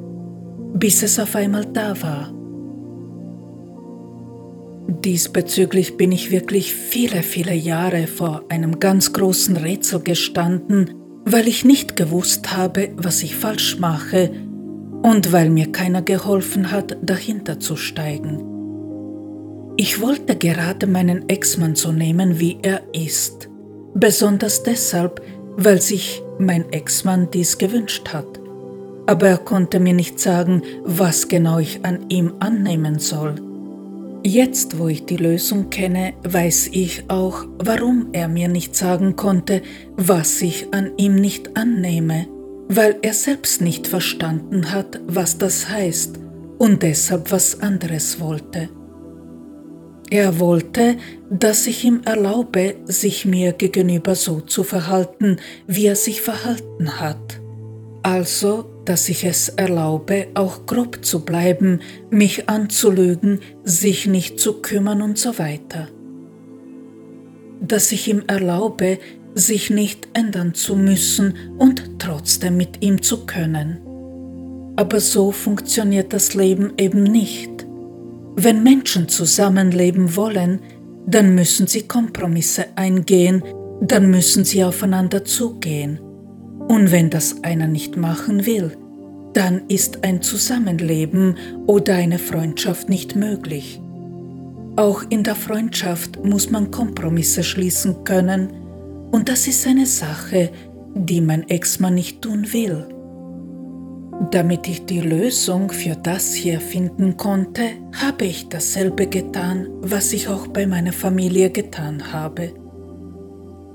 bis 0.75 1.03
es 1.03 1.19
auf 1.19 1.35
einmal 1.35 1.65
da 1.65 1.99
war. 2.01 2.33
Diesbezüglich 4.87 5.97
bin 5.97 6.11
ich 6.11 6.31
wirklich 6.31 6.75
viele, 6.75 7.23
viele 7.23 7.55
Jahre 7.55 8.07
vor 8.07 8.43
einem 8.49 8.79
ganz 8.79 9.13
großen 9.13 9.55
Rätsel 9.55 10.01
gestanden, 10.01 10.93
weil 11.23 11.47
ich 11.47 11.63
nicht 11.63 11.95
gewusst 11.95 12.55
habe, 12.55 12.89
was 12.97 13.23
ich 13.23 13.35
falsch 13.35 13.79
mache 13.79 14.31
und 15.01 15.31
weil 15.31 15.49
mir 15.49 15.71
keiner 15.71 16.01
geholfen 16.01 16.71
hat, 16.71 16.97
dahinter 17.01 17.59
zu 17.59 17.77
steigen. 17.77 18.43
Ich 19.77 20.01
wollte 20.01 20.35
gerade 20.35 20.87
meinen 20.87 21.29
Ex-Mann 21.29 21.75
so 21.75 21.91
nehmen, 21.91 22.39
wie 22.39 22.57
er 22.61 22.81
ist, 22.93 23.49
besonders 23.93 24.63
deshalb, 24.63 25.21
weil 25.55 25.81
sich 25.81 26.21
mein 26.37 26.71
Ex-Mann 26.71 27.29
dies 27.31 27.57
gewünscht 27.57 28.09
hat. 28.13 28.44
Aber 29.07 29.27
er 29.27 29.37
konnte 29.37 29.79
mir 29.79 29.93
nicht 29.93 30.19
sagen, 30.19 30.63
was 30.83 31.27
genau 31.27 31.59
ich 31.59 31.85
an 31.85 32.09
ihm 32.09 32.33
annehmen 32.39 32.99
soll. 32.99 33.35
Jetzt, 34.23 34.79
wo 34.79 34.87
ich 34.87 35.05
die 35.05 35.17
Lösung 35.17 35.69
kenne, 35.69 36.13
weiß 36.23 36.69
ich 36.71 37.09
auch, 37.09 37.45
warum 37.59 38.07
er 38.11 38.27
mir 38.27 38.47
nicht 38.47 38.75
sagen 38.75 39.15
konnte, 39.15 39.61
was 39.95 40.41
ich 40.41 40.73
an 40.73 40.93
ihm 40.97 41.13
nicht 41.13 41.55
annehme, 41.55 42.27
weil 42.67 42.97
er 43.03 43.13
selbst 43.13 43.61
nicht 43.61 43.85
verstanden 43.85 44.71
hat, 44.71 44.99
was 45.05 45.37
das 45.37 45.69
heißt 45.69 46.19
und 46.57 46.81
deshalb 46.81 47.31
was 47.31 47.61
anderes 47.61 48.19
wollte. 48.19 48.69
Er 50.09 50.39
wollte, 50.39 50.97
dass 51.29 51.67
ich 51.67 51.83
ihm 51.83 52.01
erlaube, 52.05 52.75
sich 52.85 53.25
mir 53.25 53.53
gegenüber 53.53 54.15
so 54.15 54.41
zu 54.41 54.63
verhalten, 54.63 55.37
wie 55.67 55.85
er 55.85 55.95
sich 55.95 56.21
verhalten 56.21 56.99
hat. 56.99 57.41
Also 58.03 58.65
dass 58.85 59.09
ich 59.09 59.23
es 59.23 59.49
erlaube, 59.49 60.27
auch 60.35 60.65
grob 60.65 61.03
zu 61.03 61.25
bleiben, 61.25 61.79
mich 62.11 62.47
anzulügen, 62.47 63.39
sich 63.63 64.07
nicht 64.07 64.39
zu 64.39 64.61
kümmern 64.61 65.01
und 65.01 65.17
so 65.17 65.37
weiter. 65.39 65.87
Dass 67.61 67.91
ich 67.91 68.07
ihm 68.07 68.23
erlaube, 68.27 68.99
sich 69.33 69.69
nicht 69.69 70.07
ändern 70.13 70.53
zu 70.53 70.75
müssen 70.75 71.33
und 71.57 71.99
trotzdem 71.99 72.57
mit 72.57 72.81
ihm 72.81 73.01
zu 73.01 73.25
können. 73.25 73.79
Aber 74.77 74.99
so 74.99 75.31
funktioniert 75.31 76.13
das 76.13 76.33
Leben 76.35 76.73
eben 76.77 77.03
nicht. 77.03 77.65
Wenn 78.35 78.63
Menschen 78.63 79.09
zusammenleben 79.09 80.15
wollen, 80.15 80.59
dann 81.07 81.35
müssen 81.35 81.67
sie 81.67 81.83
Kompromisse 81.87 82.65
eingehen, 82.75 83.43
dann 83.81 84.09
müssen 84.09 84.43
sie 84.45 84.63
aufeinander 84.63 85.23
zugehen. 85.23 85.99
Und 86.67 86.91
wenn 86.91 87.09
das 87.09 87.43
einer 87.43 87.67
nicht 87.67 87.97
machen 87.97 88.45
will, 88.45 88.75
dann 89.33 89.63
ist 89.67 90.03
ein 90.03 90.21
Zusammenleben 90.21 91.35
oder 91.67 91.95
eine 91.95 92.19
Freundschaft 92.19 92.89
nicht 92.89 93.15
möglich. 93.15 93.81
Auch 94.77 95.03
in 95.09 95.23
der 95.23 95.35
Freundschaft 95.35 96.23
muss 96.23 96.49
man 96.49 96.71
Kompromisse 96.71 97.43
schließen 97.43 98.03
können 98.03 98.49
und 99.11 99.29
das 99.29 99.47
ist 99.47 99.67
eine 99.67 99.85
Sache, 99.85 100.49
die 100.95 101.21
mein 101.21 101.47
Ex-Mann 101.49 101.95
nicht 101.95 102.21
tun 102.21 102.51
will. 102.51 102.85
Damit 104.31 104.67
ich 104.67 104.85
die 104.85 105.01
Lösung 105.01 105.69
für 105.71 105.95
das 105.95 106.33
hier 106.33 106.61
finden 106.61 107.17
konnte, 107.17 107.63
habe 108.01 108.25
ich 108.25 108.47
dasselbe 108.47 109.07
getan, 109.07 109.67
was 109.81 110.13
ich 110.13 110.29
auch 110.29 110.47
bei 110.47 110.65
meiner 110.65 110.93
Familie 110.93 111.49
getan 111.49 112.13
habe. 112.13 112.53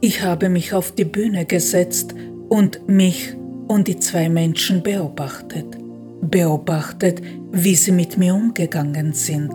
Ich 0.00 0.22
habe 0.22 0.48
mich 0.48 0.72
auf 0.72 0.92
die 0.92 1.04
Bühne 1.04 1.44
gesetzt 1.44 2.14
und 2.50 2.86
mich 2.88 3.34
und 3.68 3.88
die 3.88 3.98
zwei 3.98 4.28
Menschen 4.28 4.82
beobachtet, 4.82 5.78
beobachtet, 6.20 7.22
wie 7.52 7.76
sie 7.76 7.92
mit 7.92 8.18
mir 8.18 8.34
umgegangen 8.34 9.14
sind. 9.14 9.52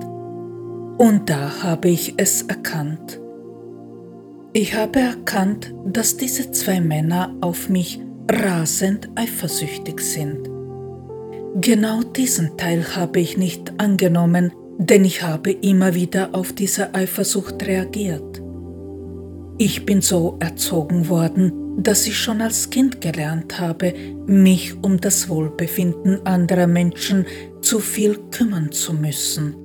Und 0.97 1.29
da 1.29 1.61
habe 1.61 1.89
ich 1.89 2.13
es 2.17 2.43
erkannt. 2.43 3.19
Ich 4.53 4.73
habe 4.73 4.99
erkannt, 4.99 5.75
dass 5.85 6.15
diese 6.15 6.49
zwei 6.51 6.79
Männer 6.79 7.35
auf 7.41 7.67
mich 7.67 7.99
rasend 8.31 9.09
eifersüchtig 9.15 9.99
sind. 9.99 10.49
Genau 11.59 12.01
diesen 12.01 12.57
Teil 12.57 12.95
habe 12.95 13.19
ich 13.19 13.37
nicht 13.37 13.73
angenommen, 13.77 14.53
denn 14.77 15.03
ich 15.03 15.21
habe 15.21 15.51
immer 15.51 15.93
wieder 15.95 16.29
auf 16.33 16.53
diese 16.53 16.95
Eifersucht 16.95 17.65
reagiert. 17.67 18.41
Ich 19.57 19.85
bin 19.85 20.01
so 20.01 20.37
erzogen 20.39 21.09
worden, 21.09 21.64
dass 21.77 22.07
ich 22.07 22.17
schon 22.17 22.41
als 22.41 22.69
Kind 22.69 23.01
gelernt 23.01 23.59
habe, 23.59 23.93
mich 24.25 24.75
um 24.81 24.99
das 24.99 25.29
Wohlbefinden 25.29 26.25
anderer 26.25 26.67
Menschen 26.67 27.25
zu 27.61 27.79
viel 27.79 28.17
kümmern 28.31 28.71
zu 28.71 28.93
müssen. 28.93 29.55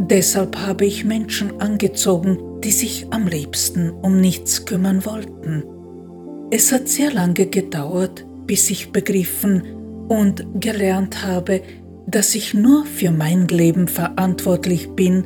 Deshalb 0.00 0.56
habe 0.56 0.86
ich 0.86 1.04
Menschen 1.04 1.60
angezogen, 1.60 2.38
die 2.62 2.72
sich 2.72 3.06
am 3.10 3.26
liebsten 3.26 3.90
um 3.90 4.20
nichts 4.20 4.64
kümmern 4.64 5.04
wollten. 5.04 5.62
Es 6.50 6.72
hat 6.72 6.88
sehr 6.88 7.12
lange 7.12 7.46
gedauert, 7.46 8.26
bis 8.46 8.70
ich 8.70 8.90
begriffen 8.90 9.62
und 10.08 10.46
gelernt 10.60 11.24
habe, 11.24 11.62
dass 12.06 12.34
ich 12.34 12.54
nur 12.54 12.84
für 12.84 13.10
mein 13.10 13.48
Leben 13.48 13.88
verantwortlich 13.88 14.90
bin 14.90 15.24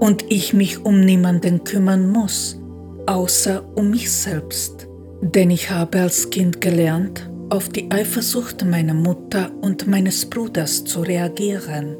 und 0.00 0.24
ich 0.30 0.52
mich 0.52 0.84
um 0.84 1.00
niemanden 1.00 1.62
kümmern 1.64 2.10
muss, 2.10 2.60
außer 3.06 3.64
um 3.76 3.90
mich 3.90 4.10
selbst. 4.10 4.88
Denn 5.22 5.50
ich 5.50 5.70
habe 5.70 6.00
als 6.00 6.30
Kind 6.30 6.60
gelernt, 6.60 7.30
auf 7.48 7.68
die 7.68 7.90
Eifersucht 7.92 8.64
meiner 8.64 8.92
Mutter 8.92 9.52
und 9.60 9.86
meines 9.86 10.26
Bruders 10.26 10.84
zu 10.84 11.00
reagieren. 11.00 11.96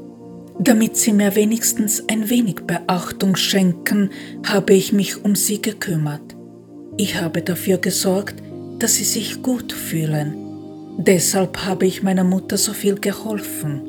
Damit 0.58 0.96
sie 0.96 1.12
mir 1.12 1.36
wenigstens 1.36 2.02
ein 2.08 2.28
wenig 2.28 2.56
Beachtung 2.66 3.36
schenken, 3.36 4.10
habe 4.44 4.74
ich 4.74 4.92
mich 4.92 5.24
um 5.24 5.36
sie 5.36 5.62
gekümmert. 5.62 6.36
Ich 6.96 7.20
habe 7.20 7.42
dafür 7.42 7.78
gesorgt, 7.78 8.42
dass 8.78 8.96
sie 8.96 9.04
sich 9.04 9.40
gut 9.40 9.72
fühlen. 9.72 10.34
Deshalb 10.98 11.64
habe 11.64 11.86
ich 11.86 12.02
meiner 12.02 12.24
Mutter 12.24 12.58
so 12.58 12.72
viel 12.72 12.96
geholfen. 12.96 13.82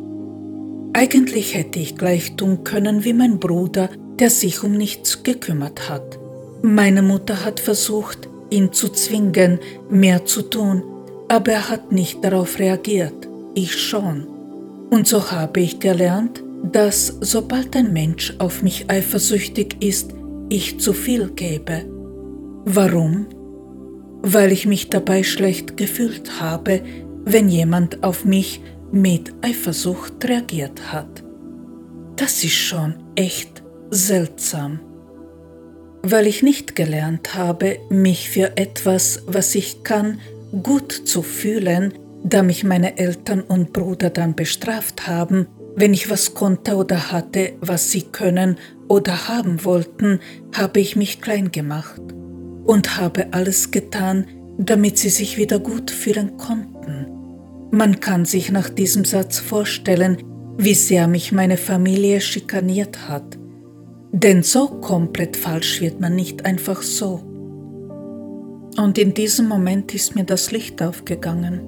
Eigentlich 0.94 1.56
hätte 1.56 1.80
ich 1.80 1.96
gleich 1.96 2.36
tun 2.36 2.64
können 2.64 3.04
wie 3.04 3.14
mein 3.14 3.40
Bruder, 3.40 3.90
der 4.20 4.30
sich 4.30 4.64
um 4.64 4.74
nichts 4.74 5.24
gekümmert 5.24 5.90
hat. 5.90 6.20
Meine 6.62 7.02
Mutter 7.02 7.44
hat 7.44 7.60
versucht, 7.60 8.30
ihn 8.54 8.72
zu 8.72 8.90
zwingen, 8.90 9.60
mehr 9.90 10.26
zu 10.26 10.44
tun, 10.44 10.84
aber 11.28 11.54
er 11.54 11.70
hat 11.70 11.92
nicht 11.92 12.24
darauf 12.24 12.60
reagiert, 12.60 13.28
ich 13.56 13.76
schon. 13.76 14.28
Und 14.90 15.08
so 15.08 15.32
habe 15.32 15.62
ich 15.62 15.80
gelernt, 15.80 16.44
dass 16.72 17.18
sobald 17.20 17.76
ein 17.76 17.92
Mensch 17.92 18.36
auf 18.38 18.62
mich 18.62 18.90
eifersüchtig 18.90 19.78
ist, 19.84 20.14
ich 20.50 20.80
zu 20.80 20.94
viel 20.94 21.30
gebe. 21.30 21.86
Warum? 22.66 23.26
Weil 24.22 24.52
ich 24.52 24.66
mich 24.66 24.90
dabei 24.90 25.24
schlecht 25.24 25.76
gefühlt 25.76 26.40
habe, 26.40 26.82
wenn 27.26 27.50
jemand 27.50 28.04
auf 28.04 28.24
mich 28.24 28.62
mit 28.92 29.34
Eifersucht 29.42 30.24
reagiert 30.24 30.94
hat. 30.94 31.24
Das 32.16 32.44
ist 32.44 32.54
schon 32.54 32.96
echt 33.16 33.64
seltsam 33.90 34.80
weil 36.04 36.28
ich 36.28 36.44
nicht 36.44 36.76
gelernt 36.76 37.34
habe, 37.34 37.80
mich 37.90 38.30
für 38.30 38.58
etwas, 38.58 39.24
was 39.26 39.56
ich 39.56 39.84
kann, 39.84 40.20
gut 40.62 40.92
zu 40.92 41.24
fühlen, 41.24 41.94
da 42.26 42.44
mich 42.44 42.66
meine 42.66 42.98
Eltern 42.98 43.42
und 43.42 43.72
Bruder 43.74 44.10
dann 44.10 44.36
bestraft 44.36 45.08
haben, 45.08 45.48
wenn 45.76 45.94
ich 45.94 46.10
was 46.10 46.34
konnte 46.34 46.76
oder 46.76 47.12
hatte, 47.12 47.54
was 47.62 47.90
sie 47.90 48.04
können 48.04 48.58
oder 48.90 49.30
haben 49.30 49.64
wollten, 49.64 50.20
habe 50.54 50.82
ich 50.82 50.96
mich 50.96 51.22
klein 51.22 51.52
gemacht 51.52 52.02
und 52.66 52.98
habe 52.98 53.28
alles 53.32 53.72
getan, 53.72 54.28
damit 54.58 54.98
sie 54.98 55.10
sich 55.10 55.38
wieder 55.38 55.58
gut 55.60 55.90
fühlen 55.90 56.38
konnten. 56.38 57.08
Man 57.72 58.02
kann 58.02 58.26
sich 58.26 58.52
nach 58.52 58.70
diesem 58.70 59.06
Satz 59.06 59.40
vorstellen, 59.40 60.18
wie 60.58 60.76
sehr 60.76 61.08
mich 61.08 61.32
meine 61.32 61.58
Familie 61.58 62.22
schikaniert 62.22 63.08
hat 63.08 63.40
denn 64.14 64.44
so 64.44 64.68
komplett 64.68 65.36
falsch 65.36 65.82
wird 65.82 66.00
man 66.00 66.16
nicht 66.16 66.46
einfach 66.46 66.84
so. 66.84 67.22
Und 68.78 68.98
in 68.98 69.14
diesem 69.14 69.48
Moment 69.48 69.94
ist 69.94 70.16
mir 70.16 70.24
das 70.24 70.52
Licht 70.52 70.82
aufgegangen. 70.82 71.62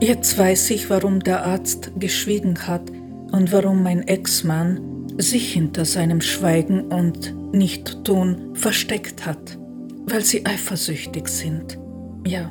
Jetzt 0.00 0.36
weiß 0.38 0.70
ich, 0.70 0.88
warum 0.90 1.20
der 1.20 1.44
Arzt 1.44 1.92
geschwiegen 1.98 2.66
hat 2.66 2.90
und 3.32 3.52
warum 3.52 3.82
mein 3.82 4.08
Ex-Mann 4.08 4.80
sich 5.18 5.52
hinter 5.52 5.84
seinem 5.84 6.22
Schweigen 6.22 6.80
und 6.88 7.34
Nicht-Tun 7.54 8.54
versteckt 8.54 9.26
hat, 9.26 9.58
weil 10.06 10.22
sie 10.22 10.44
eifersüchtig 10.44 11.28
sind. 11.28 11.78
Ja, 12.26 12.50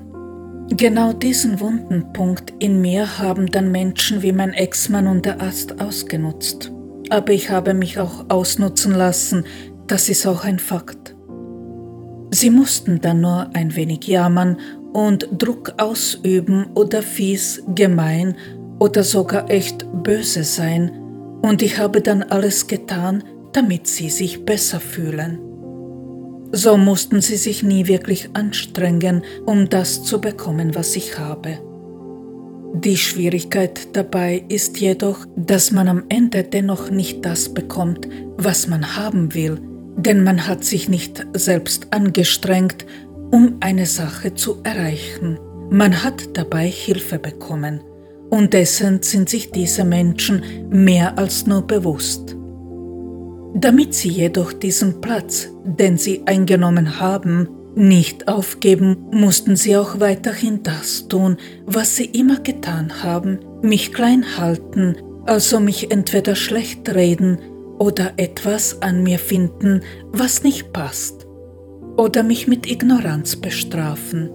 genau 0.70 1.12
diesen 1.14 1.60
wunden 1.60 2.14
Punkt 2.14 2.54
in 2.60 2.82
mir 2.82 3.18
haben 3.18 3.48
dann 3.48 3.72
Menschen 3.72 4.22
wie 4.22 4.32
mein 4.32 4.54
Ex-Mann 4.54 5.08
und 5.08 5.26
der 5.26 5.42
Arzt 5.42 5.80
ausgenutzt 5.80 6.72
aber 7.12 7.34
ich 7.34 7.50
habe 7.50 7.74
mich 7.74 8.00
auch 8.00 8.26
ausnutzen 8.30 8.94
lassen, 8.94 9.46
das 9.88 10.10
ist 10.10 10.26
auch 10.26 10.44
ein 10.44 10.60
Fakt. 10.60 11.16
Sie 12.32 12.50
mussten 12.50 13.02
dann 13.02 13.22
nur 13.22 13.50
ein 13.54 13.76
wenig 13.76 14.08
jammern 14.08 14.58
und 14.94 15.28
Druck 15.38 15.74
ausüben 15.78 16.68
oder 16.74 17.02
fies, 17.02 17.64
gemein 17.76 18.36
oder 18.80 19.04
sogar 19.04 19.50
echt 19.50 19.86
böse 20.04 20.44
sein, 20.44 20.92
und 21.42 21.62
ich 21.62 21.78
habe 21.78 22.02
dann 22.02 22.24
alles 22.24 22.66
getan, 22.66 23.24
damit 23.54 23.86
sie 23.88 24.10
sich 24.10 24.46
besser 24.46 24.80
fühlen. 24.80 25.40
So 26.52 26.76
mussten 26.76 27.22
sie 27.22 27.38
sich 27.38 27.62
nie 27.62 27.88
wirklich 27.88 28.30
anstrengen, 28.34 29.24
um 29.46 29.70
das 29.70 30.04
zu 30.04 30.20
bekommen, 30.20 30.74
was 30.74 30.96
ich 30.96 31.20
habe. 31.20 31.60
Die 32.84 32.98
Schwierigkeit 32.98 33.96
dabei 33.96 34.44
ist 34.50 34.82
jedoch, 34.82 35.26
dass 35.38 35.72
man 35.72 35.88
am 35.88 36.04
Ende 36.10 36.44
dennoch 36.44 36.90
nicht 36.92 37.24
das 37.24 37.54
bekommt, 37.54 38.10
was 38.36 38.68
man 38.68 38.98
haben 38.98 39.34
will, 39.34 39.62
denn 39.96 40.26
man 40.26 40.46
hat 40.46 40.66
sich 40.66 40.90
nicht 40.90 41.26
selbst 41.34 41.88
angestrengt, 41.92 42.86
um 43.32 43.56
eine 43.62 43.86
Sache 43.86 44.34
zu 44.34 44.58
erreichen. 44.64 45.40
Man 45.70 46.04
hat 46.04 46.38
dabei 46.38 46.68
Hilfe 46.68 47.18
bekommen 47.18 47.80
und 48.30 48.52
dessen 48.52 49.02
sind 49.02 49.30
sich 49.30 49.52
diese 49.52 49.86
Menschen 49.86 50.44
mehr 50.70 51.18
als 51.18 51.48
nur 51.48 51.62
bewusst. 51.62 52.36
Damit 53.54 53.94
sie 53.94 54.10
jedoch 54.10 54.52
diesen 54.52 55.00
Platz, 55.00 55.48
den 55.64 55.98
sie 55.98 56.24
eingenommen 56.26 57.00
haben, 57.00 57.48
nicht 57.76 58.28
aufgeben, 58.28 58.98
mussten 59.12 59.56
sie 59.56 59.78
auch 59.78 60.00
weiterhin 60.00 60.64
das 60.64 61.08
tun, 61.08 61.38
was 61.66 61.96
sie 61.96 62.06
immer 62.06 62.40
getan 62.40 63.04
haben, 63.04 63.40
mich 63.62 63.94
klein 63.94 64.38
halten, 64.38 64.96
also 65.26 65.60
mich 65.60 65.92
entweder 65.92 66.36
schlecht 66.36 66.94
reden 66.94 67.40
oder 67.78 68.14
etwas 68.18 68.82
an 68.82 69.04
mir 69.04 69.20
finden, 69.20 69.82
was 70.12 70.44
nicht 70.44 70.72
passt, 70.72 71.26
oder 71.98 72.24
mich 72.24 72.48
mit 72.48 72.70
Ignoranz 72.70 73.36
bestrafen. 73.36 74.30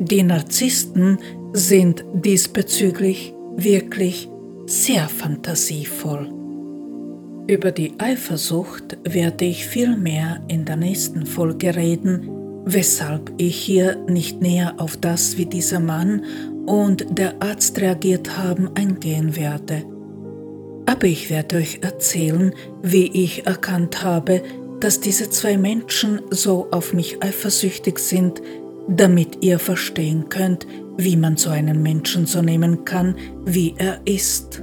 Die 0.00 0.22
Narzissten 0.22 1.18
sind 1.52 2.04
diesbezüglich 2.12 3.34
wirklich 3.56 4.28
sehr 4.66 5.08
fantasievoll. 5.08 6.37
Über 7.48 7.72
die 7.72 7.94
Eifersucht 7.96 8.98
werde 9.04 9.46
ich 9.46 9.66
viel 9.66 9.96
mehr 9.96 10.42
in 10.48 10.66
der 10.66 10.76
nächsten 10.76 11.24
Folge 11.24 11.74
reden, 11.74 12.28
weshalb 12.66 13.32
ich 13.38 13.56
hier 13.56 13.96
nicht 14.06 14.42
näher 14.42 14.74
auf 14.76 14.98
das, 14.98 15.38
wie 15.38 15.46
dieser 15.46 15.80
Mann 15.80 16.24
und 16.66 17.06
der 17.18 17.40
Arzt 17.40 17.80
reagiert 17.80 18.36
haben, 18.36 18.68
eingehen 18.74 19.34
werde. 19.34 19.82
Aber 20.84 21.06
ich 21.06 21.30
werde 21.30 21.56
euch 21.56 21.78
erzählen, 21.80 22.52
wie 22.82 23.06
ich 23.06 23.46
erkannt 23.46 24.02
habe, 24.02 24.42
dass 24.80 25.00
diese 25.00 25.30
zwei 25.30 25.56
Menschen 25.56 26.20
so 26.30 26.68
auf 26.70 26.92
mich 26.92 27.22
eifersüchtig 27.22 27.98
sind, 27.98 28.42
damit 28.88 29.42
ihr 29.42 29.58
verstehen 29.58 30.28
könnt, 30.28 30.66
wie 30.98 31.16
man 31.16 31.38
so 31.38 31.48
einen 31.48 31.82
Menschen 31.82 32.26
so 32.26 32.42
nehmen 32.42 32.84
kann, 32.84 33.16
wie 33.46 33.74
er 33.78 34.02
ist. 34.04 34.62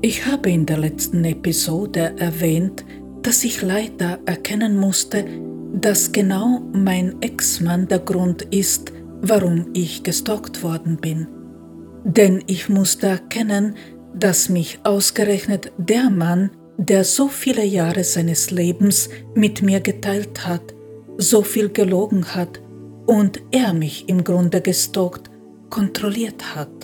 Ich 0.00 0.26
habe 0.26 0.50
in 0.50 0.64
der 0.64 0.78
letzten 0.78 1.24
Episode 1.24 2.14
erwähnt, 2.18 2.84
dass 3.22 3.42
ich 3.42 3.62
leider 3.62 4.20
erkennen 4.26 4.76
musste, 4.76 5.24
dass 5.74 6.12
genau 6.12 6.60
mein 6.72 7.20
Ex-Mann 7.20 7.88
der 7.88 7.98
Grund 7.98 8.42
ist, 8.42 8.92
warum 9.22 9.66
ich 9.74 10.04
gestalkt 10.04 10.62
worden 10.62 10.98
bin. 10.98 11.26
Denn 12.04 12.44
ich 12.46 12.68
musste 12.68 13.08
erkennen, 13.08 13.74
dass 14.14 14.48
mich 14.48 14.78
ausgerechnet 14.84 15.72
der 15.78 16.10
Mann, 16.10 16.50
der 16.76 17.02
so 17.02 17.26
viele 17.26 17.64
Jahre 17.64 18.04
seines 18.04 18.52
Lebens 18.52 19.08
mit 19.34 19.62
mir 19.62 19.80
geteilt 19.80 20.46
hat, 20.46 20.74
so 21.16 21.42
viel 21.42 21.70
gelogen 21.70 22.36
hat 22.36 22.60
und 23.06 23.40
er 23.50 23.74
mich 23.74 24.08
im 24.08 24.22
Grunde 24.22 24.60
gestalkt, 24.60 25.28
kontrolliert 25.70 26.54
hat. 26.54 26.77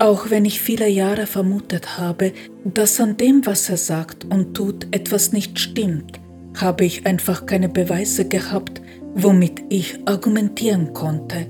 Auch 0.00 0.30
wenn 0.30 0.44
ich 0.44 0.60
viele 0.60 0.88
Jahre 0.88 1.26
vermutet 1.26 1.98
habe, 1.98 2.32
dass 2.64 3.00
an 3.00 3.16
dem, 3.16 3.44
was 3.46 3.68
er 3.68 3.76
sagt 3.76 4.24
und 4.24 4.54
tut, 4.54 4.86
etwas 4.92 5.32
nicht 5.32 5.58
stimmt, 5.58 6.20
habe 6.56 6.84
ich 6.84 7.04
einfach 7.04 7.46
keine 7.46 7.68
Beweise 7.68 8.24
gehabt, 8.24 8.80
womit 9.14 9.62
ich 9.70 9.98
argumentieren 10.06 10.92
konnte. 10.92 11.46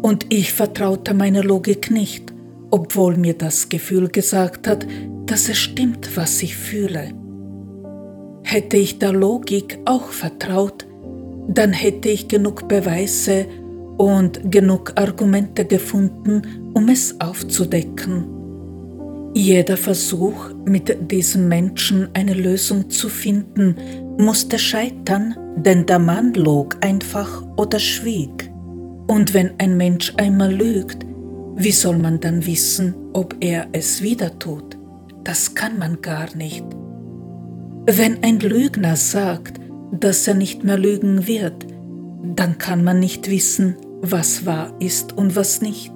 Und 0.00 0.26
ich 0.32 0.52
vertraute 0.52 1.12
meiner 1.12 1.42
Logik 1.42 1.90
nicht, 1.90 2.32
obwohl 2.70 3.16
mir 3.16 3.34
das 3.34 3.68
Gefühl 3.68 4.08
gesagt 4.08 4.68
hat, 4.68 4.86
dass 5.26 5.48
es 5.48 5.58
stimmt, 5.58 6.16
was 6.16 6.40
ich 6.42 6.56
fühle. 6.56 7.12
Hätte 8.44 8.76
ich 8.76 9.00
der 9.00 9.12
Logik 9.12 9.80
auch 9.86 10.10
vertraut, 10.10 10.86
dann 11.48 11.72
hätte 11.72 12.10
ich 12.10 12.28
genug 12.28 12.68
Beweise 12.68 13.46
und 13.96 14.52
genug 14.52 14.92
Argumente 14.94 15.64
gefunden, 15.64 16.42
um 16.76 16.90
es 16.90 17.18
aufzudecken. 17.22 18.26
Jeder 19.34 19.78
Versuch, 19.78 20.50
mit 20.66 21.10
diesem 21.10 21.48
Menschen 21.48 22.08
eine 22.12 22.34
Lösung 22.34 22.90
zu 22.90 23.08
finden, 23.08 23.76
musste 24.18 24.58
scheitern, 24.58 25.34
denn 25.56 25.86
der 25.86 25.98
Mann 25.98 26.34
log 26.34 26.76
einfach 26.82 27.42
oder 27.56 27.78
schwieg. 27.78 28.50
Und 29.06 29.32
wenn 29.32 29.52
ein 29.56 29.78
Mensch 29.78 30.12
einmal 30.18 30.52
lügt, 30.54 31.06
wie 31.56 31.72
soll 31.72 31.96
man 31.96 32.20
dann 32.20 32.44
wissen, 32.44 32.94
ob 33.14 33.34
er 33.40 33.68
es 33.72 34.02
wieder 34.02 34.38
tut? 34.38 34.76
Das 35.24 35.54
kann 35.54 35.78
man 35.78 36.02
gar 36.02 36.36
nicht. 36.36 36.64
Wenn 37.86 38.22
ein 38.22 38.38
Lügner 38.38 38.96
sagt, 38.96 39.58
dass 39.92 40.28
er 40.28 40.34
nicht 40.34 40.62
mehr 40.62 40.76
lügen 40.76 41.26
wird, 41.26 41.66
dann 42.34 42.58
kann 42.58 42.84
man 42.84 43.00
nicht 43.00 43.30
wissen, 43.30 43.76
was 44.02 44.44
wahr 44.44 44.74
ist 44.78 45.14
und 45.14 45.36
was 45.36 45.62
nicht. 45.62 45.95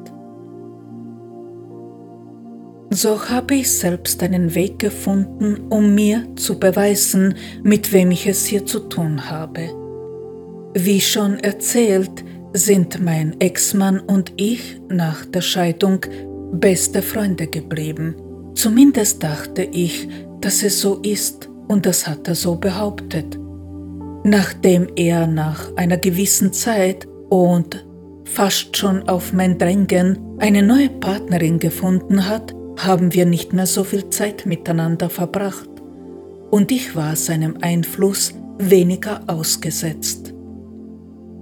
So 2.93 3.29
habe 3.29 3.55
ich 3.55 3.71
selbst 3.71 4.21
einen 4.21 4.53
Weg 4.57 4.81
gefunden, 4.81 5.61
um 5.71 5.95
mir 5.95 6.27
zu 6.35 6.59
beweisen, 6.59 7.37
mit 7.63 7.93
wem 7.93 8.11
ich 8.11 8.27
es 8.27 8.47
hier 8.47 8.67
zu 8.67 8.81
tun 8.81 9.31
habe. 9.31 9.71
Wie 10.75 11.01
schon 11.01 11.39
erzählt, 11.39 12.25
sind 12.53 13.01
mein 13.01 13.41
Ex-Mann 13.41 14.01
und 14.01 14.33
ich 14.37 14.81
nach 14.89 15.25
der 15.25 15.41
Scheidung 15.41 16.01
beste 16.53 17.01
Freunde 17.01 17.47
geblieben. 17.47 18.17
Zumindest 18.55 19.23
dachte 19.23 19.63
ich, 19.63 20.09
dass 20.41 20.65
es 20.65 20.81
so 20.81 20.97
ist 20.97 21.49
und 21.69 21.87
das 21.87 22.09
hat 22.09 22.27
er 22.27 22.35
so 22.35 22.57
behauptet. 22.57 23.39
Nachdem 24.25 24.89
er 24.97 25.29
nach 25.29 25.73
einer 25.77 25.97
gewissen 25.97 26.53
Zeit 26.53 27.07
und 27.29 27.87
fast 28.25 28.77
schon 28.77 29.09
auf 29.09 29.33
mein 29.33 29.59
Drängen 29.59 30.19
eine 30.39 30.65
neue 30.65 30.91
Partnerin 30.91 31.61
gefunden 31.61 32.29
hat, 32.29 32.53
haben 32.79 33.13
wir 33.13 33.27
nicht 33.27 33.53
mehr 33.53 33.67
so 33.67 33.85
viel 33.85 34.11
Zeit 34.11 34.47
miteinander 34.47 35.11
verbracht 35.11 35.69
und 36.51 36.73
ich 36.73 36.97
war 36.97 37.17
seinem 37.17 37.57
Einfluss 37.61 38.35
weniger 38.59 39.23
ausgesetzt. 39.27 40.35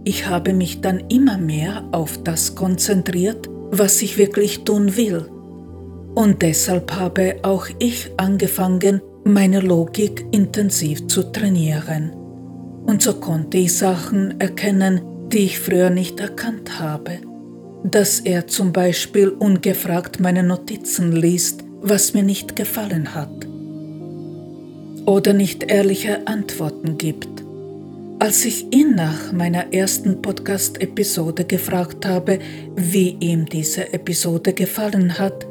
Ich 0.05 0.27
habe 0.27 0.53
mich 0.53 0.81
dann 0.81 1.01
immer 1.09 1.39
mehr 1.39 1.85
auf 1.93 2.23
das 2.23 2.55
konzentriert, 2.55 3.49
was 3.71 4.01
ich 4.01 4.17
wirklich 4.17 4.65
tun 4.65 4.97
will. 4.97 5.27
Und 6.15 6.43
deshalb 6.43 6.93
habe 6.93 7.37
auch 7.43 7.67
ich 7.79 8.11
angefangen, 8.17 9.01
meine 9.25 9.61
Logik 9.61 10.25
intensiv 10.31 11.07
zu 11.07 11.31
trainieren. 11.33 12.13
Und 12.87 13.03
so 13.03 13.15
konnte 13.15 13.59
ich 13.59 13.77
Sachen 13.77 14.41
erkennen, 14.41 15.03
die 15.29 15.45
ich 15.45 15.59
früher 15.59 15.91
nicht 15.91 16.19
erkannt 16.21 16.81
habe. 16.81 17.19
Dass 17.85 18.21
er 18.21 18.47
zum 18.47 18.73
Beispiel 18.73 19.29
ungefragt 19.29 20.21
meine 20.21 20.43
Notizen 20.43 21.13
liest, 21.13 21.65
was 21.81 22.15
mir 22.15 22.23
nicht 22.23 22.57
gefallen 22.57 23.15
hat. 23.15 23.47
Oder 25.07 25.33
nicht 25.33 25.71
ehrliche 25.71 26.27
Antworten 26.27 26.99
gibt. 26.99 27.29
Als 28.19 28.45
ich 28.45 28.67
ihn 28.73 28.97
nach 28.97 29.33
meiner 29.33 29.73
ersten 29.73 30.21
Podcast-Episode 30.21 31.45
gefragt 31.45 32.05
habe, 32.05 32.41
wie 32.75 33.17
ihm 33.21 33.47
diese 33.47 33.93
Episode 33.93 34.53
gefallen 34.53 35.19
hat, 35.19 35.47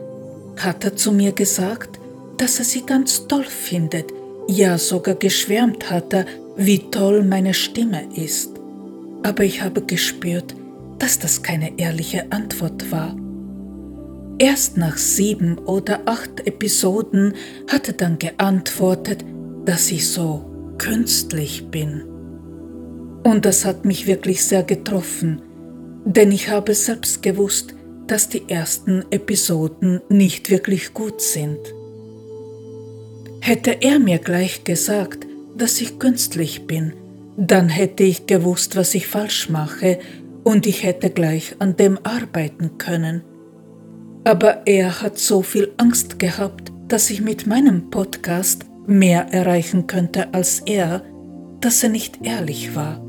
hat 0.57 0.83
er 0.83 0.95
zu 0.95 1.13
mir 1.13 1.31
gesagt, 1.31 1.97
dass 2.35 2.59
er 2.59 2.65
sie 2.65 2.85
ganz 2.85 3.27
toll 3.27 3.45
findet, 3.45 4.11
ja 4.49 4.77
sogar 4.77 5.15
geschwärmt 5.15 5.89
hat 5.89 6.13
er, 6.13 6.25
wie 6.57 6.79
toll 6.91 7.23
meine 7.23 7.53
Stimme 7.53 8.03
ist 8.15 8.57
aber 9.27 9.43
ich 9.43 9.61
habe 9.61 9.81
gespürt, 9.81 10.55
dass 10.99 11.19
das 11.19 11.43
keine 11.43 11.77
ehrliche 11.79 12.31
Antwort 12.31 12.91
war. 12.91 13.15
Erst 14.39 14.77
nach 14.77 14.97
sieben 14.97 15.57
oder 15.57 16.01
acht 16.05 16.45
Episoden 16.45 17.33
hat 17.67 17.87
er 17.87 17.93
dann 17.93 18.19
geantwortet, 18.19 19.25
dass 19.65 19.91
ich 19.91 20.09
so 20.09 20.45
künstlich 20.77 21.69
bin. 21.71 22.03
Und 23.23 23.45
das 23.45 23.65
hat 23.65 23.83
mich 23.83 24.05
wirklich 24.05 24.43
sehr 24.43 24.63
getroffen, 24.63 25.41
denn 26.05 26.31
ich 26.31 26.49
habe 26.49 26.73
selbst 26.73 27.23
gewusst, 27.23 27.73
dass 28.05 28.29
die 28.29 28.47
ersten 28.47 29.03
Episoden 29.09 30.01
nicht 30.07 30.49
wirklich 30.49 30.93
gut 30.93 31.21
sind. 31.21 31.59
Hätte 33.41 33.81
er 33.81 33.99
mir 33.99 34.19
gleich 34.19 34.63
gesagt, 34.63 35.25
dass 35.57 35.81
ich 35.81 35.99
künstlich 35.99 36.67
bin, 36.67 36.93
dann 37.37 37.69
hätte 37.69 38.03
ich 38.03 38.27
gewusst, 38.27 38.75
was 38.75 38.95
ich 38.95 39.07
falsch 39.07 39.49
mache 39.49 39.99
und 40.47 40.65
ich 40.65 40.83
hätte 40.83 41.09
gleich 41.09 41.57
an 41.59 41.75
dem 41.75 41.99
arbeiten 42.03 42.77
können. 42.77 43.21
Aber 44.23 44.65
er 44.65 45.01
hat 45.01 45.19
so 45.19 45.41
viel 45.41 45.73
Angst 45.75 46.19
gehabt, 46.19 46.71
dass 46.87 47.09
ich 47.09 47.19
mit 47.19 47.47
meinem 47.47 47.89
Podcast 47.89 48.65
mehr 48.85 49.27
erreichen 49.33 49.87
könnte 49.87 50.33
als 50.33 50.61
er, 50.65 51.03
dass 51.59 51.83
er 51.83 51.89
nicht 51.89 52.25
ehrlich 52.25 52.77
war. 52.77 53.05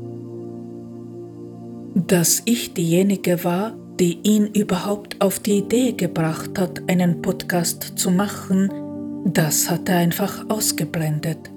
Dass 1.95 2.41
ich 2.43 2.73
diejenige 2.73 3.41
war, 3.45 3.77
die 4.01 4.19
ihn 4.23 4.47
überhaupt 4.47 5.21
auf 5.21 5.39
die 5.39 5.59
Idee 5.59 5.93
gebracht 5.93 6.59
hat, 6.59 6.89
einen 6.89 7.21
Podcast 7.21 7.93
zu 7.95 8.11
machen, 8.11 8.69
das 9.23 9.69
hat 9.69 9.87
er 9.87 9.99
einfach 9.99 10.49
ausgeblendet. 10.49 11.49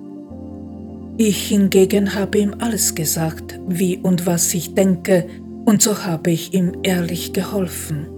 Ich 1.19 1.49
hingegen 1.49 2.15
habe 2.15 2.39
ihm 2.39 2.55
alles 2.61 2.95
gesagt, 2.95 3.59
wie 3.69 3.99
und 3.99 4.27
was 4.27 4.55
ich 4.55 4.75
denke, 4.75 5.27
und 5.65 5.83
so 5.83 6.05
habe 6.05 6.31
ich 6.31 6.55
ihm 6.55 6.79
ehrlich 6.83 7.33
geholfen. 7.33 8.09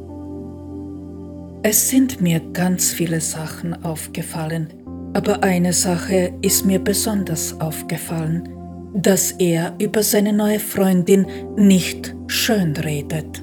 Es 1.63 1.89
sind 1.89 2.21
mir 2.21 2.41
ganz 2.53 2.93
viele 2.93 3.21
Sachen 3.21 3.85
aufgefallen, 3.85 4.69
aber 5.15 5.43
eine 5.43 5.73
Sache 5.73 6.33
ist 6.43 6.67
mir 6.67 6.79
besonders 6.79 7.59
aufgefallen, 7.61 8.49
dass 8.95 9.33
er 9.33 9.75
über 9.81 10.03
seine 10.03 10.33
neue 10.33 10.61
Freundin 10.61 11.27
nicht 11.57 12.15
schön 12.27 12.77
redet. 12.77 13.43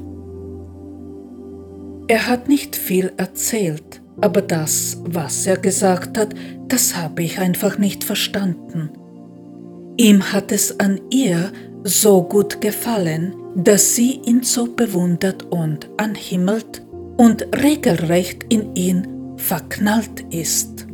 Er 2.08 2.28
hat 2.28 2.48
nicht 2.48 2.76
viel 2.76 3.12
erzählt, 3.18 4.02
aber 4.20 4.42
das, 4.42 5.02
was 5.06 5.48
er 5.48 5.58
gesagt 5.58 6.18
hat, 6.18 6.34
das 6.68 6.96
habe 6.96 7.24
ich 7.24 7.40
einfach 7.40 7.78
nicht 7.78 8.04
verstanden. 8.04 8.90
Ihm 9.98 10.32
hat 10.32 10.52
es 10.52 10.80
an 10.80 11.00
ihr 11.10 11.52
so 11.84 12.24
gut 12.24 12.62
gefallen, 12.62 13.36
dass 13.56 13.96
sie 13.96 14.22
ihn 14.26 14.44
so 14.44 14.68
bewundert 14.68 15.44
und 15.52 15.90
anhimmelt 15.98 16.86
und 17.18 17.46
regelrecht 17.62 18.46
in 18.50 18.76
ihn 18.76 19.08
verknallt 19.38 20.26
ist. 20.30 20.88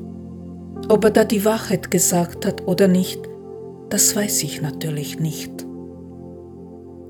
Ob 0.90 1.04
er 1.04 1.12
da 1.12 1.24
die 1.24 1.44
Wahrheit 1.44 1.92
gesagt 1.92 2.46
hat 2.46 2.66
oder 2.68 2.88
nicht, 2.88 3.20
das 3.90 4.16
weiß 4.16 4.44
ich 4.44 4.62
natürlich 4.62 5.20
nicht. 5.20 5.66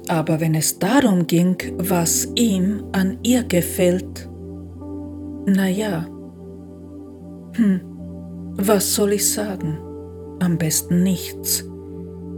Aber 0.08 0.40
wenn 0.40 0.56
es 0.56 0.80
darum 0.80 1.28
ging, 1.28 1.58
was 1.78 2.28
ihm 2.36 2.84
an 2.94 3.18
ihr 3.24 3.44
gefällt, 3.44 4.30
na 5.46 5.68
ja, 5.68 6.08
hm, 7.54 7.82
was 8.56 8.96
soll 8.96 9.14
ich 9.14 9.32
sagen? 9.32 9.78
Am 10.40 10.58
besten 10.58 11.04
nichts. 11.04 11.66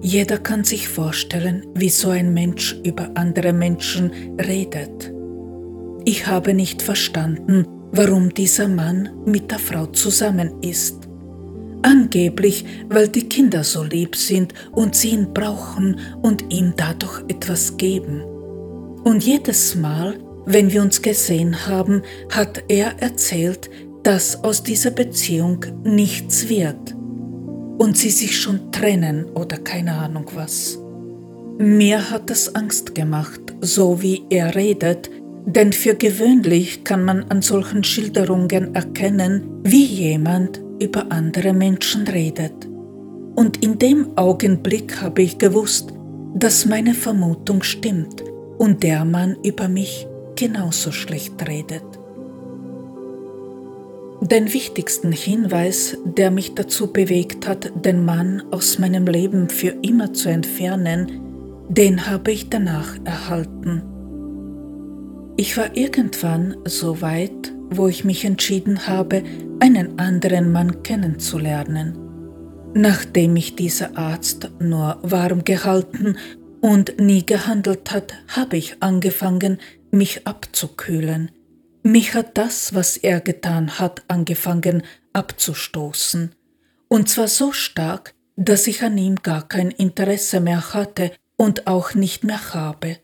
Jeder 0.02 0.38
kann 0.38 0.64
sich 0.64 0.88
vorstellen, 0.88 1.66
wie 1.76 1.90
so 1.90 2.10
ein 2.10 2.34
Mensch 2.34 2.76
über 2.86 3.10
andere 3.16 3.52
Menschen 3.52 4.12
redet. 4.40 5.12
Ich 6.06 6.26
habe 6.26 6.54
nicht 6.54 6.82
verstanden, 6.82 7.66
warum 7.92 8.34
dieser 8.34 8.70
Mann 8.70 9.10
mit 9.26 9.52
der 9.52 9.60
Frau 9.60 9.88
zusammen 9.88 10.52
ist. 10.62 10.96
Angeblich, 11.82 12.66
weil 12.90 13.10
die 13.10 13.28
Kinder 13.28 13.64
so 13.64 13.84
lieb 13.84 14.16
sind 14.16 14.54
und 14.72 14.96
sie 14.96 15.10
ihn 15.10 15.34
brauchen 15.34 16.00
und 16.22 16.46
ihm 16.52 16.74
dadurch 16.78 17.22
etwas 17.28 17.76
geben. 17.76 18.22
Und 19.04 19.26
jedes 19.26 19.76
Mal, 19.76 20.18
wenn 20.46 20.72
wir 20.72 20.82
uns 20.82 21.02
gesehen 21.02 21.68
haben, 21.68 22.04
hat 22.32 22.64
er 22.70 23.02
erzählt, 23.02 23.70
dass 24.04 24.44
aus 24.44 24.64
dieser 24.64 24.92
Beziehung 24.92 25.66
nichts 25.84 26.48
wird 26.48 26.96
und 27.80 27.98
sie 27.98 28.12
sich 28.12 28.40
schon 28.40 28.72
trennen 28.72 29.26
oder 29.34 29.58
keine 29.58 29.94
Ahnung 29.94 30.26
was. 30.36 30.78
Mir 31.58 32.12
hat 32.12 32.30
das 32.30 32.54
Angst 32.54 32.94
gemacht, 32.94 33.42
so 33.62 34.02
wie 34.02 34.24
er 34.30 34.56
redet, 34.56 35.10
denn 35.46 35.74
für 35.74 35.96
gewöhnlich 35.96 36.84
kann 36.84 37.04
man 37.04 37.24
an 37.30 37.42
solchen 37.42 37.84
Schilderungen 37.84 38.76
erkennen, 38.76 39.44
wie 39.64 39.86
jemand 39.86 40.62
über 40.80 41.12
andere 41.12 41.54
Menschen 41.54 42.08
redet. 42.08 42.68
Und 43.36 43.64
in 43.64 43.80
dem 43.80 44.18
Augenblick 44.18 45.02
habe 45.02 45.22
ich 45.22 45.38
gewusst, 45.38 45.94
dass 46.34 46.66
meine 46.66 46.94
Vermutung 46.94 47.64
stimmt 47.64 48.24
und 48.58 48.84
der 48.84 49.06
Mann 49.06 49.38
über 49.44 49.68
mich 49.68 50.06
genauso 50.36 50.92
schlecht 50.92 51.48
redet. 51.48 51.99
Den 54.22 54.54
wichtigsten 54.54 55.14
Hinweis, 55.14 55.98
der 56.04 56.30
mich 56.30 56.54
dazu 56.54 56.92
bewegt 56.92 57.48
hat, 57.48 57.72
den 57.86 58.04
Mann 58.04 58.44
aus 58.52 58.78
meinem 58.78 59.08
Leben 59.08 59.50
für 59.50 59.76
immer 59.82 60.12
zu 60.14 60.28
entfernen, 60.30 61.22
den 61.70 62.06
habe 62.06 62.32
ich 62.32 62.50
danach 62.50 62.98
erhalten. 63.06 63.82
Ich 65.38 65.56
war 65.56 65.78
irgendwann 65.78 66.58
so 66.66 67.02
weit, 67.02 67.54
wo 67.70 67.88
ich 67.88 68.04
mich 68.04 68.26
entschieden 68.26 68.88
habe, 68.88 69.24
einen 69.62 69.98
anderen 69.98 70.52
Mann 70.52 70.84
kennenzulernen. 70.84 71.98
Nachdem 72.74 73.34
mich 73.34 73.56
dieser 73.56 73.98
Arzt 73.98 74.52
nur 74.60 74.98
warm 75.02 75.46
gehalten 75.46 76.18
und 76.60 77.00
nie 77.00 77.26
gehandelt 77.26 77.92
hat, 77.92 78.14
habe 78.28 78.58
ich 78.58 78.78
angefangen, 78.82 79.60
mich 79.92 80.28
abzukühlen. 80.28 81.32
Mich 81.90 82.14
hat 82.14 82.38
das, 82.38 82.76
was 82.76 82.98
er 82.98 83.20
getan 83.20 83.80
hat, 83.80 84.04
angefangen 84.08 84.84
abzustoßen. 85.14 86.36
Und 86.88 87.10
zwar 87.10 87.28
so 87.28 87.52
stark, 87.52 88.14
dass 88.36 88.68
ich 88.68 88.84
an 88.84 88.96
ihm 89.00 89.16
gar 89.16 89.48
kein 89.48 89.72
Interesse 89.72 90.40
mehr 90.40 90.76
hatte 90.76 91.12
und 91.36 91.66
auch 91.66 91.96
nicht 91.96 92.24
mehr 92.24 92.54
habe. 92.54 93.00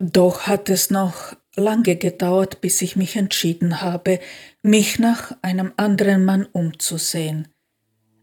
Doch 0.00 0.48
hat 0.48 0.68
es 0.70 0.90
noch 0.90 1.36
lange 1.54 1.94
gedauert, 1.94 2.60
bis 2.62 2.82
ich 2.82 2.96
mich 2.96 3.14
entschieden 3.14 3.80
habe, 3.80 4.18
mich 4.64 4.98
nach 4.98 5.36
einem 5.40 5.72
anderen 5.76 6.24
Mann 6.24 6.48
umzusehen. 6.50 7.46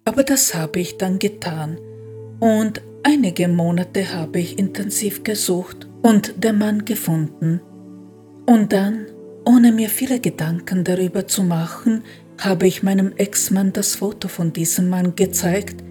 Aber 0.03 0.23
das 0.23 0.53
habe 0.53 0.81
ich 0.81 0.97
dann 0.97 1.17
getan 1.17 1.77
und 2.41 2.81
einige 3.03 3.47
Monate 3.47 4.13
habe 4.13 4.39
ich 4.39 4.59
intensiv 4.59 5.23
gesucht 5.23 5.87
und 6.01 6.43
den 6.43 6.57
Mann 6.57 6.83
gefunden. 6.83 7.61
Und 8.47 8.71
dann, 8.71 9.07
ohne 9.45 9.73
mir 9.73 9.89
viele 9.89 10.21
Gedanken 10.21 10.85
darüber 10.85 11.27
zu 11.27 11.43
machen, 11.43 12.03
habe 12.39 12.65
ich 12.65 12.81
meinem 12.81 13.11
Ex-Mann 13.17 13.73
das 13.73 13.95
Foto 13.95 14.29
von 14.29 14.53
diesem 14.53 14.89
Mann 14.89 15.17
gezeigt, 15.17 15.83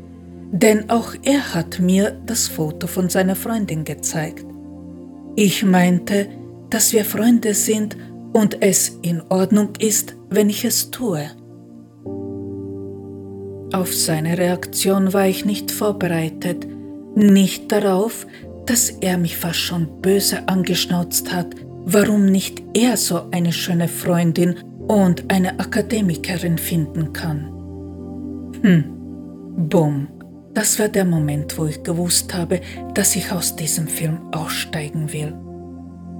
denn 0.52 0.88
auch 0.88 1.14
er 1.22 1.54
hat 1.54 1.80
mir 1.80 2.18
das 2.24 2.48
Foto 2.48 2.86
von 2.86 3.10
seiner 3.10 3.36
Freundin 3.36 3.84
gezeigt. 3.84 4.46
Ich 5.34 5.64
meinte, 5.64 6.28
dass 6.70 6.94
wir 6.94 7.04
Freunde 7.04 7.52
sind 7.52 7.96
und 8.32 8.62
es 8.62 8.98
in 9.02 9.20
Ordnung 9.28 9.70
ist, 9.78 10.16
wenn 10.30 10.48
ich 10.48 10.64
es 10.64 10.90
tue. 10.90 11.30
Auf 13.72 13.94
seine 13.94 14.38
Reaktion 14.38 15.12
war 15.12 15.26
ich 15.26 15.44
nicht 15.44 15.70
vorbereitet, 15.70 16.66
nicht 17.14 17.70
darauf, 17.70 18.26
dass 18.64 18.88
er 18.88 19.18
mich 19.18 19.36
fast 19.36 19.58
schon 19.58 20.00
böse 20.00 20.48
angeschnauzt 20.48 21.34
hat, 21.34 21.54
warum 21.86 22.26
nicht 22.26 22.62
er 22.74 22.96
so 22.96 23.30
eine 23.30 23.52
schöne 23.52 23.88
Freundin 23.88 24.56
und 24.88 25.30
eine 25.30 25.58
Akademikerin 25.60 26.58
finden 26.58 27.12
kann. 27.12 27.52
Hm, 28.60 28.84
bumm, 29.68 30.08
das 30.52 30.78
war 30.78 30.88
der 30.88 31.04
Moment, 31.04 31.56
wo 31.56 31.66
ich 31.66 31.82
gewusst 31.82 32.34
habe, 32.34 32.60
dass 32.94 33.14
ich 33.14 33.30
aus 33.30 33.54
diesem 33.54 33.86
Film 33.86 34.18
aussteigen 34.32 35.12
will. 35.12 35.32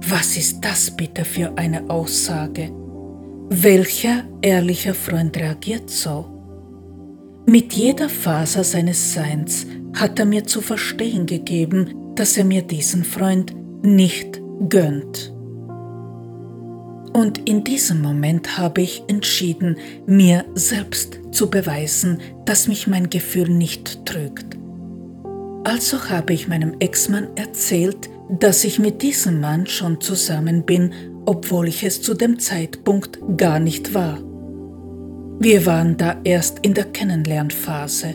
Was 0.07 0.37
ist 0.37 0.63
das 0.63 0.89
bitte 0.95 1.25
für 1.25 1.57
eine 1.57 1.89
Aussage? 1.89 2.71
Welcher 3.49 4.23
ehrlicher 4.41 4.93
Freund 4.93 5.35
reagiert 5.37 5.89
so? 5.89 6.25
Mit 7.45 7.73
jeder 7.73 8.09
Faser 8.09 8.63
seines 8.63 9.13
Seins 9.13 9.65
hat 9.95 10.19
er 10.19 10.25
mir 10.25 10.43
zu 10.43 10.61
verstehen 10.61 11.25
gegeben, 11.25 12.13
dass 12.15 12.37
er 12.37 12.45
mir 12.45 12.61
diesen 12.61 13.03
Freund 13.03 13.55
nicht 13.83 14.41
gönnt. 14.69 15.33
Und 17.17 17.49
in 17.49 17.63
diesem 17.63 18.03
Moment 18.03 18.59
habe 18.59 18.81
ich 18.81 19.03
entschieden, 19.07 19.77
mir 20.05 20.45
selbst 20.53 21.19
zu 21.31 21.49
beweisen, 21.49 22.19
dass 22.45 22.67
mich 22.67 22.85
mein 22.85 23.09
Gefühl 23.09 23.49
nicht 23.49 24.05
trügt. 24.05 24.55
Also 25.63 26.11
habe 26.11 26.33
ich 26.33 26.47
meinem 26.47 26.75
Ex-Mann 26.77 27.29
erzählt, 27.35 28.07
dass 28.29 28.63
ich 28.63 28.77
mit 28.77 29.01
diesem 29.01 29.41
Mann 29.41 29.65
schon 29.65 29.99
zusammen 29.99 30.61
bin, 30.61 30.93
obwohl 31.25 31.67
ich 31.67 31.83
es 31.83 32.03
zu 32.03 32.13
dem 32.13 32.37
Zeitpunkt 32.37 33.17
gar 33.35 33.59
nicht 33.59 33.95
war. 33.95 34.19
Wir 35.39 35.65
waren 35.65 35.97
da 35.97 36.17
erst 36.23 36.59
in 36.59 36.75
der 36.75 36.85
Kennenlernphase. 36.85 38.13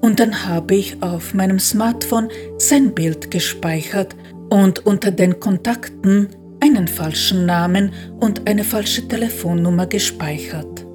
Und 0.00 0.18
dann 0.18 0.44
habe 0.44 0.74
ich 0.74 1.00
auf 1.00 1.32
meinem 1.32 1.60
Smartphone 1.60 2.28
sein 2.58 2.92
Bild 2.92 3.30
gespeichert 3.30 4.16
und 4.50 4.84
unter 4.84 5.12
den 5.12 5.38
Kontakten 5.38 6.28
einen 6.64 6.88
falschen 6.88 7.44
Namen 7.44 7.92
und 8.20 8.48
eine 8.48 8.64
falsche 8.64 9.06
Telefonnummer 9.06 9.86
gespeichert. 9.86 10.86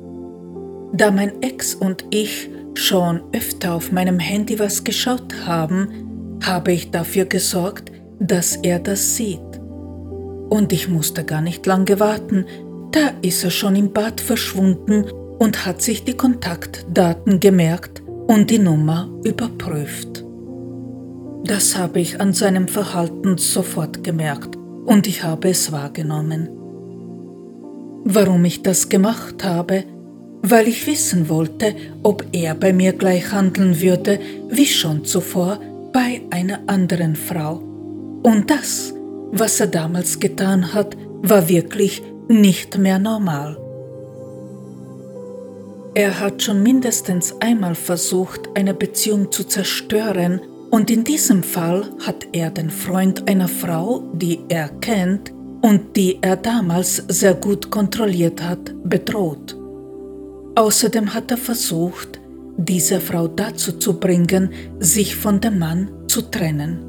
Da 0.93 1.11
mein 1.11 1.43
Ex 1.43 1.75
und 1.75 2.05
ich 2.09 2.49
schon 2.73 3.21
öfter 3.33 3.75
auf 3.75 3.91
meinem 3.91 4.17
Handy 4.17 4.57
was 4.57 4.83
geschaut 4.83 5.45
haben, 5.45 6.39
habe 6.43 6.71
ich 6.71 6.89
dafür 6.89 7.25
gesorgt, 7.25 7.91
dass 8.19 8.55
er 8.55 8.79
das 8.79 9.15
sieht. 9.15 9.39
Und 10.49 10.73
ich 10.73 10.89
musste 10.89 11.23
gar 11.23 11.41
nicht 11.41 11.65
lange 11.67 11.99
warten, 11.99 12.45
da 12.91 13.11
ist 13.21 13.43
er 13.43 13.51
schon 13.51 13.75
im 13.75 13.93
Bad 13.93 14.19
verschwunden 14.19 15.05
und 15.37 15.67
hat 15.67 15.83
sich 15.83 16.03
die 16.03 16.17
Kontaktdaten 16.17 17.39
gemerkt 17.39 18.01
und 18.27 18.49
die 18.49 18.57
Nummer 18.57 19.07
überprüft. 19.23 20.25
Das 21.43 21.77
habe 21.77 21.99
ich 21.99 22.19
an 22.19 22.33
seinem 22.33 22.67
Verhalten 22.67 23.37
sofort 23.37 24.03
gemerkt 24.03 24.58
und 24.85 25.07
ich 25.07 25.23
habe 25.23 25.49
es 25.49 25.71
wahrgenommen. 25.71 26.49
Warum 28.05 28.45
ich 28.45 28.63
das 28.63 28.89
gemacht 28.89 29.43
habe? 29.43 29.83
Weil 30.41 30.67
ich 30.67 30.87
wissen 30.87 31.29
wollte, 31.29 31.75
ob 32.01 32.25
er 32.31 32.55
bei 32.55 32.71
mir 32.71 32.93
gleich 32.93 33.31
handeln 33.31 33.81
würde 33.81 34.19
wie 34.49 34.65
schon 34.65 35.03
zuvor 35.05 35.59
bei 35.91 36.21
einer 36.29 36.59
anderen 36.67 37.15
Frau. 37.15 37.61
Und 38.23 38.49
das, 38.49 38.93
was 39.31 39.59
er 39.59 39.67
damals 39.67 40.19
getan 40.19 40.73
hat, 40.73 40.95
war 41.21 41.49
wirklich 41.49 42.01
nicht 42.29 42.77
mehr 42.77 42.99
normal. 42.99 43.57
Er 45.93 46.19
hat 46.19 46.43
schon 46.43 46.63
mindestens 46.63 47.35
einmal 47.41 47.75
versucht, 47.75 48.49
eine 48.55 48.73
Beziehung 48.73 49.31
zu 49.31 49.43
zerstören, 49.43 50.39
und 50.71 50.91
in 50.91 51.03
diesem 51.03 51.43
Fall 51.43 51.85
hat 52.05 52.27
er 52.31 52.51
den 52.51 52.69
Freund 52.69 53.27
einer 53.27 53.47
Frau, 53.47 54.03
die 54.13 54.39
er 54.49 54.69
kennt 54.69 55.31
und 55.61 55.95
die 55.95 56.19
er 56.21 56.37
damals 56.37 57.03
sehr 57.07 57.33
gut 57.33 57.71
kontrolliert 57.71 58.41
hat, 58.41 58.71
bedroht. 58.83 59.57
Außerdem 60.55 61.13
hat 61.13 61.31
er 61.31 61.37
versucht, 61.37 62.19
diese 62.57 62.99
Frau 62.99 63.27
dazu 63.27 63.73
zu 63.73 63.99
bringen, 63.99 64.51
sich 64.79 65.15
von 65.15 65.39
dem 65.39 65.59
Mann 65.59 65.89
zu 66.07 66.21
trennen. 66.21 66.79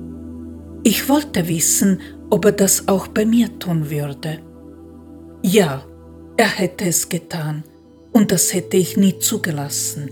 Ich 0.83 1.09
wollte 1.09 1.47
wissen, 1.49 2.01
ob 2.31 2.45
er 2.45 2.53
das 2.53 2.89
auch 2.89 3.07
bei 3.09 3.25
mir 3.25 3.59
tun 3.59 3.91
würde. 3.91 4.41
Ja, 5.43 5.85
er 6.37 6.49
hätte 6.49 6.87
es 6.87 7.09
getan 7.09 7.65
und 8.13 8.33
das 8.33 8.53
hätte 8.53 8.77
ich 8.77 8.97
nie 8.97 9.19
zugelassen. 9.19 10.11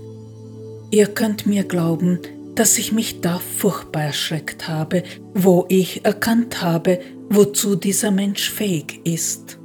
Ihr 0.91 1.07
könnt 1.07 1.45
mir 1.45 1.63
glauben, 1.63 2.19
dass 2.59 2.77
ich 2.77 2.91
mich 2.91 3.21
da 3.21 3.39
furchtbar 3.39 4.03
erschreckt 4.03 4.67
habe, 4.67 5.03
wo 5.33 5.65
ich 5.69 6.03
erkannt 6.03 6.61
habe, 6.61 6.99
wozu 7.29 7.77
dieser 7.77 8.11
Mensch 8.11 8.49
fähig 8.49 8.99
ist. 9.05 9.57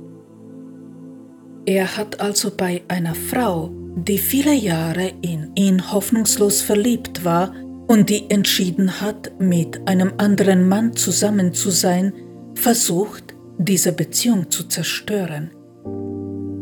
Er 1.67 1.97
hat 1.97 2.21
also 2.21 2.53
bei 2.57 2.83
einer 2.87 3.17
Frau, 3.17 3.73
die 3.97 4.19
viele 4.19 4.55
Jahre 4.55 5.13
in 5.23 5.51
ihn 5.57 5.91
hoffnungslos 5.93 6.63
verliebt 6.63 7.25
war 7.25 7.53
und 7.89 8.11
die 8.11 8.31
entschieden 8.31 9.01
hat, 9.01 9.41
mit 9.41 9.89
einem 9.89 10.13
anderen 10.19 10.69
Mann 10.69 10.95
zusammen 10.95 11.53
zu 11.53 11.71
sein, 11.71 12.13
versucht, 12.55 13.35
diese 13.59 13.91
Beziehung 13.91 14.53
zu 14.53 14.69
zerstören. 14.69 15.51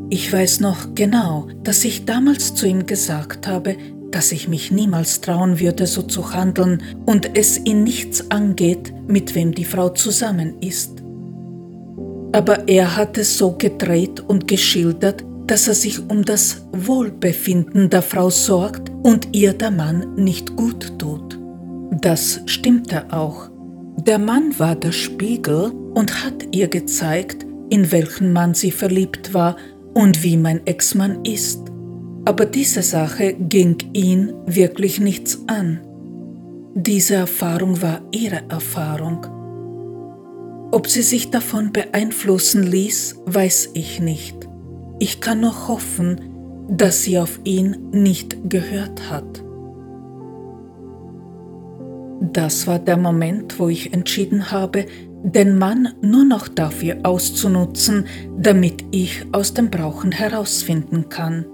Ich 0.09 0.33
weiß 0.33 0.61
noch 0.61 0.95
genau, 0.95 1.49
dass 1.63 1.85
ich 1.85 2.07
damals 2.07 2.55
zu 2.55 2.67
ihm 2.67 2.87
gesagt 2.87 3.47
habe, 3.47 3.77
dass 4.15 4.33
ich 4.33 4.49
mich 4.49 4.71
niemals 4.71 5.21
trauen 5.21 5.59
würde, 5.59 5.87
so 5.87 6.03
zu 6.03 6.33
handeln 6.33 6.83
und 7.07 7.37
es 7.37 7.59
ihn 7.65 7.83
nichts 7.83 8.31
angeht, 8.31 8.93
mit 9.09 9.35
wem 9.35 9.53
die 9.53 9.65
Frau 9.65 9.89
zusammen 9.89 10.55
ist. 10.61 11.03
Aber 12.33 12.69
er 12.69 12.97
hat 12.97 13.19
es 13.19 13.37
so 13.37 13.53
gedreht 13.53 14.21
und 14.21 14.49
geschildert, 14.49 15.25
dass 15.47 15.69
er 15.69 15.75
sich 15.75 15.99
um 16.09 16.25
das 16.25 16.67
Wohlbefinden 16.73 17.91
der 17.91 18.03
Frau 18.03 18.31
sorgt 18.31 18.91
und 19.03 19.29
ihr 19.33 19.53
der 19.53 19.71
Mann 19.71 20.15
nicht 20.15 20.57
gut 20.57 20.99
tut. 20.99 21.39
Das 22.01 22.41
stimmte 22.47 23.13
auch. 23.13 23.51
Der 23.99 24.19
Mann 24.19 24.59
war 24.59 24.75
der 24.75 24.93
Spiegel 24.93 25.73
und 25.95 26.25
hat 26.25 26.47
ihr 26.53 26.69
gezeigt, 26.69 27.45
in 27.69 27.93
welchen 27.93 28.33
Mann 28.33 28.55
sie 28.55 28.71
verliebt 28.71 29.35
war 29.35 29.57
und 29.95 30.23
wie 30.23 30.37
mein 30.37 30.67
Ex-Mann 30.67 31.25
ist. 31.25 31.72
Aber 32.25 32.47
diese 32.47 32.83
Sache 32.83 33.35
ging 33.35 33.77
ihn 33.93 34.33
wirklich 34.47 35.01
nichts 35.01 35.43
an. 35.49 35.81
Diese 36.75 37.17
Erfahrung 37.17 37.83
war 37.83 38.01
ihre 38.13 38.43
Erfahrung. 38.49 39.27
Ob 40.71 40.87
sie 40.87 41.03
sich 41.03 41.31
davon 41.31 41.73
beeinflussen 41.73 42.63
ließ, 42.63 43.23
weiß 43.27 43.71
ich 43.75 44.01
nicht. 44.01 44.49
Ich 44.99 45.21
kann 45.21 45.41
nur 45.41 45.69
hoffen, 45.69 46.21
dass 46.69 47.03
sie 47.03 47.19
auf 47.19 47.41
ihn 47.45 47.91
nicht 47.91 48.49
gehört 48.49 49.11
hat. 49.11 49.45
Das 52.21 52.69
war 52.69 52.79
der 52.79 52.97
Moment, 52.97 53.59
wo 53.59 53.69
ich 53.69 53.93
entschieden 53.93 54.53
habe, 54.53 54.87
den 55.25 55.59
Mann 55.59 55.89
nur 56.01 56.25
noch 56.25 56.49
dafür 56.49 56.99
auszunutzen, 57.03 58.07
damit 58.39 58.85
ich 58.93 59.27
aus 59.33 59.55
dem 59.55 59.71
Brauchen 59.71 60.13
herausfinden 60.13 61.09
kann. 61.09 61.47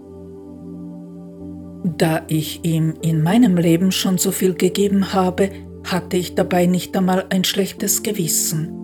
Da 1.84 2.22
ich 2.28 2.64
ihm 2.64 2.94
in 3.02 3.22
meinem 3.22 3.56
Leben 3.56 3.92
schon 3.92 4.18
so 4.18 4.30
viel 4.30 4.54
gegeben 4.54 5.12
habe, 5.12 5.50
hatte 5.84 6.16
ich 6.16 6.34
dabei 6.34 6.66
nicht 6.66 6.96
einmal 6.96 7.26
ein 7.30 7.44
schlechtes 7.44 8.02
Gewissen. 8.02 8.74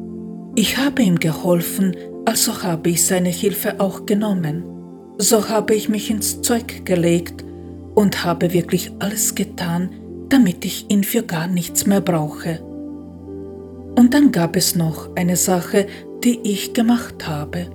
Ich 0.54 0.78
habe 0.78 1.02
ihm 1.02 1.18
geholfen, 1.18 1.96
also 2.24 2.62
habe 2.62 2.90
ich 2.90 3.04
seine 3.04 3.28
Hilfe 3.28 3.80
auch 3.80 4.06
genommen. 4.06 4.64
So 5.18 5.48
habe 5.48 5.74
ich 5.74 5.88
mich 5.88 6.10
ins 6.10 6.42
Zeug 6.42 6.84
gelegt 6.84 7.44
und 7.94 8.24
habe 8.24 8.52
wirklich 8.52 8.92
alles 9.00 9.34
getan, 9.34 9.90
damit 10.28 10.64
ich 10.64 10.86
ihn 10.88 11.04
für 11.04 11.22
gar 11.22 11.46
nichts 11.46 11.86
mehr 11.86 12.00
brauche. 12.00 12.60
Und 13.96 14.14
dann 14.14 14.32
gab 14.32 14.56
es 14.56 14.74
noch 14.74 15.14
eine 15.16 15.36
Sache, 15.36 15.86
die 16.24 16.40
ich 16.42 16.72
gemacht 16.72 17.28
habe. 17.28 17.66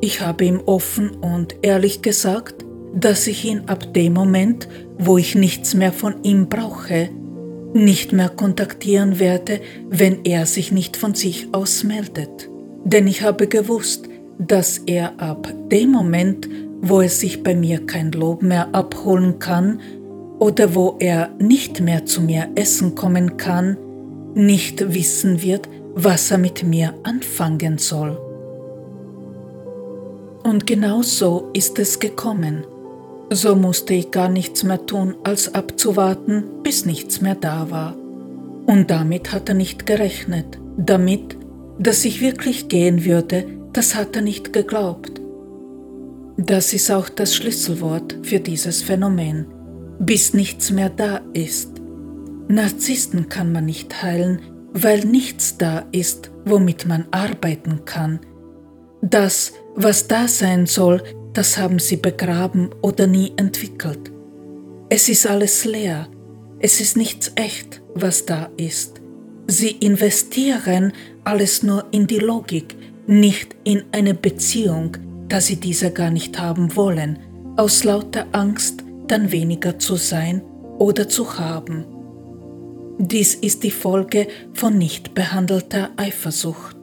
Ich 0.00 0.20
habe 0.20 0.44
ihm 0.44 0.60
offen 0.64 1.10
und 1.10 1.56
ehrlich 1.62 2.02
gesagt, 2.02 2.64
dass 2.94 3.26
ich 3.26 3.44
ihn 3.44 3.62
ab 3.66 3.92
dem 3.94 4.14
Moment, 4.14 4.68
wo 4.98 5.18
ich 5.18 5.34
nichts 5.34 5.74
mehr 5.74 5.92
von 5.92 6.22
ihm 6.22 6.48
brauche, 6.48 7.10
nicht 7.74 8.12
mehr 8.12 8.28
kontaktieren 8.28 9.18
werde, 9.18 9.60
wenn 9.88 10.24
er 10.24 10.46
sich 10.46 10.72
nicht 10.72 10.96
von 10.96 11.14
sich 11.14 11.48
aus 11.52 11.84
meldet. 11.84 12.48
Denn 12.84 13.06
ich 13.06 13.22
habe 13.22 13.46
gewusst, 13.46 14.08
dass 14.38 14.78
er 14.86 15.20
ab 15.20 15.52
dem 15.70 15.90
Moment, 15.92 16.48
wo 16.80 17.00
er 17.00 17.08
sich 17.08 17.42
bei 17.42 17.54
mir 17.54 17.84
kein 17.86 18.12
Lob 18.12 18.42
mehr 18.42 18.74
abholen 18.74 19.38
kann 19.38 19.80
oder 20.38 20.74
wo 20.74 20.96
er 21.00 21.30
nicht 21.38 21.80
mehr 21.80 22.06
zu 22.06 22.22
mir 22.22 22.48
essen 22.54 22.94
kommen 22.94 23.36
kann, 23.36 23.76
nicht 24.34 24.94
wissen 24.94 25.42
wird, 25.42 25.68
was 25.94 26.30
er 26.30 26.38
mit 26.38 26.62
mir 26.62 26.94
anfangen 27.02 27.78
soll. 27.78 28.16
Und 30.44 30.66
genau 30.66 31.02
so 31.02 31.50
ist 31.52 31.78
es 31.78 31.98
gekommen. 31.98 32.64
So 33.30 33.54
musste 33.54 33.94
ich 33.94 34.10
gar 34.10 34.28
nichts 34.28 34.62
mehr 34.64 34.84
tun, 34.86 35.14
als 35.24 35.54
abzuwarten, 35.54 36.44
bis 36.62 36.86
nichts 36.86 37.20
mehr 37.20 37.34
da 37.34 37.70
war. 37.70 37.94
Und 38.66 38.90
damit 38.90 39.32
hat 39.32 39.48
er 39.48 39.54
nicht 39.54 39.86
gerechnet. 39.86 40.58
Damit, 40.76 41.36
dass 41.78 42.04
ich 42.04 42.20
wirklich 42.20 42.68
gehen 42.68 43.04
würde, 43.04 43.44
das 43.72 43.94
hat 43.94 44.16
er 44.16 44.22
nicht 44.22 44.52
geglaubt. 44.52 45.20
Das 46.36 46.72
ist 46.72 46.90
auch 46.90 47.08
das 47.08 47.34
Schlüsselwort 47.34 48.16
für 48.22 48.40
dieses 48.40 48.82
Phänomen. 48.82 49.46
Bis 49.98 50.32
nichts 50.32 50.70
mehr 50.70 50.88
da 50.88 51.20
ist. 51.32 51.72
Narzissten 52.48 53.28
kann 53.28 53.52
man 53.52 53.66
nicht 53.66 54.02
heilen, 54.02 54.40
weil 54.72 55.00
nichts 55.00 55.58
da 55.58 55.84
ist, 55.92 56.30
womit 56.44 56.86
man 56.86 57.06
arbeiten 57.10 57.84
kann. 57.84 58.20
Das, 59.02 59.52
was 59.74 60.08
da 60.08 60.28
sein 60.28 60.66
soll, 60.66 61.02
das 61.32 61.58
haben 61.58 61.78
sie 61.78 61.96
begraben 61.96 62.70
oder 62.82 63.06
nie 63.06 63.32
entwickelt. 63.36 64.10
Es 64.88 65.08
ist 65.08 65.26
alles 65.26 65.64
leer, 65.64 66.08
es 66.60 66.80
ist 66.80 66.96
nichts 66.96 67.32
echt, 67.36 67.82
was 67.94 68.26
da 68.26 68.48
ist. 68.56 69.00
Sie 69.46 69.70
investieren 69.70 70.92
alles 71.24 71.62
nur 71.62 71.86
in 71.90 72.06
die 72.06 72.18
Logik, 72.18 72.76
nicht 73.06 73.56
in 73.64 73.84
eine 73.92 74.14
Beziehung, 74.14 74.96
da 75.28 75.40
sie 75.40 75.56
diese 75.56 75.90
gar 75.90 76.10
nicht 76.10 76.38
haben 76.38 76.74
wollen, 76.76 77.18
aus 77.56 77.84
lauter 77.84 78.26
Angst, 78.32 78.84
dann 79.06 79.32
weniger 79.32 79.78
zu 79.78 79.96
sein 79.96 80.42
oder 80.78 81.08
zu 81.08 81.38
haben. 81.38 81.84
Dies 82.98 83.34
ist 83.34 83.62
die 83.62 83.70
Folge 83.70 84.26
von 84.54 84.76
nicht 84.76 85.14
behandelter 85.14 85.90
Eifersucht. 85.96 86.77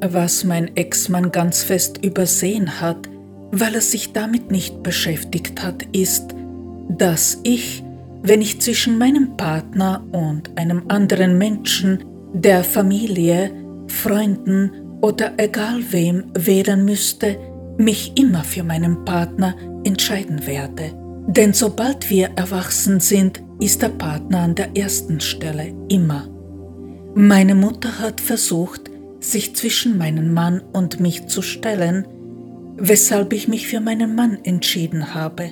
Was 0.00 0.44
mein 0.44 0.76
Ex-Mann 0.76 1.32
ganz 1.32 1.62
fest 1.62 2.04
übersehen 2.04 2.80
hat, 2.80 3.08
weil 3.50 3.74
er 3.74 3.80
sich 3.80 4.12
damit 4.12 4.50
nicht 4.50 4.82
beschäftigt 4.82 5.62
hat, 5.62 5.82
ist, 5.92 6.34
dass 6.88 7.40
ich, 7.42 7.82
wenn 8.22 8.40
ich 8.40 8.60
zwischen 8.60 8.98
meinem 8.98 9.36
Partner 9.36 10.04
und 10.12 10.56
einem 10.56 10.84
anderen 10.88 11.36
Menschen, 11.38 12.04
der 12.32 12.62
Familie, 12.62 13.50
Freunden 13.88 14.98
oder 15.00 15.32
egal 15.38 15.80
wem 15.90 16.24
wählen 16.34 16.84
müsste, 16.84 17.36
mich 17.78 18.12
immer 18.18 18.44
für 18.44 18.62
meinen 18.62 19.04
Partner 19.04 19.54
entscheiden 19.84 20.46
werde. 20.46 20.92
Denn 21.26 21.52
sobald 21.52 22.08
wir 22.10 22.30
erwachsen 22.36 23.00
sind, 23.00 23.42
ist 23.60 23.82
der 23.82 23.90
Partner 23.90 24.40
an 24.40 24.54
der 24.54 24.76
ersten 24.76 25.20
Stelle, 25.20 25.74
immer. 25.88 26.28
Meine 27.14 27.54
Mutter 27.54 27.98
hat 27.98 28.20
versucht, 28.20 28.90
sich 29.20 29.54
zwischen 29.56 29.98
meinen 29.98 30.32
Mann 30.32 30.60
und 30.72 31.00
mich 31.00 31.26
zu 31.26 31.42
stellen, 31.42 32.06
weshalb 32.76 33.32
ich 33.32 33.48
mich 33.48 33.66
für 33.66 33.80
meinen 33.80 34.14
Mann 34.14 34.38
entschieden 34.44 35.14
habe. 35.14 35.50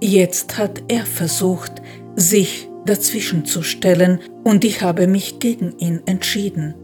Jetzt 0.00 0.58
hat 0.58 0.82
er 0.88 1.04
versucht, 1.06 1.82
sich 2.16 2.68
dazwischenzustellen 2.86 4.20
und 4.44 4.64
ich 4.64 4.82
habe 4.82 5.06
mich 5.06 5.38
gegen 5.38 5.78
ihn 5.78 6.00
entschieden. 6.06 6.74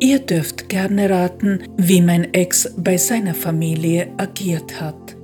Ihr 0.00 0.20
dürft 0.20 0.68
gerne 0.68 1.10
raten, 1.10 1.64
wie 1.76 2.00
mein 2.00 2.32
Ex 2.32 2.72
bei 2.76 2.96
seiner 2.96 3.34
Familie 3.34 4.08
agiert 4.16 4.80
hat. 4.80 5.16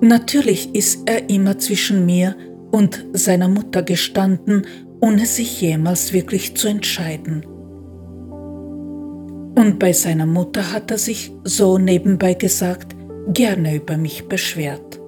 Natürlich 0.00 0.74
ist 0.74 1.08
er 1.08 1.30
immer 1.30 1.58
zwischen 1.58 2.04
mir 2.04 2.36
und 2.70 3.04
seiner 3.12 3.48
Mutter 3.48 3.82
gestanden, 3.82 4.66
ohne 5.00 5.26
sich 5.26 5.60
jemals 5.60 6.12
wirklich 6.12 6.56
zu 6.56 6.68
entscheiden. 6.68 7.46
Und 9.56 9.78
bei 9.78 9.94
seiner 9.94 10.26
Mutter 10.26 10.70
hat 10.72 10.90
er 10.90 10.98
sich, 10.98 11.32
so 11.42 11.78
nebenbei 11.78 12.34
gesagt, 12.34 12.94
gerne 13.32 13.74
über 13.76 13.96
mich 13.96 14.28
beschwert. 14.28 15.00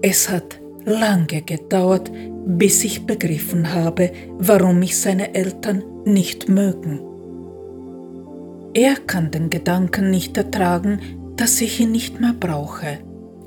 Es 0.00 0.30
hat 0.30 0.60
lange 0.84 1.42
gedauert, 1.42 2.10
bis 2.46 2.84
ich 2.84 3.04
begriffen 3.04 3.74
habe, 3.74 4.12
warum 4.38 4.78
mich 4.78 4.96
seine 4.96 5.34
Eltern 5.34 5.82
nicht 6.04 6.48
mögen. 6.48 7.00
Er 8.74 8.94
kann 8.94 9.32
den 9.32 9.50
Gedanken 9.50 10.08
nicht 10.08 10.36
ertragen, 10.36 11.00
dass 11.36 11.60
ich 11.60 11.80
ihn 11.80 11.90
nicht 11.90 12.20
mehr 12.20 12.34
brauche. 12.38 12.98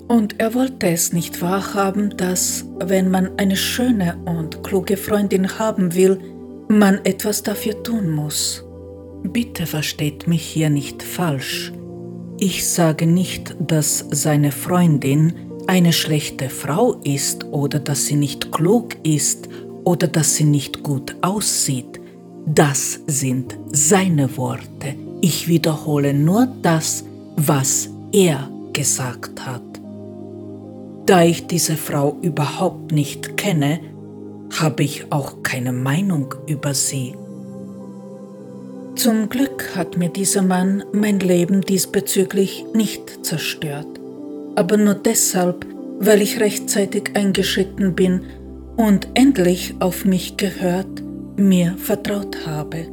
Und 0.10 0.42
er 0.42 0.54
wollte 0.54 0.88
es 0.88 1.14
nicht 1.14 1.42
wahrhaben, 1.42 2.18
dass, 2.18 2.66
wenn 2.80 3.10
man 3.10 3.30
eine 3.38 3.56
schöne 3.56 4.18
und 4.26 4.62
kluge 4.62 4.98
Freundin 4.98 5.58
haben 5.58 5.96
will, 5.96 6.20
man 6.68 7.00
etwas 7.06 7.44
dafür 7.44 7.82
tun 7.82 8.10
muss. 8.10 8.66
Bitte 9.24 9.66
versteht 9.66 10.28
mich 10.28 10.44
hier 10.44 10.70
nicht 10.70 11.04
falsch. 11.04 11.72
Ich 12.40 12.68
sage 12.68 13.06
nicht, 13.06 13.56
dass 13.60 14.06
seine 14.10 14.52
Freundin 14.52 15.34
eine 15.68 15.94
schlechte 15.94 16.50
Frau 16.50 16.94
ist 17.04 17.46
oder 17.46 17.80
dass 17.80 18.08
sie 18.08 18.16
nicht 18.16 18.52
klug 18.52 18.96
ist 19.04 19.48
oder 19.84 20.08
dass 20.08 20.36
sie 20.36 20.46
nicht 20.46 20.84
gut 20.84 21.16
aussieht. 21.22 22.00
Das 22.46 23.00
sind 23.06 23.58
seine 23.72 24.36
Worte. 24.38 24.96
Ich 25.22 25.48
wiederhole 25.48 26.14
nur 26.14 26.48
das, 26.64 27.06
was 27.36 27.90
er 28.12 28.50
gesagt 28.74 29.46
hat. 29.46 29.62
Da 31.06 31.24
ich 31.24 31.48
diese 31.48 31.78
Frau 31.78 32.18
überhaupt 32.22 32.92
nicht 32.92 33.38
kenne, 33.38 33.80
habe 34.60 34.84
ich 34.84 35.12
auch 35.12 35.44
keine 35.44 35.72
Meinung 35.72 36.34
über 36.48 36.74
sie. 36.74 37.16
Zum 39.02 39.30
Glück 39.30 39.76
hat 39.76 39.98
mir 39.98 40.10
dieser 40.10 40.44
Mann 40.44 40.84
mein 40.94 41.20
Leben 41.20 41.62
diesbezüglich 41.62 42.66
nicht 42.76 43.26
zerstört, 43.26 43.88
aber 44.56 44.78
nur 44.78 44.94
deshalb, 44.94 45.66
weil 45.98 46.22
ich 46.22 46.40
rechtzeitig 46.40 47.16
eingeschritten 47.16 47.96
bin 47.96 48.22
und 48.78 49.08
endlich 49.16 49.74
auf 49.80 50.06
mich 50.06 50.38
gehört, 50.38 51.02
mir 51.36 51.74
vertraut 51.80 52.46
habe. 52.46 52.86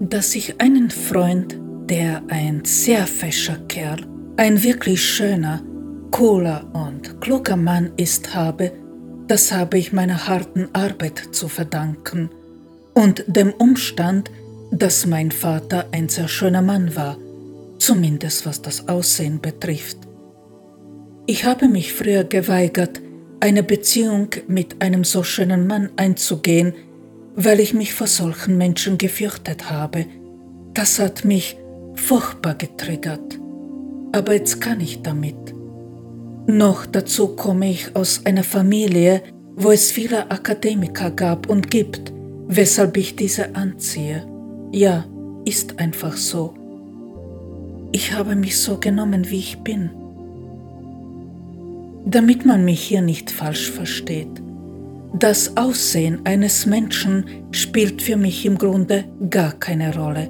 Dass 0.00 0.34
ich 0.34 0.58
einen 0.62 0.88
Freund, 0.88 1.58
der 1.90 2.22
ein 2.28 2.62
sehr 2.64 3.06
fescher 3.06 3.58
Kerl, 3.68 3.98
ein 4.38 4.62
wirklich 4.62 5.04
schöner, 5.04 5.62
cooler 6.10 6.64
und 6.72 7.20
kluger 7.20 7.56
Mann 7.56 7.90
ist, 7.98 8.34
habe, 8.34 8.72
das 9.28 9.52
habe 9.52 9.76
ich 9.76 9.92
meiner 9.92 10.26
harten 10.26 10.70
Arbeit 10.72 11.18
zu 11.32 11.48
verdanken 11.48 12.30
und 12.94 13.24
dem 13.26 13.52
Umstand, 13.52 14.30
dass 14.78 15.06
mein 15.06 15.30
Vater 15.30 15.86
ein 15.92 16.08
sehr 16.08 16.26
schöner 16.26 16.62
Mann 16.62 16.96
war, 16.96 17.16
zumindest 17.78 18.44
was 18.44 18.60
das 18.60 18.88
Aussehen 18.88 19.40
betrifft. 19.40 19.98
Ich 21.26 21.44
habe 21.44 21.68
mich 21.68 21.92
früher 21.92 22.24
geweigert, 22.24 23.00
eine 23.40 23.62
Beziehung 23.62 24.28
mit 24.48 24.82
einem 24.82 25.04
so 25.04 25.22
schönen 25.22 25.66
Mann 25.66 25.90
einzugehen, 25.96 26.74
weil 27.36 27.60
ich 27.60 27.72
mich 27.72 27.94
vor 27.94 28.06
solchen 28.06 28.58
Menschen 28.58 28.98
gefürchtet 28.98 29.70
habe. 29.70 30.06
Das 30.72 30.98
hat 30.98 31.24
mich 31.24 31.56
furchtbar 31.94 32.54
getriggert. 32.54 33.38
Aber 34.12 34.34
jetzt 34.34 34.60
kann 34.60 34.80
ich 34.80 35.02
damit. 35.02 35.54
Noch 36.46 36.84
dazu 36.84 37.28
komme 37.28 37.70
ich 37.70 37.94
aus 37.94 38.22
einer 38.24 38.44
Familie, 38.44 39.22
wo 39.56 39.70
es 39.70 39.92
viele 39.92 40.30
Akademiker 40.30 41.10
gab 41.10 41.48
und 41.48 41.70
gibt, 41.70 42.12
weshalb 42.48 42.96
ich 42.96 43.16
diese 43.16 43.54
anziehe. 43.54 44.33
Ja, 44.74 45.04
ist 45.44 45.78
einfach 45.78 46.16
so. 46.16 46.52
Ich 47.92 48.12
habe 48.12 48.34
mich 48.34 48.58
so 48.58 48.78
genommen, 48.78 49.30
wie 49.30 49.38
ich 49.38 49.58
bin. 49.58 49.90
Damit 52.04 52.44
man 52.44 52.64
mich 52.64 52.82
hier 52.82 53.00
nicht 53.00 53.30
falsch 53.30 53.70
versteht. 53.70 54.42
Das 55.16 55.56
Aussehen 55.56 56.22
eines 56.24 56.66
Menschen 56.66 57.24
spielt 57.52 58.02
für 58.02 58.16
mich 58.16 58.44
im 58.44 58.58
Grunde 58.58 59.04
gar 59.30 59.52
keine 59.52 59.96
Rolle. 59.96 60.28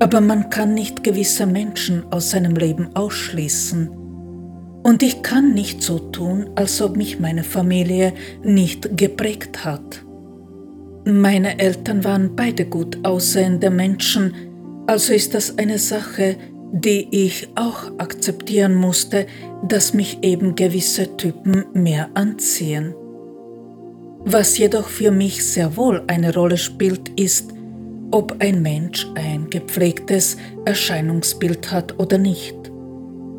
Aber 0.00 0.20
man 0.20 0.50
kann 0.50 0.74
nicht 0.74 1.02
gewisse 1.02 1.46
Menschen 1.46 2.04
aus 2.12 2.32
seinem 2.32 2.56
Leben 2.56 2.94
ausschließen 2.94 3.88
und 4.82 5.02
ich 5.02 5.22
kann 5.22 5.54
nicht 5.54 5.82
so 5.82 5.98
tun, 5.98 6.50
als 6.56 6.82
ob 6.82 6.98
mich 6.98 7.20
meine 7.20 7.42
Familie 7.42 8.12
nicht 8.44 8.98
geprägt 8.98 9.64
hat. 9.64 10.05
Meine 11.08 11.60
Eltern 11.60 12.02
waren 12.02 12.34
beide 12.34 12.64
gut 12.64 12.98
aussehende 13.04 13.70
Menschen, 13.70 14.34
also 14.88 15.12
ist 15.12 15.34
das 15.34 15.56
eine 15.56 15.78
Sache, 15.78 16.34
die 16.72 17.06
ich 17.12 17.46
auch 17.54 17.96
akzeptieren 17.98 18.74
musste, 18.74 19.26
dass 19.68 19.94
mich 19.94 20.18
eben 20.22 20.56
gewisse 20.56 21.16
Typen 21.16 21.64
mehr 21.74 22.10
anziehen. 22.14 22.92
Was 24.24 24.58
jedoch 24.58 24.88
für 24.88 25.12
mich 25.12 25.46
sehr 25.46 25.76
wohl 25.76 26.02
eine 26.08 26.34
Rolle 26.34 26.56
spielt, 26.56 27.08
ist, 27.10 27.54
ob 28.10 28.34
ein 28.40 28.60
Mensch 28.60 29.06
ein 29.14 29.48
gepflegtes 29.48 30.36
Erscheinungsbild 30.64 31.70
hat 31.70 32.00
oder 32.00 32.18
nicht. 32.18 32.56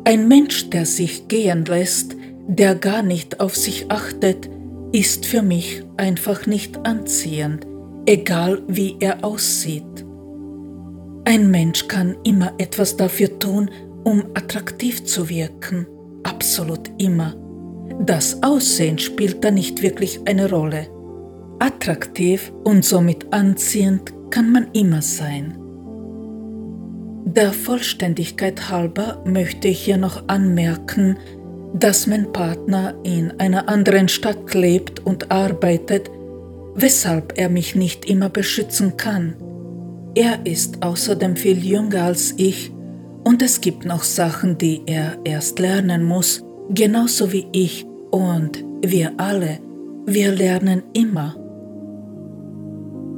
Ein 0.04 0.26
Mensch, 0.26 0.70
der 0.70 0.86
sich 0.86 1.28
gehen 1.28 1.66
lässt, 1.66 2.16
der 2.46 2.74
gar 2.76 3.02
nicht 3.02 3.40
auf 3.40 3.54
sich 3.54 3.90
achtet, 3.90 4.48
ist 4.92 5.26
für 5.26 5.42
mich 5.42 5.82
einfach 5.96 6.46
nicht 6.46 6.86
anziehend, 6.86 7.66
egal 8.06 8.62
wie 8.68 8.96
er 9.00 9.24
aussieht. 9.24 9.84
Ein 11.24 11.50
Mensch 11.50 11.88
kann 11.88 12.16
immer 12.24 12.54
etwas 12.58 12.96
dafür 12.96 13.38
tun, 13.38 13.70
um 14.04 14.24
attraktiv 14.34 15.04
zu 15.04 15.28
wirken, 15.28 15.86
absolut 16.22 16.90
immer. 16.98 17.34
Das 18.00 18.42
Aussehen 18.42 18.98
spielt 18.98 19.44
da 19.44 19.50
nicht 19.50 19.82
wirklich 19.82 20.20
eine 20.26 20.48
Rolle. 20.48 20.88
Attraktiv 21.58 22.52
und 22.64 22.84
somit 22.84 23.32
anziehend 23.32 24.12
kann 24.30 24.52
man 24.52 24.68
immer 24.72 25.02
sein. 25.02 25.58
Der 27.24 27.52
Vollständigkeit 27.52 28.70
halber 28.70 29.22
möchte 29.26 29.68
ich 29.68 29.80
hier 29.80 29.98
noch 29.98 30.28
anmerken, 30.28 31.18
dass 31.74 32.06
mein 32.06 32.32
Partner 32.32 32.94
in 33.02 33.32
einer 33.38 33.68
anderen 33.68 34.08
Stadt 34.08 34.54
lebt 34.54 35.04
und 35.04 35.30
arbeitet, 35.30 36.10
weshalb 36.74 37.34
er 37.36 37.48
mich 37.48 37.74
nicht 37.74 38.04
immer 38.04 38.28
beschützen 38.28 38.96
kann. 38.96 39.34
Er 40.14 40.46
ist 40.46 40.82
außerdem 40.82 41.36
viel 41.36 41.64
jünger 41.64 42.04
als 42.04 42.34
ich 42.36 42.72
und 43.24 43.42
es 43.42 43.60
gibt 43.60 43.84
noch 43.84 44.02
Sachen, 44.02 44.58
die 44.58 44.82
er 44.86 45.18
erst 45.24 45.58
lernen 45.58 46.04
muss, 46.04 46.42
genauso 46.70 47.32
wie 47.32 47.46
ich 47.52 47.86
und 48.10 48.64
wir 48.84 49.12
alle. 49.18 49.58
Wir 50.06 50.32
lernen 50.32 50.82
immer. 50.94 51.36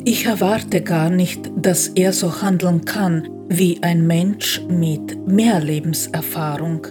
Ich 0.04 0.26
erwarte 0.26 0.80
gar 0.80 1.10
nicht, 1.10 1.50
dass 1.56 1.88
er 1.88 2.12
so 2.12 2.42
handeln 2.42 2.84
kann, 2.84 3.28
wie 3.48 3.82
ein 3.82 4.06
Mensch 4.06 4.62
mit 4.68 5.26
mehr 5.28 5.60
Lebenserfahrung. 5.60 6.86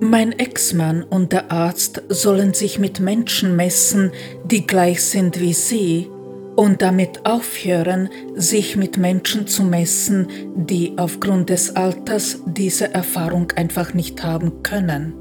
Mein 0.00 0.32
Ex-Mann 0.32 1.02
und 1.02 1.32
der 1.32 1.52
Arzt 1.52 2.02
sollen 2.08 2.54
sich 2.54 2.78
mit 2.78 3.00
Menschen 3.00 3.54
messen, 3.54 4.12
die 4.44 4.66
gleich 4.66 5.02
sind 5.02 5.40
wie 5.40 5.52
sie, 5.52 6.08
und 6.56 6.82
damit 6.82 7.24
aufhören, 7.24 8.08
sich 8.34 8.76
mit 8.76 8.98
Menschen 8.98 9.46
zu 9.46 9.62
messen, 9.62 10.28
die 10.56 10.94
aufgrund 10.96 11.48
des 11.48 11.76
Alters 11.76 12.40
diese 12.44 12.92
Erfahrung 12.92 13.52
einfach 13.52 13.94
nicht 13.94 14.22
haben 14.22 14.62
können. 14.62 15.14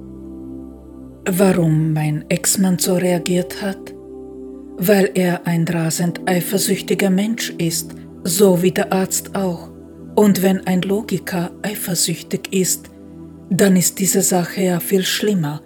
Warum 1.30 1.94
mein 1.94 2.26
Ex-Mann 2.30 2.80
so 2.80 2.96
reagiert 2.96 3.62
hat? 3.62 3.94
Weil 4.78 5.12
er 5.14 5.46
ein 5.46 5.66
rasend 5.68 6.22
eifersüchtiger 6.26 7.10
Mensch 7.10 7.52
ist 7.58 7.94
so 8.24 8.62
wie 8.62 8.72
der 8.72 8.92
Arzt 8.92 9.36
auch. 9.36 9.70
Und 10.16 10.42
wenn 10.42 10.66
ein 10.68 10.82
Logiker 10.82 11.52
eifersüchtig 11.62 12.52
ist, 12.52 12.90
dann 13.50 13.76
ist 13.76 14.00
diese 14.00 14.22
Sache 14.22 14.62
ja 14.62 14.80
viel 14.80 15.04
schlimmer, 15.04 15.62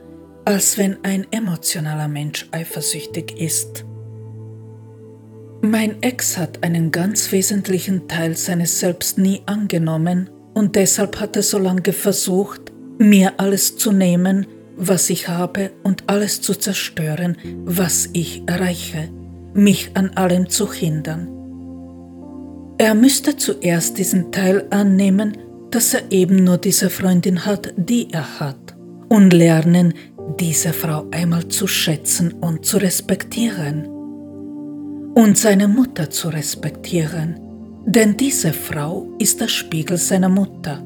als 0.45 0.77
wenn 0.77 0.97
ein 1.03 1.25
emotionaler 1.31 2.07
Mensch 2.07 2.47
eifersüchtig 2.51 3.39
ist. 3.39 3.85
Mein 5.61 6.01
Ex 6.01 6.37
hat 6.37 6.63
einen 6.63 6.91
ganz 6.91 7.31
wesentlichen 7.31 8.07
Teil 8.07 8.35
seines 8.35 8.79
Selbst 8.79 9.17
nie 9.17 9.41
angenommen 9.45 10.29
und 10.53 10.75
deshalb 10.75 11.19
hat 11.19 11.35
er 11.35 11.43
so 11.43 11.57
lange 11.57 11.93
versucht, 11.93 12.73
mir 12.97 13.33
alles 13.37 13.77
zu 13.77 13.91
nehmen, 13.91 14.45
was 14.75 15.09
ich 15.09 15.29
habe 15.29 15.71
und 15.83 16.03
alles 16.07 16.41
zu 16.41 16.53
zerstören, 16.53 17.37
was 17.63 18.09
ich 18.13 18.43
erreiche, 18.45 19.09
mich 19.53 19.91
an 19.93 20.09
allem 20.15 20.49
zu 20.49 20.71
hindern. 20.71 21.29
Er 22.77 22.95
müsste 22.95 23.37
zuerst 23.37 23.97
diesen 23.97 24.31
Teil 24.31 24.65
annehmen, 24.71 25.37
dass 25.73 25.95
er 25.95 26.11
eben 26.11 26.43
nur 26.43 26.57
diese 26.57 26.91
Freundin 26.91 27.45
hat, 27.45 27.73
die 27.77 28.07
er 28.11 28.39
hat, 28.39 28.75
und 29.09 29.33
lernen, 29.33 29.95
diese 30.39 30.71
Frau 30.71 31.05
einmal 31.09 31.47
zu 31.47 31.65
schätzen 31.65 32.31
und 32.31 32.63
zu 32.63 32.77
respektieren. 32.77 33.87
Und 35.15 35.35
seine 35.35 35.67
Mutter 35.67 36.11
zu 36.11 36.29
respektieren, 36.29 37.39
denn 37.85 38.15
diese 38.15 38.53
Frau 38.53 39.07
ist 39.17 39.41
der 39.41 39.47
Spiegel 39.47 39.97
seiner 39.97 40.29
Mutter. 40.29 40.83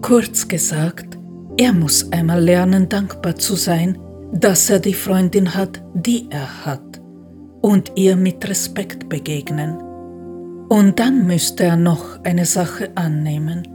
Kurz 0.00 0.46
gesagt, 0.46 1.18
er 1.56 1.72
muss 1.72 2.10
einmal 2.12 2.40
lernen, 2.40 2.88
dankbar 2.88 3.34
zu 3.34 3.56
sein, 3.56 3.98
dass 4.32 4.70
er 4.70 4.78
die 4.78 4.94
Freundin 4.94 5.54
hat, 5.54 5.82
die 5.94 6.28
er 6.30 6.64
hat, 6.64 7.00
und 7.62 7.92
ihr 7.96 8.14
mit 8.14 8.48
Respekt 8.48 9.08
begegnen. 9.08 9.76
Und 10.68 11.00
dann 11.00 11.26
müsste 11.26 11.64
er 11.64 11.76
noch 11.76 12.22
eine 12.22 12.46
Sache 12.46 12.90
annehmen, 12.94 13.66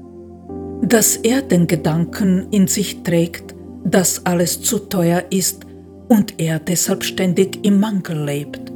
dass 0.82 1.16
er 1.18 1.42
den 1.42 1.68
Gedanken 1.68 2.48
in 2.52 2.68
sich 2.68 3.04
trägt, 3.04 3.56
dass 3.84 4.26
alles 4.26 4.62
zu 4.62 4.80
teuer 4.80 5.24
ist 5.30 5.66
und 6.08 6.40
er 6.40 6.60
deshalb 6.60 7.04
ständig 7.04 7.66
im 7.66 7.80
Mangel 7.80 8.24
lebt. 8.24 8.72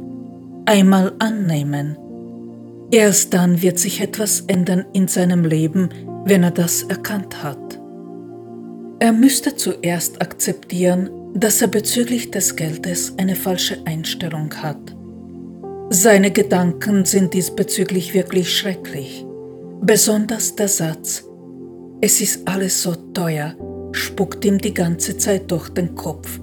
Einmal 0.66 1.12
annehmen. 1.18 1.96
Erst 2.90 3.34
dann 3.34 3.62
wird 3.62 3.78
sich 3.78 4.00
etwas 4.00 4.42
ändern 4.46 4.84
in 4.92 5.08
seinem 5.08 5.44
Leben, 5.44 5.90
wenn 6.24 6.42
er 6.42 6.50
das 6.50 6.82
erkannt 6.82 7.42
hat. 7.42 7.80
Er 8.98 9.12
müsste 9.12 9.56
zuerst 9.56 10.20
akzeptieren, 10.20 11.10
dass 11.34 11.62
er 11.62 11.68
bezüglich 11.68 12.30
des 12.30 12.56
Geldes 12.56 13.14
eine 13.16 13.36
falsche 13.36 13.78
Einstellung 13.86 14.52
hat. 14.54 14.94
Seine 15.90 16.30
Gedanken 16.30 17.04
sind 17.04 17.34
diesbezüglich 17.34 18.14
wirklich 18.14 18.56
schrecklich. 18.56 19.24
Besonders 19.80 20.54
der 20.54 20.68
Satz, 20.68 21.24
es 22.00 22.20
ist 22.20 22.48
alles 22.48 22.82
so 22.82 22.94
teuer, 23.12 23.54
spuckt 23.92 24.44
ihm 24.44 24.58
die 24.58 24.72
ganze 24.72 25.16
Zeit 25.16 25.50
durch 25.50 25.68
den 25.68 25.94
Kopf. 25.94 26.40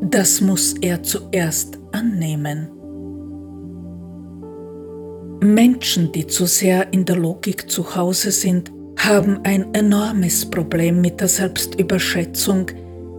Das 0.00 0.40
muss 0.40 0.74
er 0.80 1.02
zuerst 1.02 1.78
annehmen. 1.92 2.68
Menschen, 5.40 6.12
die 6.12 6.26
zu 6.26 6.46
sehr 6.46 6.92
in 6.92 7.04
der 7.04 7.16
Logik 7.16 7.70
zu 7.70 7.96
Hause 7.96 8.30
sind, 8.30 8.72
haben 8.98 9.40
ein 9.44 9.74
enormes 9.74 10.46
Problem 10.46 11.00
mit 11.00 11.20
der 11.20 11.28
Selbstüberschätzung, 11.28 12.70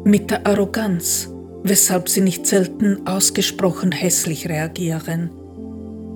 mit 0.03 0.31
der 0.31 0.45
Arroganz, 0.48 1.30
weshalb 1.64 2.10
sie 2.10 2.22
nicht 2.22 2.48
selten 2.48 3.06
ausgesprochen 3.06 3.91
hässlich 3.91 4.48
reagieren. 4.49 5.30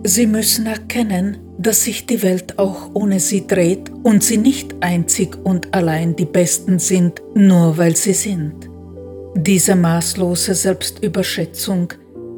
Sie 0.03 0.25
müssen 0.25 0.65
erkennen, 0.65 1.37
dass 1.61 1.83
sich 1.83 2.05
die 2.07 2.23
Welt 2.23 2.57
auch 2.57 2.89
ohne 2.93 3.19
sie 3.19 3.45
dreht 3.45 3.91
und 4.03 4.23
sie 4.23 4.37
nicht 4.37 4.75
einzig 4.81 5.37
und 5.43 5.73
allein 5.73 6.15
die 6.15 6.25
Besten 6.25 6.79
sind, 6.79 7.21
nur 7.35 7.77
weil 7.77 7.95
sie 7.95 8.13
sind. 8.13 8.69
Diese 9.35 9.75
maßlose 9.75 10.55
Selbstüberschätzung, 10.55 11.93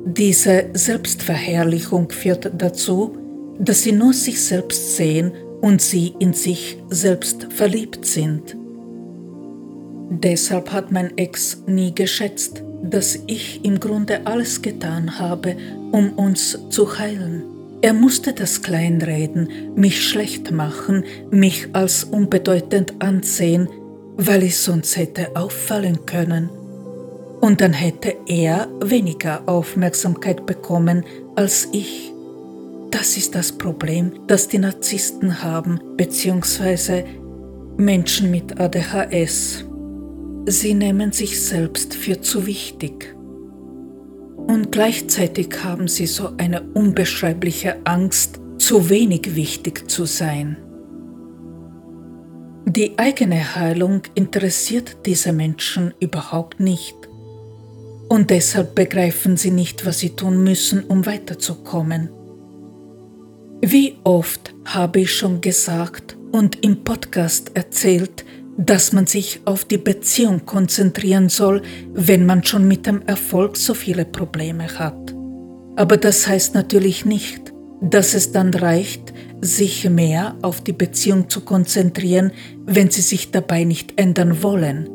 diese 0.06 0.66
Selbstverherrlichung 0.74 2.10
führt 2.10 2.52
dazu, 2.58 3.18
dass 3.60 3.84
sie 3.84 3.94
nur 3.94 4.14
sich 4.14 4.42
selbst 4.42 4.98
sehen 4.98 5.32
und 5.62 5.82
sie 5.82 6.14
in 6.20 6.34
sich 6.34 6.78
selbst 6.90 7.48
verliebt 7.52 8.06
sind. 8.06 8.58
Deshalb 10.10 10.72
hat 10.74 10.92
mein 10.92 11.18
Ex 11.18 11.64
nie 11.66 11.96
geschätzt, 11.96 12.62
dass 12.84 13.18
ich 13.28 13.64
im 13.64 13.80
Grunde 13.80 14.28
alles 14.28 14.62
getan 14.62 15.18
habe, 15.18 15.56
um 15.92 16.12
uns 16.14 16.60
zu 16.70 17.00
heilen. 17.00 17.53
Er 17.84 17.92
musste 17.92 18.32
das 18.32 18.62
kleinreden, 18.62 19.50
mich 19.76 20.08
schlecht 20.08 20.52
machen, 20.52 21.04
mich 21.32 21.68
als 21.74 22.06
unbedeutend 22.06 22.94
ansehen, 23.00 23.68
weil 24.16 24.44
ich 24.44 24.58
sonst 24.58 24.96
hätte 24.96 25.36
auffallen 25.36 26.06
können. 26.06 26.50
Und 27.42 27.60
dann 27.60 27.74
hätte 27.74 28.16
er 28.26 28.70
weniger 28.82 29.42
Aufmerksamkeit 29.50 30.46
bekommen 30.46 31.04
als 31.36 31.68
ich. 31.74 32.14
Das 32.90 33.18
ist 33.18 33.36
das 33.36 33.52
Problem, 33.52 34.14
das 34.28 34.48
die 34.48 34.60
Narzissten 34.60 35.44
haben, 35.44 35.82
beziehungsweise 35.98 37.04
Menschen 37.76 38.32
mit 38.32 38.62
ADHS. 38.62 39.66
Sie 40.46 40.74
nehmen 40.74 41.12
sich 41.12 41.44
selbst 41.44 41.96
für 41.96 42.22
zu 42.22 42.46
wichtig. 42.46 43.13
Und 44.48 44.72
gleichzeitig 44.72 45.64
haben 45.64 45.88
sie 45.88 46.08
so 46.08 46.32
eine 46.38 46.62
unbeschreibliche 46.74 47.86
Angst, 47.86 48.40
zu 48.58 48.90
wenig 48.90 49.36
wichtig 49.36 49.90
zu 49.90 50.06
sein. 50.06 50.58
Die 52.66 52.98
eigene 52.98 53.56
Heilung 53.56 54.04
interessiert 54.16 54.98
diese 55.06 55.34
Menschen 55.34 55.94
überhaupt 56.00 56.60
nicht. 56.60 56.96
Und 58.10 58.30
deshalb 58.30 58.74
begreifen 58.74 59.38
sie 59.38 59.52
nicht, 59.52 59.86
was 59.86 60.00
sie 60.00 60.12
tun 60.12 60.44
müssen, 60.44 60.84
um 60.84 61.06
weiterzukommen. 61.06 62.10
Wie 63.62 63.98
oft 64.04 64.54
habe 64.66 65.02
ich 65.02 65.14
schon 65.14 65.42
gesagt 65.42 66.18
und 66.32 66.64
im 66.64 66.84
Podcast 66.84 67.52
erzählt, 67.54 68.26
dass 68.58 68.94
man 68.94 69.08
sich 69.08 69.42
auf 69.46 69.66
die 69.66 69.78
Beziehung 69.78 70.46
konzentrieren 70.46 71.30
soll, 71.30 71.62
wenn 71.94 72.26
man 72.26 72.44
schon 72.44 72.68
mit 72.68 72.86
dem 72.86 73.02
Erfolg 73.04 73.58
so 73.58 73.74
viele 73.74 74.06
Probleme 74.06 74.68
hat. 74.78 75.16
Aber 75.76 75.98
das 75.98 76.28
heißt 76.28 76.54
natürlich 76.54 77.06
nicht, 77.06 77.52
dass 77.82 78.14
es 78.14 78.32
dann 78.32 78.54
reicht, 78.54 79.14
sich 79.42 79.90
mehr 79.90 80.36
auf 80.42 80.62
die 80.62 80.74
Beziehung 80.74 81.30
zu 81.30 81.42
konzentrieren, 81.42 82.32
wenn 82.66 82.90
sie 82.90 83.02
sich 83.02 83.32
dabei 83.32 83.64
nicht 83.64 84.00
ändern 84.00 84.42
wollen. 84.42 84.90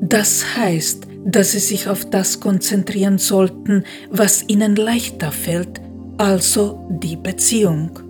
Das 0.00 0.56
heißt, 0.56 1.06
dass 1.24 1.52
sie 1.52 1.58
sich 1.58 1.88
auf 1.88 2.08
das 2.08 2.40
konzentrieren 2.40 3.18
sollten, 3.18 3.84
was 4.10 4.44
ihnen 4.48 4.76
leichter 4.76 5.30
fällt, 5.30 5.80
also 6.16 6.88
die 7.02 7.16
Beziehung. 7.16 8.07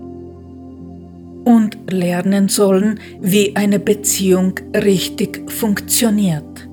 Und 1.48 1.78
lernen 1.90 2.50
sollen, 2.50 3.00
wie 3.22 3.56
eine 3.56 3.78
Beziehung 3.78 4.52
richtig 4.74 5.50
funktioniert. 5.50 6.68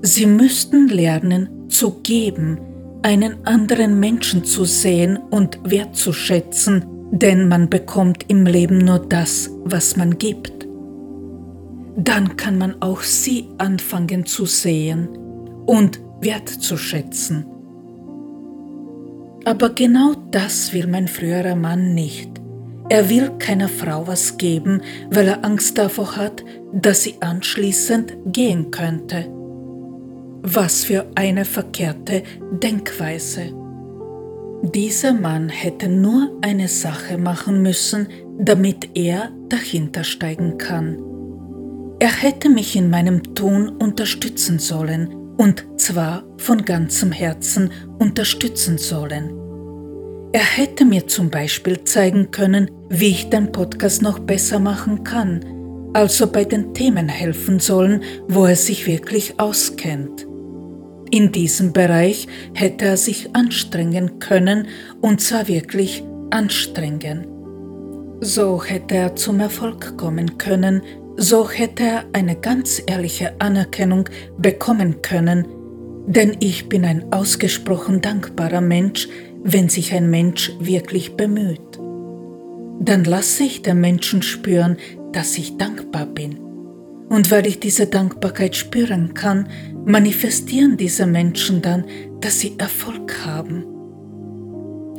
Sie 0.00 0.26
müssten 0.26 0.86
lernen 0.86 1.68
zu 1.68 1.90
geben, 2.04 2.60
einen 3.02 3.44
anderen 3.44 3.98
Menschen 3.98 4.44
zu 4.44 4.64
sehen 4.64 5.16
und 5.16 5.58
wertzuschätzen, 5.64 6.84
denn 7.10 7.48
man 7.48 7.68
bekommt 7.68 8.26
im 8.28 8.46
Leben 8.46 8.78
nur 8.78 9.00
das, 9.00 9.50
was 9.64 9.96
man 9.96 10.16
gibt. 10.16 10.68
Dann 11.96 12.36
kann 12.36 12.58
man 12.58 12.80
auch 12.80 13.00
sie 13.00 13.48
anfangen 13.58 14.24
zu 14.24 14.46
sehen 14.46 15.08
und 15.66 16.00
wertzuschätzen. 16.20 17.44
Aber 19.44 19.70
genau 19.70 20.14
das 20.30 20.72
will 20.72 20.86
mein 20.86 21.08
früherer 21.08 21.56
Mann 21.56 21.92
nicht. 21.92 22.35
Er 22.88 23.08
will 23.08 23.30
keiner 23.38 23.68
Frau 23.68 24.06
was 24.06 24.36
geben, 24.38 24.80
weil 25.10 25.26
er 25.26 25.44
Angst 25.44 25.76
davor 25.76 26.16
hat, 26.16 26.44
dass 26.72 27.02
sie 27.02 27.16
anschließend 27.20 28.16
gehen 28.26 28.70
könnte. 28.70 29.26
Was 30.42 30.84
für 30.84 31.06
eine 31.16 31.44
verkehrte 31.44 32.22
Denkweise. 32.52 33.52
Dieser 34.62 35.12
Mann 35.12 35.48
hätte 35.48 35.88
nur 35.88 36.38
eine 36.42 36.68
Sache 36.68 37.18
machen 37.18 37.62
müssen, 37.62 38.08
damit 38.38 38.90
er 38.94 39.30
dahinter 39.48 40.04
steigen 40.04 40.56
kann. 40.56 40.98
Er 41.98 42.12
hätte 42.12 42.48
mich 42.48 42.76
in 42.76 42.88
meinem 42.88 43.34
Tun 43.34 43.68
unterstützen 43.68 44.58
sollen, 44.58 45.12
und 45.36 45.66
zwar 45.76 46.24
von 46.38 46.64
ganzem 46.64 47.10
Herzen 47.10 47.70
unterstützen 47.98 48.78
sollen. 48.78 49.32
Er 50.32 50.44
hätte 50.44 50.84
mir 50.84 51.06
zum 51.06 51.30
Beispiel 51.30 51.84
zeigen 51.84 52.30
können, 52.30 52.70
wie 52.88 53.08
ich 53.08 53.30
den 53.30 53.52
Podcast 53.52 54.02
noch 54.02 54.18
besser 54.18 54.58
machen 54.58 55.04
kann, 55.04 55.44
also 55.92 56.26
bei 56.26 56.44
den 56.44 56.74
Themen 56.74 57.08
helfen 57.08 57.58
sollen, 57.58 58.02
wo 58.28 58.44
er 58.46 58.56
sich 58.56 58.86
wirklich 58.86 59.38
auskennt. 59.38 60.26
In 61.10 61.32
diesem 61.32 61.72
Bereich 61.72 62.26
hätte 62.52 62.84
er 62.84 62.96
sich 62.96 63.34
anstrengen 63.34 64.18
können, 64.18 64.68
und 65.00 65.20
zwar 65.20 65.48
wirklich 65.48 66.04
anstrengen. 66.30 67.26
So 68.20 68.62
hätte 68.64 68.96
er 68.96 69.16
zum 69.16 69.40
Erfolg 69.40 69.96
kommen 69.96 70.36
können, 70.38 70.82
so 71.16 71.48
hätte 71.48 71.82
er 71.82 72.04
eine 72.12 72.36
ganz 72.36 72.82
ehrliche 72.86 73.40
Anerkennung 73.40 74.08
bekommen 74.38 75.00
können, 75.02 75.46
denn 76.06 76.36
ich 76.40 76.68
bin 76.68 76.84
ein 76.84 77.12
ausgesprochen 77.12 78.00
dankbarer 78.00 78.60
Mensch, 78.60 79.08
wenn 79.42 79.68
sich 79.68 79.92
ein 79.94 80.10
Mensch 80.10 80.52
wirklich 80.60 81.16
bemüht. 81.16 81.65
Dann 82.80 83.04
lasse 83.04 83.44
ich 83.44 83.62
den 83.62 83.80
Menschen 83.80 84.22
spüren, 84.22 84.76
dass 85.12 85.38
ich 85.38 85.56
dankbar 85.56 86.06
bin. 86.06 86.38
Und 87.08 87.30
weil 87.30 87.46
ich 87.46 87.60
diese 87.60 87.86
Dankbarkeit 87.86 88.56
spüren 88.56 89.14
kann, 89.14 89.48
manifestieren 89.84 90.76
diese 90.76 91.06
Menschen 91.06 91.62
dann, 91.62 91.84
dass 92.20 92.40
sie 92.40 92.54
Erfolg 92.58 93.24
haben. 93.24 93.64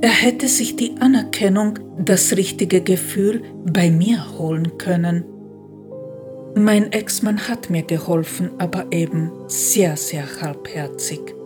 Er 0.01 0.09
hätte 0.09 0.47
sich 0.47 0.75
die 0.75 0.95
Anerkennung, 0.99 1.79
das 1.97 2.37
richtige 2.37 2.81
Gefühl 2.81 3.41
bei 3.65 3.89
mir 3.89 4.37
holen 4.37 4.77
können. 4.77 5.25
Mein 6.55 6.91
Ex-Mann 6.91 7.47
hat 7.47 7.69
mir 7.69 7.83
geholfen, 7.83 8.51
aber 8.57 8.85
eben 8.91 9.31
sehr, 9.47 9.97
sehr 9.97 10.25
halbherzig. 10.41 11.36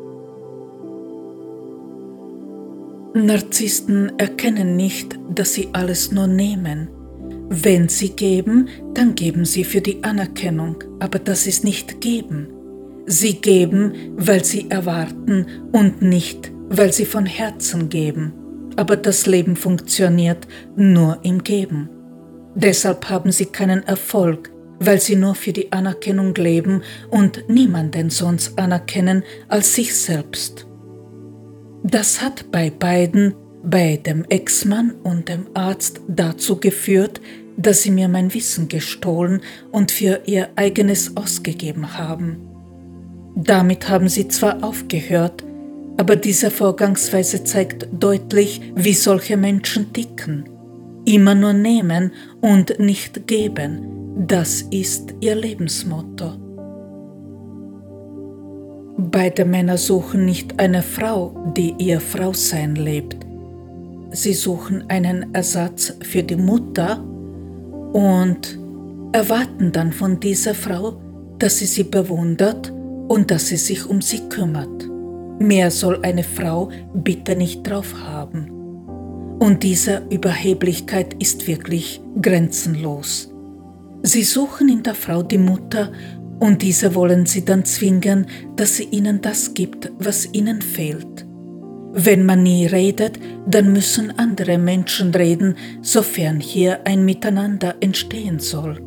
Narzissten 3.14 4.18
erkennen 4.18 4.78
nicht, 4.78 5.20
dass 5.30 5.54
sie 5.54 5.68
alles 5.74 6.14
nur 6.14 6.28
nehmen. 6.28 6.88
Wenn 7.50 7.90
sie 7.90 8.12
geben, 8.12 8.70
dann 8.94 9.16
geben 9.16 9.44
sie 9.44 9.66
für 9.66 9.82
die 9.82 10.02
Anerkennung, 10.02 10.82
aber 11.00 11.20
das 11.20 11.46
ist 11.46 11.66
nicht 11.66 12.00
geben. 12.00 12.48
Sie 13.06 13.34
geben, 13.34 13.94
weil 14.16 14.46
sie 14.46 14.70
erwarten 14.70 15.46
und 15.74 16.02
nicht, 16.02 16.54
weil 16.70 16.94
sie 16.94 17.04
von 17.04 17.26
Herzen 17.26 17.90
geben. 17.90 18.32
Aber 18.78 18.96
das 18.96 19.26
Leben 19.26 19.58
funktioniert 19.58 20.48
nur 20.78 21.20
im 21.24 21.44
Geben. 21.44 21.90
Deshalb 22.56 23.10
haben 23.10 23.34
sie 23.34 23.48
keinen 23.48 23.84
Erfolg, 23.84 24.50
weil 24.80 25.02
sie 25.02 25.18
nur 25.18 25.36
für 25.36 25.52
die 25.52 25.70
Anerkennung 25.74 26.34
leben 26.36 26.82
und 27.10 27.44
niemanden 27.50 28.10
sonst 28.10 28.58
anerkennen 28.58 29.24
als 29.50 29.76
sich 29.76 29.94
selbst. 29.94 30.66
Das 31.84 32.22
hat 32.22 32.52
bei 32.52 32.70
beiden, 32.70 33.34
bei 33.64 33.98
dem 33.98 34.26
Ex-Mann 34.26 34.91
und 35.03 35.30
dem 35.30 35.48
Arzt, 35.53 36.02
dazu 36.08 36.60
geführt, 36.60 37.22
dass 37.58 37.82
sie 37.82 37.91
mir 37.91 38.08
mein 38.08 38.34
Wissen 38.34 38.68
gestohlen 38.68 39.41
und 39.72 39.91
für 39.91 40.22
ihr 40.26 40.49
eigenes 40.56 41.18
ausgegeben 41.18 41.98
haben. 41.98 42.38
Damit 43.36 43.90
haben 43.90 44.10
sie 44.10 44.28
zwar 44.28 44.64
aufgehört, 44.64 45.44
aber 45.98 46.16
diese 46.16 46.52
Vorgangsweise 46.52 47.44
zeigt 47.44 47.88
deutlich, 47.91 48.62
wie 48.76 48.94
solche 48.94 49.38
Menschen 49.38 49.94
ticken. 49.94 50.49
Immer 51.06 51.36
nur 51.36 51.53
nehmen 51.53 52.12
und 52.41 52.80
nicht 52.80 53.28
geben, 53.28 54.26
das 54.28 54.62
ist 54.72 55.14
ihr 55.20 55.36
Lebensmotto. 55.36 56.40
Beide 58.97 59.45
Männer 59.45 59.77
suchen 59.77 60.26
nicht 60.26 60.59
eine 60.59 60.84
Frau, 60.84 61.53
die 61.55 61.73
ihr 61.77 61.99
Frausein 61.99 62.76
lebt. 62.76 63.26
Sie 64.11 64.34
suchen 64.34 64.84
einen 64.89 65.34
Ersatz 65.34 65.93
für 66.01 66.23
die 66.23 66.35
Mutter 66.35 67.01
und 67.93 68.59
erwarten 69.13 69.72
dann 69.72 69.93
von 69.93 70.19
dieser 70.19 70.53
Frau, 70.53 71.01
dass 71.39 71.59
sie 71.59 71.65
sie 71.65 71.84
bewundert 71.84 72.72
und 73.07 73.31
dass 73.31 73.47
sie 73.47 73.57
sich 73.57 73.89
um 73.89 74.01
sie 74.01 74.27
kümmert. 74.30 74.89
Mehr 75.39 75.72
soll 75.72 75.99
eine 76.03 76.23
Frau 76.23 76.69
bitte 76.93 77.35
nicht 77.35 77.63
drauf 77.63 77.95
haben. 78.03 78.49
Und 79.39 79.63
diese 79.63 80.03
Überheblichkeit 80.09 81.15
ist 81.19 81.47
wirklich 81.47 82.01
grenzenlos. 82.22 83.34
Sie 84.03 84.23
suchen 84.23 84.69
in 84.69 84.84
der 84.84 84.95
Frau 84.95 85.23
die 85.23 85.38
Mutter 85.38 85.91
und 86.41 86.63
diese 86.63 86.95
wollen 86.95 87.27
sie 87.27 87.45
dann 87.45 87.65
zwingen, 87.65 88.26
dass 88.55 88.77
sie 88.77 88.85
ihnen 88.85 89.22
das 89.22 89.53
gibt, 89.53 89.91
was 89.99 90.27
ihnen 90.34 90.63
fehlt. 90.63 91.27
Wenn 91.93 92.26
man 92.26 92.41
nie 92.41 92.65
redet, 92.65 93.19
dann 93.45 93.72
müssen 93.72 94.18
andere 94.18 94.57
Menschen 94.57 95.13
reden, 95.13 95.55
sofern 95.84 96.39
hier 96.39 96.80
ein 96.88 97.05
Miteinander 97.05 97.76
entstehen 97.80 98.39
soll. 98.39 98.81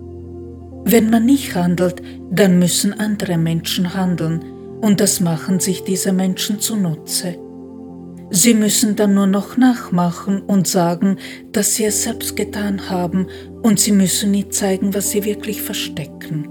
Wenn 0.85 1.10
man 1.10 1.26
nicht 1.26 1.55
handelt, 1.55 2.02
dann 2.28 2.59
müssen 2.59 2.93
andere 2.93 3.39
Menschen 3.39 3.94
handeln, 3.94 4.44
und 4.81 5.01
das 5.01 5.20
machen 5.20 5.60
sich 5.60 5.85
diese 5.85 6.12
Menschen 6.12 6.59
zunutze. 6.59 7.36
Sie 8.31 8.55
müssen 8.55 8.97
dann 8.97 9.14
nur 9.14 9.28
noch 9.28 9.56
nachmachen 9.56 10.43
und 10.43 10.66
sagen, 10.66 11.18
dass 11.52 11.76
sie 11.76 11.85
es 11.85 12.02
selbst 12.02 12.35
getan 12.35 12.90
haben, 12.90 13.28
und 13.62 13.78
sie 13.78 13.93
müssen 13.93 14.32
nie 14.32 14.48
zeigen, 14.48 14.93
was 14.93 15.12
sie 15.12 15.24
wirklich 15.24 15.62
verstecken. 15.62 16.48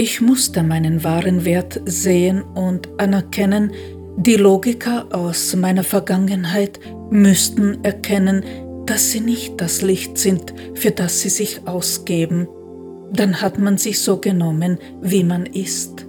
Ich 0.00 0.20
musste 0.20 0.62
meinen 0.62 1.02
wahren 1.02 1.44
Wert 1.44 1.80
sehen 1.84 2.42
und 2.42 2.88
anerkennen, 3.00 3.72
die 4.16 4.36
Logiker 4.36 5.06
aus 5.10 5.56
meiner 5.56 5.82
Vergangenheit 5.82 6.78
müssten 7.10 7.82
erkennen, 7.82 8.44
dass 8.86 9.10
sie 9.10 9.20
nicht 9.20 9.60
das 9.60 9.82
Licht 9.82 10.16
sind, 10.16 10.54
für 10.74 10.92
das 10.92 11.20
sie 11.20 11.30
sich 11.30 11.66
ausgeben. 11.66 12.46
Dann 13.12 13.40
hat 13.40 13.58
man 13.58 13.76
sich 13.76 14.00
so 14.00 14.18
genommen, 14.18 14.78
wie 15.02 15.24
man 15.24 15.46
ist. 15.46 16.06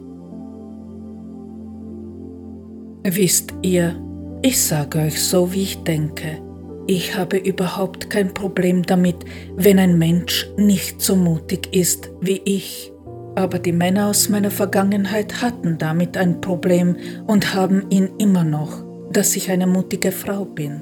Wisst 3.04 3.54
ihr, 3.64 4.00
ich 4.44 4.62
sage 4.62 5.00
euch 5.00 5.20
so, 5.20 5.52
wie 5.52 5.64
ich 5.64 5.84
denke. 5.84 6.40
Ich 6.86 7.18
habe 7.18 7.38
überhaupt 7.38 8.10
kein 8.12 8.36
Problem 8.36 8.84
damit, 8.84 9.18
wenn 9.56 9.80
ein 9.80 9.98
Mensch 9.98 10.48
nicht 10.58 11.02
so 11.02 11.16
mutig 11.16 11.74
ist 11.74 12.12
wie 12.22 12.42
ich. 12.46 12.92
Aber 13.36 13.60
die 13.60 13.72
Männer 13.72 14.08
aus 14.08 14.30
meiner 14.30 14.52
Vergangenheit 14.52 15.42
hatten 15.42 15.78
damit 15.78 16.18
ein 16.18 16.42
Problem 16.42 16.96
und 17.28 17.54
haben 17.54 17.86
ihn 17.90 18.10
immer 18.18 18.44
noch, 18.44 18.84
dass 19.12 19.36
ich 19.36 19.50
eine 19.52 19.68
mutige 19.68 20.12
Frau 20.12 20.46
bin. 20.46 20.82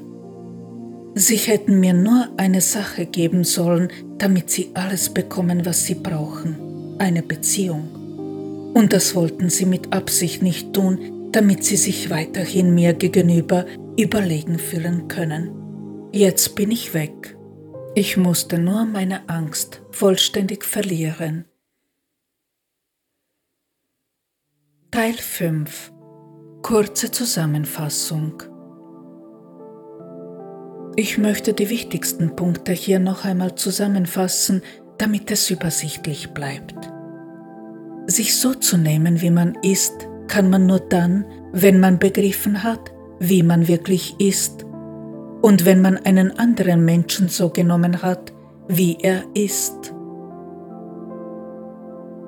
Sie 1.14 1.36
hätten 1.36 1.80
mir 1.80 1.94
nur 1.94 2.28
eine 2.36 2.60
Sache 2.60 3.06
geben 3.06 3.44
sollen, 3.44 3.88
damit 4.18 4.50
sie 4.50 4.70
alles 4.74 5.10
bekommen, 5.10 5.64
was 5.66 5.84
sie 5.84 5.94
brauchen, 5.94 6.56
eine 6.98 7.22
Beziehung. 7.22 8.72
Und 8.74 8.92
das 8.92 9.14
wollten 9.14 9.50
sie 9.50 9.66
mit 9.66 9.92
Absicht 9.92 10.42
nicht 10.42 10.72
tun, 10.72 11.30
damit 11.32 11.64
sie 11.64 11.76
sich 11.76 12.10
weiterhin 12.10 12.74
mir 12.74 12.92
gegenüber 12.92 13.66
überlegen 13.98 14.58
fühlen 14.58 15.08
können. 15.08 15.50
Jetzt 16.12 16.54
bin 16.54 16.70
ich 16.70 16.94
weg. 16.94 17.36
Ich 17.94 18.16
musste 18.16 18.58
nur 18.58 18.84
meine 18.84 19.28
Angst 19.28 19.82
vollständig 19.90 20.64
verlieren. 20.64 21.47
Teil 24.90 25.12
5 25.12 25.92
Kurze 26.62 27.10
Zusammenfassung 27.10 28.42
Ich 30.96 31.18
möchte 31.18 31.52
die 31.52 31.68
wichtigsten 31.68 32.34
Punkte 32.34 32.72
hier 32.72 32.98
noch 32.98 33.26
einmal 33.26 33.54
zusammenfassen, 33.54 34.62
damit 34.96 35.30
es 35.30 35.50
übersichtlich 35.50 36.30
bleibt. 36.30 36.90
Sich 38.06 38.38
so 38.38 38.54
zu 38.54 38.78
nehmen, 38.78 39.20
wie 39.20 39.28
man 39.28 39.56
ist, 39.56 40.08
kann 40.26 40.48
man 40.48 40.64
nur 40.64 40.80
dann, 40.80 41.26
wenn 41.52 41.80
man 41.80 41.98
begriffen 41.98 42.62
hat, 42.62 42.90
wie 43.18 43.42
man 43.42 43.68
wirklich 43.68 44.18
ist 44.18 44.64
und 45.42 45.66
wenn 45.66 45.82
man 45.82 45.98
einen 45.98 46.38
anderen 46.38 46.86
Menschen 46.86 47.28
so 47.28 47.50
genommen 47.50 48.00
hat, 48.00 48.32
wie 48.68 48.96
er 49.02 49.22
ist. 49.34 49.92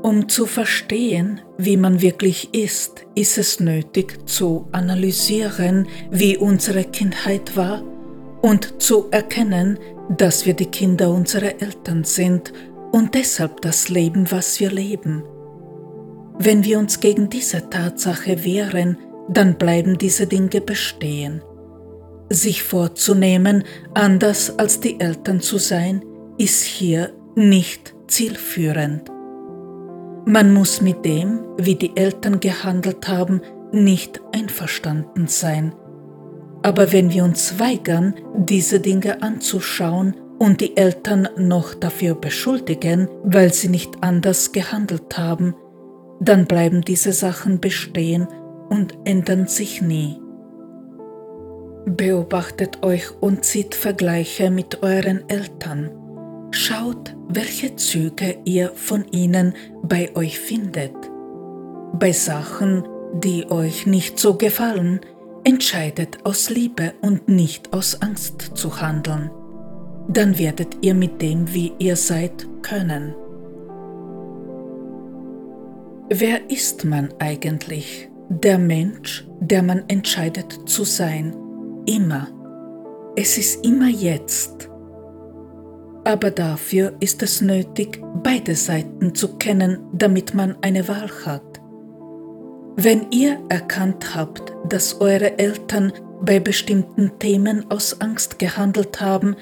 Um 0.02 0.28
zu 0.30 0.46
verstehen, 0.46 1.42
wie 1.58 1.76
man 1.76 2.00
wirklich 2.00 2.54
ist, 2.54 3.04
ist 3.14 3.36
es 3.36 3.60
nötig 3.60 4.26
zu 4.26 4.66
analysieren, 4.72 5.88
wie 6.10 6.38
unsere 6.38 6.84
Kindheit 6.84 7.54
war 7.54 7.82
und 8.40 8.80
zu 8.80 9.08
erkennen, 9.10 9.78
dass 10.16 10.46
wir 10.46 10.54
die 10.54 10.66
Kinder 10.66 11.10
unserer 11.10 11.60
Eltern 11.60 12.04
sind 12.04 12.52
und 12.92 13.14
deshalb 13.14 13.60
das 13.60 13.90
Leben, 13.90 14.30
was 14.30 14.58
wir 14.58 14.70
leben. 14.70 15.22
Wenn 16.38 16.64
wir 16.64 16.78
uns 16.78 17.00
gegen 17.00 17.28
diese 17.28 17.68
Tatsache 17.68 18.42
wehren, 18.42 18.96
dann 19.28 19.58
bleiben 19.58 19.98
diese 19.98 20.26
Dinge 20.26 20.62
bestehen. 20.62 21.42
Sich 22.30 22.62
vorzunehmen, 22.62 23.64
anders 23.92 24.58
als 24.58 24.80
die 24.80 24.98
Eltern 24.98 25.42
zu 25.42 25.58
sein, 25.58 26.02
ist 26.38 26.64
hier 26.64 27.12
nicht 27.34 27.94
zielführend. 28.08 29.10
Man 30.32 30.54
muss 30.54 30.80
mit 30.80 31.04
dem, 31.04 31.40
wie 31.56 31.74
die 31.74 31.96
Eltern 31.96 32.38
gehandelt 32.38 33.08
haben, 33.08 33.40
nicht 33.72 34.20
einverstanden 34.32 35.26
sein. 35.26 35.74
Aber 36.62 36.92
wenn 36.92 37.10
wir 37.12 37.24
uns 37.24 37.58
weigern, 37.58 38.14
diese 38.36 38.78
Dinge 38.78 39.24
anzuschauen 39.24 40.14
und 40.38 40.60
die 40.60 40.76
Eltern 40.76 41.28
noch 41.36 41.74
dafür 41.74 42.14
beschuldigen, 42.14 43.08
weil 43.24 43.52
sie 43.52 43.70
nicht 43.70 44.04
anders 44.04 44.52
gehandelt 44.52 45.18
haben, 45.18 45.56
dann 46.20 46.46
bleiben 46.46 46.82
diese 46.82 47.12
Sachen 47.12 47.58
bestehen 47.58 48.28
und 48.68 48.96
ändern 49.04 49.48
sich 49.48 49.82
nie. 49.82 50.20
Beobachtet 51.86 52.84
euch 52.84 53.10
und 53.20 53.44
zieht 53.44 53.74
Vergleiche 53.74 54.52
mit 54.52 54.84
euren 54.84 55.28
Eltern. 55.28 55.90
Schaut, 56.52 57.14
welche 57.28 57.76
Züge 57.76 58.38
ihr 58.44 58.72
von 58.74 59.04
ihnen 59.12 59.54
bei 59.82 60.14
euch 60.16 60.38
findet. 60.38 60.94
Bei 61.92 62.12
Sachen, 62.12 62.84
die 63.14 63.50
euch 63.50 63.86
nicht 63.86 64.18
so 64.18 64.34
gefallen, 64.34 65.00
entscheidet 65.44 66.18
aus 66.24 66.50
Liebe 66.50 66.94
und 67.00 67.28
nicht 67.28 67.72
aus 67.72 68.02
Angst 68.02 68.50
zu 68.54 68.80
handeln. 68.80 69.30
Dann 70.08 70.38
werdet 70.38 70.78
ihr 70.82 70.94
mit 70.94 71.22
dem, 71.22 71.52
wie 71.54 71.72
ihr 71.78 71.96
seid, 71.96 72.46
können. 72.62 73.14
Wer 76.08 76.50
ist 76.50 76.84
man 76.84 77.14
eigentlich? 77.20 78.08
Der 78.28 78.58
Mensch, 78.58 79.26
der 79.40 79.62
man 79.62 79.84
entscheidet 79.88 80.68
zu 80.68 80.84
sein. 80.84 81.36
Immer. 81.86 82.28
Es 83.16 83.38
ist 83.38 83.64
immer 83.64 83.88
jetzt. 83.88 84.69
Aber 86.04 86.30
dafür 86.30 86.94
ist 87.00 87.22
es 87.22 87.40
nötig, 87.40 88.00
beide 88.22 88.54
Seiten 88.54 89.14
zu 89.14 89.36
kennen, 89.36 89.78
damit 89.92 90.34
man 90.34 90.56
eine 90.62 90.88
Wahl 90.88 91.10
hat. 91.26 91.60
Wenn 92.76 93.10
ihr 93.10 93.38
erkannt 93.48 94.14
habt, 94.14 94.54
dass 94.68 95.00
eure 95.00 95.38
Eltern 95.38 95.92
bei 96.22 96.40
bestimmten 96.40 97.18
Themen 97.18 97.70
aus 97.70 98.00
Angst 98.00 98.38
gehandelt 98.38 99.00
haben, 99.00 99.36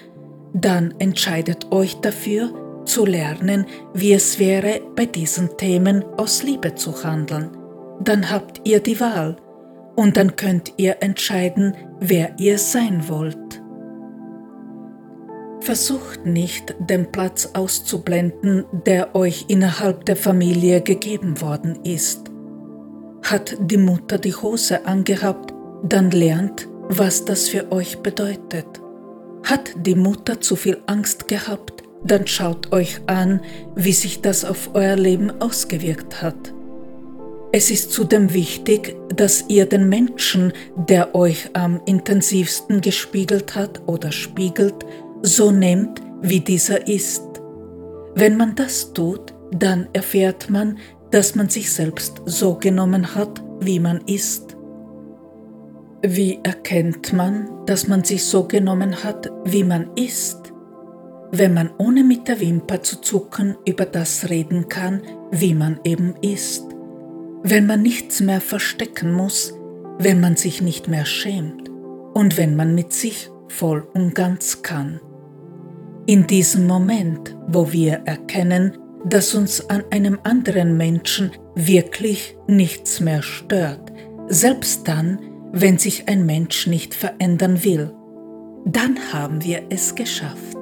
dann 0.52 0.94
entscheidet 0.98 1.70
euch 1.70 1.94
dafür, 2.00 2.52
zu 2.84 3.04
lernen, 3.04 3.66
wie 3.92 4.12
es 4.12 4.38
wäre, 4.38 4.80
bei 4.96 5.06
diesen 5.06 5.56
Themen 5.56 6.04
aus 6.16 6.42
Liebe 6.42 6.74
zu 6.74 7.04
handeln. 7.04 7.50
Dann 8.00 8.30
habt 8.30 8.66
ihr 8.66 8.80
die 8.80 8.98
Wahl 8.98 9.36
und 9.94 10.16
dann 10.16 10.36
könnt 10.36 10.72
ihr 10.78 10.96
entscheiden, 11.00 11.76
wer 12.00 12.38
ihr 12.38 12.58
sein 12.58 13.08
wollt. 13.08 13.36
Versucht 15.60 16.24
nicht, 16.24 16.74
den 16.78 17.10
Platz 17.10 17.50
auszublenden, 17.52 18.64
der 18.86 19.14
euch 19.14 19.46
innerhalb 19.48 20.04
der 20.04 20.16
Familie 20.16 20.80
gegeben 20.80 21.40
worden 21.40 21.78
ist. 21.84 22.30
Hat 23.22 23.56
die 23.60 23.76
Mutter 23.76 24.18
die 24.18 24.34
Hose 24.34 24.86
angehabt, 24.86 25.52
dann 25.82 26.10
lernt, 26.10 26.68
was 26.88 27.24
das 27.24 27.48
für 27.48 27.70
euch 27.72 27.98
bedeutet. 27.98 28.66
Hat 29.44 29.70
die 29.76 29.94
Mutter 29.94 30.40
zu 30.40 30.56
viel 30.56 30.78
Angst 30.86 31.28
gehabt, 31.28 31.82
dann 32.04 32.26
schaut 32.26 32.72
euch 32.72 33.00
an, 33.06 33.40
wie 33.74 33.92
sich 33.92 34.20
das 34.22 34.44
auf 34.44 34.70
euer 34.74 34.96
Leben 34.96 35.30
ausgewirkt 35.40 36.22
hat. 36.22 36.54
Es 37.50 37.70
ist 37.70 37.92
zudem 37.92 38.34
wichtig, 38.34 38.94
dass 39.14 39.46
ihr 39.48 39.66
den 39.66 39.88
Menschen, 39.88 40.52
der 40.76 41.14
euch 41.14 41.48
am 41.54 41.80
intensivsten 41.86 42.82
gespiegelt 42.82 43.54
hat 43.54 43.80
oder 43.86 44.12
spiegelt, 44.12 44.84
so 45.22 45.50
nehmt, 45.50 46.00
wie 46.22 46.40
dieser 46.40 46.86
ist. 46.88 47.22
Wenn 48.14 48.36
man 48.36 48.54
das 48.54 48.92
tut, 48.92 49.34
dann 49.50 49.88
erfährt 49.92 50.50
man, 50.50 50.78
dass 51.10 51.34
man 51.34 51.48
sich 51.48 51.72
selbst 51.72 52.20
so 52.26 52.54
genommen 52.54 53.14
hat, 53.14 53.42
wie 53.60 53.80
man 53.80 54.00
ist. 54.06 54.56
Wie 56.02 56.38
erkennt 56.42 57.12
man, 57.12 57.48
dass 57.66 57.88
man 57.88 58.04
sich 58.04 58.24
so 58.24 58.44
genommen 58.44 59.02
hat, 59.02 59.30
wie 59.44 59.64
man 59.64 59.90
ist? 59.96 60.52
Wenn 61.32 61.54
man 61.54 61.70
ohne 61.78 62.04
mit 62.04 62.28
der 62.28 62.40
Wimper 62.40 62.82
zu 62.82 63.00
zucken 63.00 63.56
über 63.66 63.84
das 63.84 64.30
reden 64.30 64.68
kann, 64.68 65.02
wie 65.30 65.54
man 65.54 65.80
eben 65.84 66.14
ist. 66.22 66.64
Wenn 67.42 67.66
man 67.66 67.82
nichts 67.82 68.20
mehr 68.20 68.40
verstecken 68.40 69.12
muss, 69.12 69.54
wenn 69.98 70.20
man 70.20 70.36
sich 70.36 70.62
nicht 70.62 70.88
mehr 70.88 71.04
schämt 71.04 71.68
und 72.14 72.36
wenn 72.36 72.56
man 72.56 72.74
mit 72.74 72.92
sich 72.92 73.30
voll 73.48 73.86
und 73.94 74.14
ganz 74.14 74.62
kann. 74.62 75.00
In 76.08 76.26
diesem 76.26 76.66
Moment, 76.66 77.36
wo 77.48 77.70
wir 77.70 78.00
erkennen, 78.06 78.78
dass 79.04 79.34
uns 79.34 79.68
an 79.68 79.84
einem 79.90 80.18
anderen 80.22 80.74
Menschen 80.78 81.32
wirklich 81.54 82.34
nichts 82.46 83.00
mehr 83.00 83.20
stört, 83.20 83.92
selbst 84.26 84.88
dann, 84.88 85.18
wenn 85.52 85.76
sich 85.76 86.08
ein 86.08 86.24
Mensch 86.24 86.66
nicht 86.66 86.94
verändern 86.94 87.62
will, 87.62 87.94
dann 88.64 88.98
haben 89.12 89.44
wir 89.44 89.64
es 89.68 89.94
geschafft. 89.94 90.56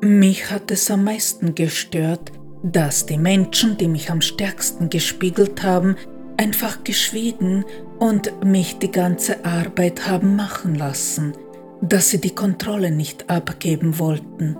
Mich 0.00 0.50
hat 0.50 0.70
es 0.70 0.90
am 0.90 1.04
meisten 1.04 1.54
gestört, 1.54 2.32
dass 2.62 3.04
die 3.04 3.18
Menschen, 3.18 3.76
die 3.76 3.88
mich 3.88 4.10
am 4.10 4.22
stärksten 4.22 4.88
gespiegelt 4.88 5.62
haben, 5.62 5.96
einfach 6.38 6.84
geschwiegen 6.84 7.66
und 7.98 8.32
mich 8.46 8.78
die 8.78 8.90
ganze 8.90 9.44
Arbeit 9.44 10.08
haben 10.08 10.36
machen 10.36 10.74
lassen– 10.74 11.34
dass 11.88 12.10
sie 12.10 12.20
die 12.20 12.34
Kontrolle 12.34 12.90
nicht 12.90 13.30
abgeben 13.30 13.98
wollten, 13.98 14.56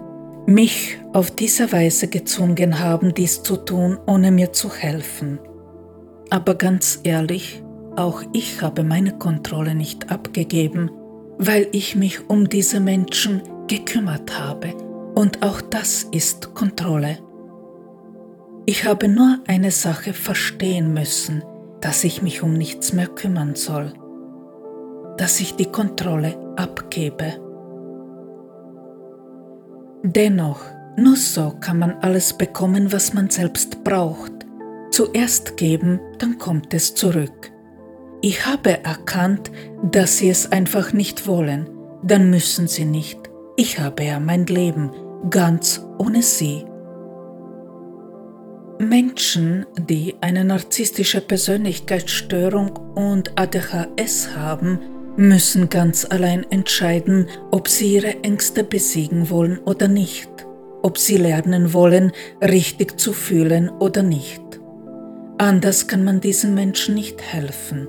mich 0.47 0.99
auf 1.13 1.31
diese 1.31 1.73
Weise 1.73 2.09
gezwungen 2.09 2.79
haben, 2.79 3.15
dies 3.15 3.43
zu 3.43 3.57
tun, 3.57 3.99
ohne 4.07 4.31
mir 4.31 4.53
zu 4.53 4.73
helfen. 4.73 5.39
Aber 6.31 6.55
ganz 6.55 7.01
ehrlich, 7.03 7.63
auch 7.97 8.23
ich 8.33 8.63
habe 8.63 8.85
meine 8.85 9.17
Kontrolle 9.19 9.75
nicht 9.75 10.11
abgegeben, 10.11 10.91
weil 11.39 11.69
ich 11.73 11.97
mich 11.97 12.29
um 12.29 12.49
diese 12.49 12.81
Menschen 12.81 13.43
gekümmert 13.67 14.39
habe. 14.39 14.75
Und 15.15 15.43
auch 15.43 15.61
das 15.61 16.05
ist 16.05 16.55
Kontrolle. 16.55 17.19
Ich 18.67 18.85
habe 18.85 19.09
nur 19.09 19.39
eine 19.47 19.71
Sache 19.71 20.13
verstehen 20.13 20.93
müssen, 20.93 21.43
dass 21.81 22.05
ich 22.05 22.23
mich 22.23 22.43
um 22.43 22.53
nichts 22.53 22.93
mehr 22.93 23.07
kümmern 23.07 23.55
soll 23.55 23.93
dass 25.17 25.41
ich 25.41 25.57
die 25.57 25.67
Kontrolle 25.67 26.35
abgebe. 26.57 27.41
Dennoch, 30.03 30.61
nur 30.97 31.17
so 31.17 31.55
kann 31.61 31.79
man 31.79 31.97
alles 32.01 32.33
bekommen, 32.33 32.93
was 32.93 33.13
man 33.13 33.29
selbst 33.29 33.85
braucht. 33.85 34.33
Zuerst 34.91 35.57
geben, 35.57 36.01
dann 36.19 36.39
kommt 36.39 36.73
es 36.73 36.95
zurück. 36.95 37.51
Ich 38.23 38.47
habe 38.47 38.83
erkannt, 38.85 39.51
dass 39.83 40.19
sie 40.19 40.31
es 40.31 40.51
einfach 40.51 40.93
nicht 40.93 41.27
wollen, 41.27 41.69
dann 42.03 42.31
müssen 42.31 42.67
sie 42.67 42.85
nicht. 42.85 43.19
Ich 43.57 43.79
habe 43.79 44.05
ja 44.05 44.21
mein 44.21 44.47
Leben 44.47 44.91
ganz 45.31 45.85
ohne 45.99 46.23
sie. 46.23 46.65
Menschen, 48.79 49.65
die 49.79 50.15
eine 50.21 50.45
narzisstische 50.45 51.21
Persönlichkeitsstörung 51.21 52.71
und 52.95 53.39
ADHS 53.39 54.37
haben, 54.37 54.79
müssen 55.17 55.69
ganz 55.69 56.05
allein 56.05 56.45
entscheiden, 56.51 57.29
ob 57.51 57.69
sie 57.69 57.95
ihre 57.95 58.23
Ängste 58.23 58.65
besiegen 58.65 59.31
wollen 59.31 59.59
oder 59.59 59.89
nicht, 59.89 60.29
ob 60.83 60.99
sie 60.99 61.17
lernen 61.17 61.73
wollen, 61.73 62.13
richtig 62.43 62.99
zu 62.99 63.13
fühlen 63.13 63.69
oder 63.71 64.03
nicht. 64.03 64.43
Anders 65.39 65.87
kann 65.87 66.05
man 66.05 66.21
diesen 66.21 66.55
Menschen 66.55 66.95
nicht 66.95 67.23
helfen. 67.23 67.89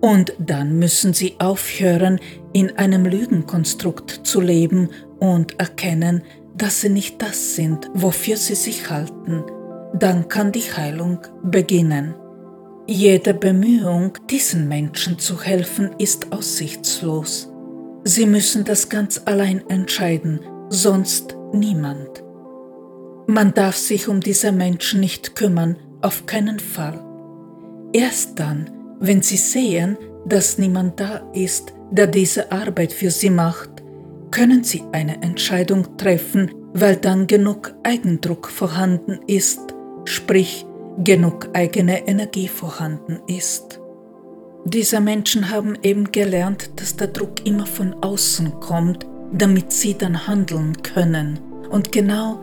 Und 0.00 0.34
dann 0.38 0.78
müssen 0.78 1.14
sie 1.14 1.36
aufhören, 1.38 2.20
in 2.52 2.76
einem 2.76 3.04
Lügenkonstrukt 3.04 4.20
zu 4.24 4.40
leben 4.40 4.90
und 5.18 5.58
erkennen, 5.58 6.22
dass 6.56 6.80
sie 6.80 6.88
nicht 6.88 7.20
das 7.22 7.54
sind, 7.54 7.90
wofür 7.94 8.36
sie 8.36 8.54
sich 8.54 8.90
halten. 8.90 9.44
Dann 9.94 10.28
kann 10.28 10.52
die 10.52 10.60
Heilung 10.60 11.18
beginnen. 11.42 12.14
Jede 12.88 13.34
Bemühung, 13.34 14.12
diesen 14.30 14.68
Menschen 14.68 15.18
zu 15.18 15.42
helfen, 15.42 15.90
ist 15.98 16.32
aussichtslos. 16.32 17.50
Sie 18.04 18.26
müssen 18.26 18.64
das 18.64 18.88
ganz 18.88 19.20
allein 19.24 19.68
entscheiden, 19.68 20.38
sonst 20.68 21.36
niemand. 21.52 22.22
Man 23.26 23.52
darf 23.54 23.76
sich 23.76 24.06
um 24.06 24.20
diese 24.20 24.52
Menschen 24.52 25.00
nicht 25.00 25.34
kümmern, 25.34 25.76
auf 26.00 26.26
keinen 26.26 26.60
Fall. 26.60 27.00
Erst 27.92 28.38
dann, 28.38 28.70
wenn 29.00 29.20
sie 29.20 29.36
sehen, 29.36 29.98
dass 30.24 30.58
niemand 30.58 31.00
da 31.00 31.28
ist, 31.34 31.72
der 31.90 32.06
diese 32.06 32.52
Arbeit 32.52 32.92
für 32.92 33.10
sie 33.10 33.30
macht, 33.30 33.70
können 34.30 34.62
sie 34.62 34.84
eine 34.92 35.22
Entscheidung 35.22 35.96
treffen, 35.96 36.52
weil 36.72 36.94
dann 36.94 37.26
genug 37.26 37.74
Eigendruck 37.82 38.48
vorhanden 38.48 39.18
ist, 39.26 39.74
sprich 40.04 40.65
genug 41.02 41.48
eigene 41.52 42.06
Energie 42.06 42.48
vorhanden 42.48 43.20
ist. 43.26 43.80
Diese 44.64 45.00
Menschen 45.00 45.50
haben 45.50 45.76
eben 45.82 46.10
gelernt, 46.10 46.70
dass 46.80 46.96
der 46.96 47.08
Druck 47.08 47.46
immer 47.46 47.66
von 47.66 47.94
außen 48.02 48.58
kommt, 48.60 49.06
damit 49.32 49.72
sie 49.72 49.96
dann 49.96 50.26
handeln 50.26 50.82
können. 50.82 51.38
Und 51.70 51.92
genau 51.92 52.40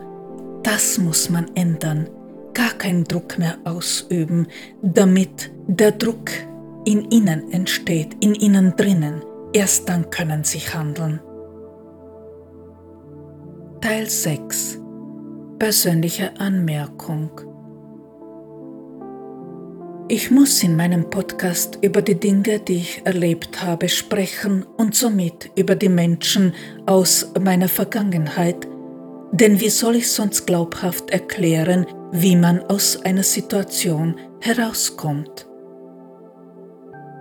das 0.62 0.98
muss 0.98 1.28
man 1.28 1.54
ändern. 1.54 2.08
Gar 2.54 2.70
keinen 2.70 3.04
Druck 3.04 3.38
mehr 3.38 3.58
ausüben, 3.64 4.46
damit 4.80 5.50
der 5.66 5.92
Druck 5.92 6.30
in 6.86 7.10
ihnen 7.10 7.52
entsteht, 7.52 8.16
in 8.20 8.34
ihnen 8.34 8.74
drinnen. 8.76 9.22
Erst 9.52 9.88
dann 9.88 10.08
können 10.10 10.44
sie 10.44 10.60
handeln. 10.60 11.20
Teil 13.80 14.08
6 14.08 14.78
Persönliche 15.58 16.38
Anmerkung 16.40 17.53
ich 20.08 20.30
muss 20.30 20.62
in 20.62 20.76
meinem 20.76 21.08
Podcast 21.08 21.78
über 21.80 22.02
die 22.02 22.20
Dinge, 22.20 22.58
die 22.58 22.76
ich 22.76 23.02
erlebt 23.04 23.62
habe, 23.62 23.88
sprechen 23.88 24.64
und 24.76 24.94
somit 24.94 25.50
über 25.56 25.76
die 25.76 25.88
Menschen 25.88 26.54
aus 26.84 27.32
meiner 27.40 27.68
Vergangenheit, 27.68 28.68
denn 29.32 29.60
wie 29.60 29.70
soll 29.70 29.96
ich 29.96 30.10
sonst 30.10 30.46
glaubhaft 30.46 31.10
erklären, 31.10 31.86
wie 32.12 32.36
man 32.36 32.60
aus 32.64 33.02
einer 33.02 33.22
Situation 33.22 34.16
herauskommt? 34.40 35.46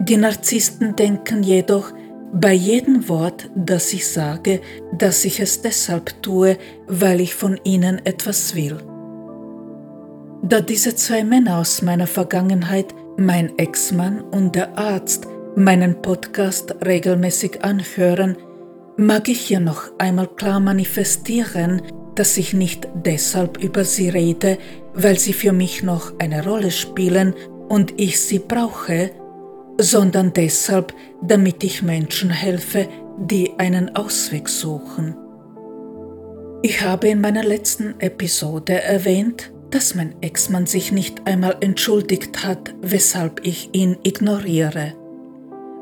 Die 0.02 0.18
Narzissten 0.18 0.96
denken 0.96 1.42
jedoch, 1.42 1.94
bei 2.34 2.54
jedem 2.54 3.08
Wort, 3.08 3.50
das 3.56 3.94
ich 3.94 4.08
sage, 4.08 4.60
dass 4.98 5.24
ich 5.24 5.40
es 5.40 5.62
deshalb 5.62 6.22
tue, 6.22 6.58
weil 6.88 7.22
ich 7.22 7.34
von 7.34 7.60
ihnen 7.64 8.06
etwas 8.06 8.56
will. 8.56 8.78
Da 10.46 10.60
diese 10.60 10.94
zwei 10.94 11.24
Männer 11.24 11.60
aus 11.60 11.82
meiner 11.82 12.06
Vergangenheit, 12.06 12.94
mein 13.16 13.58
Ex-Mann 13.58 14.20
und 14.20 14.56
der 14.56 14.78
Arzt, 14.78 15.26
meinen 15.56 16.02
Podcast 16.02 16.76
regelmäßig 16.86 17.64
anhören, 17.64 18.36
mag 18.98 19.30
ich 19.30 19.40
hier 19.40 19.62
noch 19.62 19.84
einmal 20.00 20.28
klar 20.28 20.60
manifestieren, 20.60 21.82
dass 22.16 22.36
ich 22.36 22.54
nicht 22.54 22.90
deshalb 22.94 23.64
über 23.64 23.86
sie 23.86 24.10
rede, 24.10 24.58
weil 24.94 25.18
sie 25.18 25.32
für 25.32 25.54
mich 25.54 25.82
noch 25.82 26.12
eine 26.20 26.44
Rolle 26.44 26.72
spielen 26.72 27.34
und 27.70 27.98
ich 27.98 28.20
sie 28.20 28.40
brauche, 28.40 29.12
sondern 29.80 30.34
deshalb, 30.34 30.94
damit 31.22 31.64
ich 31.64 31.82
Menschen 31.84 32.30
helfe, 32.30 32.90
die 33.18 33.58
einen 33.60 33.96
Ausweg 33.96 34.50
suchen. 34.50 35.16
Ich 36.64 36.82
habe 36.82 37.08
in 37.08 37.22
meiner 37.22 37.44
letzten 37.44 37.96
Episode 38.02 38.82
erwähnt, 38.82 39.53
dass 39.74 39.96
mein 39.96 40.14
Ex-Mann 40.22 40.68
sich 40.68 40.92
nicht 40.92 41.26
einmal 41.26 41.58
entschuldigt 41.62 42.44
hat, 42.46 42.76
weshalb 42.82 43.42
ich 43.44 43.70
ihn 43.74 43.98
ignoriere. 44.04 44.94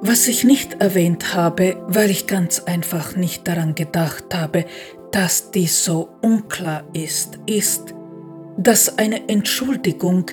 Was 0.02 0.28
ich 0.30 0.46
nicht 0.46 0.82
erwähnt 0.82 1.34
habe, 1.34 1.76
weil 1.88 2.10
ich 2.10 2.26
ganz 2.26 2.62
einfach 2.62 3.18
nicht 3.18 3.48
daran 3.48 3.76
gedacht 3.76 4.34
habe, 4.34 4.66
dass 5.12 5.52
dies 5.52 5.84
so 5.84 6.08
unklar 6.22 6.86
ist, 6.94 7.40
ist, 7.46 7.94
dass 8.58 8.98
eine 8.98 9.28
Entschuldigung 9.28 10.26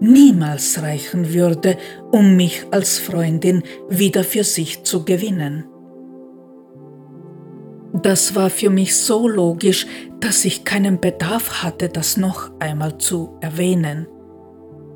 niemals 0.00 0.80
reichen 0.80 1.34
würde, 1.34 1.76
um 2.10 2.36
mich 2.36 2.64
als 2.70 2.98
Freundin 2.98 3.62
wieder 3.90 4.24
für 4.24 4.44
sich 4.44 4.82
zu 4.82 5.04
gewinnen. 5.04 5.64
Das 8.02 8.34
war 8.34 8.50
für 8.50 8.70
mich 8.70 8.96
so 8.96 9.28
logisch, 9.28 9.86
dass 10.18 10.44
ich 10.44 10.64
keinen 10.64 10.98
Bedarf 10.98 11.62
hatte, 11.62 11.88
das 11.88 12.16
noch 12.16 12.50
einmal 12.58 12.98
zu 12.98 13.36
erwähnen. 13.40 14.08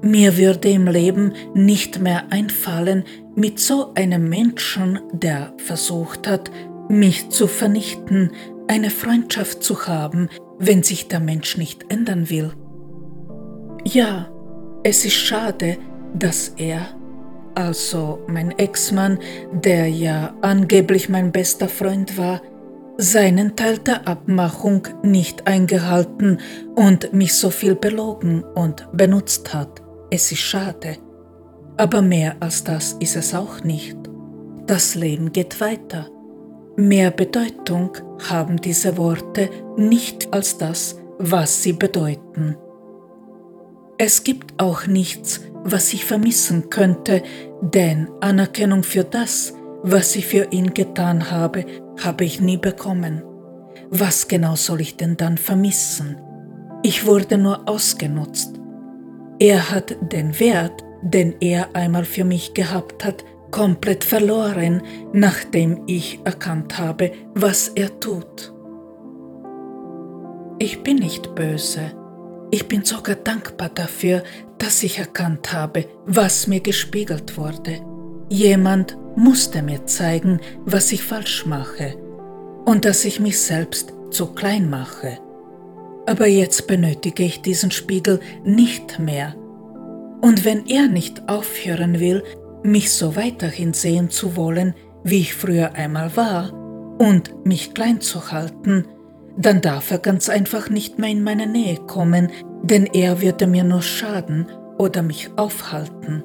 Mir 0.02 0.36
würde 0.36 0.68
im 0.68 0.88
Leben 0.88 1.32
nicht 1.54 2.00
mehr 2.00 2.24
einfallen, 2.30 3.04
mit 3.36 3.60
so 3.60 3.92
einem 3.94 4.28
Menschen, 4.28 5.00
der 5.12 5.54
versucht 5.58 6.26
hat, 6.26 6.50
mich 6.88 7.30
zu 7.30 7.46
vernichten, 7.46 8.32
eine 8.66 8.90
Freundschaft 8.90 9.62
zu 9.62 9.86
haben, 9.86 10.28
wenn 10.58 10.82
sich 10.82 11.06
der 11.06 11.20
Mensch 11.20 11.56
nicht 11.56 11.92
ändern 11.92 12.30
will. 12.30 12.52
Ja, 13.84 14.28
es 14.82 15.04
ist 15.04 15.14
schade, 15.14 15.78
dass 16.14 16.48
er, 16.56 16.80
also 17.54 18.20
mein 18.26 18.50
Ex-Mann, 18.58 19.18
der 19.52 19.88
ja 19.88 20.34
angeblich 20.40 21.08
mein 21.08 21.30
bester 21.30 21.68
Freund 21.68 22.18
war, 22.18 22.40
seinen 23.00 23.54
Teil 23.54 23.78
der 23.78 24.08
Abmachung 24.08 24.88
nicht 25.04 25.46
eingehalten 25.46 26.40
und 26.74 27.12
mich 27.12 27.32
so 27.34 27.48
viel 27.48 27.76
belogen 27.76 28.42
und 28.42 28.88
benutzt 28.92 29.54
hat. 29.54 29.80
Es 30.10 30.32
ist 30.32 30.40
schade. 30.40 30.98
Aber 31.76 32.02
mehr 32.02 32.36
als 32.40 32.64
das 32.64 32.94
ist 32.94 33.14
es 33.14 33.34
auch 33.34 33.62
nicht. 33.62 33.96
Das 34.66 34.96
Leben 34.96 35.30
geht 35.30 35.60
weiter. 35.60 36.10
Mehr 36.76 37.12
Bedeutung 37.12 37.92
haben 38.28 38.60
diese 38.60 38.96
Worte 38.96 39.48
nicht 39.76 40.32
als 40.34 40.58
das, 40.58 40.98
was 41.18 41.62
sie 41.62 41.74
bedeuten. 41.74 42.56
Es 43.96 44.24
gibt 44.24 44.60
auch 44.60 44.86
nichts, 44.88 45.40
was 45.64 45.92
ich 45.92 46.04
vermissen 46.04 46.68
könnte, 46.68 47.22
denn 47.60 48.08
Anerkennung 48.20 48.82
für 48.82 49.04
das, 49.04 49.54
was 49.82 50.16
ich 50.16 50.26
für 50.26 50.48
ihn 50.50 50.74
getan 50.74 51.30
habe, 51.30 51.64
habe 52.04 52.24
ich 52.24 52.40
nie 52.40 52.56
bekommen. 52.56 53.22
Was 53.90 54.28
genau 54.28 54.54
soll 54.54 54.80
ich 54.80 54.96
denn 54.96 55.16
dann 55.16 55.38
vermissen? 55.38 56.16
Ich 56.82 57.06
wurde 57.06 57.38
nur 57.38 57.68
ausgenutzt. 57.68 58.58
Er 59.38 59.70
hat 59.70 59.96
den 60.12 60.38
Wert, 60.40 60.84
den 61.02 61.34
er 61.40 61.74
einmal 61.74 62.04
für 62.04 62.24
mich 62.24 62.54
gehabt 62.54 63.04
hat, 63.04 63.24
komplett 63.50 64.04
verloren, 64.04 64.82
nachdem 65.12 65.82
ich 65.86 66.20
erkannt 66.24 66.78
habe, 66.78 67.12
was 67.34 67.68
er 67.68 67.98
tut. 68.00 68.52
Ich 70.58 70.82
bin 70.82 70.96
nicht 70.96 71.34
böse. 71.34 71.92
Ich 72.50 72.66
bin 72.66 72.84
sogar 72.84 73.14
dankbar 73.16 73.68
dafür, 73.68 74.22
dass 74.58 74.82
ich 74.82 74.98
erkannt 74.98 75.52
habe, 75.52 75.84
was 76.04 76.46
mir 76.46 76.60
gespiegelt 76.60 77.36
wurde. 77.36 77.80
Jemand 78.28 78.96
musste 79.18 79.62
mir 79.62 79.84
zeigen, 79.84 80.40
was 80.64 80.92
ich 80.92 81.02
falsch 81.02 81.44
mache 81.44 81.96
und 82.64 82.84
dass 82.84 83.04
ich 83.04 83.20
mich 83.20 83.40
selbst 83.40 83.92
zu 84.10 84.26
klein 84.26 84.70
mache. 84.70 85.18
Aber 86.06 86.26
jetzt 86.26 86.66
benötige 86.66 87.24
ich 87.24 87.42
diesen 87.42 87.70
Spiegel 87.70 88.20
nicht 88.44 88.98
mehr. 88.98 89.34
Und 90.20 90.44
wenn 90.44 90.66
er 90.66 90.88
nicht 90.88 91.28
aufhören 91.28 92.00
will, 92.00 92.22
mich 92.62 92.92
so 92.92 93.16
weiterhin 93.16 93.74
sehen 93.74 94.08
zu 94.08 94.36
wollen, 94.36 94.74
wie 95.04 95.20
ich 95.20 95.34
früher 95.34 95.74
einmal 95.74 96.16
war, 96.16 96.52
und 96.98 97.46
mich 97.46 97.74
klein 97.74 98.00
zu 98.00 98.32
halten, 98.32 98.84
dann 99.36 99.60
darf 99.60 99.90
er 99.90 99.98
ganz 99.98 100.28
einfach 100.28 100.68
nicht 100.68 100.98
mehr 100.98 101.10
in 101.10 101.22
meine 101.22 101.46
Nähe 101.46 101.76
kommen, 101.76 102.30
denn 102.62 102.86
er 102.86 103.20
würde 103.20 103.46
mir 103.46 103.62
nur 103.62 103.82
schaden 103.82 104.46
oder 104.78 105.02
mich 105.02 105.30
aufhalten. 105.36 106.24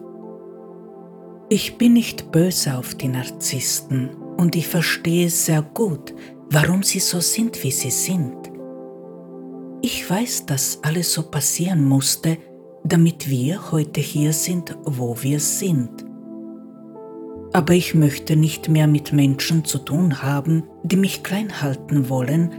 Ich 1.55 1.77
bin 1.77 1.93
nicht 1.93 2.31
böse 2.31 2.75
auf 2.75 2.95
die 2.95 3.07
Narzissten 3.07 4.09
und 4.37 4.55
ich 4.55 4.67
verstehe 4.67 5.29
sehr 5.29 5.61
gut, 5.61 6.15
warum 6.49 6.81
sie 6.81 6.97
so 6.97 7.19
sind, 7.19 7.63
wie 7.63 7.69
sie 7.69 7.91
sind. 7.91 8.35
Ich 9.83 10.09
weiß, 10.09 10.47
dass 10.47 10.79
alles 10.81 11.13
so 11.13 11.21
passieren 11.21 11.85
musste, 11.85 12.39
damit 12.83 13.29
wir 13.29 13.71
heute 13.71 14.01
hier 14.01 14.33
sind, 14.33 14.75
wo 14.83 15.15
wir 15.21 15.39
sind. 15.39 15.91
Aber 17.53 17.73
ich 17.73 17.93
möchte 17.93 18.35
nicht 18.35 18.67
mehr 18.67 18.87
mit 18.87 19.13
Menschen 19.13 19.63
zu 19.63 19.77
tun 19.77 20.23
haben, 20.23 20.63
die 20.81 20.97
mich 20.97 21.21
klein 21.21 21.61
halten 21.61 22.09
wollen, 22.09 22.51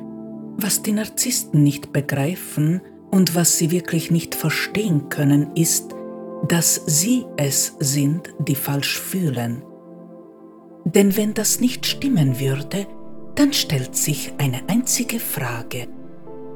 was 0.56 0.84
die 0.84 0.92
Narzissten 0.92 1.64
nicht 1.64 1.92
begreifen 1.92 2.80
und 3.10 3.34
was 3.34 3.58
sie 3.58 3.72
wirklich 3.72 4.12
nicht 4.12 4.36
verstehen 4.36 5.08
können, 5.08 5.50
ist, 5.56 5.93
dass 6.48 6.82
sie 6.86 7.24
es 7.36 7.74
sind, 7.78 8.34
die 8.38 8.54
falsch 8.54 8.98
fühlen. 8.98 9.62
Denn 10.84 11.16
wenn 11.16 11.32
das 11.32 11.60
nicht 11.60 11.86
stimmen 11.86 12.38
würde, 12.38 12.86
dann 13.34 13.52
stellt 13.52 13.96
sich 13.96 14.32
eine 14.38 14.60
einzige 14.68 15.18
Frage. 15.18 15.88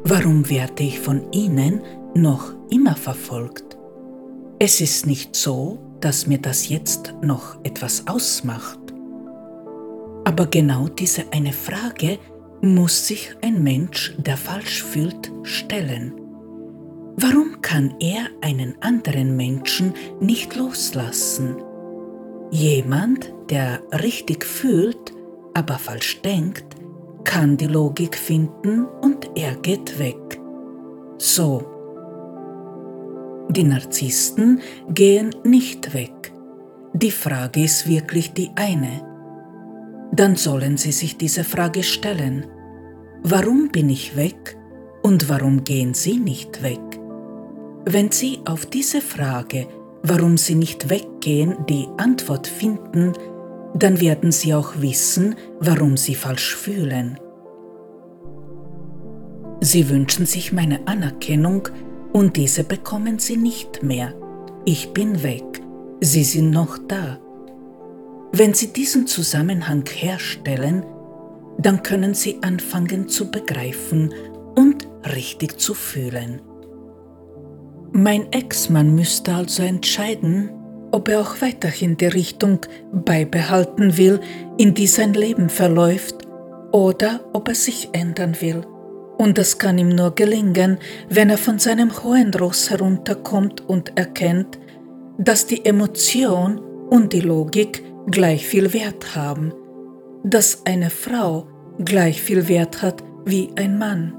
Warum 0.05 0.49
werde 0.49 0.83
ich 0.83 1.00
von 1.00 1.33
ihnen 1.33 1.83
noch 2.15 2.55
immer 2.70 2.94
verfolgt? 2.94 3.78
Es 4.58 4.81
ist 4.81 5.07
nicht 5.07 5.34
so, 5.34 5.78
dass 6.00 6.26
mir 6.26 6.39
das 6.39 6.68
jetzt 6.68 7.15
noch 7.23 7.58
etwas 7.65 8.07
ausmacht. 8.07 8.78
Aber 10.25 10.47
genau 10.47 10.89
diese 10.89 11.33
eine 11.33 11.52
Frage 11.52 12.18
muss 12.60 13.07
sich 13.07 13.34
ein 13.41 13.62
Mensch, 13.62 14.15
der 14.18 14.36
falsch 14.36 14.83
fühlt, 14.83 15.33
stellen. 15.42 16.27
Warum 17.20 17.60
kann 17.62 17.94
er 17.98 18.28
einen 18.42 18.80
anderen 18.80 19.36
Menschen 19.36 19.92
nicht 20.20 20.55
loslassen? 20.55 21.56
Jemand, 22.52 23.34
der 23.50 23.82
richtig 24.05 24.44
fühlt, 24.44 25.12
aber 25.52 25.78
falsch 25.78 26.22
denkt, 26.22 26.76
kann 27.24 27.56
die 27.56 27.66
Logik 27.66 28.16
finden 28.16 28.86
und 29.02 29.30
er 29.34 29.56
geht 29.56 29.98
weg. 29.98 30.40
So. 31.18 31.66
Die 33.50 33.64
Narzissten 33.64 34.60
gehen 34.88 35.34
nicht 35.42 35.92
weg. 35.94 36.32
Die 36.92 37.10
Frage 37.10 37.64
ist 37.64 37.88
wirklich 37.88 38.32
die 38.32 38.50
eine. 38.55 39.05
Dann 40.12 40.36
sollen 40.36 40.76
sie 40.76 40.92
sich 40.92 41.18
diese 41.18 41.42
Frage 41.42 41.82
stellen. 41.82 42.47
Warum 43.24 43.70
bin 43.70 43.90
ich 43.90 44.14
weg 44.14 44.56
und 45.02 45.28
warum 45.28 45.64
gehen 45.64 45.94
sie 45.94 46.18
nicht 46.18 46.62
weg? 46.62 46.78
Wenn 47.84 48.10
Sie 48.10 48.40
auf 48.44 48.66
diese 48.66 49.00
Frage, 49.00 49.66
warum 50.02 50.36
Sie 50.36 50.55
nicht 50.55 50.90
weggehen, 50.90 51.57
die 51.68 51.86
Antwort 51.97 52.47
finden, 52.47 53.12
dann 53.74 54.00
werden 54.00 54.32
Sie 54.32 54.55
auch 54.55 54.81
wissen, 54.81 55.36
warum 55.60 55.97
Sie 55.97 56.15
falsch 56.15 56.55
fühlen. 56.57 57.18
Sie 59.60 59.89
wünschen 59.89 60.26
sich 60.26 60.52
meine 60.52 60.86
Anerkennung 60.86 61.68
und 62.12 62.36
diese 62.36 62.65
bekommen 62.65 63.18
Sie 63.18 63.36
nicht 63.36 63.82
mehr. 63.82 64.15
Ich 64.65 64.92
bin 64.92 65.23
weg, 65.23 65.62
Sie 66.00 66.24
sind 66.24 66.50
noch 66.50 66.78
da. 66.86 67.18
Wenn 68.32 68.55
Sie 68.55 68.73
diesen 68.73 69.07
Zusammenhang 69.07 69.84
herstellen, 69.89 70.84
dann 71.58 71.82
können 71.82 72.15
Sie 72.15 72.39
anfangen 72.42 73.08
zu 73.08 73.31
begreifen 73.31 74.15
und 74.55 74.86
richtig 75.15 75.58
zu 75.58 75.74
fühlen. 75.74 76.40
Mein 77.92 78.31
Ex-Mann 78.33 78.94
müsste 78.94 79.34
also 79.34 79.62
entscheiden, 79.62 80.50
ob 80.92 81.08
er 81.08 81.20
auch 81.20 81.41
weiterhin 81.41 81.97
die 81.97 82.07
Richtung 82.07 82.60
beibehalten 82.92 83.97
will, 83.97 84.20
in 84.57 84.75
die 84.75 84.86
sein 84.86 85.15
Leben 85.15 85.49
verläuft, 85.49 86.26
oder 86.73 87.20
ob 87.33 87.49
er 87.49 87.55
sich 87.55 87.89
ändern 87.92 88.36
will. 88.41 88.62
Und 89.17 89.36
das 89.39 89.58
kann 89.58 89.78
ihm 89.78 89.89
nur 89.89 90.15
gelingen, 90.15 90.78
wenn 91.08 91.31
er 91.31 91.39
von 91.39 91.58
seinem 91.58 92.05
hohen 92.05 92.33
Ross 92.34 92.70
herunterkommt 92.70 93.68
und 93.68 93.99
erkennt, 93.99 94.58
dass 95.18 95.47
die 95.47 95.65
Emotion 95.65 96.58
und 96.89 97.12
die 97.12 97.20
Logik 97.20 97.83
gleich 98.10 98.47
viel 98.47 98.73
Wert 98.73 99.17
haben, 99.17 99.52
dass 100.23 100.65
eine 100.67 100.91
Frau 100.91 101.49
gleich 101.84 102.23
viel 102.23 102.49
Wert 102.49 102.83
hat 102.83 103.02
wie 103.25 103.50
ein 103.57 103.78
Mann. 103.78 104.15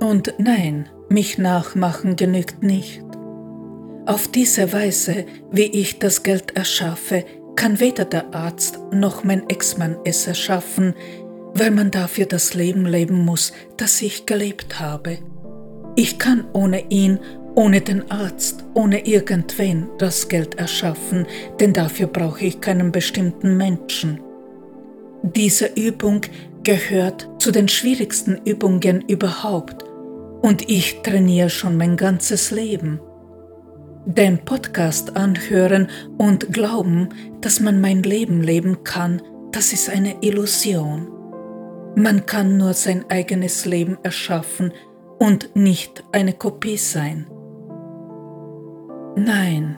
Und 0.00 0.34
nein, 0.38 0.88
mich 1.08 1.38
nachmachen 1.38 2.16
genügt 2.16 2.62
nicht. 2.62 3.02
Auf 4.06 4.28
diese 4.28 4.72
Weise, 4.72 5.26
wie 5.50 5.64
ich 5.64 5.98
das 5.98 6.22
Geld 6.22 6.56
erschaffe, 6.56 7.24
kann 7.56 7.80
weder 7.80 8.04
der 8.04 8.34
Arzt 8.34 8.78
noch 8.92 9.24
mein 9.24 9.48
Ex-Mann 9.48 9.96
es 10.04 10.26
erschaffen, 10.26 10.94
weil 11.54 11.70
man 11.70 11.90
dafür 11.90 12.26
das 12.26 12.54
Leben 12.54 12.84
leben 12.84 13.24
muss, 13.24 13.52
das 13.78 14.02
ich 14.02 14.26
gelebt 14.26 14.78
habe. 14.78 15.18
Ich 15.96 16.18
kann 16.18 16.44
ohne 16.52 16.90
ihn, 16.90 17.18
ohne 17.54 17.80
den 17.80 18.10
Arzt, 18.10 18.64
ohne 18.74 19.06
irgendwen 19.06 19.88
das 19.98 20.28
Geld 20.28 20.56
erschaffen, 20.56 21.26
denn 21.58 21.72
dafür 21.72 22.06
brauche 22.06 22.44
ich 22.44 22.60
keinen 22.60 22.92
bestimmten 22.92 23.56
Menschen. 23.56 24.20
Diese 25.22 25.70
Übung 25.74 26.20
gehört 26.62 27.28
zu 27.38 27.50
den 27.50 27.68
schwierigsten 27.68 28.38
Übungen 28.44 29.02
überhaupt 29.08 29.85
und 30.46 30.70
ich 30.70 31.02
trainiere 31.02 31.50
schon 31.50 31.76
mein 31.76 31.96
ganzes 31.96 32.52
Leben. 32.52 33.00
Den 34.04 34.44
Podcast 34.44 35.16
anhören 35.16 35.88
und 36.18 36.52
glauben, 36.52 37.08
dass 37.40 37.58
man 37.58 37.80
mein 37.80 38.04
Leben 38.04 38.42
leben 38.42 38.84
kann, 38.84 39.20
das 39.50 39.72
ist 39.72 39.90
eine 39.90 40.22
Illusion. 40.22 41.08
Man 41.96 42.26
kann 42.26 42.58
nur 42.58 42.74
sein 42.74 43.04
eigenes 43.08 43.66
Leben 43.66 43.98
erschaffen 44.04 44.72
und 45.18 45.56
nicht 45.56 46.04
eine 46.12 46.32
Kopie 46.32 46.76
sein. 46.76 47.26
Nein, 49.16 49.76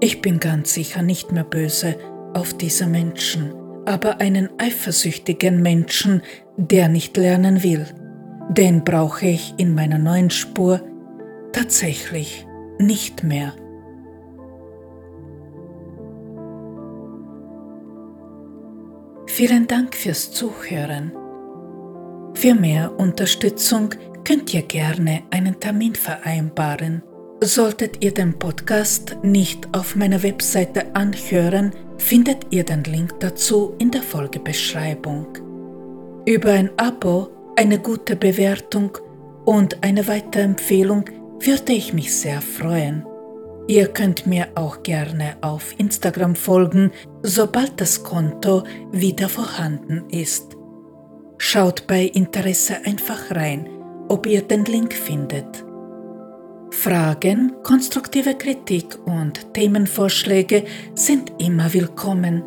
ich 0.00 0.20
bin 0.20 0.40
ganz 0.40 0.74
sicher 0.74 1.02
nicht 1.02 1.30
mehr 1.30 1.44
böse 1.44 1.94
auf 2.34 2.54
diese 2.54 2.88
Menschen, 2.88 3.54
aber 3.86 4.20
einen 4.20 4.48
eifersüchtigen 4.58 5.62
Menschen, 5.62 6.22
der 6.56 6.88
nicht 6.88 7.16
lernen 7.16 7.62
will, 7.62 7.86
den 8.48 8.84
brauche 8.84 9.26
ich 9.26 9.54
in 9.56 9.74
meiner 9.74 9.98
neuen 9.98 10.30
Spur 10.30 10.80
tatsächlich 11.52 12.46
nicht 12.78 13.22
mehr. 13.22 13.52
Vielen 19.26 19.66
Dank 19.66 19.94
fürs 19.94 20.30
Zuhören. 20.30 21.12
Für 22.34 22.54
mehr 22.54 22.98
Unterstützung 22.98 23.90
könnt 24.24 24.52
ihr 24.52 24.62
gerne 24.62 25.22
einen 25.30 25.58
Termin 25.58 25.94
vereinbaren. 25.94 27.02
Solltet 27.40 28.04
ihr 28.04 28.12
den 28.12 28.38
Podcast 28.38 29.16
nicht 29.22 29.66
auf 29.72 29.96
meiner 29.96 30.22
Webseite 30.22 30.94
anhören, 30.94 31.72
findet 31.98 32.46
ihr 32.50 32.64
den 32.64 32.84
Link 32.84 33.18
dazu 33.20 33.74
in 33.78 33.90
der 33.90 34.02
Folgebeschreibung. 34.02 35.26
Über 36.26 36.52
ein 36.52 36.70
Abo, 36.76 37.28
eine 37.56 37.78
gute 37.78 38.16
Bewertung 38.16 38.98
und 39.44 39.82
eine 39.82 40.06
Weiterempfehlung 40.08 41.04
würde 41.40 41.72
ich 41.72 41.92
mich 41.92 42.14
sehr 42.14 42.40
freuen. 42.40 43.04
Ihr 43.68 43.88
könnt 43.88 44.26
mir 44.26 44.48
auch 44.54 44.82
gerne 44.82 45.36
auf 45.40 45.74
Instagram 45.78 46.34
folgen, 46.34 46.90
sobald 47.22 47.80
das 47.80 48.02
Konto 48.02 48.64
wieder 48.90 49.28
vorhanden 49.28 50.04
ist. 50.10 50.56
Schaut 51.38 51.86
bei 51.86 52.04
Interesse 52.04 52.76
einfach 52.84 53.30
rein, 53.30 53.68
ob 54.08 54.26
ihr 54.26 54.42
den 54.42 54.64
Link 54.64 54.92
findet. 54.94 55.64
Fragen, 56.70 57.52
konstruktive 57.62 58.34
Kritik 58.34 58.98
und 59.04 59.52
Themenvorschläge 59.54 60.64
sind 60.94 61.32
immer 61.38 61.72
willkommen. 61.72 62.42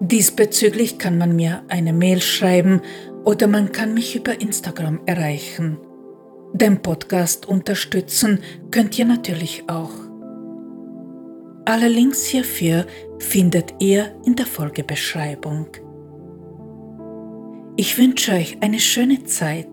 Diesbezüglich 0.00 0.98
kann 0.98 1.16
man 1.16 1.36
mir 1.36 1.62
eine 1.68 1.92
Mail 1.92 2.20
schreiben 2.20 2.82
oder 3.24 3.46
man 3.46 3.72
kann 3.72 3.94
mich 3.94 4.16
über 4.16 4.40
Instagram 4.40 5.00
erreichen. 5.06 5.78
Den 6.52 6.82
Podcast 6.82 7.46
unterstützen 7.46 8.40
könnt 8.70 8.98
ihr 8.98 9.06
natürlich 9.06 9.64
auch. 9.68 9.92
Alle 11.64 11.88
Links 11.88 12.24
hierfür 12.24 12.86
findet 13.18 13.74
ihr 13.78 14.14
in 14.26 14.34
der 14.34 14.46
Folgebeschreibung. 14.46 15.68
Ich 17.76 17.96
wünsche 17.96 18.32
euch 18.32 18.58
eine 18.60 18.80
schöne 18.80 19.24
Zeit. 19.24 19.68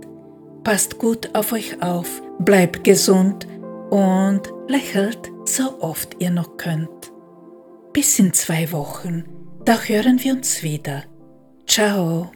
Passt 0.63 0.99
gut 0.99 1.31
auf 1.33 1.51
euch 1.51 1.81
auf, 1.81 2.21
bleibt 2.39 2.83
gesund 2.83 3.47
und 3.89 4.41
lächelt 4.67 5.31
so 5.45 5.81
oft 5.81 6.15
ihr 6.19 6.29
noch 6.29 6.57
könnt. 6.57 7.11
Bis 7.91 8.19
in 8.19 8.33
zwei 8.33 8.71
Wochen, 8.71 9.23
da 9.65 9.81
hören 9.81 10.23
wir 10.23 10.33
uns 10.33 10.63
wieder. 10.63 11.03
Ciao. 11.65 12.31